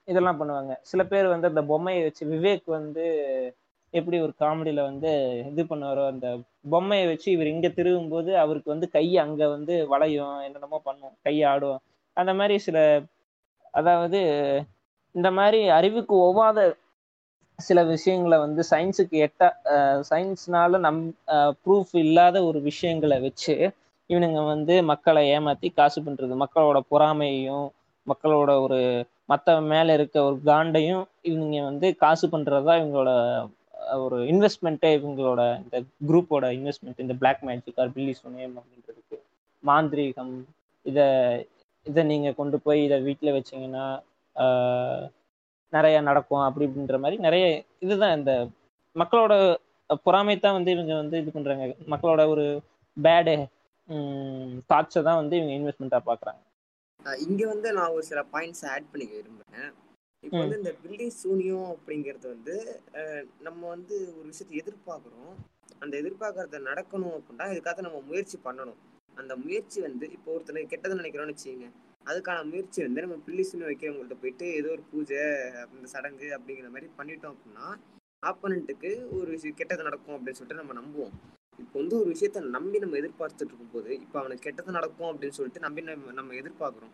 இதெல்லாம் 0.07 0.39
பண்ணுவாங்க. 0.41 0.73
சில 0.81 1.01
பேர் 1.03 1.27
வந்து 1.27 1.49
அந்த 1.51 1.61
பொம்மையை 1.71 2.01
வச்சு 2.03 2.23
விவேக் 2.33 2.67
வந்து 2.69 3.05
எப்படி 3.93 4.17
ஒரு 4.25 4.33
காமெடியில 4.39 4.81
வந்து 4.89 5.11
இது 5.51 5.63
பண்ணுவாரோ 5.63 6.03
அந்த 6.11 6.27
பொம்மையை 6.69 7.05
வச்சு 7.07 7.27
இவர் 7.31 7.53
இங்க 7.53 7.69
திருவும் 7.69 8.11
போது 8.13 8.31
அவருக்கு 8.37 8.69
வந்து 8.69 8.87
கை 8.89 9.05
அங்க 9.17 9.41
வந்து 9.47 9.73
வளையும் 9.93 10.35
என்னென்னமோ 10.47 10.79
பண்ணும் 10.85 11.15
கை 11.23 11.35
ஆடும் 11.43 11.79
அந்த 12.17 12.31
மாதிரி 12.33 12.55
சில 12.59 12.77
அதாவது 13.73 14.19
இந்த 15.15 15.29
மாதிரி 15.31 15.59
அறிவுக்கு 15.69 16.15
ஒவ்வாத 16.21 16.59
சில 17.59 17.79
விஷயங்களை 17.85 18.37
வந்து 18.39 18.61
சயின்ஸுக்கு 18.71 19.17
எட்ட 19.25 19.43
சயின்ஸ்னால 20.09 20.79
நம் 20.79 21.01
ப்ரூஃப் 21.65 21.93
இல்லாத 21.97 22.37
ஒரு 22.43 22.59
விஷயங்களை 22.61 23.17
வச்சு 23.19 23.55
இவனுங்க 24.09 24.41
வந்து 24.45 24.75
மக்களை 24.83 25.23
ஏமாத்தி 25.29 25.69
காசு 25.71 25.99
பண்றது 26.01 26.35
மக்களோட 26.35 26.79
பொறாமையையும் 26.89 27.67
மக்களோட 28.07 28.51
ஒரு 28.61 28.79
மத்த 29.29 29.57
மேல 29.63 29.93
இருக்க 29.93 30.17
ஒரு 30.23 30.37
காண்டையும் 30.45 31.03
இவங்க 31.21 31.59
வந்து 31.61 31.89
காசு 31.95 32.25
பண்றதா 32.27 32.73
இவங்களோட 32.79 33.11
ஒரு 33.99 34.17
இன்வெஸ்ட்மெண்ட்டே 34.23 34.89
இவங்களோட 34.97 35.41
இந்த 35.61 35.77
குரூப்போட 36.09 36.47
இன்வெஸ்ட்மெண்ட் 36.53 36.99
இந்த 36.99 37.15
பிளாக் 37.19 37.41
மேஜிக் 37.41 37.79
ஆர் 37.79 37.93
பில்லி 37.93 38.13
சுனேம் 38.19 38.55
அப்படின்றதுக்கு 38.57 39.17
மாந்திரீகம் 39.63 40.33
இதை 40.85 41.07
இதை 41.89 42.01
நீங்க 42.11 42.29
கொண்டு 42.39 42.57
போய் 42.65 42.79
இதை 42.87 42.97
வீட்டில் 43.07 43.35
வச்சீங்கன்னா 43.37 43.85
நிறைய 45.73 45.97
நடக்கும் 46.09 46.45
அப்படி 46.45 46.65
இப்படின்ற 46.67 46.97
மாதிரி 47.03 47.17
நிறைய 47.25 47.45
இதுதான் 47.85 48.15
இந்த 48.19 48.33
மக்களோட 49.01 49.33
பொறாமை 50.05 50.35
தான் 50.37 50.55
வந்து 50.57 50.73
இவங்க 50.75 50.93
வந்து 51.01 51.19
இது 51.21 51.31
பண்றாங்க. 51.35 51.65
மக்களோட 51.93 52.21
ஒரு 52.33 52.45
பேடு 52.97 53.35
தாட்ஸை 54.71 55.01
தான் 55.07 55.19
வந்து 55.21 55.35
இவங்க 55.39 55.53
இன்வெஸ்ட்மெண்ட்டாக 55.57 56.07
பார்க்குறாங்க. 56.09 56.41
இங்க 57.27 57.41
வந்து 57.53 57.67
நான் 57.77 57.93
ஒரு 57.95 58.03
சில 58.09 58.21
பாயிண்ட்ஸ் 58.33 58.65
ஆட் 58.73 58.91
பண்ணிக்க 58.91 59.13
விரும்புறேன். 59.19 59.71
இப்போ 60.23 60.39
வந்து 60.43 60.59
இந்த 60.61 60.71
பில்லி 60.81 61.07
சூனியம் 61.21 61.69
அப்படிங்கிறது 61.75 62.27
வந்து 62.35 62.55
நம்ம 63.47 63.61
வந்து 63.75 63.95
ஒரு 64.17 64.27
விஷயத்தை 64.31 64.55
எதிர்பார்க்குறோம். 64.61 65.33
அந்த 65.83 65.93
எதிர்பார்க்கறத 66.01 66.59
நடக்கணும் 66.69 67.15
அப்படின்னா 67.19 67.47
இதுக்காக 67.53 67.81
நம்ம 67.87 68.01
முயற்சி 68.09 68.37
பண்ணணும். 68.47 68.79
அந்த 69.17 69.33
முயற்சி 69.45 69.79
வந்து 69.87 70.05
இப்போ 70.17 70.29
ஒருத்தனை 70.35 70.63
கெட்டதை 70.73 70.95
நினைக்கிறோன்னு 71.01 71.33
வச்சுக்கோங்க. 71.33 71.69
அதுக்கான 72.09 72.45
முயற்சி 72.51 72.79
வந்து 72.85 73.03
நம்ம 73.05 73.17
பில்லி 73.25 73.43
வைக்கிறவங்கள்ட்ட 73.69 74.17
போயிட்டு 74.21 74.45
ஏதோ 74.59 74.69
ஒரு 74.75 74.83
பூஜை 74.91 75.21
இந்த 75.75 75.87
சடங்கு 75.95 76.29
அப்படிங்கிற 76.37 76.69
மாதிரி 76.75 76.89
பண்ணிட்டோம் 76.99 77.35
அப்படின்னா 77.35 77.67
ஆப்போனண்ட்டுக்கு 78.29 78.89
ஒரு 79.17 79.29
விஷயம் 79.35 79.59
கெட்டது 79.59 79.87
நடக்கும் 79.89 80.15
அப்படின்னு 80.15 80.39
சொல்லிட்டு 80.39 80.61
நம்ம 80.61 80.75
நம்புவோம். 80.79 81.13
இப்போ 81.63 81.77
வந்து 81.81 81.95
ஒரு 82.01 82.09
விஷயத்த 82.13 82.41
நம்பி 82.57 82.77
நம்ம 82.83 82.97
எதிர்பார்த்துட்டு 83.01 83.51
இருக்கும்போது 83.51 83.91
இப்போ 84.03 84.17
அவனுக்கு 84.21 84.45
கெட்டது 84.47 84.77
நடக்கும் 84.77 85.09
அப்படின்னு 85.11 85.37
சொல்லிட்டு 85.37 85.63
நம்பி 85.65 85.81
நம்ம 85.87 86.13
நம்ம 86.19 86.35
எதிர்பார்க்குறோம். 86.41 86.93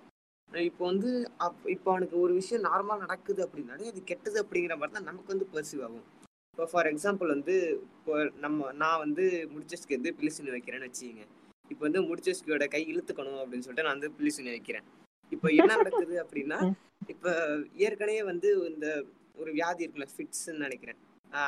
இப்போ 0.69 0.83
வந்து 0.91 1.09
அப் 1.45 1.65
இப்போ 1.75 1.89
அவனுக்கு 1.93 2.15
ஒரு 2.25 2.33
விஷயம் 2.39 2.65
நார்மலாக 2.67 3.03
நடக்குது 3.05 3.41
அப்படின்னாலே 3.45 3.89
அது 3.91 4.01
கெட்டது 4.11 4.37
அப்படிங்கிற 4.43 4.75
மாதிரி 4.79 4.95
தான் 4.97 5.09
நமக்கு 5.09 5.33
வந்து 5.33 5.47
பர்சீவ் 5.53 5.83
ஆகும். 5.87 6.05
இப்போ 6.51 6.65
ஃபார் 6.71 6.89
எக்ஸாம்பிள் 6.91 7.33
வந்து 7.35 7.55
இப்போ 7.97 8.13
நம்ம 8.45 8.71
நான் 8.83 9.01
வந்து 9.05 9.25
முடிச்சஸ்க்கு 9.53 9.97
எது 9.97 10.15
பிலிசினி 10.19 10.53
வைக்கிறேன்னு 10.55 10.87
வச்சுக்கோங்க. 10.89 11.25
இப்போ 11.71 11.83
வந்து 11.87 12.01
முடிச்சஸ்கியோட 12.09 12.65
கை 12.73 12.81
இழுத்துக்கணும் 12.91 13.41
அப்படின்னு 13.41 13.65
சொல்லிட்டு 13.65 13.85
நான் 13.87 13.97
வந்து 13.97 14.11
பிலிசினி 14.17 14.49
வைக்கிறேன். 14.55 14.85
இப்போ 15.31 15.47
என்ன 15.61 15.71
நடக்குது 15.81 16.15
அப்படின்னா 16.23 16.57
இப்போ 17.13 17.31
ஏற்கனவே 17.85 18.21
வந்து 18.31 18.49
இந்த 18.71 18.87
ஒரு 19.37 19.49
வியாதி 19.57 19.83
இருக்குல்ல 19.83 20.07
ஃபிட்ஸ்ன்னு 20.13 20.65
நினைக்கிறேன். 20.65 20.99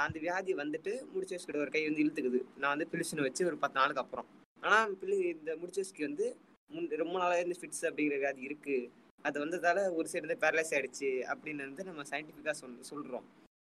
அந்த 0.05 0.17
வியாதி 0.25 0.51
வந்துட்டு 0.61 0.91
முடிச்சஸ்கியோட 1.13 1.59
ஒரு 1.65 1.71
கை 1.75 1.83
வந்து 1.87 2.03
இழுத்துக்குது. 2.03 2.39
நான் 2.61 2.73
வந்து 2.73 2.87
பிலிசினை 2.93 3.23
வச்சு 3.27 3.47
ஒரு 3.51 3.57
பத்து 3.63 3.79
நாளுக்கு 3.79 4.03
அப்புறம். 4.03 4.27
ஆனால் 4.63 4.95
பிள்ளை 5.01 5.17
இந்த 5.35 5.51
முடிச்சஸ்க்கு 5.61 6.07
வந்து 6.09 6.25
முன் 6.69 6.89
ரொம்ப 7.03 7.15
நாளாக 7.21 7.41
இருந்து 7.41 7.59
ஃபிட்ஸ் 7.59 7.85
அப்படிங்கிற 7.89 8.17
வியாதி 8.23 8.41
இருக்கு. 8.49 8.77
அது 9.25 9.37
வந்ததால 9.43 9.79
ஒரு 9.97 10.07
சைடு 10.11 10.25
வந்து 10.27 10.41
பேரலைஸ் 10.43 10.73
ஆயிடுச்சு 10.75 11.11
அப்படின்னு 11.31 11.69
வந்து 11.69 11.87
நம்ம 11.89 12.03
சயின்டிஃபிக்காக 12.11 12.57
சொல் 12.61 12.75
சொல்றோம். 12.91 13.25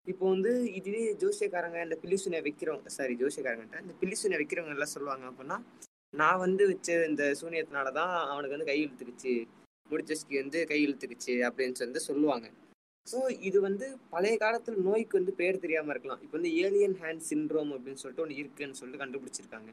இப்போ 0.06 0.24
வந்து 0.34 0.52
இதுவே 0.78 1.02
ஜோசியக்காரங்க 1.22 1.78
இந்த 1.86 1.96
பில்லிசுனை 2.02 2.38
வைக்கிறவங்க 2.46 2.90
சாரி 2.96 3.14
ஜோசியக்காரங்கன்ட்ட 3.22 3.84
இந்த 3.86 3.94
பில்லிசுனை 4.00 4.36
வைக்கிறவங்க 4.40 4.76
எல்லாம் 4.76 4.94
சொல்லுவாங்க 4.94 5.24
அப்படின்னா 5.30 5.58
நான் 6.14 6.42
வந்து 6.44 6.62
வச்ச 6.70 6.88
இந்த 7.10 7.24
சூனியத்தினால 7.40 7.88
தான் 8.00 8.14
அவனுக்கு 8.32 8.56
வந்து 8.56 8.70
கை 8.70 8.78
இழுத்துக்குச்சு. 8.84 9.34
முடிச்சஸ்கி 9.90 10.34
வந்து 10.42 10.58
கை 10.70 10.80
இழுத்துக்குச்சு 10.86 11.34
அப்படின்னு 11.48 11.86
வந்து 11.86 12.02
சொல்லுவாங்க. 12.08 12.46
ஸோ 13.06 13.18
இது 13.48 13.58
வந்து 13.68 13.86
பழைய 14.12 14.34
காலத்தில் 14.42 14.84
நோய்க்கு 14.88 15.18
வந்து 15.20 15.32
பேர் 15.40 15.62
தெரியாமல் 15.64 15.92
இருக்கலாம். 15.94 16.20
இப்போ 16.24 16.36
வந்து 16.38 16.52
ஏலியன் 16.64 16.96
ஹேண்ட் 17.02 17.24
சிண்ட்ரோம் 17.30 17.72
அப்படின்னு 17.76 18.00
சொல்லிட்டு 18.02 18.24
ஒன்று 18.24 18.40
இருக்குன்னு 18.42 18.78
சொல்லிட்டு 18.80 19.02
கண்டுபிடிச்சிருக்காங்க. 19.02 19.70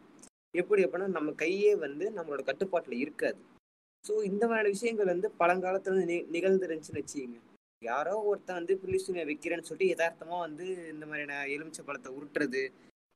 எப்படி 0.53 0.83
எப்படின்னா 0.85 1.09
நம்ம 1.17 1.33
கையே 1.43 1.71
வந்து 1.85 2.05
நம்மளோட 2.17 2.43
கட்டுப்பாட்டில் 2.49 3.01
இருக்காது. 3.05 3.39
ஸோ 4.05 4.13
இந்த 4.29 4.43
மாதிரியான 4.47 4.73
விஷயங்கள் 4.75 5.13
வந்து 5.13 5.29
பழங்காலத்துல 5.41 5.95
வந்து 5.95 6.09
நி 6.11 6.17
நிகழ்ந்துருந்துச்சுன்னு 6.35 7.01
வச்சுக்கோங்க. 7.01 7.39
யாரோ 7.81 8.13
ஒருத்தன் 8.29 8.59
வந்து 8.59 8.75
புள்ளிசூனியை 8.81 9.25
வைக்கிறேன்னு 9.29 9.67
சொல்லிட்டு 9.67 9.91
யதார்த்தமாக 9.93 10.45
வந்து 10.47 10.67
இந்த 10.93 11.03
மாதிரியான 11.09 11.41
எலுமிச்சை 11.55 11.83
பழத்தை 11.87 12.11
உருட்டுறது 12.17 12.63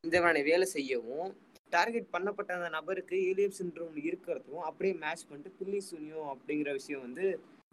இந்த 0.03 0.15
மாதிரியான 0.18 0.43
வேலை 0.49 0.68
செய்யவும் 0.76 1.31
டார்கெட் 1.73 2.14
பண்ணப்பட்ட 2.14 2.52
அந்த 2.57 2.69
நபருக்கு 2.77 3.15
ஏலியப் 3.30 3.57
சின்ரோம் 3.60 3.98
இருக்கிறதும் 4.10 4.64
அப்படியே 4.69 4.93
மேட்ச் 5.03 5.27
பண்ணிட்டு 5.27 5.52
பில்லி 5.60 5.80
சுனியோ 5.89 6.22
அப்படிங்கிற 6.34 6.72
விஷயம் 6.80 7.03
வந்து 7.07 7.26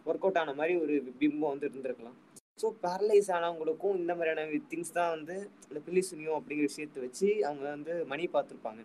ஒர்க் 0.07 0.25
அவுட் 0.27 0.41
ஆன 0.43 0.55
மாதிரி 0.61 0.75
ஒரு 0.83 0.95
பிம்பம் 1.21 1.53
வந்து 1.53 1.69
இருந்திருக்கலாம். 1.69 2.19
ஸோ 2.59 2.69
பேரலைஸ் 2.85 3.31
ஆனவங்களுக்கும் 3.37 3.99
இந்த 4.01 4.13
மாதிரியான 4.19 4.61
திங்ஸ் 4.71 4.97
தான் 4.99 5.13
வந்து 5.17 5.37
இந்த 5.69 5.81
பில்லி 5.87 6.03
சுனியோ 6.11 6.33
அப்படிங்கிற 6.39 6.69
விஷயத்தை 6.71 7.01
வச்சு 7.07 7.29
அவங்க 7.49 7.65
வந்து 7.77 7.95
மணி 8.13 8.25
பார்த்துருப்பாங்க. 8.37 8.83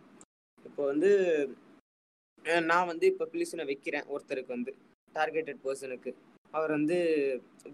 இப்போ 0.66 0.82
வந்து 0.92 1.12
நான் 2.70 2.90
வந்து 2.92 3.06
இப்போ 3.12 3.26
பிலிசனை 3.34 3.66
வைக்கிறேன் 3.70 4.08
ஒருத்தருக்கு 4.14 4.56
வந்து 4.58 4.72
டார்கெட்டட் 5.16 5.64
பர்சனுக்கு 5.66 6.12
அவர் 6.54 6.72
வந்து 6.78 6.98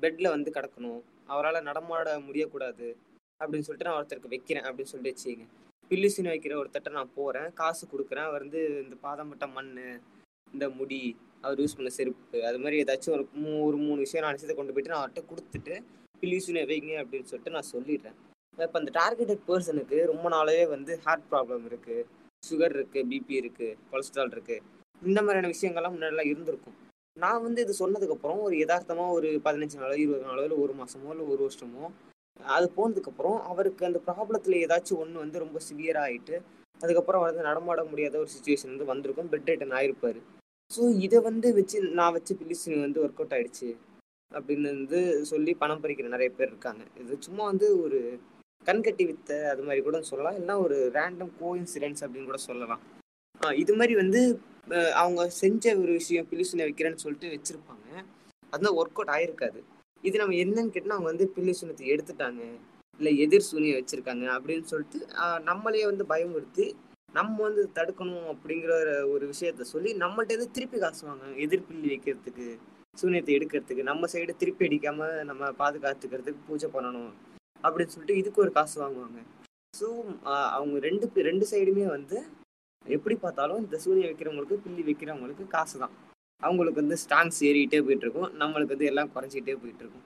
பெட்டில் 0.04 0.34
வந்து 0.36 0.50
கிடக்கணும். 0.58 1.00
அவரால் 1.34 1.68
நடமாட 1.70 2.10
முடியக்கூடாது 2.28 2.88
அப்படின்னு 3.40 3.68
சொல்லிட்டு 3.68 3.90
நான் 3.90 4.00
ஒருத்தருக்கு 4.00 4.34
வைக்கிறேன் 4.36 4.68
அப்படின்னு 4.68 4.92
சொல்லிட்டு 4.92 5.14
வச்சுங்க 5.14 5.48
பில்லிசினை 5.92 6.32
வைக்கிற 6.34 6.56
ஒருத்தட்ட 6.62 6.90
நான் 6.98 7.16
போகிறேன் 7.18 7.50
காசு 7.60 7.84
கொடுக்குறேன். 7.94 8.28
அவர் 8.30 8.44
வந்து 8.46 8.62
இந்த 8.84 8.96
பாதம்பட்ட 9.06 9.48
மண் 9.56 9.72
இந்த 10.54 10.66
முடி 10.80 11.00
அவர் 11.44 11.62
யூஸ் 11.64 11.78
பண்ண 11.78 11.90
செருப்பு 11.98 12.40
அது 12.50 12.58
மாதிரி 12.64 12.80
ஏதாச்சும் 12.84 13.16
ஒரு 13.18 13.26
மூ 13.42 13.52
ஒரு 13.68 13.78
மூணு 13.86 14.00
விஷயம் 14.06 14.26
நான் 14.26 14.36
விஷயத்தை 14.38 14.56
கொண்டு 14.58 14.74
போயிட்டு 14.76 14.94
நான் 14.94 15.02
அவர்கிட்ட 15.02 15.24
கொடுத்துட்டு 15.32 15.76
பில்லிசுனை 16.22 16.64
வைங்க 16.72 16.94
அப்படின்னு 17.02 17.30
சொல்லிட்டு 17.30 17.56
நான் 17.56 17.72
சொல்லிடுறேன். 17.74 18.18
இப்போ 18.58 18.78
அந்த 18.82 18.92
டார்கெட்டட் 19.00 19.44
பர்சனுக்கு 19.50 19.98
ரொம்ப 20.12 20.30
நாளாகவே 20.36 20.66
வந்து 20.76 20.92
ஹார்ட் 21.06 21.28
ப்ராப்ளம் 21.32 21.66
இருக்குது 21.70 22.08
சுகர் 22.44 22.76
இருக்குது 22.78 23.08
பிபி 23.12 23.36
இருக்குது 23.42 23.78
கொலஸ்ட்ரால் 23.92 24.34
இருக்குது 24.36 24.64
இந்த 25.02 25.20
மாதிரியான 25.22 25.52
விஷயங்கள்லாம் 25.54 25.96
முன்னாடிலாம் 25.96 26.32
இருந்திருக்கும். 26.32 26.78
நான் 27.18 27.44
வந்து 27.46 27.60
இது 27.66 27.74
சொன்னதுக்கப்புறம் 27.84 28.42
ஒரு 28.48 28.56
யதார்த்தமாக 28.64 29.16
ஒரு 29.18 29.30
பதினஞ்சு 29.46 29.80
நாளோ 29.82 29.96
இருபது 30.04 30.28
நாளோ 30.28 30.44
இல்லை 30.46 30.58
ஒரு 30.66 30.74
மாதமோ 30.80 31.12
இல்லை 31.14 31.26
ஒரு 31.34 31.42
வருஷமோ 31.48 31.86
அது 32.40 32.68
போனதுக்கப்புறம் 32.78 33.38
அவருக்கு 33.52 33.84
அந்த 33.90 34.00
ப்ராப்ளத்தில் 34.08 34.62
ஏதாச்சும் 34.66 35.02
ஒன்று 35.04 35.24
வந்து 35.24 35.44
ரொம்ப 35.44 35.60
சிவியராக 35.68 36.08
ஆகிட்டு 36.10 36.36
அதுக்கப்புறம் 36.82 37.24
வந்து 37.26 37.42
நடமாட 37.50 37.82
முடியாத 37.92 38.16
ஒரு 38.24 38.30
சுச்சுவேஷன் 38.34 38.72
வந்து 38.74 38.92
வந்திருக்கும். 38.92 39.30
Bed 39.32 39.50
return 39.52 39.76
ஆயிருப்பார். 39.80 40.20
ஸோ 40.72 40.82
இதை 41.06 41.20
வந்து 41.30 41.48
வச்சு 41.60 41.78
நான் 42.00 42.16
வச்சு 42.18 42.34
பிலிசின் 42.42 42.84
வந்து 42.86 43.02
ஒர்க் 43.04 43.22
அவுட் 43.22 43.36
ஆயிடுச்சு 43.38 43.70
அப்படின்னு 44.32 44.70
வந்து 44.76 45.00
சொல்லி 45.32 45.54
பணம் 45.62 45.82
பறிக்கிற 45.84 46.10
நிறைய 46.16 46.30
பேர் 46.38 46.52
இருக்காங்க. 46.52 46.84
இது 47.02 47.18
சும்மா 47.28 47.44
வந்து 47.52 47.68
ஒரு 47.86 48.00
கண்கட்டி 48.66 49.04
வித்த 49.10 49.32
அது 49.52 49.62
மாதிரி 49.68 49.82
கூட 49.88 50.00
சொல்லலாம். 50.12 50.36
இல்லைன்னா 50.38 50.58
ஒரு 50.66 50.78
ரேண்டம் 50.98 51.34
கோ 51.40 51.50
இன்சிடென்ட்ஸ் 51.62 52.04
அப்படின்னு 52.06 52.30
கூட 52.32 52.40
சொல்லலாம். 52.48 52.82
இது 53.64 53.74
மாதிரி 53.80 53.94
வந்து 54.04 54.22
அவங்க 55.02 55.22
செஞ்ச 55.42 55.76
ஒரு 55.82 55.92
விஷயம் 56.00 56.30
பிலிசுனை 56.32 56.64
வைக்கிறேன்னு 56.68 57.04
சொல்லிட்டு 57.04 57.34
வச்சுருப்பாங்க. 57.36 57.88
அதுதான் 58.54 58.78
ஒர்க் 58.80 59.00
அவுட் 59.00 59.14
ஆயிருக்காது. 59.16 59.60
இது 60.04 60.18
நம்ம 60.18 60.34
என்னன்னு 60.44 60.74
கேட்டால் 60.76 60.96
அவங்க 60.96 61.10
வந்து 61.12 61.28
பில்லி 61.28 61.54
சூனியத்தை 61.54 61.88
எடுத்துட்டாங்க. 61.94 62.42
இல்லை 63.00 63.12
எதிர் 63.18 63.50
சூனியை 63.52 63.76
வச்சுருக்காங்க 63.78 64.26
அப்படின்னு 64.38 64.66
சொல்லிட்டு 64.72 65.00
நம்மளையே 65.50 65.86
வந்து 65.86 66.06
பயமுறுத்தி 66.06 66.66
நம்ம 67.14 67.36
வந்து 67.42 67.62
தடுக்கணும் 67.76 68.28
அப்படிங்கிற 68.34 68.72
ஒரு- 69.14 69.30
விஷயத்த 69.32 69.62
சொல்லி 69.74 69.92
நம்மள்ட்ட 69.96 70.34
இருந்து 70.34 70.52
திருப்பி 70.52 70.78
காசு 70.80 71.02
வாங்க 71.08 71.26
எதிர்பில்லி 71.46 71.88
வைக்கிறதுக்கு 71.94 72.46
சூனியத்தை 72.98 73.34
எடுக்கிறதுக்கு. 73.38 73.84
நம்ம 73.84 74.08
சைடு 74.14 74.36
திருப்பி 74.36 74.68
அடிக்காம 74.68 75.24
நம்ம 75.24 75.52
பாதுகாத்துக்கிறதுக்கு 75.62 76.48
பூஜை 76.48 76.70
பண்ணணும் 76.74 77.10
அப்படின்னு 77.64 77.94
சொல்லிட்டு 77.94 78.20
இதுக்கு 78.22 78.42
ஒரு 78.42 78.52
காசு 78.52 78.76
வாங்குவாங்க. 78.84 79.20
ஸோ 79.80 79.88
அவங்க 80.56 80.80
ரெண்டு 80.80 81.06
பே- 81.14 81.26
ரெண்டு 81.30 81.46
சைடுமே 81.52 81.86
வந்து 81.88 82.18
எப்படி 82.86 83.16
பார்த்தாலும் 83.16 83.62
இந்த 83.64 83.80
சூனியை 83.86 84.08
வைக்கிறவங்களுக்கு 84.10 84.64
பில்லி 84.64 84.84
வைக்கிறவங்களுக்கு 84.90 85.48
காசு 85.48 85.76
தான் 85.80 85.94
அவங்களுக்கு 86.44 86.82
வந்து 86.84 86.98
ஸ்டாங்ஸ் 87.04 87.40
ஏறிக்கிட்டே 87.50 87.80
போயிட்டு 87.86 88.06
இருக்கும் 88.06 88.32
நம்மளுக்கு 88.42 88.76
வந்து 88.76 88.90
எல்லாம் 88.92 89.12
குறைஞ்சிக்கிட்டே 89.16 89.56
போயிட்டு 89.62 89.84
இருக்கும் 89.84 90.06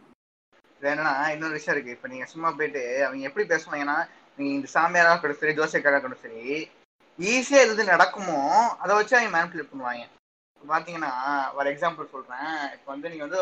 இது 0.78 0.90
என்னன்னா 0.92 1.14
இன்னொரு 1.34 1.58
விஷயம் 1.58 1.76
இருக்கு. 1.76 1.96
இப்ப 1.96 2.08
நீங்க 2.14 2.26
சும்மா 2.32 2.50
போயிட்டு 2.60 2.82
அவங்க 3.08 3.28
எப்படி 3.30 3.44
பேசுவாங்கன்னா 3.52 3.98
நீங்க 4.38 4.52
இந்த 4.58 4.70
சாமியாரா 4.76 5.12
இருக்கட்டும் 5.12 5.42
சரி 5.42 5.58
ஜோசியக்காரா 5.60 5.98
இருக்கட்டும் 5.98 6.26
சரி 6.26 6.44
ஈஸியா 7.20 7.60
எது 7.66 7.84
நடக்குமோ 7.94 8.38
அதை 8.84 8.92
வச்சு 8.98 9.16
அவங்க 9.18 9.34
மேனிபுலேட் 9.36 9.72
பண்ணுவாங்க. 9.72 10.06
பாத்தீங்கன்னா 10.62 11.12
ஒரு 11.58 11.68
எக்ஸாம்பிள் 11.72 12.14
சொல்றேன். 12.14 12.52
இப்போ 12.76 12.90
வந்து 12.94 13.10
நீங்க 13.12 13.24
வந்து 13.26 13.40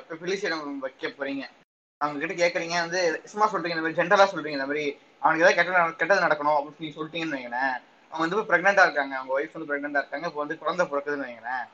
இப்போ 0.00 0.16
பிலிசியிடம் 0.22 0.82
வைக்க 0.84 1.10
போறீங்க. 1.18 1.44
அவங்க 2.00 2.18
கிட்ட 2.22 2.34
கேக்குறீங்க 2.42 2.76
வந்து 2.86 3.00
சும்மா 3.32 3.46
சொல்றீங்க 3.52 3.76
இந்த 3.76 3.84
மாதிரி 3.84 4.00
ஜென்ரலா 4.00 4.26
சொல்றீங்க 4.32 4.58
இந்த 4.58 4.68
மாதிரி 4.70 4.84
அவனுக்கு 5.22 5.44
ஏதாவது 5.44 5.58
கெட்ட 5.58 5.84
கெட்டது 6.00 6.26
நடக்கணும் 6.26 6.56
அப்படின்னு 6.58 6.84
நீங்க 6.84 6.96
சொல்லிட்டீங்கன்னு 6.98 7.36
வைங்களேன். 7.38 7.74
அவங்க 8.12 8.22
வந்து 8.24 8.36
இப்போ 8.36 8.48
ப்ரெக்னெண்டா 8.50 8.84
இருக்காங்க. 8.86 9.14
அவங்க 9.18 9.32
ஒய்ஃப் 9.38 9.56
வந்து 9.56 9.70
ப்ரெக்னெண்டா 9.70 10.02
இருக்காங்க. 10.02 10.28
இப்போ 10.30 10.40
வந்து 10.44 10.60
குழந்தை 10.62 10.86
பிறக்குதுன்னு 10.92 11.28
வைங்களேன். 11.28 11.66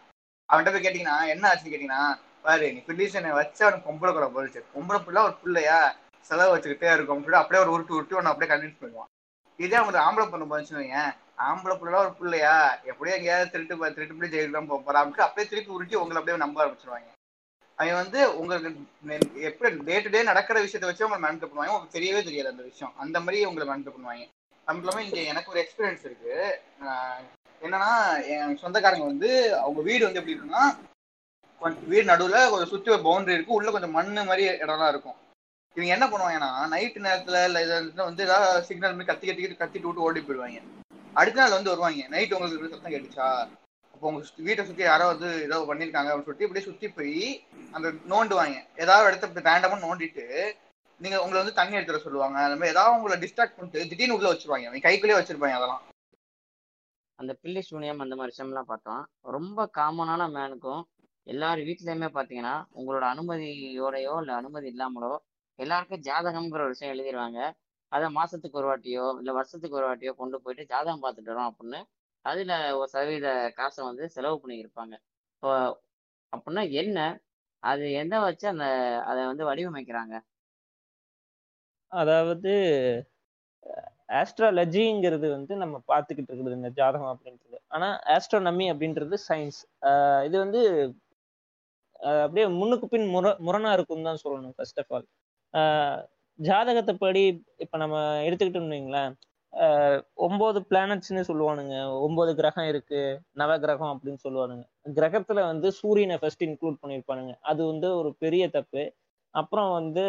அவன்கிட்ட 0.51 0.73
போய் 0.75 0.87
கேட்டீங்கன்னா 0.87 1.17
என்ன 1.35 1.45
ஆச்சுன்னு 1.51 1.75
கேட்டீங்கன்னா 1.75 2.05
பாரு 2.47 2.67
நீ 2.77 2.81
பில்லிஷனை 2.89 3.31
வச்சு 3.41 3.63
அவனுக்கு 3.65 3.89
பொம்பளை 3.89 4.13
கூட 4.15 4.27
போயிடுச்சு 4.35 4.63
பொம்பளை 4.75 4.99
பிள்ளை 5.07 5.21
ஒரு 5.29 5.37
பிள்ளையா 5.43 5.79
செலவு 6.29 6.53
வச்சுக்கிட்டே 6.55 6.91
இருக்கும். 6.97 7.19
அப்படின்னு 7.19 7.43
அப்படியே 7.43 7.63
ஒரு 7.65 7.73
உருட்டு 7.75 7.97
உருட்டு 7.99 8.19
அவனை 8.19 8.31
அப்படியே 8.33 8.51
கன்வின்ஸ் 8.53 8.83
பண்ணுவான் 8.83 9.11
இதே 9.59 9.77
அவங்க 9.81 9.99
ஆம்பளை 10.07 10.27
பொண்ணு 10.31 10.51
போச்சுன்னு 10.53 11.03
ஆம்பளை 11.47 11.75
பிள்ளைலாம் 11.79 12.05
ஒரு 12.07 12.13
பிள்ளையா 12.19 12.55
எப்படியும் 12.91 13.19
எங்கேயாவது 13.19 13.53
திருட்டு 13.53 13.77
திருட்டு 13.97 14.17
பிள்ளை 14.19 14.31
ஜெயிலுக்கு 14.35 14.57
தான் 14.57 15.27
அப்படியே 15.29 15.49
திருப்பி 15.53 15.77
உருட்டி 15.77 15.97
உங்களை 16.03 16.19
அப்படியே 16.21 16.43
நம்ப 16.45 16.63
ஆரம்பிச்சிருவாங்க. 16.65 17.11
அவன் 17.79 18.01
வந்து 18.03 18.21
உங்களுக்கு 18.41 18.69
எப்படி 19.49 19.69
டே 19.87 19.95
டு 20.03 20.11
டே 20.15 20.21
நடக்கிற 20.29 20.59
விஷயத்தை 20.65 20.89
வச்சு 20.89 21.07
உங்களை 21.07 21.23
மேனிபுலேட் 21.25 21.51
பண்ணுவாங்க. 21.53 21.73
உங்களுக்கு 21.73 21.97
தெரியவே 21.99 22.21
தெரியாது 22.29 22.53
அந்த 22.53 22.65
விஷயம். 22.71 22.93
அந்த 23.05 23.17
மாதிரி 23.25 23.39
உங்களை 23.49 23.65
மேனிபுலேட் 23.71 23.97
பண்ணுவாங்க. 23.97 24.27
அது 24.67 24.77
மட்டும் 24.77 25.07
இங்கே 25.07 25.25
எனக்கு 25.33 25.53
ஒரு 25.53 25.61
எக்ஸ்பீரியன்ஸ் 25.65 26.07
இருக்கு. 26.09 26.35
என்னன்னா 27.65 28.27
என் 28.27 28.57
சொந்தக்காரங்க 28.57 29.05
வந்து 29.05 29.59
அவங்க 29.59 29.81
வீடு 29.81 30.05
வந்து 30.05 30.21
எப்படி 30.21 30.39
இருக்குன்னா 30.39 30.77
கொஞ்சம் 31.59 31.89
வீடு 31.89 32.13
நடுவுல 32.13 32.51
கொஞ்சம் 32.51 32.69
சுத்தி 32.69 32.91
ஒரு 32.91 33.03
பவுண்டரி 33.03 33.35
இருக்கு. 33.35 33.53
உள்ள 33.53 33.71
கொஞ்சம் 33.71 33.91
மண்ணு 33.91 34.25
மாதிரி 34.25 34.49
இடம்லாம் 34.49 34.89
இருக்கும். 34.89 35.15
இவங்க 35.75 35.93
என்ன 35.93 36.07
பண்ணுவாங்கன்னா 36.07 36.73
நைட்டு 36.73 37.07
நேரத்துல 37.07 37.45
இல்ல 37.45 37.65
இதுல 37.65 37.95
வந்து 37.95 38.25
ஏதாவது 38.25 38.65
சிக்னல் 38.65 38.97
மாதிரி 38.97 39.19
கத்தி 39.19 39.27
கத்தி 39.27 39.79
கத்திட்டு 39.79 39.83
விட்டு 39.83 40.01
ஓடி 40.01 40.21
போயிடுவாங்க. 40.21 40.63
அடுத்த 41.15 41.41
நாள் 41.41 41.51
வந்து 41.51 41.71
வருவாங்க. 41.71 42.09
நைட் 42.09 42.35
உங்களுக்கு 42.35 42.69
சத்தம் 42.69 42.93
கேட்டுச்சா? 42.93 43.49
அப்போ 43.93 44.09
உங்க 44.09 44.27
சுத்தி- 44.27 44.43
வீட்டை 44.43 44.67
சுத்தி 44.67 44.83
யாரோ 44.83 45.07
வந்து 45.07 45.43
ஏதோ 45.43 45.59
பண்ணிருக்காங்க 45.59 46.07
அப்படின்னு 46.07 46.25
சொல்லிட்டு 46.25 46.45
இப்படியே 46.45 46.65
சுத்தி 46.65 46.89
போய் 46.89 47.45
அந்த 47.73 47.89
நோண்டுவாங்க. 47.89 48.55
ஏதாவது 48.77 49.17
இடத்த 49.17 49.41
ரேண்டமா 49.41 49.79
நோண்டிட்டு 49.79 50.53
நீங்க 50.99 51.23
உங்களை 51.23 51.39
வந்து 51.39 51.55
தண்ணி 51.55 51.77
எடுத்துட 51.77 51.99
சொல்லுவாங்க. 51.99 52.39
அந்த 52.39 52.51
மாதிரி 52.51 52.69
ஏதாவது 52.69 53.03
உங்களை 53.03 53.19
டிஸ்ட்ராக்ட் 53.19 53.57
பண்ணிட்டு 53.57 53.89
திடீர்னு 53.89 54.15
உள்ள 54.15 54.33
வச்சிருவாங்க. 54.33 54.67
அவங்க 54.67 54.79
கைக்குள்ளேயே 54.79 55.21
வச்சிருப்பாங்க 55.21 55.51
அதெல்லாம். 55.51 55.83
அந்த 57.19 57.33
பில்லி 57.43 57.61
சூனியம் 57.69 58.03
அந்த 58.05 58.15
மாதிரி 58.17 58.33
விஷயம்லாம் 58.33 58.71
பார்த்தோம். 58.71 59.03
ரொம்ப 59.37 59.67
காமனான 59.79 60.23
மேனுக்கும் 60.37 60.83
எல்லார் 61.27 61.61
வீட்லயுமே 61.69 62.09
பார்த்தீங்கன்னா 62.17 62.55
உங்களோட 62.79 63.05
அனுமதியோடையோ 63.15 64.15
இல்லை 64.23 64.35
அனுமதி 64.41 64.69
இல்லாமலோ 64.75 65.13
எல்லாருக்கும் 65.59 66.05
ஜாதகம்ங்கிற 66.09 66.63
ஒரு 66.67 66.75
விஷயம் 66.75 66.93
எழுதிடுவாங்க 66.95 67.41
அதை 67.93 68.07
மாசத்துக்கு 68.19 68.59
ஒரு 68.61 68.69
வாட்டியோ 68.71 69.07
இல்லை 69.19 69.33
வருஷத்துக்கு 69.39 69.79
ஒரு 69.81 69.87
வாட்டியோ 69.89 70.13
கொண்டு 70.23 70.37
போயிட்டு 70.45 70.65
ஜாதகம் 70.73 71.05
பார்த்துட்டு 71.05 71.33
வரோம் 71.33 71.51
அப்படின்னு 71.51 71.81
அதுல 72.25 72.53
ஒரு 72.79 72.89
சதவீத 72.95 73.29
காசை 73.59 73.81
வந்து 73.85 74.05
செலவு 74.17 74.37
பண்ணியிருப்பாங்க. 74.43 74.95
இப்போ 75.35 75.51
அப்படின்னா 76.33 76.63
என்ன? 76.83 76.99
அது 77.63 77.85
எந்த 78.03 78.15
வச்சு 78.27 78.47
அந்த 78.53 78.67
அதை 79.11 79.21
வந்து 79.31 79.45
வடிவமைக்கிறாங்க? 79.51 80.15
அதாவது 81.93 82.53
ஆஸ்ட்ராலஜிங்கிறது 84.09 85.27
வந்து 85.35 85.55
நம்ம 85.57 85.77
பார்த்துக்கிட்டு 85.89 86.31
இருக்குது 86.31 86.59
இந்த 86.59 86.71
ஜாதகம் 86.79 87.13
அப்படின்றது. 87.15 87.59
ஆனா 87.69 87.89
ஆஸ்ட்ரோனமி 88.15 88.67
அப்படின்றது 88.73 89.17
சயின்ஸ் 89.29 89.61
இது 90.27 90.37
வந்து 90.39 90.61
அப்படியே 92.21 92.47
முன்னுக்கு 92.55 92.87
பின் 92.89 93.07
முர 93.15 93.29
முரணா 93.47 93.71
இருக்கும்னு 93.77 94.09
தான் 94.11 94.23
சொல்லணும் 94.25 94.57
ஃபர்ஸ்ட் 94.57 94.81
ஆஃப் 94.83 94.93
ஆல் 94.97 95.07
ஜாதகத்தை 96.39 96.95
படி 96.99 97.23
இப்ப 97.65 97.77
நம்ம 97.79 97.97
எடுத்துக்கிட்டோம்னு 98.27 98.77
வைங்களேன் 98.77 99.13
ஆஹ், 99.53 99.99
ஒன்பது 100.25 100.59
பிளானட்ஸ்னு 100.71 101.23
சொல்லுவானுங்க. 101.29 101.75
ஒன்பது 102.07 102.31
கிரகம் 102.39 102.69
இருக்கு 102.71 103.01
நவ 103.41 103.51
கிரகம் 103.61 103.93
அப்படின்னு 103.93 104.21
சொல்லுவானுங்க. 104.25 104.65
கிரகத்துல 104.97 105.41
வந்து 105.51 105.69
சூரியனை 105.79 106.17
ஃபர்ஸ்ட் 106.21 106.45
இன்க்ளூட் 106.47 106.81
பண்ணியிருப்பானுங்க. 106.83 107.33
அது 107.45 107.63
வந்து 107.71 107.89
ஒரு 108.01 108.11
பெரிய 108.25 108.45
தப்பு. 108.57 108.83
அப்புறம் 109.35 109.71
வந்து 109.79 110.05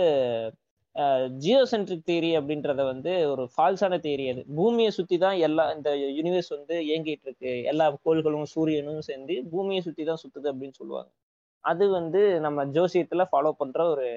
ஜியோசென்ட்ரிக் 1.43 2.05
தியரி 2.09 2.29
அப்படின்றத 2.39 2.81
வந்து 2.91 3.11
ஒரு 3.31 3.43
ஃபால்ஸான 3.53 3.97
தியரி 4.05 4.25
அது. 4.33 4.41
பூமியை 4.57 4.91
சுற்றி 4.97 5.17
தான் 5.25 5.37
எல்லா 5.47 5.63
இந்த 5.77 5.89
யூனிவர்ஸ் 6.17 6.51
வந்து 6.57 6.75
இயங்கிட்டு 6.89 7.27
இருக்கு. 7.27 7.51
எல்லா 7.71 7.85
கோள்களும் 8.07 8.47
சூரியனும் 8.55 9.07
சேர்ந்து 9.09 9.35
பூமியை 9.53 9.81
சுற்றி 9.87 10.03
தான் 10.09 10.21
சுற்றுது 10.23 10.47
அப்படின்னு 10.53 10.77
சொல்லுவாங்க. 10.81 11.09
அது 11.63 11.85
வந்து 11.97 12.21
நம்ம 12.45 12.65
ஜோசியத்தில் 12.77 13.29
ஃபாலோ 13.31 13.51
பண்ணுற 13.61 13.81
ஒரு 13.93 14.07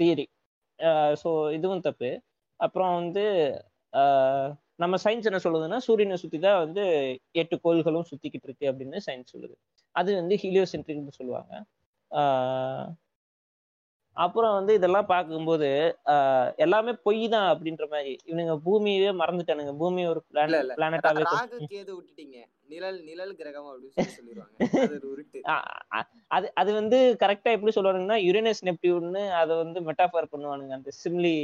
தியரி 0.00 0.26
ஸோ 1.22 1.30
இதுவும் 1.58 1.84
தப்பு. 1.88 2.10
அப்புறம் 2.60 2.92
வந்து 3.00 3.24
நம்ம 4.82 4.94
சயின்ஸ் 5.04 5.28
என்ன 5.28 5.38
சொல்லுதுன்னா 5.44 5.78
சூரியனை 5.86 6.16
சுற்றி 6.22 6.38
தான் 6.46 6.60
வந்து 6.64 6.82
எட்டு 7.42 7.56
கோள்களும் 7.64 8.08
சுற்றிக்கிட்டு 8.10 8.48
இருக்கு 8.48 8.66
அப்படின்னு 8.70 8.98
சயின்ஸ் 9.06 9.32
சொல்லுது. 9.34 9.54
அது 9.94 10.10
வந்து 10.20 10.34
ஹீலியோசென்ட்ரிக்னு 10.42 11.18
சொல்லுவாங்க. 11.20 11.52
அப்புறம் 14.18 14.54
வந்து 14.58 14.72
இதெல்லாம் 14.78 15.08
பார்க்கும்போது 15.12 15.68
எல்லாமே 16.64 16.92
பொய் 17.06 17.22
தான் 17.34 17.48
அப்படின்ற 17.52 17.84
மாதிரி. 17.92 18.12
இவனுங்க 18.28 18.54
பூமியவே 18.66 19.10
மறந்துட்டானுங்க. 19.20 19.72
பூமி 19.82 20.02
ஒரு 20.12 20.20
பிளானட்டாவே 20.30 21.24
கேது 21.74 21.90
விட்டுட்டீங்க? 21.96 22.38
நிழல் 22.72 22.98
நிழல் 23.08 23.32
கிரகம் 23.40 23.68
அப்படின்னு 23.70 23.94
சொல்லி 23.96 24.16
சொல்லிடுவாங்க 24.18 24.56
அது 25.98 26.08
அது 26.36 26.46
அது 26.60 26.70
வந்து 26.80 26.98
கரெக்டா 27.22 27.50
எப்படி 27.56 27.74
சொல்லுவானுங்கன்னா 27.76 28.18
யுரேனஸ் 28.26 28.66
நெப்டியூன்னு 28.68 29.22
அதை 29.40 29.52
வந்து 29.62 29.78
மெட்டாஃபர் 29.88 30.32
பண்ணுவானுங்க. 30.32 30.74
அந்த 30.78 30.92
சிம்லி 31.02 31.36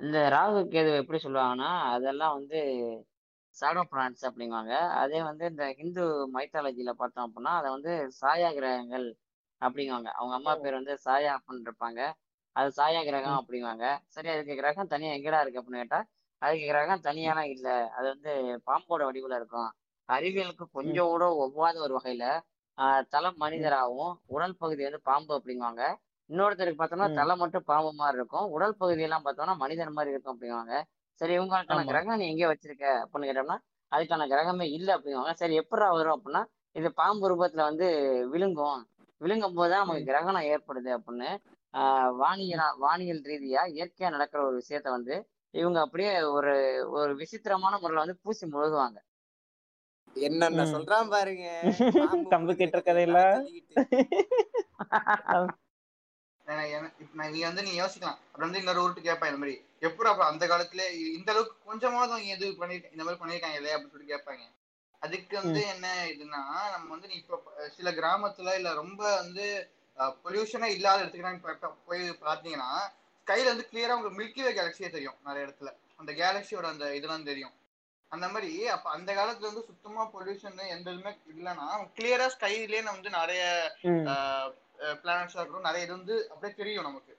இந்த 0.00 0.18
ராகு 0.34 0.60
கேது 0.74 0.90
எப்படி 1.02 1.18
சொல்லுவாங்கன்னா 1.26 1.70
அதெல்லாம் 1.94 2.34
வந்து 2.38 2.58
சாடோ 3.56 3.82
பிளான்ஸ் 3.92 4.24
அப்படிங்குவாங்க. 4.28 4.72
அதே 5.02 5.20
வந்து 5.28 5.44
இந்த 5.52 5.64
ஹிந்து 5.78 6.02
மைத்தாலஜில 6.34 6.92
பார்த்தோம் 7.00 7.26
அப்படின்னா 7.26 7.52
அதை 7.60 7.68
வந்து 7.76 7.92
சாயா 8.20 8.50
கிரகங்கள் 8.58 9.06
அப்படிங்குவாங்க. 9.62 10.10
அவங்க 10.18 10.34
அம்மா 10.38 10.52
பேர் 10.62 10.78
வந்து 10.80 10.94
சாயா 11.06 11.32
அப்படின்னு 11.36 11.66
இருப்பாங்க 11.68 12.00
அது 12.56 12.68
சாயா 12.78 13.00
கிரகம் 13.08 13.38
அப்படிங்குவாங்க. 13.40 13.86
சரி 14.14 14.28
அதுக்கு 14.34 14.54
கிரகம் 14.60 14.92
தனியா 14.92 15.10
எங்கடா 15.16 15.40
இருக்கு 15.44 15.60
அப்படின்னு 15.60 15.82
கேட்டா 15.82 16.00
அதுக்கு 16.42 16.64
கிரகம் 16.70 17.04
தனியாலாம் 17.06 17.50
இல்ல. 17.54 17.68
அது 17.96 18.06
வந்து 18.14 18.32
பாம்போட 18.68 19.02
வடிவுல 19.08 19.38
இருக்கும். 19.40 19.68
அறிவியலுக்கு 20.08 20.64
கொஞ்சம் 20.78 21.10
கூட 21.12 21.24
ஒவ்வாத 21.44 21.76
ஒரு 21.86 21.94
வகையில 21.98 22.24
தலை 23.14 23.30
மனிதராகவும் 23.42 24.14
உடல் 24.34 24.58
பகுதி 24.62 24.82
வந்து 24.86 25.00
பாம்பு 25.10 25.32
அப்படிங்குவாங்க. 25.36 25.82
இன்னொருத்தருக்கு 26.30 26.80
பார்த்தோம்னா. 26.80 27.08
தலை 27.20 27.34
மட்டும் 27.42 27.66
பாம்பு 27.70 27.90
மாதிரி 28.00 28.18
இருக்கும். 28.20 28.46
உடல் 28.56 28.78
பகுதியெல்லாம் 28.80 29.24
பார்த்தோம்னா 29.26 29.54
மனிதன் 29.62 29.96
மாதிரி 29.98 30.12
இருக்கும் 30.14 30.34
அப்படிங்குவாங்க. 30.34 30.74
சரி 31.20 31.32
இவங்களுக்கான. 31.38 31.84
கிரகம் 31.90 32.20
நீ 32.20 32.26
எங்கே 32.32 32.50
வச்சிருக்க 32.50 32.86
அப்படின்னு 33.02 33.28
கேட்டோம்னா 33.30 33.58
அதுக்கான 33.92 34.26
கிரகமே 34.32 34.66
இல்லை 34.78 34.92
அப்படிங்குவாங்க. 34.96 35.34
சரி 35.42 35.54
எப்படா 35.62 35.88
வரும் 35.98 36.16
அப்படின்னா 36.16 36.42
இது 36.76 36.88
பாம்பு 37.00 37.26
ரூபத்துல 37.32 37.62
வந்து 37.70 37.86
விழுங்கும். 38.32 38.80
விழுங்கும் 39.20 39.54
போது 39.54 39.70
தான் 39.70 39.78
நமக்கு 39.78 40.04
கிரகணம் 40.04 40.46
ஏற்படுது 40.46 40.96
அப்படின்னு 40.96 41.38
ஆஹ் 41.74 42.20
வானியலா 42.20 42.74
வானியல் 42.80 43.22
ரீதியா 43.22 43.74
இயற்கையா 43.74 44.10
நடக்கிற 44.10 44.46
ஒரு 44.46 44.56
விஷயத்த 44.56 44.88
வந்து 44.88 45.26
இவங்க 45.54 45.80
அப்படியே 45.80 46.28
ஒரு 46.28 46.84
ஒரு 46.90 47.14
விசித்திரமான 47.14 47.78
முறையில 47.78 48.00
வந்து 48.00 48.18
பூசி 48.22 48.46
முழுகுவாங்க. 48.46 48.98
என்னென்ன. 50.16 50.64
சொல்றான் 50.64 51.08
பாருங்க. 51.08 51.62
கம்பு 52.32 52.56
இப்ப 57.00 57.14
நான் 57.14 57.32
நீ 57.32 57.40
வந்து 57.40 57.62
நீ 57.62 57.80
யோசிக்கலாம். 57.80 58.18
அப்புறம் 58.26 58.38
வந்து 58.38 58.58
இன்னொரு 58.58 58.80
ஊருக்கு 58.80 59.00
கேட்பேன் 59.00 59.28
இந்த 59.28 59.38
மாதிரி. 59.38 59.64
எப்படி 59.78 60.08
அப்புறம் 60.08 60.30
அந்த 60.30 60.46
காலத்துல 60.46 61.14
இந்த 61.14 61.32
அளவுக்கு 61.32 61.64
கொஞ்சமாவது 61.64 62.12
அவங்க 62.12 62.30
எது 62.30 62.56
பண்ணிருக்க 62.60 62.90
இந்த 62.90 63.04
மாதிரி 63.04 63.22
பண்ணிருக்காங்க 63.22 63.54
இல்லையா 63.54 63.76
அப்படின்னு 63.76 63.90
சொல்லி 63.90 64.14
கேட்பாங்க. 64.14 64.55
அதுக்கு 65.02 65.34
வந்து 65.40 65.60
என்ன 65.72 65.86
இதுன்னா 66.12 66.42
நம்ம 66.74 66.86
வந்து 66.94 67.10
நீ 67.10 67.16
இப்ப 67.22 67.40
சில 67.76 67.90
கிராமத்துல 67.98 68.54
இல்ல 68.60 68.70
ரொம்ப 68.82 69.02
வந்து 69.20 69.46
பொல்யூஷனே 70.24 70.68
இல்லாத 70.76 71.02
இடத்துக்கு 71.02 71.68
போய் 71.90 72.02
பாத்தீங்கன்னா 72.28 72.70
ஸ்கைல 73.26 73.50
வந்து 73.52 73.68
கிளியரா 73.70 73.94
உங்களுக்கு 73.96 74.20
மில்கி 74.20 74.42
வே 74.46 74.50
கேலக்சியே 74.58 74.88
தெரியும் 74.96 75.16
நிறைய 75.28 75.46
இடத்துல. 75.46 75.70
அந்த 76.00 76.10
கேலக்சியோட 76.20 76.66
அந்த 76.74 76.86
இதெல்லாம் 76.98 77.28
தெரியும். 77.30 77.54
அந்த 78.12 78.26
மாதிரி 78.32 78.50
அப்ப 78.74 78.86
அந்த 78.96 79.10
காலத்துல 79.18 79.48
வந்து 79.50 79.68
சுத்தமா 79.70 80.02
பொல்யூஷன் 80.14 80.60
எந்த 80.74 80.86
இதுவுமே 80.92 81.12
இல்லைன்னா 81.32 81.66
கிளியரா 81.96 82.26
ஸ்கைலயே 82.34 82.82
வந்து 82.90 83.10
நிறைய. 83.20 83.42
பிளானட்ஸா 85.02 85.38
இருக்கட்டும் 85.40 85.68
நிறைய 85.68 85.86
இது 85.86 85.96
வந்து 85.98 86.16
அப்படியே 86.32 86.54
தெரியும் 86.60 86.88
நமக்கு. 86.88 87.12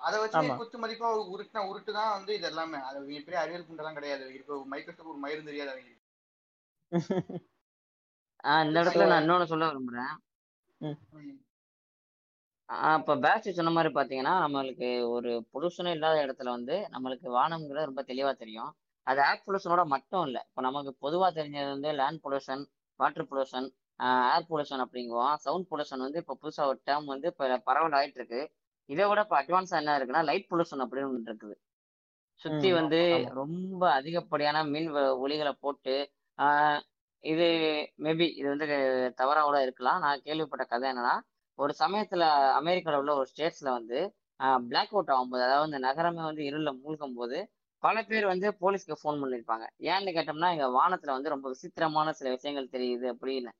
அதை 0.00 0.16
வச்சு. 0.20 0.56
குத்து 0.60 0.76
மதிப்பா 0.84 1.08
உருட்டுனா 1.32 1.62
உருட்டு 1.70 1.92
தான் 1.98 2.14
வந்து 2.16 2.32
இது 2.38 2.46
எல்லாமே. 2.50 2.78
அது 2.88 2.98
பெரிய 3.26 3.42
அறிவியல் 3.42 3.66
குண்டெல்லாம் 3.68 3.98
கிடையாது. 3.98 4.24
இப்போ 4.38 4.56
மைக்ரோஸ்கோப் 4.72 5.12
ஒரு 5.14 5.20
மயிரும் 5.24 5.50
தெரியாது. 5.50 5.72
அவங்க 5.74 6.00
இந்த 8.64 8.76
இடத்துல 8.82 9.06
நான் 9.10 9.22
இன்னொன்னு 9.22 9.50
சொல்ல 9.52 9.66
விரும்புறேன். 9.68 10.12
ஆஹ் 12.68 12.98
இப்ப 12.98 13.16
பேட்ச் 13.16 13.48
சொன்ன 13.58 13.70
மாதிரி 13.70 13.90
பாத்தீங்கன்னா 13.94 14.34
நம்மளுக்கு 14.44 14.88
ஒரு 15.08 15.30
பொல்யூஷனே 15.52 15.90
இல்லாத 15.90 16.16
இடத்துல 16.26 16.48
வந்து 16.56 16.76
நம்மளுக்கு 16.94 17.26
வானம்ங்கிறது 17.38 17.90
ரொம்ப 17.90 18.02
தெளிவா 18.02 18.32
தெரியும். 18.36 18.70
அது 19.06 19.20
ஏர் 19.28 19.42
பொல்யூஷனோட 19.46 19.84
மட்டும் 19.84 20.24
இல்லை. 20.26 20.42
இப்போ 20.48 20.62
நமக்கு 20.62 20.90
பொதுவா 21.04 21.28
தெரிஞ்சது 21.38 21.68
வந்து 21.68 21.92
land 21.92 22.22
pollution 22.24 22.62
water 23.00 23.28
pollution 23.30 23.68
air 24.34 24.48
pollution 24.50 24.82
அப்படிங்குவோம். 24.84 25.34
Sound 25.34 25.68
pollution 25.70 26.04
வந்து 26.06 26.18
இப்போ 26.18 26.36
புதுசா 26.42 26.62
ஒரு 26.66 26.80
டேர்ம் 26.86 27.04
வந்து 27.04 27.28
இப்போ 27.32 27.58
பரவல் 27.68 27.96
ஆயிட்டு 28.00 28.18
இருக்கு 28.20 28.40
இதை 28.88 29.04
விட 29.08 29.20
இப்போ 29.20 29.36
அட்வான்ஸா 29.42 29.76
என்ன 29.82 29.98
இருக்குன்னா 29.98 30.24
லைட் 30.30 30.48
பொல்யூஷன் 30.50 30.82
அப்படின்னு 30.84 31.10
ஒன்று 31.10 31.30
இருக்குது. 31.32 31.56
சுத்தி 32.42 32.72
வந்து. 32.72 33.00
ரொம்ப 33.40 33.82
அதிகப்படியான 33.92 34.64
மின் 34.64 34.90
ஒளிகளை 35.24 35.52
போட்டு 35.64 35.94
ஆஹ் 35.96 36.08
இது 37.24 37.44
மேபி 38.04 38.26
இது 38.38 38.46
வந்து 38.48 38.66
தவறாக 39.20 39.44
கூட 39.48 39.58
இருக்கலாம். 39.66 40.00
நான் 40.04 40.22
கேள்விப்பட்ட 40.26 40.64
கதை 40.66 40.86
என்னன்னா 40.92 41.14
ஒரு 41.58 41.72
சமயத்துல 41.80 42.22
அமெரிக்காவில் 42.60 43.00
உள்ள 43.02 43.12
ஒரு 43.14 43.28
ஸ்டேட்ஸ்ல 43.32 43.68
வந்து 43.70 43.98
பிளாக் 44.66 44.92
அவுட் 44.94 45.12
ஆகும்போது 45.14 45.42
அதாவது 45.46 45.68
இந்த 45.70 45.80
நகரமே 45.86 46.22
வந்து 46.28 46.42
இருள 46.50 46.70
மூழ்கும் 46.80 47.16
போது 47.18 47.38
பல 47.82 47.96
பேர் 48.08 48.26
வந்து 48.32 48.48
போலீஸ்க்கு 48.62 49.00
ஃபோன் 49.00 49.20
பண்ணியிருப்பாங்க 49.22 49.64
ஏன்னு 49.92 50.14
கேட்டோம்னா 50.16 50.50
எங்க 50.56 50.68
வானத்துல 50.78 51.14
வந்து 51.16 51.34
ரொம்ப 51.34 51.46
விசித்திரமான 51.54 52.12
சில 52.18 52.28
விஷயங்கள் 52.36 52.74
தெரியுது 52.76 53.06
அப்படின்னு. 53.14 53.50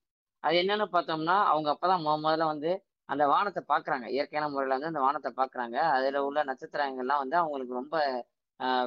அது 0.45 0.57
என்னன்னு 0.63 0.87
பார்த்தோம்னா 0.95 1.37
அவங்க 1.53 1.69
அப்பதான் 1.75 2.05
முத 2.05 2.17
முதல்ல 2.25 2.47
வந்து 2.53 2.71
அந்த 3.09 3.25
வானத்தை 3.33 3.63
பாக்குறாங்க. 3.73 4.07
இயற்கையான 4.15 4.47
முறையில 4.53 4.77
வந்து 4.77 4.91
அந்த 4.93 5.03
வானத்தை 5.07 5.31
பாக்குறாங்க. 5.41 5.77
அதுல 5.97 6.23
உள்ள 6.29 6.41
நட்சத்திரங்கள்லாம் 6.51 7.23
வந்து 7.25 7.37
அவங்களுக்கு 7.43 7.75
ரொம்ப 7.81 7.97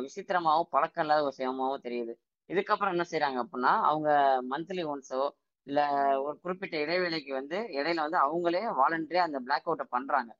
விசித்திரமாகவும் 0.04 0.72
பழக்கம் 0.76 1.04
இல்லாத 1.06 1.24
ஒரு 1.24 1.34
விஷயமாவும் 1.34 1.86
தெரியுது. 1.88 2.14
இதுக்கப்புறம் 2.50 2.94
என்ன 2.96 3.06
செய்யறாங்க 3.12 3.40
அப்படின்னா 3.44 3.74
அவங்க 3.90 4.10
மந்த்லி 4.52 4.84
ஒன்ஸோ 4.92 5.22
இல்ல 5.68 5.80
ஒரு 6.26 6.36
குறிப்பிட்ட 6.44 6.76
இடைவேளைக்கு 6.84 7.32
வந்து 7.34 7.58
இடையில 7.78 8.04
வந்து 8.06 8.20
அவங்களே 8.26 8.62
வாலண்டரியா 8.82 9.24
அந்த 9.28 9.40
பிளாக் 9.46 9.68
அவுட்டை 9.70 9.88
பண்றாங்க. 9.96 10.32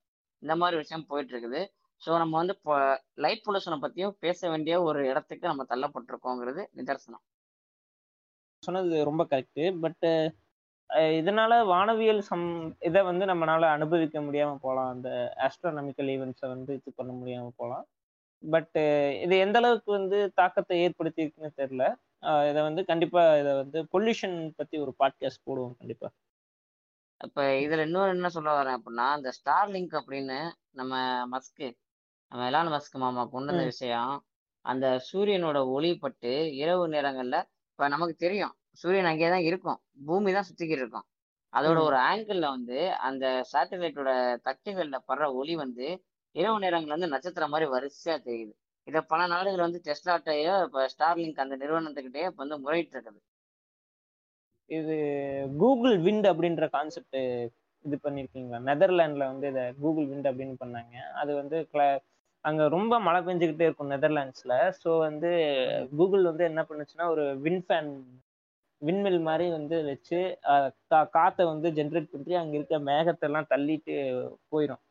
இந்த 0.44 0.54
மாதிரி 0.62 0.76
விஷயம் 0.82 1.08
போயிட்டு 1.10 1.34
இருக்குது 1.34 1.62
ஸோ 2.02 2.12
நம்ம 2.22 2.34
வந்து 2.38 2.54
இப்போ 2.58 2.76
லைட் 3.24 3.44
பொல்யூஷனை 3.46 3.78
பத்தியும் 3.84 4.16
பேச 4.20 4.50
வேண்டிய 4.50 4.76
ஒரு 4.88 5.00
இடத்துக்கு 5.12 5.46
நம்ம 5.52 5.66
தள்ளப்பட்டிருக்கோங்கிறது 5.72 6.64
நிதர்சனம். 6.80 7.24
சொன்னது 8.64 8.98
ரொம்ப 9.10 9.24
கரெக்டு 9.32 9.64
பட்டு 9.84 10.12
இதனால 11.20 11.54
வானவியல் 11.72 12.22
சம் 12.30 12.46
இதை 12.88 13.02
வந்து 13.04 13.26
நம்மளால 13.26 13.70
அனுபவிக்க 13.78 14.18
முடியாம 14.22 14.58
போகலாம் 14.66 14.90
அந்த 14.96 15.10
ஆஸ்ட்ரானமிக்கல் 15.48 16.12
ஈவெண்ட்ஸை 16.16 16.48
வந்து 16.54 16.72
இது 16.80 16.92
பண்ண 17.00 17.12
முடியாம 17.14 17.52
போகலாம் 17.60 17.86
பட் 18.54 18.76
இது 19.24 19.36
எந்த 19.38 19.58
அளவுக்கு 19.60 19.90
வந்து 19.92 20.18
தாக்கத்தை 20.34 20.76
ஏற்படுத்தியிருக்குன்னு 20.86 21.52
தெரியல. 21.62 21.86
இதை 22.50 22.62
வந்து 22.62 22.82
கண்டிப்பா 22.86 23.22
இதை 23.38 23.52
வந்து 23.56 23.80
பொல்யூஷன் 23.94 24.38
பத்தி 24.56 24.76
ஒரு 24.78 24.92
பாட்காஸ்ட் 25.00 25.46
போடுவோம் 25.48 25.76
கண்டிப்பா. 25.78 26.08
இப்ப 27.22 27.44
இதுல 27.66 27.86
இன்னொரு 27.86 28.10
என்ன 28.10 28.30
சொல்ல 28.30 28.52
வரேன் 28.60 28.78
அப்படின்னா 28.78 29.08
இந்த 29.18 29.30
ஸ்டார் 29.32 29.70
லிங்க் 29.70 29.96
அப்படின்னு 30.00 30.38
நம்ம 30.72 30.94
மஸ்க்கு 31.34 31.68
நம்ம 32.32 32.48
எலான் 32.50 32.72
மஸ்க் 32.74 32.96
மாமா 32.98 33.24
கொண்டு 33.26 33.52
வந்த 33.52 33.66
விஷயம் 33.66 34.14
அந்த 34.66 34.86
சூரியனோட 35.10 35.58
ஒளி 35.68 35.92
பட்டு 35.98 36.32
இரவு 36.56 36.86
நேரங்கள்ல 36.88 37.38
இப்ப 37.72 37.88
நமக்கு 37.88 38.16
தெரியும் 38.16 38.54
சூரியன் 38.74 39.10
அங்கேயே 39.12 39.30
தான் 39.30 39.48
இருக்கும் 39.50 39.80
பூமி 40.06 40.32
தான் 40.32 40.48
சுத்திக்கிட்டு 40.50 40.84
இருக்கும். 40.84 41.08
அதோட 41.54 41.78
ஒரு 41.84 41.98
ஆங்கிள் 42.10 42.42
வந்து 42.50 42.78
அந்த 43.00 43.26
சேட்டலைட்டோட 43.52 44.12
தட்டுகள்ல 44.48 44.98
படுற 45.10 45.26
ஒளி 45.34 45.54
வந்து 45.56 45.88
இரவு 46.36 46.60
நேரங்கள் 46.60 46.90
வந்து 46.90 47.08
நட்சத்திரம் 47.08 47.50
மாதிரி 47.50 47.70
வரிசையா 47.72 48.16
தெரியுது. 48.28 48.54
இதை 48.88 49.02
பல 49.08 49.28
நாடுகள் 49.28 49.66
வந்து 49.66 49.82
டெஸ்லாட்டையோ 49.84 50.64
இப்ப 50.64 50.90
ஸ்டார்லிங்க் 50.98 51.44
அந்த 51.44 51.58
நிறுவனத்துக்கிட்டே 51.58 52.26
இப்ப 52.26 52.46
வந்து 52.46 52.58
முறையிட்டு 52.66 52.96
இருக்குது 52.96 53.22
இது 54.70 54.96
கூகுள் 55.58 55.96
விண்ட் 56.02 56.28
அப்படின்ற 56.32 56.70
கான்செப்ட் 56.70 57.18
இது 57.86 58.00
பண்ணிருக்கீங்களா? 58.04 58.60
நெதர்லாண்ட்ல 58.70 59.26
வந்து 59.32 59.48
இதை 59.48 59.74
கூகுள் 59.74 60.06
விண்ட் 60.06 60.30
அப்படின்னு 60.32 60.56
பண்ணாங்க. 60.66 60.96
அது 61.14 61.36
வந்து 61.36 61.68
cla- 61.74 62.00
அங்க 62.46 62.68
ரொம்ப 62.68 63.00
மழை 63.00 63.22
பெஞ்சுக்கிட்டே 63.22 63.66
இருக்கும் 63.68 63.92
நெதர்லாண்ட்ஸ்ல. 63.92 64.54
ஸோ 64.84 64.98
வந்து 65.00 65.32
கூகுள் 65.98 66.24
வந்து 66.24 66.44
என்ன 66.44 66.62
பண்ணுச்சுன்னா 66.62 67.10
ஒரு 67.10 67.40
வின் 67.40 67.66
ஃபேன் 67.68 67.92
விண்மில் 68.82 69.22
மாதிரி 69.22 69.50
வந்து 69.52 69.84
வச்சு 69.84 70.20
கா- 70.90 71.10
காத்தை 71.10 71.46
வந்து 71.46 71.70
ஜென்ரேட் 71.72 72.12
பண்ணி 72.12 72.34
அங்க 72.36 72.56
இருக்க 72.58 72.80
மேகத்தை 72.80 73.20
எல்லாம் 73.20 73.50
தள்ளிட்டு 73.50 73.96
போயிடும் 74.52 74.84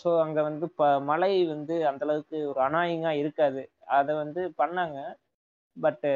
ஸோ 0.00 0.08
அங்கே 0.24 0.42
வந்து 0.48 0.66
ப 0.78 0.88
மழை 1.10 1.32
வந்து 1.52 1.74
அந்த 1.90 2.02
அளவுக்கு 2.06 2.38
ஒரு 2.50 2.60
அநாயகமாக 2.66 3.20
இருக்காது. 3.22 3.62
அதை 3.98 4.12
வந்து 4.22 4.42
பண்ணாங்க. 4.60 4.98
பட்டு 5.76 6.10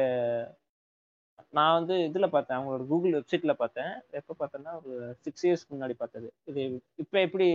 நான் 1.53 1.75
வந்து 1.77 1.95
இதில் 2.07 2.33
பார்த்தேன். 2.33 2.57
அவங்களோட 2.57 2.83
கூகுள் 2.91 3.15
வெப்சைட்டில் 3.17 3.59
பார்த்தேன். 3.61 3.91
எப்போ 4.19 4.33
பார்த்தேன்னா 4.39 4.73
ஒரு 4.81 4.93
சிக்ஸ் 5.25 5.45
இயர்ஸ்க்கு 5.47 5.75
முன்னாடி 5.75 5.95
பார்த்தது. 6.01 6.27
இது 6.49 6.61
இப்போ 7.03 7.17
எப்படி 7.27 7.47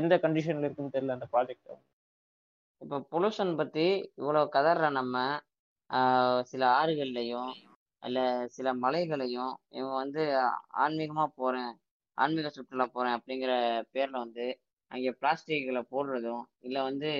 எந்த 0.00 0.16
கண்டிஷனில் 0.24 0.66
இருக்குன்னு 0.66 0.96
தெரியல 0.96 1.16
அந்த 1.18 1.28
ப்ராஜெக்ட் 1.34 1.72
இப்போ 2.82 2.96
பொல்யூஷன் 3.12 3.52
பற்றி 3.58 3.86
இவ்வளோ 4.20 4.40
கதற 4.54 4.88
நம்ம 4.98 5.16
சில 6.50 6.62
ஆறுகள்லையும் 6.78 7.50
இல்லை 8.02 8.24
சில 8.56 8.68
மலைகளையும் 8.84 9.52
இவன் 9.78 10.00
வந்து 10.02 10.22
ஆன்மீகமாக 10.84 11.28
போகிறேன் 11.40 11.72
ஆன்மீக 12.18 12.48
சுற்றுலா 12.56 12.86
போகிறேன் 12.88 13.16
அப்படிங்கிற 13.18 13.52
பேரில் 13.94 14.22
வந்து 14.24 14.46
அங்கே 14.92 15.10
பிளாஸ்டிக்களை 15.20 15.82
போடுறதும் 15.92 16.44
இல்லை 16.66 16.80
வந்து 16.88 17.10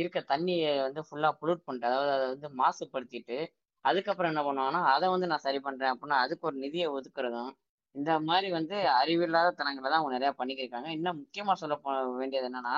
இருக்க 0.00 0.18
தண்ணியை 0.32 0.70
வந்து 0.86 1.00
ஃபுல்லாக 1.06 1.34
பொல்யூட் 1.40 1.64
பண்ணிட்டு 1.66 1.88
அதாவது 1.90 2.10
அதை 2.16 2.26
வந்து 2.34 2.48
மாசுபடுத்திட்டு 2.60 3.38
அதுக்கப்புறம் 3.84 4.32
என்ன 4.32 4.42
பண்ணுவாங்கன்னா 4.48 4.82
அதை 4.94 5.06
வந்து 5.14 5.30
நான் 5.32 5.44
சரி 5.46 5.60
பண்ணுறேன் 5.66 5.92
அப்படின்னா 5.94 6.18
அதுக்கு 6.24 6.48
ஒரு 6.50 6.56
நிதியை 6.64 6.86
ஒதுக்குறதும் 6.96 7.50
இந்த 7.94 8.12
மாதிரி 8.28 8.48
வந்து 8.58 8.76
அறிவில்லாத 9.00 9.50
தனங்களை 9.60 9.86
தான் 9.88 10.00
அவங்க 10.00 10.14
நிறையா 10.16 10.32
பண்ணிக்கிருக்காங்க. 10.40 10.88
இன்னும் 10.96 11.20
முக்கியமாக 11.22 11.56
சொல்ல 11.62 11.74
போ 11.84 11.90
வேண்டியது 12.20 12.48
என்னன்னா 12.50 12.74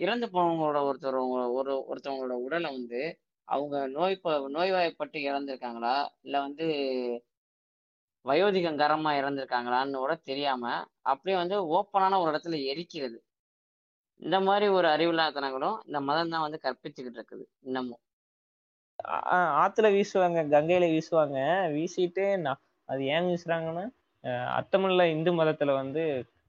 இறந்து 0.00 0.26
போனவங்களோட 0.34 0.78
ஒருத்தர் 0.88 1.18
ஒரு 1.58 1.72
ஒருத்தவங்களோட 1.90 2.36
உடலை 2.46 2.68
வந்து 2.78 3.00
அவங்க 3.48 3.76
நோய் 3.96 4.16
நோய்வாய்ப்பட்டு 4.56 5.18
இறந்துருக்காங்களா? 5.28 5.94
இல்லை 6.26 6.38
வந்து 6.46 6.66
வயோதிகங்கரமா 8.24 9.10
இறந்திருக்காங்களான்னு 9.20 10.02
கூட 10.02 10.14
தெரியாம 10.30 10.64
அப்படியே 11.12 11.36
வந்து 11.40 11.56
ஓப்பனான 11.76 12.18
ஒரு 12.22 12.30
இடத்துல 12.32 12.58
எரிக்கிறது. 12.72 13.18
இந்த 14.22 14.36
மாதிரி 14.46 14.66
ஒரு 14.78 14.88
அறிவில்லாதனங்களும் 14.94 15.76
இந்த 15.88 16.00
மதம் 16.08 16.32
தான் 16.34 16.44
வந்து 16.46 16.58
கற்பிச்சுக்கிட்டு 16.66 17.18
இருக்குது 17.20 17.44
இன்னமும். 17.66 18.02
ஆத்துல 19.62 19.86
வீசுவாங்க 19.96 20.40
கங்கையில 20.54 20.86
வீசுவாங்க. 20.94 21.38
வீசிட்டு 21.76 22.24
நான் 22.44 22.60
அது 22.88 23.02
ஏன் 23.14 23.26
வீசுறாங்கன்னா 23.30 23.84
அத்தமிழ்ல 24.58 25.04
இந்து 25.14 25.30
மதத்துல 25.40 25.72
வந்து 25.80 26.02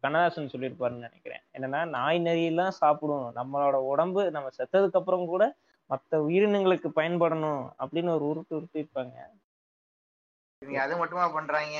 கண்ணதாசன் 0.04 0.52
சொல்லியிருப்பாருன்னு 0.54 1.06
நினைக்கிறேன். 1.08 1.44
என்னன்னா 1.56 1.82
நாய் 1.96 2.20
நரியெல்லாம் 2.28 2.74
சாப்பிடும் 2.82 3.28
நம்மளோட 3.40 3.78
உடம்பு 3.92 4.24
நம்ம 4.36 4.50
செத்ததுக்கு 4.60 5.00
அப்புறம் 5.02 5.26
கூட 5.34 5.44
மற்ற 5.90 6.20
உயிரினங்களுக்கு 6.28 6.90
பயன்படணும் 7.00 7.64
அப்படின்னு 7.82 8.12
ஒரு 8.18 8.26
உருட்டு 8.32 8.54
உருட்டிருப்பாங்க 8.60 9.16
இவங்க 10.64 10.80
அது 10.86 10.94
மட்டுமா 11.02 11.26
பண்றாங்க? 11.38 11.80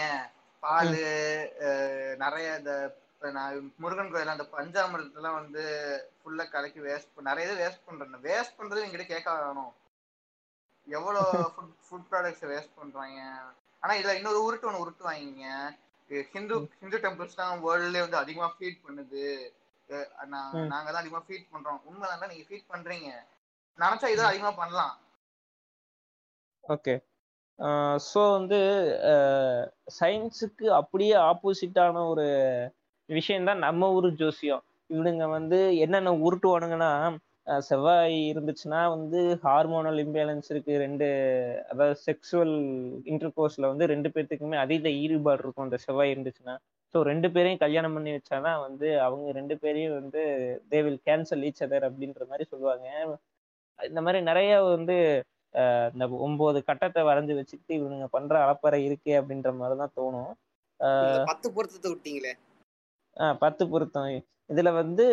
பால் 0.64 0.96
நிறைய 2.24 2.48
இந்த 2.60 2.74
முருகன் 3.84 4.12
கோயில் 4.14 4.34
அந்த 4.34 4.46
பஞ்சாமிரத்தெல்லாம் 4.56 5.38
வந்து 5.40 5.64
ஃபுல்லா 6.20 6.46
கலக்கி 6.56 6.80
வேஸ்ட் 6.88 7.28
நிறைய 7.30 7.48
இது 7.48 7.62
வேஸ்ட் 7.64 7.86
பண்றாங்க 7.88 8.20
வேஸ்ட் 8.30 8.58
பண்றது 8.60 8.84
எங்கிட்ட 8.86 9.06
கேட்க 9.12 9.36
வேணும். 9.44 9.74
எவ்வளோ 10.88 11.22
ஃபுட் 11.54 11.76
ஃபுட் 11.88 12.08
ப்ராடக்ட்ஸ் 12.12 12.50
வேஸ்ட் 12.52 12.78
பண்றாங்க? 12.80 13.20
ஆனா 13.84 13.94
இதுல 14.00 14.16
இன்னொரு 14.20 14.40
உருட்டு 14.48 14.70
ஒன்று 14.70 14.84
உருட்டு 14.84 15.08
வாங்கிங்க. 15.10 15.46
ஹிந்து 16.34 16.56
ஹிந்து 16.82 16.98
டெம்பிள்ஸ் 17.06 17.40
தான் 17.42 17.64
வேர்ல்ட்லேயே 17.66 18.06
வந்து 18.06 18.22
அதிகமா 18.24 18.48
ஃபீட் 18.56 18.84
பண்ணுது. 18.88 19.24
நாங்க 20.74 20.88
தான் 20.92 21.02
அதிகமா 21.04 21.22
ஃபீட் 21.28 21.52
பண்றோம். 21.54 21.80
உண்மை 21.90 22.06
தான் 22.10 22.32
நீங்க 22.34 22.46
ஃபீட் 22.50 22.72
பண்றீங்க. 22.74 23.10
நினைச்சா 23.80 24.10
இதை 24.16 24.26
அதிகமா 24.32 24.52
பண்ணலாம். 24.62 24.94
ஓகே. 26.76 26.96
ஸோ 28.10 28.22
வந்து 28.38 28.60
சயின்ஸுக்கு 29.98 30.68
அப்படியே 30.80 31.16
ஆப்போசிட்டான 31.32 32.04
ஒரு 32.12 32.26
விஷயம்தான் 33.10 33.64
நம்ம 33.68 33.90
ஊர் 33.98 34.10
ஜோசியம். 34.22 34.64
இவனுங்க 34.90 35.26
வந்து 35.38 35.60
என்னென்ன 35.86 36.14
உருட்டுவானுங்கன்னா 36.26 36.92
செவ்வாய் 37.70 38.18
இருந்துச்சுன்னா 38.32 38.82
வந்து 38.96 39.20
ஹார்மோனல் 39.46 40.00
இம்பேலன்ஸ் 40.04 40.50
இருக்கு 40.54 40.74
ரெண்டு 40.84 41.08
அதாவது 41.72 41.96
செக்ஸுவல் 42.08 42.54
இன்டர்கோர்ஸ்ல 43.12 43.70
வந்து 43.72 43.86
ரெண்டு 43.94 44.10
பேர்த்துக்குமே 44.14 44.58
அதீத 44.64 44.88
ஈடுபாடு 45.04 45.44
இருக்கும் 45.44 45.68
அந்த 45.68 45.80
செவ்வாய் 45.86 46.14
இருந்துச்சுன்னா. 46.14 46.56
ஸோ 46.96 47.00
ரெண்டு 47.12 47.28
பேரையும் 47.36 47.62
கல்யாணம் 47.66 47.96
பண்ணி 47.98 48.12
வச்சாதான் 48.16 48.60
வந்து 48.68 48.88
அவங்க 49.06 49.28
ரெண்டு 49.40 49.56
பேரையும் 49.64 49.96
வந்து 50.00 50.22
they 50.72 50.80
will 50.88 51.02
cancel 51.10 51.46
each 51.50 51.64
other 51.68 51.88
அப்படின்ற 51.90 52.24
மாதிரி 52.32 52.46
சொல்லுவாங்க. 52.52 52.88
இந்த 53.80 54.00
மாதிரி 54.06 54.20
நிறைய 54.30 54.52
வந்து 54.76 54.98
இந்த 55.94 56.06
ஒன்பது 56.26 56.60
கட்டத்தை 56.64 57.02
வரைஞ்சு 57.04 57.34
வச்சுக்கிட்டு 57.36 57.74
இவனுங்க 57.80 58.08
பண்ற 58.12 58.34
அலப்பறை 58.46 58.80
இருக்கே 58.88 59.16
அப்படின்ற 59.20 59.52
மாதிரி 59.56 59.78
தான் 59.78 59.96
தோணும் 60.00 60.32
பத்து 61.30 61.48
பொருத்தத்தை 61.54 61.90
விட்டீங்களே? 61.92 62.32
ஆஹ் 63.18 63.38
பத்து 63.40 63.64
பொருத்தம். 63.70 64.08
இதுல 64.50 64.70
வந்து 64.74 65.06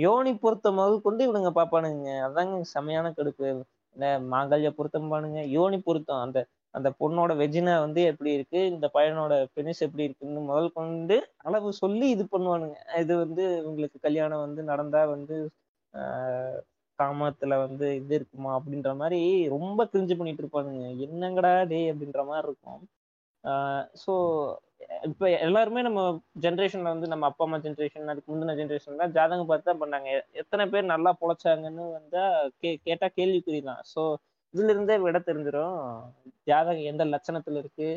யோனி 0.00 0.32
பொருத்தம் 0.36 0.76
முதல் 0.78 1.04
கொண்டு 1.06 1.22
இவனுங்க 1.28 1.50
பாப்பானுங்க. 1.54 2.10
அதாங்க 2.26 2.60
செமையான 2.74 3.06
கடுப்பு. 3.12 3.48
இந்த 3.96 4.06
மாங்கல்ய 4.32 4.70
பொருத்தம் 4.70 5.10
பானுங்க. 5.12 5.40
யோனி 5.56 5.78
பொருத்தம். 5.80 6.22
அந்த 6.26 6.38
அந்த 6.74 6.88
பொண்ணோட 7.00 7.32
வெஜினா 7.40 7.74
வந்து 7.80 8.00
எப்படி 8.04 8.30
இருக்கு? 8.32 8.60
இந்த 8.72 8.86
பையனோட 8.94 9.34
பெனிஸ் 9.56 9.84
எப்படி 9.86 10.04
இருக்குன்னு 10.04 10.40
முதல் 10.42 10.68
கொண்டு 10.72 11.16
அளவு 11.44 11.68
சொல்லி 11.74 12.06
இது 12.10 12.24
பண்ணுவானுங்க. 12.32 12.76
இது 13.02 13.12
வந்து 13.16 13.44
உங்களுக்கு 13.64 13.98
கல்யாணம் 14.00 14.44
வந்து 14.46 14.62
நடந்தா 14.62 15.02
வந்து 15.14 15.36
ஆஹ் 15.94 16.58
காமத்துல 16.98 17.54
வந்து 17.66 17.86
இது 18.00 18.14
இருக்குமா 18.18 18.50
அப்படின்ற 18.58 18.90
மாதிரி 19.00 19.20
ரொம்ப 19.54 19.80
கிரிஞ்சு 19.92 20.14
பண்ணிட்டு 20.18 20.42
இருப்பானுங்க. 20.44 20.84
என்னங்கடா 21.06 21.52
டேய் 21.72 21.90
அப்படின்ற 21.92 22.22
மாதிரி 22.30 22.46
இருக்கும். 22.50 22.82
ஸோ 24.02 24.12
இப்போ 25.08 25.26
எல்லாருமே 25.46 25.80
நம்ம 25.86 26.00
ஜென்ரேஷன்ல 26.44 26.88
வந்து 26.94 27.08
நம்ம 27.12 27.26
அப்பா 27.30 27.44
அம்மா 27.46 27.58
ஜென்ரேஷன் 27.66 28.10
அதுக்கு 28.12 28.30
முந்தின 28.32 28.56
ஜென்ரேஷன்ல 28.60 29.06
ஜாதகம் 29.16 29.50
பார்த்து 29.50 29.68
தான் 29.70 29.82
பண்ணாங்க. 29.82 30.08
எத்தனை 30.42 30.64
பேர் 30.72 30.92
நல்லா 30.94 31.10
பொழைச்சாங்கன்னு 31.22 31.84
வந்தா 31.98 32.24
கே 32.62 32.70
கேட்டா 32.88 33.08
கேள்விக்குறி 33.18 33.60
தான் 33.70 33.82
ஸோ 33.92 34.02
இதுல 34.54 34.74
இருந்தே 34.74 34.96
விட 35.04 35.18
தெரிஞ்சிடும் 35.28 35.78
ஜாதகம் 36.50 36.88
எந்த 36.92 37.04
லட்சணத்துல 37.14 37.62
இருக்கு? 37.64 37.88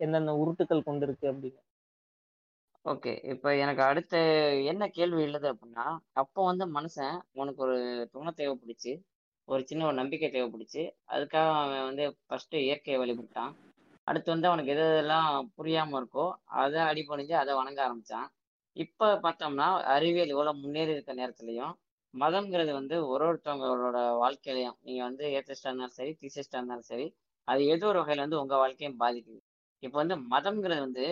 எந்தெந்த 0.00 0.32
உருட்டுக்கள் 0.42 0.86
கொண்டு 0.88 1.04
இருக்கு 1.08 1.26
அப்படின்னு. 1.32 1.60
ஓகே. 2.86 3.12
இப்போ 3.32 3.48
எனக்கு 3.62 3.82
அடுத்த 3.82 4.16
என்ன 4.70 4.84
கேள்வி 4.88 5.20
எழுது 5.26 5.46
அப்படின்னா 5.52 5.86
அப்போ 6.12 6.40
வந்து 6.44 6.64
மனுஷன் 6.76 7.16
உனக்கு 7.32 7.60
ஒரு 7.66 7.76
துணை 8.12 8.32
தேவைப்படுச்சு. 8.40 8.92
ஒரு 9.48 9.62
சின்ன 9.64 9.86
ஒரு 9.86 9.96
நம்பிக்கை 10.00 10.28
தேவைப்படுச்சு. 10.30 10.82
அதுக்காக 11.14 11.48
அவன் 11.62 11.86
வந்து 11.88 12.04
ஃபர்ஸ்ட் 12.26 12.54
இயற்கையை 12.60 12.98
வழிபட்டான். 13.02 13.52
அடுத்து 14.06 14.28
வந்து 14.34 14.48
அவனுக்கு 14.50 14.72
எது 14.74 14.84
எதெல்லாம் 14.92 15.28
புரியாம 15.58 15.96
இருக்கோ 16.00 16.26
அதை 16.62 16.80
அடிபணிஞ்சு 16.90 17.34
அதை 17.42 17.52
வணங்க 17.54 17.80
ஆரம்பிச்சான். 17.86 18.28
இப்போ 18.76 19.06
பார்த்தோம்னா 19.26 19.68
அறிவியல் 19.96 20.32
இவ்வளோ 20.34 20.54
முன்னேறி 20.62 20.92
இருக்க 20.96 21.12
நேரத்துலையும் 21.14 21.74
மதம்ங்கிறது 22.14 22.72
வந்து 22.72 22.96
ஒரு 23.12 23.24
ஒருத்தவங்களோட 23.28 23.98
வாழ்க்கையிலையும் 24.22 24.76
நீங்கள் 24.86 25.06
வந்து 25.08 25.24
ஏத்தஸ்டாக 25.36 25.70
இருந்தாலும் 25.70 25.98
சரி 25.98 26.12
தீசஸ்டாக 26.22 26.60
இருந்தாலும் 26.60 26.90
சரி 26.92 27.06
அது 27.48 27.62
ஏதோ 27.74 27.86
ஒரு 27.92 28.00
வகையில் 28.02 28.24
வந்து 28.24 28.40
உங்கள் 28.42 28.62
வாழ்க்கையும் 28.62 29.00
பாதிக்குது. 29.02 29.40
இப்போ 29.82 29.96
வந்து 30.02 30.16
மதம்ங்கிறது 30.32 30.82
வந்து 30.86 31.06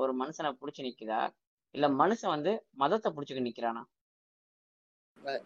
ஒரு 0.00 0.12
மனுஷனை 0.20 0.50
பிடிச்சி 0.54 0.82
நிக்குதா? 0.86 1.20
இல்ல 1.74 1.86
மனுஷன் 2.00 2.34
வந்து 2.34 2.52
மதத்தை 2.74 3.08
பிடிச்சிக்க 3.12 3.42
நிக்கிறானா? 3.42 3.82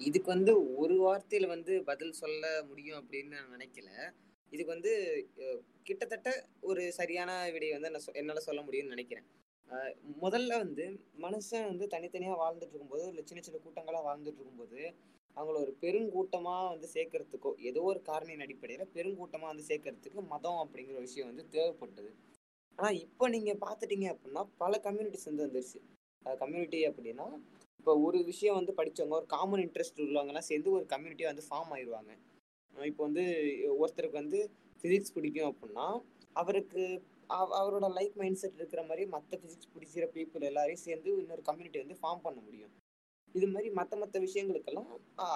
இதுக்கு 0.04 0.28
வந்து 0.28 0.52
ஒரு 0.82 0.94
வார்த்தையில 1.02 1.46
வந்து 1.46 1.72
பதில் 1.88 2.18
சொல்ல 2.20 2.44
முடியும் 2.68 2.98
அப்படின்னு 3.00 3.34
நான் 3.34 3.54
நினைக்கல. 3.56 3.90
இதுக்கு 4.52 4.72
வந்து 4.74 4.92
கிட்டத்தட்ட 5.86 6.28
ஒரு 6.62 6.82
சரியான 6.92 7.30
விடை 7.50 7.68
வந்து 7.72 7.90
நான் 7.90 8.18
என்னால 8.20 8.42
சொல்ல 8.46 8.62
முடியும்னு 8.62 8.94
நினைக்கிறேன். 8.96 9.26
முதல்ல 10.22 10.52
வந்து 10.58 10.84
மனுஷன் 11.18 11.68
வந்து 11.70 11.86
தனித்தனியா 11.86 12.34
வாழ்ந்துட்டு 12.42 12.72
இருக்கும்போது 12.72 13.04
இல்லை 13.10 13.24
சின்ன 13.26 13.42
சின்ன 13.42 13.60
கூட்டங்களா 13.64 14.00
வாழ்ந்துட்டு 14.06 14.40
இருக்கும்போது 14.40 14.80
அவங்கள 15.36 15.56
ஒரு 15.64 15.72
பெருங்கூட்டமா 15.82 16.54
வந்து 16.70 16.88
சேர்க்கறதுக்கோ 16.94 17.50
ஏதோ 17.70 17.80
ஒரு 17.90 18.00
காரணியின் 18.06 18.44
அடிப்படையில 18.46 18.86
பெருங்கூட்டமா 18.96 19.46
வந்து 19.52 19.68
சேர்க்கறதுக்கு 19.68 20.22
மதம் 20.32 20.60
அப்படிங்கிற 20.64 20.98
விஷயம் 21.00 21.30
வந்து 21.30 21.44
தேவைப்பட்டது. 21.52 22.10
ஆனா 22.78 22.90
இப்போ 23.04 23.24
நீங்க 23.28 23.52
பாத்துட்டீங்க 23.66 24.06
அப்படின்னா 24.12 24.42
பல 24.62 24.72
கம்யூனிட்டிஸ் 24.84 25.28
வந்து 25.30 25.44
வந்துருச்சு. 25.46 25.78
கம்யூனிட்டி 26.42 26.80
அப்படின்னா 26.88 27.26
இப்போ 27.80 27.92
ஒரு 28.06 28.18
விஷயம் 28.24 28.58
வந்து 28.60 28.72
படிச்சவங்க 28.78 29.16
ஒரு 29.18 29.28
காமன் 29.34 29.62
இன்ட்ரெஸ்ட் 29.66 30.02
உள்ளவங்கலாம் 30.04 30.48
சேர்ந்து 30.50 30.68
ஒரு 30.70 30.84
கம்யூனிட்டியாக 30.86 31.32
வந்து 31.32 31.46
ஃபார்ம் 31.48 31.72
ஆயிடுவாங்க 31.76 32.12
இப்போ 32.74 33.02
வந்து 33.08 33.24
ஒருத்தருக்கு 33.82 34.20
வந்து 34.22 34.40
ஃபிசிக்ஸ் 34.80 35.14
பிடிக்கும் 35.14 35.50
அப்படின்னா 35.52 35.86
அவருக்கு 36.36 36.82
அவரோட 37.54 37.86
லைக் 37.96 38.14
மைண்ட் 38.14 38.40
செட் 38.42 38.58
இருக்கிற 38.60 38.82
மாதிரி 38.82 39.04
மற்ற 39.06 39.38
ஃபிசிக்ஸ் 39.40 39.72
பிடிக்கிற 39.74 40.04
பீப்புள் 40.16 40.48
எல்லாரையும் 40.50 40.84
சேர்ந்து 40.84 41.10
இன்னொரு 41.22 41.42
கம்யூனிட்டி 41.42 41.78
வந்து 41.82 41.96
ஃபார்ம் 42.02 42.22
பண்ண 42.26 42.38
முடியும். 42.40 42.72
இது 43.34 43.46
மாதிரி 43.46 43.68
மற்ற 43.70 43.96
மற்ற 43.96 44.18
விஷயங்களுக்கெல்லாம் 44.20 44.90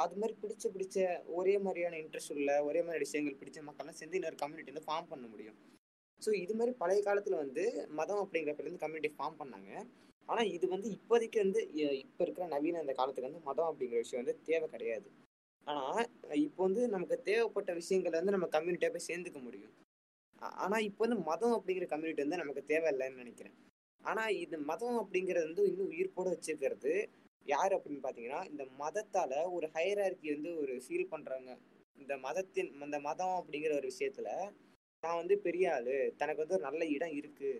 அது 0.05 0.14
மாதிரி 0.20 0.35
பிடிச்ச 0.43 0.66
பிடிச்ச 0.74 0.98
ஒரே 1.39 1.55
மாதிரியான 1.59 1.98
இன்ட்ரெஸ்ட் 2.02 2.35
உள்ள 2.36 2.52
ஒரே 2.64 2.82
மாதிரி 2.82 3.05
விஷயங்கள் 3.06 3.40
பிடிச்ச 3.40 3.60
மக்கள்லாம் 3.69 3.98
சேர்ந்து 4.01 4.19
இன்னொரு 4.20 4.39
கம்யூனிட்டி 4.44 4.73
வந்து 4.73 4.89
ஃபார்ம் 4.89 5.10
பண்ண 5.10 5.27
முடியும். 5.27 5.59
ஸோ 6.24 6.31
இது 6.44 6.53
மாதிரி 6.59 6.73
பழைய 6.82 7.01
காலத்தில் 7.09 7.43
வந்து 7.43 7.65
மதம் 7.99 8.23
அப்படிங்கிறப்பலேருந்து 8.24 8.82
கம்யூனிட்டி 8.85 9.11
ஃபார்ம் 9.16 9.39
பண்ணாங்க. 9.43 9.70
ஆனால் 10.28 10.51
இது 10.57 10.66
வந்து 10.74 10.89
இப்போதைக்கு 10.97 11.39
வந்து 11.44 11.61
இப்போ 12.03 12.23
இருக்கிற 12.27 12.47
நவீன 12.55 12.82
இந்த 12.85 12.94
காலத்துக்கு 12.99 13.31
வந்து 13.31 13.47
மதம் 13.49 13.69
அப்படிங்கிற 13.70 14.01
விஷயம் 14.05 14.23
வந்து 14.23 14.36
தேவை 14.49 14.66
கிடையாது. 14.74 15.09
ஆனால் 15.66 16.05
இப்போ 16.47 16.61
வந்து 16.66 16.82
நமக்கு 16.94 17.16
தேவைப்பட்ட 17.31 17.73
விஷயங்களை 17.81 18.16
வந்து 18.20 18.35
நம்ம 18.36 18.49
கம்யூனிட்டியாக 18.57 18.94
போய் 18.94 19.09
சேர்ந்துக்க 19.11 19.40
முடியும். 19.49 19.74
ஆனால் 20.62 20.85
இப்போ 20.89 21.03
வந்து 21.07 21.19
மதம் 21.31 21.57
அப்படிங்கிற 21.59 21.86
கம்யூனிட்டி 21.93 22.24
வந்து 22.24 22.40
நமக்கு 22.43 22.62
தேவையில்லைன்னு 22.73 23.23
நினைக்கிறேன். 23.23 23.57
ஆனால் 24.05 24.32
இது 24.44 24.57
மதம் 24.70 24.97
அப்படிங்கிறது 25.03 25.47
வந்து 25.51 25.65
இன்னும் 25.70 25.93
உயிர்ப்போட 25.94 26.28
வச்சிருக்கிறது 26.35 26.94
யார் 27.47 27.73
அப்படின்னு 27.77 28.03
பார்த்தீங்கன்னா 28.03 28.40
இந்த 28.51 28.65
மதத்தால் 28.82 29.39
ஒரு 29.57 29.66
ஹையரார்கி 29.77 30.28
வந்து 30.35 30.51
ஒரு 30.62 30.74
ஃபீல் 30.85 31.12
பண்ணுறாங்க 31.12 31.51
இந்த 31.99 32.15
மதத்தின் 32.27 32.70
இந்த 32.86 32.99
மதம் 33.09 33.36
அப்படிங்கிற 33.40 33.73
ஒரு 33.81 33.89
விஷயத்தில் 33.93 34.31
நான் 35.03 35.20
வந்து 35.20 35.35
பெரிய 35.45 35.66
ஆளு 35.77 35.95
தனக்கு 36.19 36.43
வந்து 36.43 36.57
ஒரு 36.57 36.65
நல்ல 36.66 36.83
இடம் 36.95 37.15
இருக்கு 37.20 37.51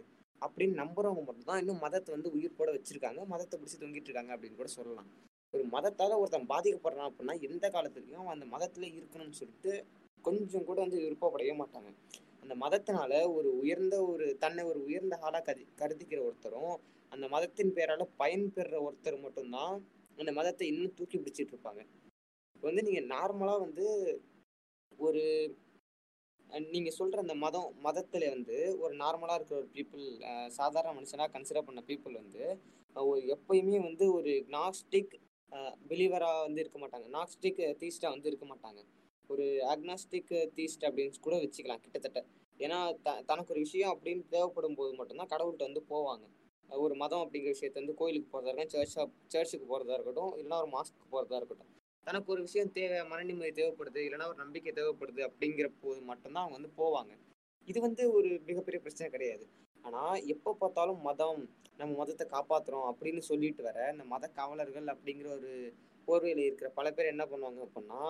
அப்படின்னு 0.43 0.75
நம்புறவங்க 0.81 1.23
மட்டும்தான் 1.27 1.61
இன்னும் 1.63 1.83
மதத்தை 1.85 2.11
வந்து 2.15 2.31
உயிர் 2.37 2.59
போட 2.59 2.71
வச்சிருக்காங்க 2.75 3.23
மதத்தை 3.33 3.55
பிடிச்சி 3.57 3.79
தொங்கிட்டு 3.81 4.09
இருக்காங்க 4.11 4.33
அப்படின்னு 4.35 4.59
கூட 4.61 4.71
சொல்லலாம். 4.75 5.09
ஒரு 5.55 5.65
மதத்தால 5.75 6.19
ஒருத்தன் 6.21 6.51
பாதிக்கப்படுறான் 6.53 7.09
அப்படின்னா 7.11 7.35
எந்த 7.49 7.67
காலத்துலயும் 7.75 8.21
அவன் 8.23 8.35
அந்த 8.37 8.47
மதத்துல 8.55 8.87
இருக்கணும்னு 8.99 9.39
சொல்லிட்டு 9.41 9.73
கொஞ்சம் 10.25 10.67
கூட 10.69 10.79
வந்து 10.85 11.03
விருப்பப்படவே 11.05 11.55
மாட்டாங்க. 11.63 11.91
அந்த 12.43 12.55
மதத்தினால 12.65 13.13
ஒரு 13.37 13.49
உயர்ந்த 13.63 13.97
ஒரு 14.13 14.27
தன்னை 14.45 14.63
ஒரு 14.71 14.81
உயர்ந்த 14.89 15.17
ஆளா 15.27 15.41
கதி 15.49 15.65
கருதிக்கிற 15.81 16.21
ஒருத்தரும் 16.29 16.75
அந்த 17.13 17.27
மதத்தின் 17.35 17.75
பேரால 17.79 18.07
பயன்பெற 18.23 18.77
ஒருத்தர் 18.87 19.19
மட்டும்தான் 19.25 19.75
அந்த 20.19 20.31
மதத்தை 20.39 20.67
இன்னும் 20.73 20.97
தூக்கி 20.99 21.17
பிடிச்சிட்டு 21.19 21.55
இருப்பாங்க. 21.55 21.83
இப்போ 22.57 22.67
வந்து 22.71 22.87
நீங்க 22.89 23.03
நார்மலா 23.15 23.57
வந்து 23.67 23.87
ஒரு 24.99 25.23
நீங்கள் 26.53 26.73
நீங்க 26.75 26.91
சொல்ற 26.99 27.19
அந்த 27.25 27.35
மதம் 27.43 27.69
மதத்துல 27.85 28.25
வந்து 28.35 28.57
ஒரு 28.85 28.95
நார்மலா 29.03 29.37
இருக்கிற 29.37 29.57
ஒரு 29.61 29.69
பீப்புள் 29.77 30.05
சாதாரண 30.59 30.93
மனுஷனா 30.99 31.27
கன்சிடர் 31.35 31.67
பண்ண 31.69 31.81
பீப்புள் 31.91 32.21
வந்து 32.23 32.43
ஒரு 32.97 33.21
எப்பயுமே 33.35 33.79
வந்து 33.87 34.07
ஒரு 34.19 34.33
நாஸ்டிக் 34.57 35.15
பிலீவரா 35.91 36.31
வந்து 36.47 36.61
இருக்க 36.63 36.79
மாட்டாங்க. 36.83 37.07
நாஸ்டிக் 37.17 37.63
தீஸ்டா 37.81 38.09
வந்து 38.15 38.29
இருக்க 38.31 38.47
மாட்டாங்க. 38.53 38.81
ஒரு 39.31 39.45
அக்னாஸ்டிக் 39.73 40.33
தீஸ்ட் 40.59 40.87
அப்படின்னு 40.89 41.25
கூட 41.27 41.37
வச்சுக்கலாம் 41.45 41.83
கிட்டத்தட்ட. 41.85 42.21
ஏன்னா 42.61 42.79
த 43.07 43.17
தனக்கு 43.31 43.53
ஒரு 43.55 43.61
விஷயம் 43.67 43.93
அப்படின்னு 43.95 44.25
தேவைப்படும் 44.35 44.79
போது 44.81 44.93
மட்டும்தான் 44.99 45.33
கடவுள்கிட்ட 45.35 45.69
வந்து 45.69 45.83
போவாங்க. 45.93 46.25
ஒரு 46.69 46.95
மதம் 47.03 47.23
அப்படிங்கிற 47.25 47.53
விஷயத்த 47.57 47.83
வந்து 47.83 47.99
கோயிலுக்கு 48.01 48.29
போகிறதா 48.35 48.53
இருக்கட்டும் 48.53 48.83
சர்ச்சா 48.83 49.05
சர்ச்சுக்கு 49.35 49.67
போகிறதா 49.73 49.97
இருக்கட்டும் 49.99 50.33
இல்லைன்னா 50.37 50.61
ஒரு 50.65 50.71
மாஸ்க்கு 50.77 51.13
போகிறதா 51.15 51.39
இருக்கட்டும். 51.41 51.72
தனக்கு 52.07 52.29
ஒரு 52.35 52.41
விஷயம் 52.47 52.73
தேவை 52.77 52.99
மன 53.11 53.25
நிம்மதி 53.29 53.53
தேவைப்படுது 53.59 54.01
இல்லைன்னா 54.07 54.29
ஒரு 54.31 54.39
நம்பிக்கை 54.45 54.73
தேவைப்படுது 54.79 55.23
அப்படிங்கிற 55.29 55.67
போது 55.83 56.01
மட்டும்தான் 56.11 56.45
அவங்க 56.45 56.57
வந்து 56.59 56.73
போவாங்க. 56.81 57.13
இது 57.69 57.79
வந்து 57.87 58.03
ஒரு 58.19 58.31
மிகப்பெரிய 58.49 58.79
பிரச்சனை 58.85 59.09
கிடையாது. 59.15 59.45
ஆனால் 59.85 60.17
எப்போ 60.35 60.51
பார்த்தாலும் 60.63 61.01
மதம் 61.09 61.41
நம்ம 61.81 61.93
மதத்தை 62.01 62.25
காப்பாற்றுறோம் 62.35 62.87
அப்படின்னு 62.91 63.23
சொல்லிட்டு 63.31 63.63
வர 63.69 63.79
இந்த 63.95 64.05
மத 64.13 64.25
காவலர்கள் 64.39 64.93
அப்படிங்கிற 64.95 65.29
ஒரு 65.39 65.51
போர்வையில் 66.09 66.43
இருக்கிற 66.47 66.69
பல 66.79 66.87
பேர் 66.97 67.13
என்ன 67.15 67.25
பண்ணுவாங்க 67.31 67.61
அப்படின்னா 67.67 68.01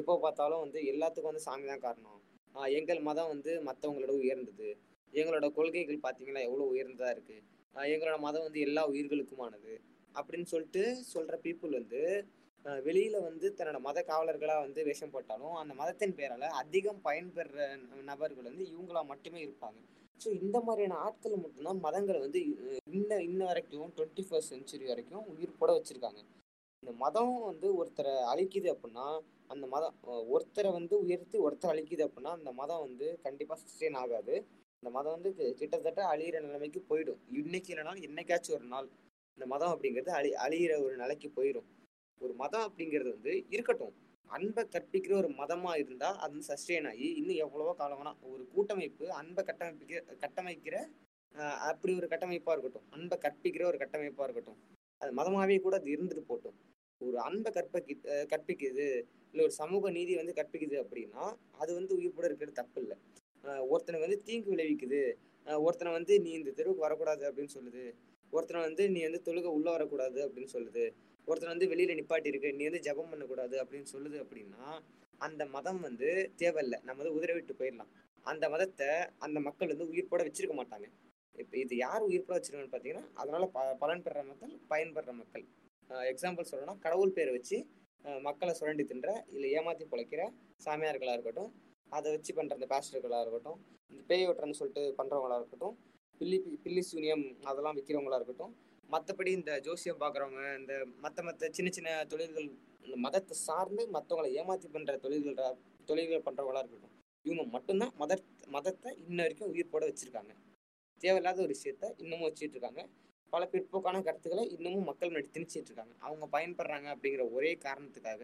எப்போ 0.00 0.14
பார்த்தாலும் 0.24 0.62
வந்து 0.64 0.78
எல்லாத்துக்கும் 0.92 1.30
வந்து 1.30 1.46
சாமி 1.46 1.66
தான் 1.70 1.84
காரணம். 1.86 2.20
எங்கள் 2.78 3.00
மதம் 3.08 3.32
வந்து 3.34 3.52
மற்றவங்களோட 3.68 4.14
உயர்ந்தது. 4.22 4.68
எங்களோட 5.12 5.46
கொள்கைகள் 5.58 6.04
பார்த்தீங்கன்னா 6.04 6.42
எவ்வளோ 6.48 6.66
உயர்ந்ததா 6.74 7.10
இருக்கு? 7.14 7.36
எங்களோட 7.74 8.16
மதம் 8.26 8.46
வந்து 8.46 8.60
எல்லா 8.68 8.82
உயிர்களுக்குமானது 8.92 9.74
அப்படின்னு 10.14 10.48
சொல்லிட்டு 10.52 10.82
சொல்கிற 11.12 11.34
பீப்புள் 11.44 11.78
வந்து 11.80 12.00
வெளியில 12.86 13.16
வந்து 13.28 13.46
தன்னோட 13.58 13.78
மத 13.86 13.98
காவலர்களா 14.08 14.56
வந்து 14.64 14.80
வேஷம் 14.88 15.12
போட்டாலும் 15.14 15.56
அந்த 15.60 15.72
மதத்தின் 15.80 16.16
பேரால 16.18 16.48
அதிகம் 16.60 17.00
பயன்பெற 17.06 17.48
நபர்கள் 18.10 18.48
வந்து 18.50 18.64
இவங்களா 18.72 19.02
மட்டுமே 19.12 19.40
இருப்பாங்க. 19.46 19.80
ஸோ 20.20 20.28
இந்த 20.42 20.58
மாதிரியான 20.66 20.98
ஆட்கள் 21.06 21.42
மட்டும்தான் 21.44 21.80
மதங்களை 21.86 22.18
வந்து 22.26 22.40
இன்ன 22.98 23.10
இன்ன 23.28 23.42
வரைக்கும் 23.50 23.92
டுவெண்ட்டி 23.96 24.24
ஃபர்ஸ்ட் 24.28 24.52
செஞ்சுரி 24.54 24.86
வரைக்கும் 24.92 25.24
உயிர் 25.32 25.58
போட 25.60 25.70
வச்சிருக்காங்க. 25.76 26.20
இந்த 26.82 26.92
மதம் 27.04 27.34
வந்து 27.50 27.68
ஒருத்தரை 27.80 28.14
அழிக்குது 28.32 28.68
அப்படின்னா 28.74 29.06
அந்த 29.50 29.64
மதம் 29.74 29.96
ஒருத்தரை 30.34 30.70
வந்து 30.78 30.94
உயர்த்தி 31.04 31.38
ஒருத்தர் 31.46 31.72
அழிக்குது 31.74 32.04
அப்படின்னா 32.06 32.32
அந்த 32.38 32.50
மதம் 32.60 32.84
வந்து 32.86 33.06
கண்டிப்பா 33.26 33.54
சஸ்டெயின் 33.62 33.98
ஆகாது. 34.02 34.34
இந்த 34.82 34.90
மதம் 34.96 35.14
வந்து 35.16 35.30
கிட்டத்தட்ட 35.60 36.00
அழியிற 36.12 36.36
நிலைமைக்கு 36.46 36.80
போயிடும். 36.90 37.20
இன்னைக்கு 37.40 37.70
இல்லைனாலும் 37.72 38.06
என்னைக்காச்சும் 38.08 38.56
ஒரு 38.58 38.66
நாள் 38.74 38.88
இந்த 39.38 39.46
மதம் 39.52 39.72
அப்படிங்கிறது 39.74 40.10
அழி 40.18 40.30
அழியிற 40.46 40.72
ஒரு 40.86 40.96
நிலைக்கு 41.02 41.28
போயிடும் 41.36 41.68
ஒரு 42.20 42.34
மதம் 42.34 42.64
அப்படிங்கிறது 42.66 43.10
வந்து 43.14 43.32
இருக்கட்டும். 43.50 43.94
அன்பை 44.30 44.62
கற்பிக்கிற 44.66 45.12
ஒரு 45.16 45.28
மதமா 45.38 45.72
இருந்தா 45.76 46.08
அது 46.18 46.32
வந்து 46.32 46.48
சஸ்டெயின் 46.48 46.88
ஆகி 46.88 47.08
இன்னும் 47.18 47.40
எவ்வளவோ 47.44 47.72
காலம் 47.74 48.02
ஒரு 48.30 48.42
கூட்டமைப்பு 48.52 49.06
அன்பை 49.18 49.42
கட்டமைப்பிக்க 49.44 49.94
கட்டமைக்கிற 50.22 50.76
அஹ், 51.34 51.58
அப்படி 51.68 51.92
ஒரு 51.94 52.06
கட்டமைப்பா 52.08 52.52
இருக்கட்டும். 52.52 52.86
அன்பை 52.90 53.16
கற்பிக்கிற 53.18 53.62
ஒரு 53.64 53.78
கட்டமைப்பா 53.78 54.24
இருக்கட்டும். 54.24 54.58
அது 55.00 55.12
மதமாவே 55.12 55.56
கூட 55.60 55.74
அது 55.76 55.88
இருந்துட்டு 55.94 56.24
போட்டும். 56.26 56.56
ஒரு 57.00 57.16
அன்பை 57.18 57.50
கற்பகி 57.52 57.94
அஹ் 58.12 58.26
கற்பிக்குது. 58.26 58.86
இல்லை 59.34 59.42
ஒரு 59.44 59.54
சமூக 59.54 59.90
நீதி 59.90 60.12
வந்து 60.16 60.32
கற்பிக்குது 60.32 60.76
அப்படின்னா 60.82 61.22
அது 61.58 61.70
வந்து 61.74 61.92
உயிர்ப்புட 61.98 62.26
இருக்கிறது 62.26 62.52
தப்பு 62.52 62.80
இல்லை. 62.82 62.96
ஒருத்தனை 63.68 64.00
வந்து 64.00 64.18
தீங்கு 64.22 64.52
விளைவிக்குது. 64.52 65.00
ஒருத்தனை 65.46 65.92
வந்து 65.92 66.20
நீ 66.20 66.30
இந்த 66.32 66.50
தெருவுக்கு 66.50 66.82
வரக்கூடாது 66.82 67.24
அப்படின்னு 67.28 67.54
சொல்லுது. 67.54 67.84
ஒருத்தனை 68.32 68.60
வந்து 68.62 68.84
நீ 68.90 69.00
வந்து 69.02 69.22
தொழுக 69.26 69.48
உள்ள 69.56 69.68
வரக்கூடாது 69.70 70.20
அப்படின்னு 70.26 70.52
சொல்லுது. 70.54 70.84
ஒருத்தர் 71.28 71.52
வந்து 71.54 71.68
வெளியில 71.72 71.96
நிப்பாட்டி 71.98 72.30
இருக்கு 72.32 72.50
நீ 72.58 72.64
வந்து 72.68 72.84
ஜெபம் 72.86 73.10
பண்ணக்கூடாது 73.12 73.56
அப்படின்னு 73.62 73.88
சொல்லுது 73.94 74.16
அப்படின்னா 74.24 74.64
அந்த 75.26 75.42
மதம் 75.56 75.80
வந்து 75.86 76.08
தேவையில்லை. 76.40 76.78
நம்ம 76.86 76.98
வந்து 77.02 77.16
உதிரை 77.18 77.34
விட்டு 77.36 77.54
போயிடலாம். 77.60 77.90
அந்த 78.26 78.44
மதத்தை 78.54 78.88
அந்த 79.26 79.38
மக்கள் 79.46 79.72
வந்து 79.72 79.86
உயிர்ப்போட 79.92 80.22
வச்சிருக்க 80.26 80.54
மாட்டாங்க. 80.60 80.86
இப்போ 81.42 81.54
இது 81.64 81.74
யார் 81.84 82.02
உயிர்ப்போட 82.08 82.34
வச்சிருக்காங்கன்னு 82.36 82.74
பார்த்தீங்கன்னா 82.74 83.04
அதனால 83.22 83.46
ப 83.54 83.60
பலன் 83.82 84.02
பெற 84.06 84.22
மக்கள் 84.30 84.52
பயன்படுற 84.72 85.12
மக்கள். 85.20 85.44
எக்ஸாம்பிள் 86.12 86.48
சொல்லணும்னா 86.50 86.76
கடவுள் 86.86 87.14
பேரை 87.16 87.32
வச்சு 87.36 87.56
மக்களை 88.26 88.52
சுரண்டி 88.58 88.84
தின்ற 88.90 89.08
இல்லை 89.34 89.48
ஏமாத்தி 89.58 89.84
பிழைக்கிற 89.92 90.22
சாமியார்களாக 90.64 91.16
இருக்கட்டும் 91.16 91.50
அதை 91.92 92.08
வச்சு 92.14 92.32
பண்ணுற 92.36 92.56
அந்த 92.58 92.68
பேஸ்டர்களாக 92.72 93.24
இருக்கட்டும் 93.24 93.58
இந்த 93.92 94.02
பேய் 94.10 94.26
ஓட்டுறன்னு 94.28 94.58
சொல்லிட்டு 94.60 94.84
பண்ணுறவங்களா 94.98 95.38
இருக்கட்டும் 95.40 95.74
பில்லி 96.20 96.38
பில்லி 96.64 96.82
சூனியம் 96.90 97.24
அதெல்லாம் 97.50 97.76
விற்கிறவங்களா 97.78 98.18
இருக்கட்டும் 98.20 98.52
மற்றபடி 98.92 99.30
இந்த 99.30 99.52
ஜோசியம் 99.60 100.00
பார்க்குறவங்க 100.00 100.42
இந்த 100.58 100.74
மற்ற 101.00 101.22
மற்ற 101.22 101.48
சின்ன 101.50 101.70
சின்ன 101.70 102.04
தொழில்கள் 102.04 102.48
இந்த 102.84 102.96
மதத்தை 102.96 103.34
சார்ந்து 103.46 103.82
மற்றவங்களை 103.96 104.30
ஏமாத்தி 104.40 104.68
பண்ணுற 104.74 104.96
தொழில்கள் 104.98 105.60
தொழில்கள் 105.84 106.26
பண்ணுறவங்களா 106.26 106.62
இருக்கட்டும் 106.62 106.96
இவங்க 107.24 107.44
மட்டும்தான் 107.50 107.94
மத 107.96 108.12
மதத்தை 108.48 108.90
இன்ன 109.08 109.22
வரைக்கும் 109.22 109.50
உயிர்ப்போட 109.52 109.82
வச்சுருக்காங்க. 109.88 110.32
தேவையில்லாத 111.00 111.42
ஒரு 111.42 111.54
விஷயத்த 111.56 111.84
இன்னமும் 111.96 112.26
வச்சுட்டு 112.28 112.56
இருக்காங்க. 112.56 112.82
பல 113.32 113.44
பிற்போக்கான 113.52 114.02
கருத்துக்களை 114.02 114.44
இன்னமும் 114.56 114.88
மக்கள் 114.88 115.10
முன்னாடி 115.10 115.30
திணிச்சிட்டு 115.36 115.70
இருக்காங்க. 115.70 115.94
அவங்க 115.98 116.24
பயன்படுறாங்க 116.36 116.88
அப்படிங்கிற 116.94 117.24
ஒரே 117.30 117.52
காரணத்துக்காக. 117.66 118.22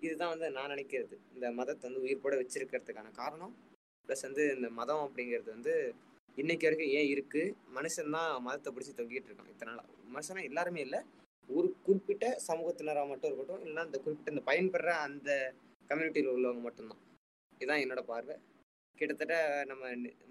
இதுதான் 0.00 0.32
வந்து 0.34 0.48
நான் 0.50 0.72
நினைக்கிறது. 0.74 1.16
இந்த 1.34 1.46
மதத்தை 1.50 1.84
வந்து 1.88 2.04
உயிர்ப்போட 2.06 2.34
வச்சிருக்கிறதுக்கான 2.42 3.12
காரணம். 3.12 3.54
ப்ளஸ் 4.08 4.26
வந்து 4.28 4.44
இந்த 4.56 4.68
மதம் 4.70 5.04
அப்படிங்கிறது 5.06 5.50
வந்து 5.50 5.74
இன்னைக்கு 6.36 6.66
வரைக்கும் 6.66 6.94
ஏன் 6.98 7.08
இருக்கு? 7.08 7.42
மனுஷன் 7.74 8.10
தான் 8.10 8.42
மதத்தை 8.42 8.72
பிடிச்சி 8.72 8.92
தொங்கிட்டு 8.92 9.28
இருக்கான் 9.28 9.48
இத்தனை 9.48 9.70
நாளா. 9.70 9.84
மனுஷனா 10.14 10.42
எல்லாருமே 10.42 10.80
இல்லை. 10.80 11.00
ஒரு 11.48 11.68
குறிப்பிட்ட 11.82 12.26
சமூகத்தினராக 12.48 13.08
மட்டும் 13.08 13.30
இருக்கட்டும் 13.30 13.62
இல்லைன்னா 13.62 13.84
இந்த 13.84 13.98
குறிப்பிட்ட 13.98 14.30
இந்த 14.30 14.42
பயன்பெற 14.42 14.94
அந்த 15.06 15.30
கம்யூனிட்டியில் 15.90 16.34
உள்ளவங்க 16.34 16.60
மட்டும்தான். 16.60 17.02
இதுதான் 17.52 17.82
என்னோட 17.84 18.00
பார்வை. 18.02 18.36
கிட்டத்தட்ட 18.98 19.34
நம்ம 19.66 19.82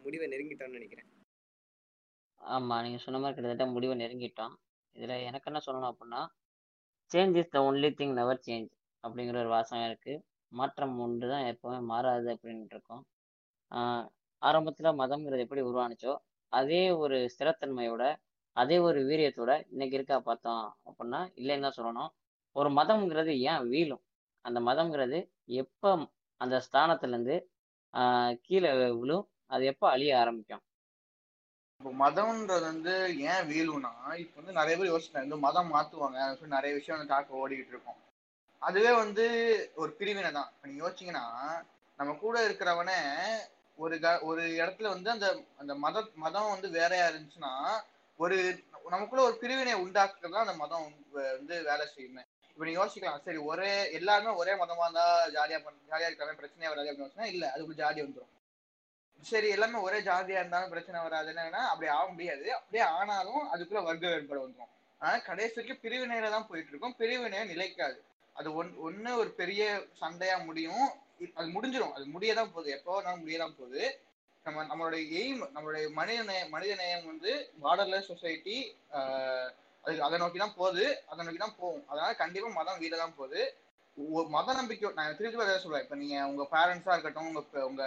முடிவை 0.04 0.28
நெருங்கிட்டோம்னு 0.28 0.78
நினைக்கிறேன். 0.78 1.10
ஆமா 2.42 2.82
நீங்க 2.82 2.98
சொன்ன 2.98 3.20
மாதிரி 3.20 3.36
கிட்டத்தட்ட 3.36 3.66
முடிவை 3.72 3.96
நெருங்கிட்டோம். 3.96 4.56
இதுல 4.96 5.24
எனக்கு 5.24 5.50
என்ன 5.50 5.62
சொல்லணும் 5.66 5.92
அப்படின்னா 5.92 6.22
change 7.12 7.38
is 7.38 7.50
the 7.50 7.60
only 7.62 7.90
thing 7.94 8.14
never 8.14 8.46
change 8.48 8.70
அப்படிங்கிற 9.04 9.38
ஒரு 9.40 9.48
வாசகம் 9.48 9.86
இருக்கு. 9.86 10.14
மாற்றம் 10.52 11.00
ஒன்று 11.00 11.28
தான் 11.30 11.48
எப்பவுமே 11.52 11.80
மாறாது 11.84 12.28
அப்படின்ட்டு 12.36 12.76
இருக்கோம். 12.76 13.04
ஆஹ் 13.72 14.06
ஆரம்பத்துல 14.42 14.92
மதம்ங்கிறது 15.02 15.46
எப்படி 15.46 15.64
உருவானுச்சோ 15.70 16.14
அதே 16.54 16.84
ஒரு 17.04 17.18
ஸ்திரத்தன்மையோட 17.34 18.04
அதே 18.58 18.78
ஒரு 18.88 19.00
வீரியத்தோட 19.10 19.52
இன்னைக்கு 19.72 19.98
இருக்கா 19.98 20.18
பார்த்தோம் 20.28 20.66
அப்படின்னா 20.88 21.22
இல்லைன்னு 21.40 21.66
தான் 21.66 21.78
சொல்லணும். 21.80 22.12
ஒரு 22.56 22.70
மதம்ங்கிறது 22.78 23.32
ஏன் 23.52 23.64
வீழும்? 23.72 24.04
அந்த 24.46 24.60
மதம்ங்கிறது 24.68 25.18
எப்போ 25.64 25.90
அந்த 26.42 26.56
ஸ்தானத்துல 26.68 27.14
இருந்து 27.14 27.36
ஆஹ் 27.94 28.34
கீழே 28.46 28.72
விழும்? 29.02 29.26
அது 29.54 29.64
எப்போ 29.72 29.86
அழிய 29.94 30.14
ஆரம்பிக்கும்? 30.22 30.64
இப்போ 31.82 31.92
மதம்ன்றது 32.04 32.66
வந்து 32.72 32.94
ஏன் 33.32 33.46
வீழும்னா 33.52 33.92
இப்போ 34.24 34.36
வந்து 34.42 34.58
நிறைய 34.60 34.76
பேர் 34.78 34.92
யோசிச்சாங்க 34.94 35.28
இந்த 35.30 35.40
மதம் 35.48 35.72
மாத்துவாங்க 35.76 36.18
அப்படின்னு 36.20 36.40
சொல்லி 36.42 36.58
நிறைய 36.58 36.74
விஷயம் 36.78 36.98
வந்து 36.98 37.12
டாக்க 37.14 37.42
ஓடிக்கிட்டு 37.42 37.74
இருக்கோம். 37.74 38.00
அதுவே 38.62 38.92
வந்து 39.04 39.26
ஒரு 39.82 39.92
பிரிவினை 40.00 40.32
தான் 40.38 40.50
இப்போ 40.54 40.68
நீங்கள் 40.70 40.84
யோசிச்சீங்கன்னா 40.86 41.26
நம்ம 42.00 42.16
கூட 42.24 42.38
இருக்கிறவனே 42.48 43.00
ஒரு 43.78 44.00
க 44.00 44.20
ஒரு 44.22 44.42
இடத்துல 44.42 44.88
வந்து 44.88 45.10
அந்த 45.12 45.28
அந்த 45.58 45.76
மத 45.76 46.08
மதம் 46.16 46.50
வந்து 46.50 46.70
வேறையா 46.70 47.08
இருந்துச்சுன்னா 47.08 47.52
ஒரு 48.20 48.38
நமக்குள்ள 48.90 49.24
ஒரு 49.24 49.38
பிரிவினை 49.38 49.74
உண்டாக்குறது 49.74 50.32
தான் 50.32 50.48
அந்த 50.48 50.54
மதம் 50.54 50.94
வந்து- 51.14 51.64
வேலை 51.64 51.88
செய்யுமே. 51.96 52.24
இப்போ 52.50 52.66
நீங்க 52.66 52.86
யோசிக்கலாம் 52.86 53.22
சரி 53.22 53.38
ஒரே 53.38 53.92
எல்லாருமே 53.92 54.32
ஒரே 54.32 54.54
மதமா 54.54 54.82
இருந்தா 54.82 55.06
ஜாலியா 55.28 55.64
பண்ண 55.64 55.80
ஜாலியா 55.90 56.06
இருக்காங்க 56.06 56.34
பிரச்சனையே 56.34 56.68
வராது 56.68 56.92
அப்படின்னு 56.92 57.26
இல்ல 57.26 57.52
அதுக்கு 57.52 57.84
ஜாலி 57.84 58.02
வந்துடும் 58.06 58.32
சரி 59.22 59.50
எல்லாமே 59.50 59.80
ஒரே 59.80 60.00
ஜாதியா 60.00 60.38
இருந்தாலும் 60.40 60.70
பிரச்சனை 60.70 61.02
வராது. 61.02 61.32
என்னன்னா 61.32 61.64
அப்படி 61.66 61.92
ஆக 61.92 62.08
முடியாது. 62.10 62.56
அப்படியே 62.56 62.84
ஆனாலும் 62.90 63.54
அதுக்குள்ள 63.54 63.84
வர்க்க 63.84 64.08
வேறுபாடு 64.08 64.48
வந்துடும் 64.48 64.72
ஆனா 64.98 65.18
கடைசி 65.18 65.54
வரைக்கும் 65.56 65.92
பிரிவினையில 65.92 66.30
தான் 66.30 66.48
போயிட்டு 66.48 66.70
இருக்கும். 66.70 66.96
பிரிவினை 66.96 67.46
நிலைக்காது. 67.46 68.04
அது 68.34 68.54
ஒன் 68.54 68.76
ஒன்னு 68.78 69.18
ஒரு 69.18 69.30
பெரிய 69.30 69.86
சண்டையா 69.94 70.38
முடியும். 70.38 70.90
அது 71.40 71.48
முடிஞ்சிடும் 71.56 71.96
அது 71.98 72.06
முடியதான் 72.16 72.54
போகுது. 72.54 72.70
எப்போ 72.78 72.92
வேணாலும் 72.96 73.24
முடியதான் 73.24 73.58
போகுது. 73.60 73.84
நம்ம 74.46 74.64
நம்மளுடைய 74.72 75.04
எய்ம் 75.22 75.44
நம்மளுடைய 75.56 75.86
மனித 76.00 76.20
நேய 76.24 76.42
மனித 76.56 76.74
நேயம் 76.82 77.08
வந்து 77.12 77.32
பார்டர்லெஸ் 77.64 78.10
சொசைட்டி 78.12 78.58
அது 79.84 79.96
அதை 80.08 80.18
நோக்கி 80.22 80.40
தான் 80.44 80.58
போகுது. 80.60 80.86
அதை 81.12 81.22
நோக்கி 81.26 81.42
தான் 81.44 81.60
போகும். 81.62 81.86
அதனால 81.92 82.12
கண்டிப்பா 82.24 82.50
மதம் 82.60 82.82
வீட 82.84 82.96
தான் 83.04 83.18
போகுது 83.20 83.42
மத 84.36 84.54
நம்பிக்கை 84.54 84.90
நான் 84.98 85.18
திருப்பி 85.20 85.44
அதை 85.44 85.60
சொல்லுவேன் 85.64 85.84
இப்ப 85.86 85.98
நீங்க 86.02 86.16
உங்க 86.32 86.44
பேரண்ட்ஸா 86.54 86.96
இருக்கட்டும் 86.96 87.30
உங்க 87.30 87.42
உங்க 87.70 87.84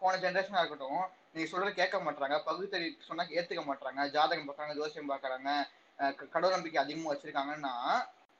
போன 0.00 0.14
ஜென்ரேஷனா 0.24 0.62
இருக்கட்டும் 0.62 1.02
நீங்க 1.34 1.46
சொல்றது 1.52 1.72
கேட்க 1.80 1.96
மாட்டாங்க 2.06 2.36
பகுத்தறி 2.48 2.88
சொன்னா 3.08 3.24
ஏத்துக்க 3.36 3.62
மாட்டாங்க 3.68 4.02
ஜாதகம் 4.16 4.48
பார்க்கறாங்க 4.48 4.76
ஜோசியம் 4.80 5.12
பார்க்கறாங்க. 5.12 5.50
க- 6.18 6.28
கடவுள் 6.34 6.56
நம்பிக்கை 6.56 6.80
அதிகமா 6.82 7.12
வச்சிருக்காங்கன்னா 7.12 7.74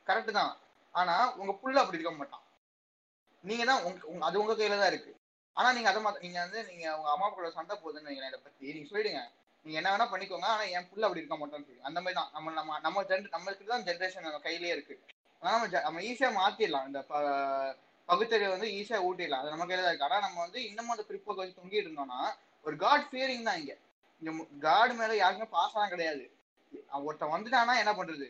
கரெக்ட் 0.06 0.38
தான். 0.40 0.52
ஆனா 0.94 1.14
உங்க 1.40 1.52
புள்ள 1.62 1.76
அப்படி 1.82 1.98
இருக்க 1.98 2.12
மாட்டான். 2.14 2.41
நீங்க 3.42 3.64
தான் 3.64 3.82
உங்க 3.82 4.26
அது 4.26 4.40
உங்க 4.40 4.52
கையில 4.52 4.78
தான் 4.78 4.86
இருக்கு. 4.86 5.12
ஆனா 5.56 5.72
நீங்க 5.72 5.88
அதை 5.88 6.04
மாத்த 6.04 6.20
நீங்க 6.20 6.40
வந்து 6.40 6.64
நீங்க 6.64 6.96
உங்க 6.98 7.10
அம்மா 7.10 7.28
கூட 7.28 7.50
சண்டை 7.50 7.76
போகுதுன்னு 7.76 8.10
வைங்களேன் 8.10 8.32
இதை 8.32 8.40
பத்தி. 8.44 8.72
நீங்க 8.72 8.88
சொல்லிடுங்க. 8.90 9.22
நீங்க 9.66 9.76
என்ன 9.80 9.96
வேணா 9.96 10.08
பண்ணிக்கோங்க. 10.12 10.48
ஆனா 10.54 10.62
என் 10.62 10.88
புள்ள 10.90 11.00
அப்படி 11.00 11.20
இருக்க 11.20 11.36
மாட்டோம்னு 11.36 11.66
சொல்லி 11.66 11.80
அந்த 11.80 12.00
மாதிரி 12.00 12.14
தான். 12.14 12.30
நம்ம 12.32 12.50
நம்ம 12.50 12.78
நம்ம 12.78 13.02
ஜென் 13.02 13.28
நம்மளுக்கு 13.32 13.64
தான் 13.64 13.84
ஜென்ரேஷன் 13.84 14.20
நம்ம 14.20 14.38
கையிலேயே 14.38 14.72
இருக்கு. 14.72 14.94
ஆனா 15.42 15.52
நம்ம 15.52 15.66
ஜ- 15.66 15.82
நம்ம 15.82 16.00
ஈஸியா 16.00 16.30
மாத்திடலாம். 16.40 16.86
இந்த 16.86 17.02
ப- 17.02 17.74
பகுத்தறிவை 18.08 18.50
வந்து 18.50 18.66
ஈஸியா 18.66 18.98
ஊட்டிடலாம். 19.08 19.42
அது 19.42 19.50
நம்ம 19.50 19.64
கையில 19.64 19.82
தான் 19.82 19.92
இருக்கு. 19.92 20.04
ஆனா 20.04 20.18
நம்ம 20.18 20.40
வந்து 20.40 20.68
இன்னமும் 20.68 20.90
அந்த 20.90 21.04
பிற்போக்கு 21.08 21.42
வச்சு 21.42 21.60
தொங்கிட்டு 21.60 21.88
இருந்தோம்னா 21.88 22.20
ஒரு 22.62 22.76
காட் 22.76 23.08
ஃபியரிங் 23.12 23.42
தான் 23.42 23.58
இங்க. 23.58 23.74
இங்க 24.22 24.44
காட் 24.60 24.92
மேல 24.92 25.16
யாருக்குமே 25.16 25.50
பாசம் 25.50 25.88
கிடையாது. 25.88 26.24
ஒருத்தன் 27.02 27.28
வந்துட்டானா 27.28 27.78
என்ன 27.78 27.92
பண்றது? 27.92 28.26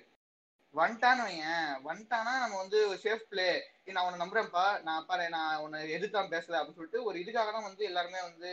வந்துட்டான்னு 0.75 1.25
வையன். 1.29 1.73
வந்துட்டானா 1.87 2.33
நம்ம 2.43 2.59
வந்து 2.63 2.79
சேஃப் 3.03 3.25
பிளே 3.31 3.49
நான் 3.95 4.05
உன்னை 4.07 4.21
நம்புறேன்ப்பா. 4.23 4.67
நான் 4.87 5.07
பாரு 5.09 5.25
நான் 5.37 5.61
உன்னை 5.65 5.79
எதிர்த்தான் 5.97 6.33
பேசல 6.35 6.59
அப்படின்னு 6.59 6.79
சொல்லிட்டு 6.79 7.07
ஒரு 7.09 7.17
இதுக்காக 7.23 7.51
தான் 7.57 7.69
வந்து 7.69 7.83
எல்லாருமே 7.91 8.21
வந்து 8.29 8.51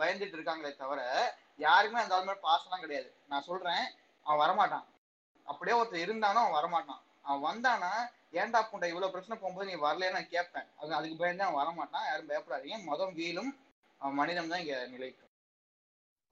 பயந்துட்டு 0.00 0.36
இருக்காங்களே 0.38 0.72
தவிர 0.80 1.02
யாருக்குமே 1.66 2.02
அந்த 2.02 2.16
மாதிரி 2.16 2.44
பாசம்லாம் 2.48 2.84
கிடையாது. 2.84 3.08
நான் 3.30 3.46
சொல்றேன் 3.50 3.84
அவன் 4.26 4.42
வரமாட்டான். 4.42 4.86
அப்படியே 5.46 5.76
ஒருத்தர் 5.78 6.04
இருந்தானோ 6.06 6.42
அவன் 6.42 6.58
வரமாட்டான். 6.58 7.02
அவன் 7.26 7.46
வந்தானா 7.48 7.92
ஏன்டா 8.40 8.60
புண்டை 8.70 8.90
இவ்வளவு 8.90 9.12
பிரச்சனை 9.14 9.36
போகும்போது 9.38 9.70
நீ 9.70 9.76
வரலையே 9.86 10.10
நான் 10.16 10.32
கேட்பேன். 10.34 10.68
அது 10.80 10.98
அதுக்கு 10.98 11.16
பயந்து 11.22 11.46
அவன் 11.46 11.60
வரமாட்டான். 11.62 12.06
யாரும் 12.10 12.30
பயப்படாதீங்க. 12.30 12.78
மதம் 12.90 13.16
வீலும் 13.20 13.50
அவன் 14.00 14.20
மனிதம் 14.20 14.52
தான் 14.52 14.62
இங்க 14.64 14.76
நிலைக்கும் 14.94 15.32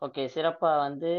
ஓகே 0.02 0.22
சிறப்பாக 0.34 0.84
வந்து 0.86 1.10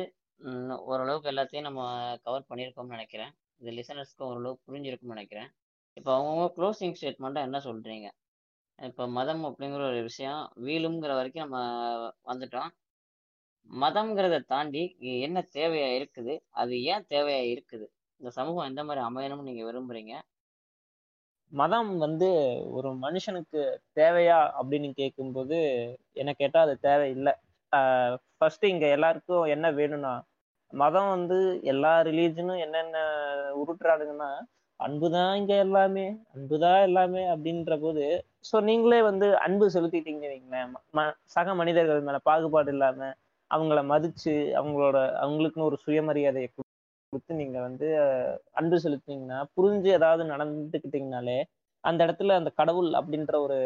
ஓரளவுக்கு 0.92 1.32
எல்லாத்தையும் 1.32 1.68
நம்ம 1.68 1.84
கவர் 2.26 2.50
பண்ணியிருக்கோம்னு 2.50 2.96
நினைக்கிறேன். 2.98 3.34
இது 3.62 3.72
லிசனர்ஸ்க்கு 3.80 4.24
ஓரளவுக்கு 4.30 4.68
புரிஞ்சிருக்கும்னு 4.70 5.16
நினைக்கிறேன். 5.16 5.50
இப்போ 5.98 6.12
அவங்கவுங்க 6.18 6.48
க்ளோசிங் 6.58 6.98
ஸ்டேட்மெண்ட்டாக 7.00 7.48
என்ன 7.50 7.60
சொல்கிறீங்க 7.68 8.08
இப்போ 8.80 9.04
மதம் 9.18 9.44
அப்படிங்கிற 9.48 9.82
ஒரு 9.92 10.02
விஷயம் 10.10 10.42
வீலுங்கிற 10.66 11.14
வரைக்கும் 11.20 11.44
நம்ம 11.46 11.60
வந்துட்டோம். 12.30 12.70
மதம்ங்கிறத 13.70 14.38
தாண்டி 14.54 14.84
என்ன 15.26 15.40
தேவையாக 15.58 15.98
இருக்குது? 16.00 16.34
அது 16.62 16.74
ஏன் 16.92 17.06
தேவையாக 17.14 17.50
இருக்குது? 17.54 17.86
இந்த 18.22 18.30
சமூகம் 18.38 18.68
எந்த 18.70 18.82
மாதிரி 18.88 19.02
அமையணும்னு 19.08 19.48
நீங்க 19.50 19.64
விரும்புறீங்க? 19.70 20.14
மதம் 21.52 21.92
வந்து 22.06 22.30
ஒரு 22.78 22.90
மனுஷனுக்கு 23.04 23.62
தேவையா 24.00 24.40
அப்படின்னு 24.60 24.90
கேட்கும்போது 25.02 25.58
என்ன 26.22 26.32
கேட்டால் 26.42 26.66
அது 26.68 26.76
தேவையில்லை. 26.90 27.34
ஃபர்ஸ்ட் 28.38 28.66
இங்கே 28.74 28.90
எல்லாருக்கும் 28.98 29.46
என்ன 29.56 29.68
வேணும்னா 29.80 30.14
மதம் 30.74 31.10
வந்து 31.10 31.38
எல்லா 31.64 32.02
ரிலீஜனும் 32.02 32.60
என்னென்ன 32.60 32.98
உருட்டுறாருங்கன்னா 33.60 34.32
அன்புதான் 34.80 35.36
இங்க 35.36 35.56
எல்லாமே 35.58 36.06
அன்புதான் 36.34 36.82
எல்லாமே 36.82 37.24
அப்படின்ற 37.26 37.80
போது 37.80 38.04
ஸோ 38.50 38.62
நீங்களே 38.62 39.02
வந்து 39.02 39.38
அன்பு 39.38 39.70
செலுத்திட்டீங்க 39.70 40.26
வைங்களேன். 40.28 40.68
ம- 40.94 41.14
சக 41.26 41.56
மனிதர்கள் 41.56 42.02
மேல 42.02 42.18
பாகுபாடு 42.24 42.72
இல்லாம 42.72 43.10
அவங்கள 43.52 43.80
மதிச்சு 43.86 44.34
அவங்களோட 44.56 44.98
அவங்களுக்குன்னு 45.22 45.64
ஒரு 45.64 45.78
சுயமரியாதையை 45.86 46.50
கொடுத்து 47.14 47.34
நீங்க 47.34 47.60
வந்து 47.62 47.88
அன்பு 48.52 48.78
செலுத்தினீங்கன்னா 48.78 49.44
புரிஞ்சு 49.56 49.90
ஏதாவது 49.90 50.24
நடந்துக்கிட்டீங்கனாலே 50.26 51.40
அந்த 51.84 52.06
இடத்துல 52.06 52.36
அந்த 52.36 52.50
கடவுள் 52.56 52.92
அப்படின்ற 52.94 53.36
ஒரு 53.40 53.60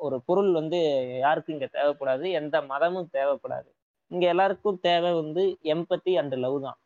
ஒரு 0.00 0.22
பொருள் 0.26 0.52
வந்து 0.52 0.78
யாருக்கும் 1.18 1.54
இங்க 1.54 1.68
தேவைப்படாது 1.72 2.30
எந்த 2.32 2.62
மதமும் 2.62 3.08
தேவைப்படாது. 3.12 3.68
இங்க 4.12 4.24
எல்லாருக்கும் 4.32 4.80
தேவை 4.88 5.10
வந்து 5.20 5.42
எம்பத்தி 5.74 6.12
அண்ட் 6.20 6.34
லவ் 6.44 6.56
தான். 6.66 6.78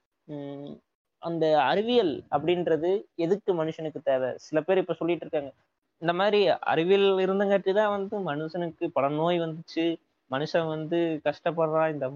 அந்த 1.23 1.45
அறிவியல் 1.71 2.15
அப்படின்றது 2.35 2.91
எதுக்கு 3.25 3.51
மனுஷனுக்கு 3.61 4.01
தேவை? 4.11 4.31
சில 4.47 4.59
பேர் 4.67 4.83
இப்ப 4.83 4.95
சொல்லிட்டு 5.01 5.25
இருக்காங்க. 5.27 5.51
இந்த 6.03 6.13
மாதிரி 6.21 6.41
அறிவியல் 6.73 7.09
இருந்தங்காட்டி 7.25 7.73
தான் 7.81 7.95
வந்து 7.97 8.17
மனுஷனுக்கு 8.31 8.85
பல 8.97 9.09
நோய் 9.21 9.39
வந்துச்சு. 9.45 9.87
மனுஷன் 10.31 10.67
வந்து 10.75 10.99
கஷ்டப்படுறான். 11.27 11.93
இந்த 11.95 12.07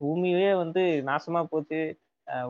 பூமியே 0.00 0.50
வந்து 0.62 0.82
நாசமா 1.10 1.40
போச்சு. 1.52 1.80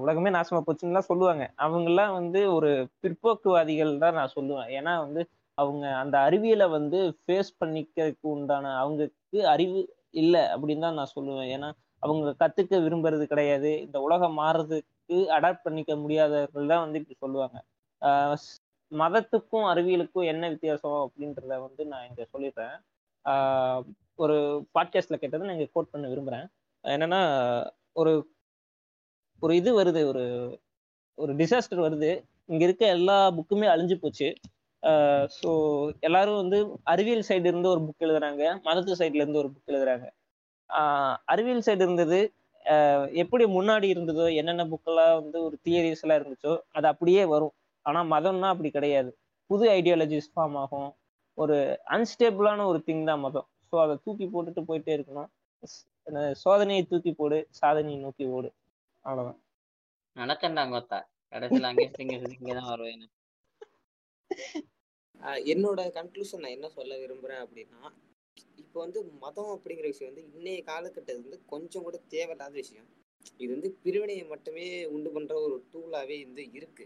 உலகமே 0.02 0.30
நாசமா 0.36 0.60
போச்சுன்னுலாம் 0.64 1.10
சொல்லுவாங்க. 1.10 1.44
அவங்கெல்லாம் 1.64 2.12
வந்து 2.18 2.40
ஒரு 2.56 2.70
பிற்போக்குவாதிகள் 3.02 3.92
தான் 4.04 4.18
நான் 4.18 4.34
சொல்லுவேன். 4.36 4.70
ஏன்னா 4.78 4.94
வந்து 5.04 5.22
அவங்க 5.58 5.84
அந்த 6.02 6.16
அறிவியலை 6.26 6.66
வந்து 6.78 6.98
ஃபேஸ் 7.22 7.50
பண்ணிக்கிறதுக்கு 7.60 8.26
உண்டான 8.36 8.72
அவங்களுக்கு 8.82 9.38
அறிவு 9.54 9.80
இல்லை 10.10 10.40
அப்படின்னு 10.40 10.80
தான் 10.80 10.94
நான் 10.94 11.10
சொல்லுவேன். 11.14 11.52
ஏன்னா 11.56 11.72
அவங்க 11.98 12.34
கத்துக்க 12.38 12.70
விரும்புறது 12.70 13.24
கிடையாது. 13.24 13.80
இந்த 13.80 14.00
உலகம் 14.00 14.38
மாறுறதுக்கு 14.38 14.82
அடாப்ட் 15.08 15.60
பண்ணிக்க 15.62 15.96
முடியாதவர்கள் 15.96 16.66
தான் 16.66 16.80
வந்து 16.80 16.98
இப்படி 16.98 17.18
சொல்லுவாங்க. 17.18 17.64
ஆஹ் 18.00 18.36
மதத்துக்கும் 18.90 19.68
அறிவியலுக்கும் 19.72 20.24
என்ன 20.24 20.48
வித்தியாசம் 20.48 21.10
அப்படின்றத 21.10 21.46
வந்து 21.46 21.86
நான் 21.86 22.08
இங்க 22.08 22.26
சொல்லிடுறேன். 22.32 22.82
ஆஹ் 23.24 23.82
ஒரு 24.14 24.66
பாட்காஸ்ட்ல 24.74 25.16
கேட்டதை 25.16 25.40
நான் 25.40 25.50
இங்க 25.50 25.68
கோட் 25.72 25.90
பண்ண 25.90 26.08
விரும்புறேன். 26.08 26.46
என்னன்னா 26.84 27.20
ஒரு 27.92 28.30
ஒரு 29.40 29.56
இது 29.56 29.82
வருது 29.82 30.04
ஒரு 30.06 30.58
ஒரு 31.14 31.34
டிசாஸ்டர் 31.34 31.76
வருது. 31.76 32.24
இங்க 32.46 32.64
இருக்க 32.64 32.86
எல்லா 32.86 33.30
புக்குமே 33.30 33.66
அழிஞ்சு 33.68 33.94
போச்சு. 33.94 34.34
ஸோ 35.38 35.50
எல்லாரும் 36.00 36.36
வந்து 36.36 36.58
அறிவியல் 36.84 37.26
சைடு 37.28 37.46
இருந்து 37.46 37.68
ஒரு 37.68 37.80
புக் 37.86 38.04
எழுதுறாங்க. 38.06 38.42
மதத்து 38.64 38.98
சைட்ல 39.00 39.22
இருந்து 39.22 39.40
ஒரு 39.42 39.50
புக் 39.54 39.72
எழுதுறாங்க. 39.72 40.06
ஆஹ் 40.70 41.16
அறிவியல் 41.24 41.66
சைடு 41.66 41.82
இருந்தது 41.82 42.20
ஆஹ் 42.66 43.06
எப்படி 43.14 43.44
முன்னாடி 43.48 43.86
இருந்ததோ 43.94 44.24
என்னென்ன 44.34 44.64
புக்கெல்லாம் 44.64 45.14
வந்து 45.20 45.38
ஒரு 45.42 45.56
தியரிஸ் 45.64 46.02
எல்லாம் 46.02 46.18
இருந்துச்சோ 46.20 46.54
அது 46.72 46.86
அப்படியே 46.86 47.24
வரும். 47.24 47.54
ஆனா 47.86 48.00
மதம்னா 48.04 48.48
அப்படி 48.48 48.70
கிடையாது. 48.70 49.10
புது 49.50 49.64
ஐடியாலஜிஸ் 49.70 50.30
ஃபார்ம் 50.34 50.56
ஆகும். 50.56 50.90
ஒரு 51.38 51.56
அன்ஸ்டேபிளான 51.86 52.64
ஒரு 52.66 52.78
திங் 52.86 53.04
தான் 53.04 53.20
மதம். 53.20 53.48
ஸோ 53.72 53.76
அதை 53.82 53.94
தூக்கி 54.04 54.26
போட்டுட்டு 54.26 54.62
போயிட்டே 54.68 54.92
இருக்கணும். 54.98 55.30
சோதனையை 56.44 56.82
தூக்கி 56.86 57.12
போடு 57.12 57.38
சாதனையை 57.50 57.98
நோக்கி 58.00 58.24
ஓடு. 58.28 58.48
அவ்வளவுதான். 59.04 59.40
நடக்கண்டாங்க 60.16 60.78
கடைசியில் 61.32 61.64
அங்கே 61.64 61.84
இங்கே 62.04 62.54
தான் 62.54 62.70
வருவேன் 62.70 63.02
என்னோட 65.52 65.80
கன்க்ளூஷன் 65.98 66.42
நான் 66.44 66.56
என்ன 66.56 66.68
சொல்ல 66.76 66.96
விரும்புறேன் 67.02 67.42
அப்படின்னா 67.44 67.80
இப்போ 68.62 68.78
வந்து 68.84 69.00
மதம் 69.22 69.52
அப்படிங்கிற 69.54 69.86
விஷயம் 69.92 70.10
வந்து 70.10 70.24
இன்னைய 70.36 70.58
காலகட்டத்தில் 70.70 71.20
வந்து 71.22 71.38
கொஞ்சம் 71.52 71.84
கூட 71.86 71.96
தேவையில்லாத 72.14 72.54
விஷயம். 72.62 72.88
இது 73.42 73.50
வந்து 73.54 73.70
பிரிவினையை 73.84 74.24
மட்டுமே 74.32 74.66
உண்டு 74.94 75.10
பண்ணுற 75.16 75.34
ஒரு 75.46 75.56
டூலாகவே 75.72 76.16
வந்து 76.26 76.44
இருக்கு. 76.58 76.84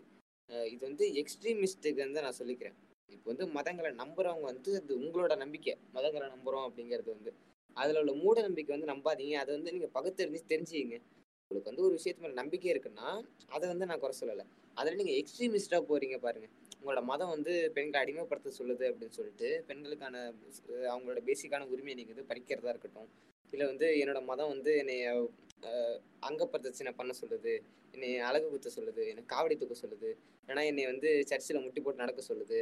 இது 0.72 0.82
வந்து 0.88 1.04
எக்ஸ்ட்ரீமிஸ்டுக்கு 1.20 2.00
வந்து 2.06 2.24
நான் 2.24 2.38
சொல்லிக்கிறேன். 2.40 2.76
இப்போ 3.14 3.28
வந்து 3.32 3.46
மதங்களை 3.56 3.90
நம்புறவங்க 4.02 4.46
வந்து 4.52 4.70
அது 4.80 4.92
உங்களோட 5.04 5.34
நம்பிக்கை. 5.44 5.74
மதங்களை 5.96 6.26
நம்புகிறோம் 6.34 6.66
அப்படிங்கிறது 6.68 7.10
வந்து 7.16 7.32
அதில் 7.76 8.00
உள்ள 8.00 8.12
மூட 8.22 8.36
நம்பிக்கை 8.48 8.72
வந்து 8.76 8.90
நம்பாதீங்க. 8.92 9.36
அதை 9.42 9.50
வந்து 9.56 9.72
நீங்கள் 9.76 9.94
பகுத்தறிஞ்சு 9.96 10.42
தெரிஞ்சுக்கிங்க. 10.52 10.98
உங்களுக்கு 11.44 11.70
வந்து 11.70 11.86
ஒரு 11.86 11.94
விஷயத்து 11.98 12.24
மேலே 12.24 12.36
நம்பிக்கை 12.42 12.68
இருக்குன்னா 12.74 13.08
அதை 13.54 13.64
வந்து 13.72 13.88
நான் 13.90 14.02
குறை 14.02 14.14
சொல்லலை. 14.20 14.44
அதில் 14.80 14.98
நீங்கள் 15.00 15.18
எக்ஸ்ட்ரீமிஸ்டாக 15.22 15.82
போகிறீங்க 15.90 16.16
பாருங்கள் 16.26 16.52
உங்களோட 16.84 17.02
மதம் 17.04 17.32
வந்து 17.32 17.52
பெண்களை 17.74 17.98
அடிமைப்படுத்த 18.02 18.50
சொல்லுது 18.56 18.84
அப்படின்னு 18.90 19.16
சொல்லிட்டு 19.16 19.48
பெண்களுக்கான 19.68 20.16
அவங்களோட 20.90 21.20
பேசிக்கான 21.28 21.68
உரிமையை 21.70 21.94
நீங்கள் 21.94 22.14
வந்து 22.14 22.28
பறிக்கிறதா 22.30 22.72
இருக்கட்டும் 22.72 23.08
இல்லை 23.52 23.66
வந்து 23.68 23.86
என்னோட 24.00 24.20
மதம் 24.24 24.52
வந்து 24.52 24.72
என்னை 24.80 24.96
அஹ், 25.68 25.98
பண்ண 26.98 27.12
சொல்லுது 27.20 27.52
என்னை 27.94 28.08
அழகு 28.28 28.46
குத்த 28.46 28.70
சொல்லுது 28.76 29.02
என்னை 29.10 29.22
காவடி 29.32 29.56
தூக்க 29.56 29.76
சொல்லுது 29.80 30.10
ஏன்னா 30.48 30.62
என்னை 30.70 30.84
வந்து 30.90 31.10
சர்ச்சில் 31.30 31.62
முட்டி 31.64 31.80
போட்டு 31.80 32.02
நடக்க 32.02 32.22
சொல்லுது 32.22 32.58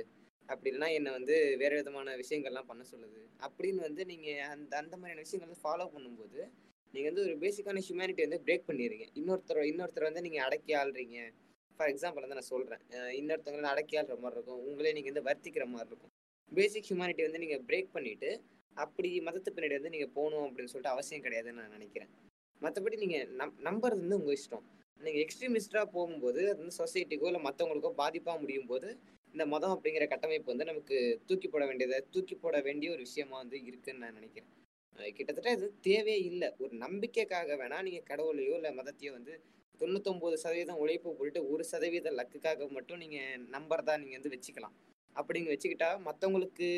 அப்படி 0.48 0.68
இல்லைன்னா 0.70 0.90
என்னை 0.96 1.10
வந்து 1.12 1.34
வேறு 1.60 1.78
விதமான 1.78 2.14
விஷயங்கள்லாம் 2.20 2.68
பண்ண 2.70 2.82
சொல்லுது 2.90 3.20
அப்படின்னு 3.42 3.82
வந்து 3.82 4.02
நீங்கள் 4.10 4.42
அந்த 4.52 4.72
அந்த 4.82 4.94
மாதிரியான 4.96 5.24
விஷயங்களை 5.26 5.56
ஃபாலோ 5.62 5.86
பண்ணும்போது 5.94 6.40
நீங்கள் 6.94 7.10
வந்து 7.10 7.24
ஒரு 7.26 7.34
பேசிக்கான 7.42 7.82
ஹியூமனிட்டி 7.84 8.22
வந்து 8.24 8.40
பிரேக் 8.46 8.68
பண்ணிடுறீங்க. 8.68 9.06
இன்னொருத்தர் 9.18 9.60
இன்னொருத்தர் 9.68 10.08
வந்து 10.08 10.24
நீங்கள் 10.26 10.44
அடக்கி 10.46 10.72
ஆள்றீங்க. 10.80 11.18
ஃபார் 11.76 11.90
எக்ஸாம்பிள் 11.92 12.24
வந்து 12.24 12.38
நான் 12.38 12.50
சொல்கிறேன் 12.54 12.82
இன்னொருத்தவங்களை 13.20 13.70
அடக்கியாடுற 13.74 14.16
மாதிரி 14.24 14.36
இருக்கும். 14.38 14.60
உங்களே 14.68 14.92
நீங்கள் 14.96 15.12
வந்து 15.12 15.26
வர்த்திக்கிற 15.28 15.64
மாதிரி 15.74 15.90
இருக்கும். 15.92 16.12
பேசிக் 16.52 16.88
ஹியூமானிட்டி 16.88 17.22
வந்து 17.28 17.42
நீங்கள் 17.44 17.64
பிரேக் 17.70 17.94
பண்ணிவிட்டு 17.96 18.30
அப்படி 18.84 19.08
மதத்து 19.28 19.50
பின்னாடி 19.56 19.76
வந்து 19.78 19.94
நீங்கள் 19.94 20.12
போகணும் 20.18 20.44
அப்படின்னு 20.46 20.72
சொல்லிட்டு 20.72 20.94
அவசியம் 20.94 21.24
கிடையாதுன்னு 21.26 21.60
நான் 21.62 21.74
நினைக்கிறேன். 21.78 22.12
மற்றபடி 22.62 22.96
நீங்கள் 23.04 23.26
நம் 23.40 23.56
நம்புறது 23.68 24.02
வந்து 24.04 24.18
உங்கள் 24.20 24.36
இஷ்டம். 24.38 24.64
நீங்கள் 25.00 25.22
எக்ஸ்ட்ரீமிஸ்டாக 25.24 25.86
போகும்போது 25.96 26.40
அது 26.50 26.58
வந்து 26.62 26.78
சொசைட்டிக்கோ 26.82 27.28
இல்லை 27.30 27.40
மற்றவங்களுக்கோ 27.46 27.90
பாதிப்பாக 28.02 28.40
முடியும் 28.42 28.68
போது 28.72 28.88
இந்த 29.34 29.44
மதம் 29.52 29.74
அப்படிங்கிற 29.74 30.04
கட்டமைப்பு 30.12 30.52
வந்து 30.52 30.66
நமக்கு 30.70 30.96
தூக்கி 31.28 31.48
போட 31.52 31.64
வேண்டியதை 31.70 31.98
தூக்கி 32.14 32.34
போட 32.42 32.56
வேண்டிய 32.66 32.88
ஒரு 32.94 33.02
விஷயமா 33.06 33.36
வந்து 33.42 33.58
இருக்குன்னு 33.68 34.02
நான் 34.04 34.18
நினைக்கிறேன். 34.20 34.50
கிட்டத்தட்ட 35.16 35.52
இது 35.56 35.66
தேவையே 35.88 36.18
இல்லை. 36.30 36.48
ஒரு 36.62 36.72
நம்பிக்கைக்காக 36.84 37.56
வேணால் 37.62 37.86
நீங்கள் 37.86 38.08
கடவுளையோ 38.10 38.54
இல்லை 38.58 38.72
மதத்தையோ 38.80 39.12
வந்து 39.18 39.34
தொண்ணூத்தொம்பது 39.80 40.36
சதவீதம் 40.42 40.80
உழைப்பு 40.82 41.10
போட்டு 41.18 41.40
ஒரு 41.52 41.64
சதவீத 41.70 42.10
லக்குக்காக 42.18 42.68
மட்டும் 42.76 43.00
நீங்கள் 43.02 43.46
நம்பர்தான் 43.54 44.00
நீங்கள் 44.02 44.18
வந்து 44.18 44.32
வச்சுக்கலாம். 44.34 44.74
அப்படிங்க 45.16 45.50
வச்சுக்கிட்டா 45.54 45.90
மற்றவங்களுக்கு 46.08 46.68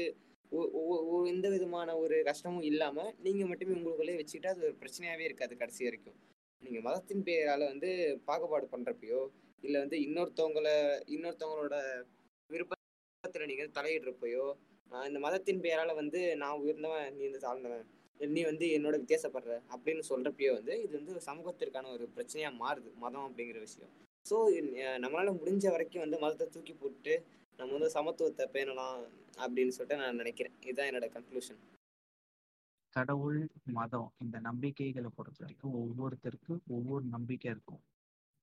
எந்த 1.33 1.47
விதமான 1.55 1.89
ஒரு 2.03 2.17
கஷ்டமும் 2.29 2.67
இல்லாமல் 2.71 3.11
நீங்கள் 3.27 3.49
மட்டுமே 3.51 3.77
உங்களுக்குள்ளே 3.79 4.15
வச்சுக்கிட்டா 4.21 4.53
அது 4.55 4.67
ஒரு 4.69 4.77
பிரச்சனையாகவே 4.83 5.27
இருக்காது 5.29 5.55
கடைசி 5.63 5.83
வரைக்கும். 5.87 6.17
நீங்கள் 6.63 6.85
மதத்தின் 6.89 7.25
பேரால் 7.29 7.71
வந்து 7.73 7.91
பாகுபாடு 8.29 8.67
பண்ணுறப்பையோ 8.75 9.23
இல்லை 9.65 9.79
வந்து 9.85 9.99
இன்னொருத்தவங்கள 10.07 10.69
இன்னொருத்தவங்களோட 11.15 11.77
விருப்பத்தில் 12.51 13.51
நீங்கள் 13.53 13.75
தலையிடுறப்பையோ 13.79 14.47
இந்த 14.91 15.19
மதத்தின் 15.27 15.63
பெயரால் 15.65 15.99
வந்து 16.01 16.21
நான் 16.43 16.61
உயர்ந்தவன் 16.63 17.15
நீ 17.17 17.23
வந்து 17.29 17.45
தாழ்ந்தவன் 17.47 17.87
நீ 18.21 18.41
வந்து 18.49 18.67
என்னோட 18.77 18.97
வித்தியாசப்படுற 19.03 19.55
அப்படின்னு 19.75 20.03
சொல்றப்பயே 20.11 20.51
வந்து 20.59 20.75
இது 20.85 20.93
வந்து 21.01 21.15
சமூகத்திற்கான 21.29 21.91
ஒரு 21.97 22.05
பிரச்சனையா 22.17 22.51
மாறுது 22.63 22.91
மதம் 23.05 23.27
அப்படிங்கிற 23.29 23.61
விஷயம். 23.67 23.93
ஸோ 24.27 24.37
நம்மளால 25.05 25.33
முடிஞ்ச 25.41 25.65
வரைக்கும் 25.75 26.05
வந்து 26.05 26.19
மதத்தை 26.25 26.47
தூக்கி 26.55 26.75
போட்டு 26.75 27.15
நம்ம 27.59 27.73
வந்து 27.77 27.91
சமத்துவத்தை 27.97 28.45
பேணலாம் 28.55 29.01
அப்படின்னு 29.45 29.75
சொல்லிட்டு 29.77 30.01
நான் 30.03 30.21
நினைக்கிறேன். 30.23 30.57
இதுதான் 30.69 30.91
என்னோட 30.91 31.09
கன்க்ளூஷன் 31.17 31.61
கடவுள் 32.97 33.41
மதம் 33.79 34.09
இந்த 34.25 34.37
நம்பிக்கைகளை 34.49 35.11
பொறுத்த 35.17 35.41
வரைக்கும் 35.45 35.77
ஒவ்வொருத்தருக்கும் 35.81 36.61
ஒவ்வொரு 36.77 37.05
நம்பிக்கை 37.15 37.49
இருக்கும். 37.55 37.81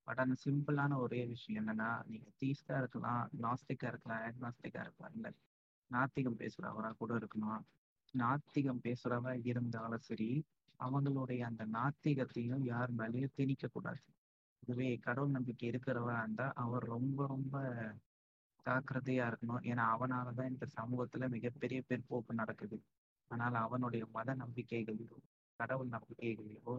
பட் 0.06 0.20
அந்த 0.24 0.34
சிம்பிளான 0.44 0.96
ஒரே 1.04 1.20
விஷயம் 1.32 1.58
என்னன்னா 1.60 1.90
நீங்க 2.10 2.28
தீஸ்டா 2.40 2.76
இருக்கலாம் 2.82 3.22
நாஸ்டிக்கா 3.44 3.88
இருக்கலாம் 3.92 4.24
ஆக்னாஸ்டிக்கா 4.28 4.80
இருக்கலாம். 4.86 5.14
இல்ல 5.18 5.28
நாத்திகம் 5.90 6.40
பேசுறவரா 6.42 6.90
கூட 7.00 7.12
இருக்கலாம். 7.20 7.62
நாத்திகம் 8.14 8.82
பேசுறவ 8.82 9.34
இருந்தாலும் 9.42 10.06
சரி 10.08 10.30
அவங்களுடைய 10.80 11.40
அந்த 11.40 11.62
நாத்திகத்தையும் 11.72 12.62
யார் 12.64 12.90
மேலேயும் 12.94 13.34
திணிக்க 13.34 13.68
கூடாது. 13.68 14.00
இதுவே 14.62 14.88
கடவுள் 14.96 15.30
நம்பிக்கை 15.30 15.66
இருக்கிறவா 15.70 16.16
இருந்தா 16.18 16.46
அவர் 16.56 16.84
ரொம்ப 16.86 17.26
ரொம்ப 17.26 17.54
ஜாக்கிரதையா 18.66 19.24
இருக்கணும். 19.30 19.62
ஏன்னா 19.62 19.84
அவனாலதான் 19.94 20.50
இந்த 20.50 20.66
சமூகத்துல 20.76 21.28
மிகப்பெரிய 21.28 21.80
பிற்போக்கு 21.88 22.32
நடக்குது. 22.32 22.78
ஆனால் 23.30 23.56
அவனுடைய 23.56 24.04
மத 24.12 24.34
நம்பிக்கைகளையோ 24.34 25.18
கடவுள் 25.60 25.88
நம்பிக்கைகளையோ 25.88 26.74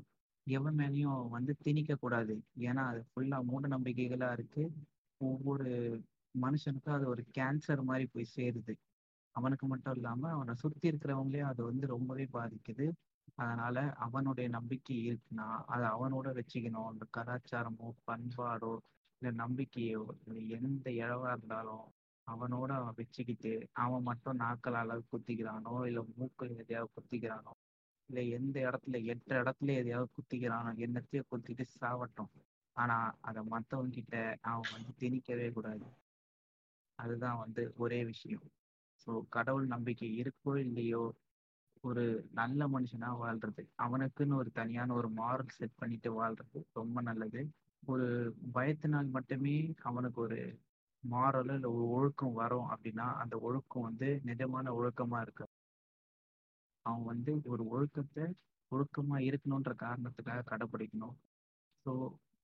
எவன் 0.47 0.77
மேலேயும் 0.77 1.29
வந்து 1.29 1.53
திணிக்க 1.57 1.93
கூடாது. 1.95 2.33
ஏன்னா 2.61 2.83
அது 2.87 3.01
ஃபுல்லா 3.09 3.37
மூட 3.41 3.67
நம்பிக்கைகளா 3.67 4.29
இருக்கு. 4.31 4.63
ஒவ்வொரு 5.21 5.67
மனுஷனுக்கும் 6.35 6.95
அது 6.95 7.05
ஒரு 7.07 7.23
கேன்சர் 7.37 7.81
மாதிரி 7.81 8.05
போய் 8.07 8.33
சேருது. 8.35 8.73
அவனுக்கு 9.35 9.65
மட்டும் 9.67 9.95
இல்லாம 9.95 10.29
அவனை 10.29 10.53
சுத்தி 10.55 10.85
இருக்கிறவங்களையும் 10.91 11.51
அது 11.51 11.61
வந்து 11.63 11.85
ரொம்பவே 11.87 12.25
பாதிக்குது. 12.33 12.85
அதனால 13.37 13.77
அவனுடைய 13.97 14.47
நம்பிக்கை 14.49 14.97
இருக்குன்னா 15.09 15.47
அதை 15.65 15.85
அவனோட 15.87 16.27
வச்சுக்கணும். 16.39 16.89
அந்த 16.91 17.05
கலாச்சாரமோ 17.17 17.89
பண்பாடோ 18.07 18.73
இல்லை 19.21 19.31
நம்பிக்கையோ 19.37 20.03
இல்லை 20.27 20.43
எந்த 20.57 20.87
இழவா 21.03 21.29
இருந்தாலும் 21.31 21.85
அவனோட 22.27 22.69
அவன் 22.73 22.97
வச்சுக்கிட்டு 22.97 23.51
அவன் 23.75 24.03
மட்டும் 24.03 24.35
நாக்கள் 24.35 24.73
அளவு 24.73 25.03
குத்திக்கிறானோ 25.11 25.73
இல்லை 25.87 26.03
மூக்கள் 26.19 26.51
எதையாவது 26.61 26.93
குத்திக்கிறானோ 26.95 27.53
இல்லை 28.09 28.23
எந்த 28.29 28.55
இடத்துல 28.67 28.97
எட்டு 29.05 29.33
இடத்துல 29.41 29.75
எதையாவது 29.81 30.09
குத்திக்கிறானோ 30.17 30.71
என்னத்தையோ 30.85 31.23
குத்திட்டு 31.31 31.65
சாவட்டும். 31.75 32.31
ஆனா 32.75 32.97
அதை 33.21 33.41
மற்றவங்க 33.51 33.91
கிட்ட 33.91 34.15
அவன் 34.43 34.71
வந்து 34.71 34.91
திணிக்கவே 34.99 35.47
கூடாது. 35.51 35.85
அதுதான் 36.99 37.37
வந்து 37.37 37.61
ஒரே 37.77 37.99
விஷயம். 38.05 38.45
ஸோ 39.07 39.11
கடவுள் 39.29 39.67
நம்பிக்கை 39.67 40.09
இருக்கோ 40.21 40.53
இல்லையோ 40.65 41.03
ஒரு 41.83 42.03
நல்ல 42.31 42.67
மனுஷனா 42.67 43.09
வாழ்றது. 43.19 43.63
அவனுக்குன்னு 43.77 44.35
ஒரு 44.35 44.49
தனியான 44.51 44.93
ஒரு 44.93 45.09
மாரல் 45.11 45.55
செட் 45.57 45.79
பண்ணிட்டு 45.79 46.09
வாழ்றது 46.11 46.59
ரொம்ப 46.73 46.97
நல்லது. 47.01 47.41
ஒரு 47.83 48.05
பயத்தினால் 48.53 49.09
மட்டுமே 49.09 49.55
அவனுக்கு 49.81 50.19
ஒரு 50.21 50.39
மாறலோ 51.03 51.53
இல்லை 51.55 51.69
ஒரு 51.69 51.85
ஒழுக்கம் 51.89 52.33
வரும் 52.33 52.67
அப்படின்னா 52.69 53.07
அந்த 53.15 53.35
ஒழுக்கம் 53.39 53.87
வந்து 53.89 54.09
நிஜமான 54.25 54.73
ஒழுக்கமா 54.79 55.19
இருக்கு. 55.21 55.45
அவன் 56.85 57.03
வந்து 57.03 57.31
ஒரு 57.45 57.63
ஒழுக்கத்தை 57.67 58.25
ஒழுக்கமா 58.71 59.17
இருக்கணுன்ற 59.29 59.71
காரணத்துக்காக 59.77 60.45
கடைப்பிடிக்கணும் 60.51 61.15
ஸோ 61.85 61.91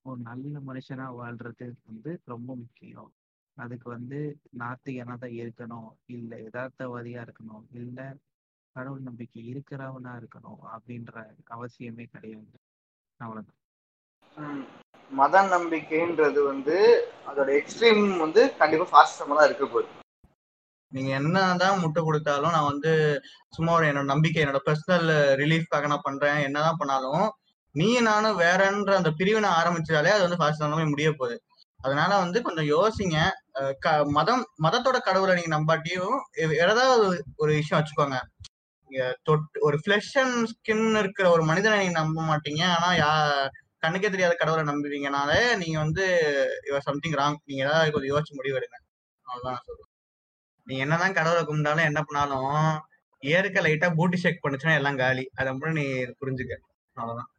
ஒரு 0.04 0.20
நல்ல 0.20 0.54
மனுஷனா 0.68 1.06
வாழ்றது 1.18 1.66
வந்து 1.86 2.10
ரொம்ப 2.24 2.50
முக்கியம். 2.56 3.10
அதுக்கு 3.64 3.88
வந்து 3.90 4.18
நாத்திகனா 4.58 5.14
தான் 5.18 5.36
இருக்கணும். 5.42 5.88
இல்லை 6.06 6.38
யதார்த்தவாதியா 6.46 7.20
இருக்கணும். 7.26 7.64
இல்லை 7.80 8.08
கடவுள் 8.76 9.06
நம்பிக்கை 9.08 9.42
இருக்கிறவனா 9.52 10.12
இருக்கணும் 10.20 10.60
அப்படின்ற 10.74 11.14
அவசியமே 11.56 12.04
கிடையாது. 12.14 12.58
அவ்வளவுதான். 13.20 13.58
மத 15.10 15.42
நம்பிக்கைன்றது 15.54 16.40
வந்து 16.50 16.76
அதோட 17.30 17.48
எக்ஸ்ட்ரீம் 17.60 18.04
வந்து 18.24 18.42
கண்டிப்பா 18.60 18.86
ஃபாஸ்டமா 18.92 19.34
தான் 19.38 19.48
இருக்க 19.48 19.64
போகுது. 19.66 19.88
நீங்க 20.92 21.10
என்னதான் 21.18 21.80
முட்டை 21.80 22.00
கொடுத்தாலும் 22.02 22.54
நான் 22.56 22.70
வந்து 22.72 22.92
சும்மா 23.56 23.72
ஒரு 23.78 23.86
என்னோட 23.90 24.08
நம்பிக்கை 24.12 24.40
என்னோட 24.44 24.60
பர்சனல் 24.68 25.10
ரிலீஃப்காக 25.40 25.88
நான் 25.92 26.06
பண்றேன். 26.08 26.40
என்னதான் 26.46 26.80
பண்ணாலும் 26.80 27.26
நீ 27.74 27.88
நானும் 28.00 28.40
வேறன்ற 28.40 28.92
அந்த 29.00 29.10
பிரிவினை 29.18 29.50
ஆரம்பிச்சாலே 29.58 30.12
அது 30.14 30.26
வந்து 30.26 30.40
ஃபாஸ்ட் 30.40 30.90
முடிய 30.94 31.10
போகுது. 31.12 31.36
அதனால 31.82 32.18
வந்து 32.18 32.42
கொஞ்சம் 32.42 32.66
யோசிங்க. 32.66 33.28
க- 33.78 34.04
மதம் 34.04 34.46
மதத்தோட 34.62 34.98
கடவுளை 34.98 35.34
நீங்க 35.34 35.58
நம்பாட்டியும் 35.58 36.20
ஏதாவது 36.36 37.24
ஒரு 37.36 37.52
விஷயம் 37.52 37.84
வச்சுக்கோங்க. 37.84 38.18
இங்க 38.88 39.18
தொட் 39.22 39.58
ஒரு 39.60 39.80
ஃபிளஷ் 39.86 40.18
அண்ட் 40.18 40.48
ஸ்கின் 40.48 40.98
இருக்கிற 40.98 41.30
ஒரு 41.30 41.44
மனிதனை 41.44 41.78
நீங்க 41.78 41.92
நம்ப 41.92 42.22
மாட்டீங்க. 42.22 42.74
ஆனா 42.78 42.90
யா 42.92 43.48
கண்ணுக்கே 43.86 44.10
தெரியாத 44.10 44.34
கடவுளை 44.34 44.74
நம்புவீங்கனாலே 44.74 45.56
நீங்க 45.56 45.78
வந்து 45.78 46.04
இவர் 46.68 46.80
சம்திங் 46.80 47.12
ராங் 47.12 47.34
நீங்க 47.44 47.64
ஏதாவது 47.64 47.92
கொஞ்சம் 47.92 48.16
யோசிச்சு 48.16 48.34
முடிவு 48.34 48.58
எடுங்க. 48.58 48.78
அவ்வளவுதான் 49.22 49.52
நான் 49.52 49.62
சொல்றேன். 49.64 49.86
நீங்க 50.64 50.82
என்னதான் 50.82 51.12
கடவுளை 51.12 51.44
கும்பிட்டாலும் 51.44 51.84
என்ன 51.84 52.02
பண்ணாலும் 52.02 52.80
ஏற்க 53.18 53.60
லைட்டா 53.60 53.94
பூட்டி 53.94 54.16
ஷேக் 54.16 54.44
பண்ணுச்சுன்னா 54.44 54.74
எல்லாம் 54.74 54.96
காலி. 54.96 55.30
அதை 55.34 55.52
மட்டும் 55.52 55.82
நீ 55.82 55.92
புரிஞ்சுக்க. 55.92 56.56
அவ்வளவுதான். 56.92 57.30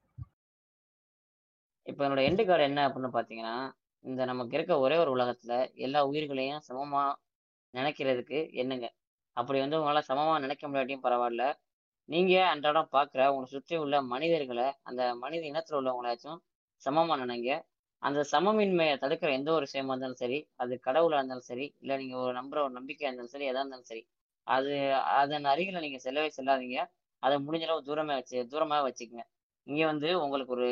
இப்போ 1.84 2.08
என்னோட 2.08 2.12
எண்டு 2.12 2.48
கார்டு 2.48 2.64
என்ன 2.64 2.88
அப்படின்னு 2.88 3.10
பார்த்தீங்கன்னா 3.14 3.80
இந்த 4.06 4.22
நமக்கு 4.26 4.56
இருக்க 4.58 4.74
ஒரே 4.80 4.96
ஒரு 5.04 5.12
உலகத்துல 5.16 5.54
எல்லா 5.86 6.00
உயிர்களையும் 6.12 6.64
சமமா 6.70 7.02
நினைக்கிறதுக்கு 7.74 8.40
என்னங்க? 8.62 8.88
அப்படி 9.38 9.58
வந்து 9.64 9.78
உங்களால 9.80 10.02
சமமா 10.10 10.34
நினைக்க 10.46 10.64
முடியாட்டியும் 10.68 11.04
பரவாயில்ல. 11.06 11.44
நீங்க 12.10 12.34
அன்றாடம் 12.54 12.90
பாக்குற 12.96 13.22
உங்களை 13.32 13.50
சுற்றி 13.54 13.76
உள்ள 13.84 13.96
மனிதர்களை 14.14 14.68
அந்த 14.90 15.02
மனித 15.24 15.44
இனத்தில் 15.52 15.78
உள்ளவங்களாச்சும் 15.80 16.40
சமமாக 16.84 17.18
நினைங்க. 17.24 17.52
அந்த 18.04 18.20
சமமின்மையை 18.34 18.96
தடுக்கிற 19.04 19.30
எந்த 19.40 19.50
ஒரு 19.58 19.66
விஷயமா 19.68 19.94
இருந்தாலும் 19.94 20.22
சரி 20.24 20.40
அது 20.64 20.74
கடவுளாக 20.88 21.20
இருந்தாலும் 21.22 21.48
சரி 21.52 21.66
இல்லை 21.82 21.96
நீங்கள் 22.02 22.22
ஒரு 22.26 22.34
நம்புற 22.40 22.60
ஒரு 22.68 22.74
நம்பிக்கையாக 22.80 23.10
இருந்தாலும் 23.10 23.34
சரி 23.36 23.48
எதாக 23.52 23.64
இருந்தாலும் 23.64 23.90
சரி 23.92 24.04
அது 24.48 24.72
அதன் 25.20 25.46
அருகில் 25.52 25.84
நீங்க 25.86 26.00
செல்லவே 26.06 26.30
செல்லாதீங்க. 26.38 26.80
அதை 27.24 27.36
முடிஞ்ச 27.48 27.66
அளவு 27.68 27.88
தூரமாக 27.90 28.18
வச்சு 28.20 28.38
தூரமாக 28.54 28.82
வச்சுக்கோங்க. 28.88 29.26
இங்கே 29.68 29.86
வந்து 29.92 30.10
உங்களுக்கு 30.24 30.54
ஒரு 30.58 30.68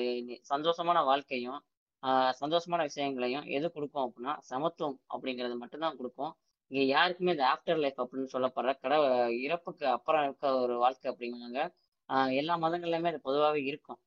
சந்தோஷமான 0.52 1.00
வாழ்க்கையும் 1.10 1.60
சந்தோஷமான 2.42 2.82
விஷயங்களையும் 2.90 3.46
எது 3.58 3.68
கொடுக்கும் 3.72 4.06
அப்படின்னா 4.08 4.34
சமத்துவம் 4.52 5.00
அப்படிங்கிறது 5.14 5.56
மட்டும்தான் 5.58 5.98
கொடுக்கும். 5.98 6.34
இங்கே 6.72 6.86
யாருக்குமே 6.88 7.32
இந்த 7.32 7.46
ஆஃப்டர் 7.54 7.80
லைஃப் 7.80 8.02
அப்படின்னு 8.02 8.34
சொல்லப்படுற 8.34 8.72
கட 8.82 8.94
இறப்புக்கு 9.46 9.86
அப்புறம் 9.88 10.24
இருக்க 10.24 10.54
ஒரு 10.56 10.78
வாழ்க்கை 10.78 11.08
அப்படிங்கிறாங்க. 11.12 11.62
ஆஹ் 12.10 12.32
எல்லா 12.34 12.56
மதங்கள்லையுமே 12.62 13.12
அது 13.14 13.20
பொதுவாகவே 13.22 13.62
இருக்கும். 13.64 14.00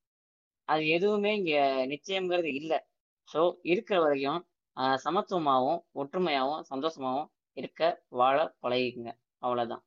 அது 0.69 0.83
எதுவுமே 0.89 1.31
இங்கே 1.37 1.61
நிச்சயம்ங்கிறது 1.93 2.51
இல்லை. 2.61 2.79
ஸோ 3.29 3.41
இருக்கிற 3.63 4.01
வரைக்கும் 4.01 4.43
சமத்துவமாகவும் 5.05 5.81
ஒற்றுமையாகவும் 5.95 6.65
சந்தோஷமாகவும் 6.73 7.31
இருக்க 7.55 7.83
வாழ 8.09 8.37
பழகிக்குங்க. 8.63 9.13
அவ்வளோதான் 9.43 9.83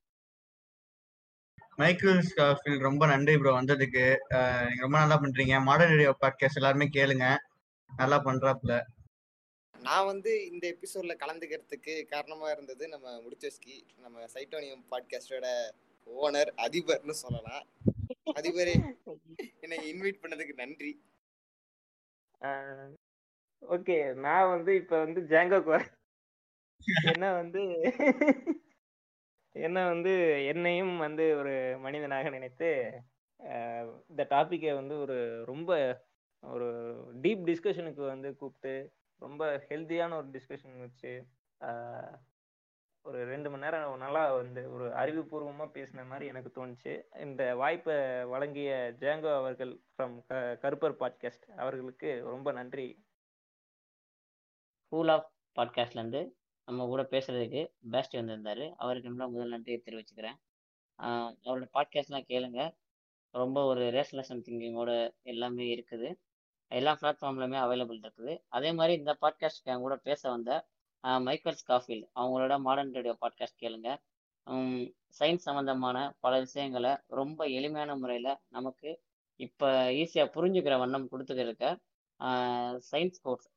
மைக்கேல் 1.77 2.21
ஸ்காஃபில் 2.27 2.77
ரொம்ப 2.79 3.03
நன்றி 3.05 3.33
ப்ரோ 3.37 3.53
வந்ததுக்கு. 3.61 4.03
நீங்க 4.67 4.83
ரொம்ப 4.85 4.97
நல்லா 4.97 5.17
பண்றீங்க. 5.21 5.55
மாடர்ன் 5.63 5.93
ரேடியோ 5.93 6.11
பாட்காஸ்ட் 6.21 6.59
எல்லாருமே 6.61 6.87
கேளுங்க. 6.93 7.25
நல்லா 7.89 8.17
பண்றாப்புல. 8.23 8.73
நான் 9.79 10.05
வந்து 10.05 10.31
இந்த 10.51 10.63
எபிசோட்ல 10.73 11.13
கலந்துக்கிறதுக்கு 11.21 11.93
காரணமா 12.05 12.47
இருந்தது 12.51 12.83
நம்ம 12.87 13.15
முடிச்சஸ்கி 13.21 13.75
நம்ம 13.95 14.25
சைட்டோனியம் 14.33 14.83
பாட்காஸ்டோட 14.91 15.47
ஓனர் 16.07 16.51
அதிபர்னு 16.65 17.15
சொல்லலாம். 17.23 17.65
அதிபரே 18.35 18.75
என்னை 19.59 19.77
இன்வைட் 19.91 20.21
பண்ணதுக்கு 20.23 20.53
நன்றி. 20.53 20.93
ஓகே 23.63 23.97
நான் 24.25 24.49
வந்து 24.49 24.71
இப்ப 24.75 24.95
வந்து 25.03 25.21
ஜாங்கோக்கு 25.21 25.71
வரேன் 25.75 25.93
என்ன 27.13 27.25
வந்து 27.33 27.61
என்ன 29.55 29.77
வந்து 29.87 30.13
என்னையும் 30.45 30.97
வந்து 30.97 31.25
ஒரு 31.37 31.53
மனிதனாக 31.79 32.29
நினைத்து 32.29 32.69
இந்த 34.09 34.21
டாபிக்கை 34.29 34.73
வந்து 34.73 34.95
ஒரு 34.99 35.17
ரொம்ப 35.45 35.71
ஒரு 36.41 36.67
டீப் 37.21 37.43
டிஸ்கஷனுக்கு 37.49 38.05
வந்து 38.05 38.35
கூப்பிட்டு 38.35 38.93
ரொம்ப 39.15 39.65
ஹெல்த்தியான 39.69 40.13
ஒரு 40.13 40.29
டிஸ்கஷன் 40.29 40.79
வச்சு 40.79 41.27
ஒரு 43.01 43.25
ரெண்டு 43.25 43.49
மணி 43.49 43.63
நேரம் 43.63 43.97
நல்லா 43.97 44.33
வந்து 44.33 44.71
ஒரு 44.71 44.89
அறிவுபூர்வமாக 44.89 45.73
பேசின 45.73 46.05
மாதிரி 46.05 46.25
எனக்கு 46.25 46.51
தோணுச்சு. 46.55 47.19
இந்த 47.19 47.55
வாய்ப்பை 47.55 48.23
வழங்கிய 48.25 48.95
ஜேங்கோ 48.99 49.35
அவர்கள் 49.35 49.81
ஃப்ரம் 49.95 50.25
க 50.25 50.57
கருப்பர் 50.61 50.99
பாட்காஸ்ட் 50.99 51.55
அவர்களுக்கு 51.55 52.21
ரொம்ப 52.23 52.51
நன்றி. 52.51 53.05
ஸ்கூல் 54.85 55.07
ஆஃப் 55.07 55.31
பாட்காஸ்ட்லேருந்து 55.55 56.29
நம்ம 56.65 56.85
கூட 56.85 57.01
பேசுறதுக்கு 57.01 57.67
பெஸ்ட் 57.89 58.15
வந்திருந்தாரு. 58.15 58.73
அவருக்கு 58.75 59.09
நல்லா 59.09 59.27
முதல் 59.27 59.49
நன்றியை 59.49 59.83
தெரிவிச்சுக்கிறேன். 59.85 60.37
அவரோட 60.99 61.67
பாட்காஸ்ட்லாம் 61.73 62.29
கேளுங்க. 62.29 62.71
ரொம்ப 63.29 63.63
ஒரு 63.65 63.89
ரேஷனல் 63.89 64.41
திங்கிங்கோட 64.41 65.13
எல்லாமே 65.21 65.65
இருக்குது. 65.75 66.15
எல்லா 66.71 66.91
பிளாட்ஃபார்ம்லையுமே 67.01 67.57
அவைலபிள் 67.65 67.99
இருக்குது. 68.03 68.33
அதே 68.47 68.71
மாதிரி 68.71 68.93
இந்த 68.99 69.13
பாட்காஸ்ட் 69.21 69.69
என் 69.71 69.83
கூட 69.85 69.95
பேச 69.95 70.21
வந்த 70.29 70.51
ஆஹ் 71.03 71.21
மைக்கேல் 71.27 71.59
ஸ்காஃபீல்ட் 71.61 72.05
அவங்களோட 72.19 72.53
மாடர்ன் 72.59 72.93
ரேடியோ 72.97 73.15
பாட்காஸ்ட் 73.23 73.61
கேளுங்க. 73.63 73.89
சயின்ஸ் 75.19 75.45
சம்மந்தமான 75.47 75.97
பல 76.19 76.33
விஷயங்களை 76.39 76.91
ரொம்ப 77.19 77.45
எளிமையான 77.57 77.91
முறையில் 77.95 78.31
நமக்கு 78.49 78.89
இப்போ 79.39 79.67
ஈஸியாக 80.01 80.33
புரிஞ்சுக்கிற 80.35 80.75
வண்ணம் 80.79 81.09
கொடுத்துக்கிருக்க 81.11 81.65
சயின்ஸ் 82.91 83.21
கோர்ஸ் 83.21 83.47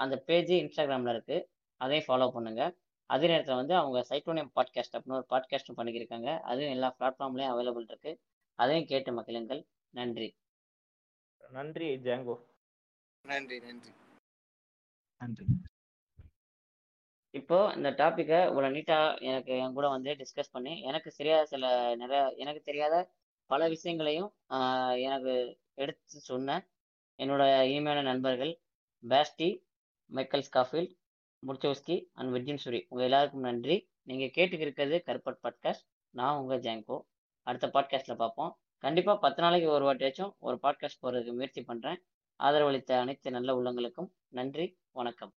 அந்த 0.00 0.16
பேஜ் 0.28 0.52
இன்ஸ்டாகிராமில் 0.60 1.12
இருக்குது 1.14 1.46
அதையும் 1.80 2.06
ஃபாலோ 2.08 2.28
பண்ணுங்கள் 2.36 2.72
அதே 3.10 3.26
நேரத்தில் 3.26 3.60
வந்து 3.60 3.74
அவங்க 3.74 3.98
சைட்டோனியம் 4.10 4.52
பாட்காஸ்ட் 4.56 4.96
அப்படின்னு 4.96 5.18
ஒரு 5.20 5.28
பாட்காஸ்ட்டும் 5.32 5.78
பண்ணிக்கிருக்காங்க. 5.78 6.30
அதுவும் 6.50 6.74
எல்லா 6.76 6.88
பிளாட்ஃபார்ம்லேயும் 6.98 7.52
அவைலபிள் 7.54 7.88
இருக்குது 7.90 8.18
அதையும் 8.58 8.88
கேட்டு 8.92 9.12
மகிழுங்கள். 9.20 9.62
நன்றி. 9.90 10.28
நன்றி 11.40 11.88
ஜாங்கோ. 12.06 12.36
நன்றி 13.24 13.56
நன்றி. 13.60 13.90
நன்றி. 15.20 15.44
இப்போ 17.34 17.58
இந்த 17.76 17.88
டாப்பிக்கை 17.90 18.38
இவ்வளோ 18.50 18.68
நீட்டாக 18.76 19.18
எனக்கு 19.20 19.52
என் 19.56 19.72
கூட 19.72 19.88
வந்து 19.88 20.10
டிஸ்கஸ் 20.20 20.52
பண்ணி 20.52 20.72
எனக்கு 20.80 21.10
சரியாக 21.10 21.44
சில 21.46 21.64
நிறைய 21.96 22.20
எனக்கு 22.36 22.62
தெரியாத 22.62 22.94
பல 23.50 23.68
விஷயங்களையும் 23.68 24.30
எனக்கு 25.06 25.34
எடுத்து 25.74 26.20
சொன்ன 26.20 26.56
என்னோட 27.18 27.42
இனிமையான 27.70 28.02
நண்பர்கள் 28.02 28.52
பேஸ்டி 29.02 29.48
மைக்கேல் 30.10 30.46
ஸ்காஃபீல்ட் 30.48 30.92
முர்ச்சோஸ்கி 31.42 31.96
அண்ட் 32.14 32.32
விர்ஜின் 32.36 32.62
சுரி 32.64 32.80
உங்கள் 32.88 33.06
எல்லாருக்கும் 33.06 33.46
நன்றி. 33.48 33.76
நீங்கள் 34.02 34.34
கேட்டுக்கிருக்கிறது 34.36 34.98
கருப்பட் 35.08 35.42
பாட்காஸ்ட் 35.44 35.86
நான் 36.14 36.38
உங்கள் 36.40 36.64
ஜாங்கோ 36.66 36.96
அடுத்த 37.46 37.66
பாட்காஸ்ட்டில் 37.74 38.20
பார்ப்போம். 38.22 38.52
கண்டிப்பாக 38.84 39.18
பத்து 39.18 39.40
நாளைக்கு 39.42 39.68
ஒரு 39.70 39.84
வாட்டியாச்சும் 39.88 40.32
ஒரு 40.38 40.56
பாட்காஸ்ட் 40.62 41.02
போகிறதுக்கு 41.02 41.36
முயற்சி 41.38 41.62
பண்ணுறேன் 41.62 41.98
ஆதரவளித்த 42.40 42.98
அனைத்து 42.98 43.30
நல்ல 43.30 43.54
உள்ளங்களுக்கும் 43.54 44.10
நன்றி 44.28 44.66
வணக்கம். 44.92 45.32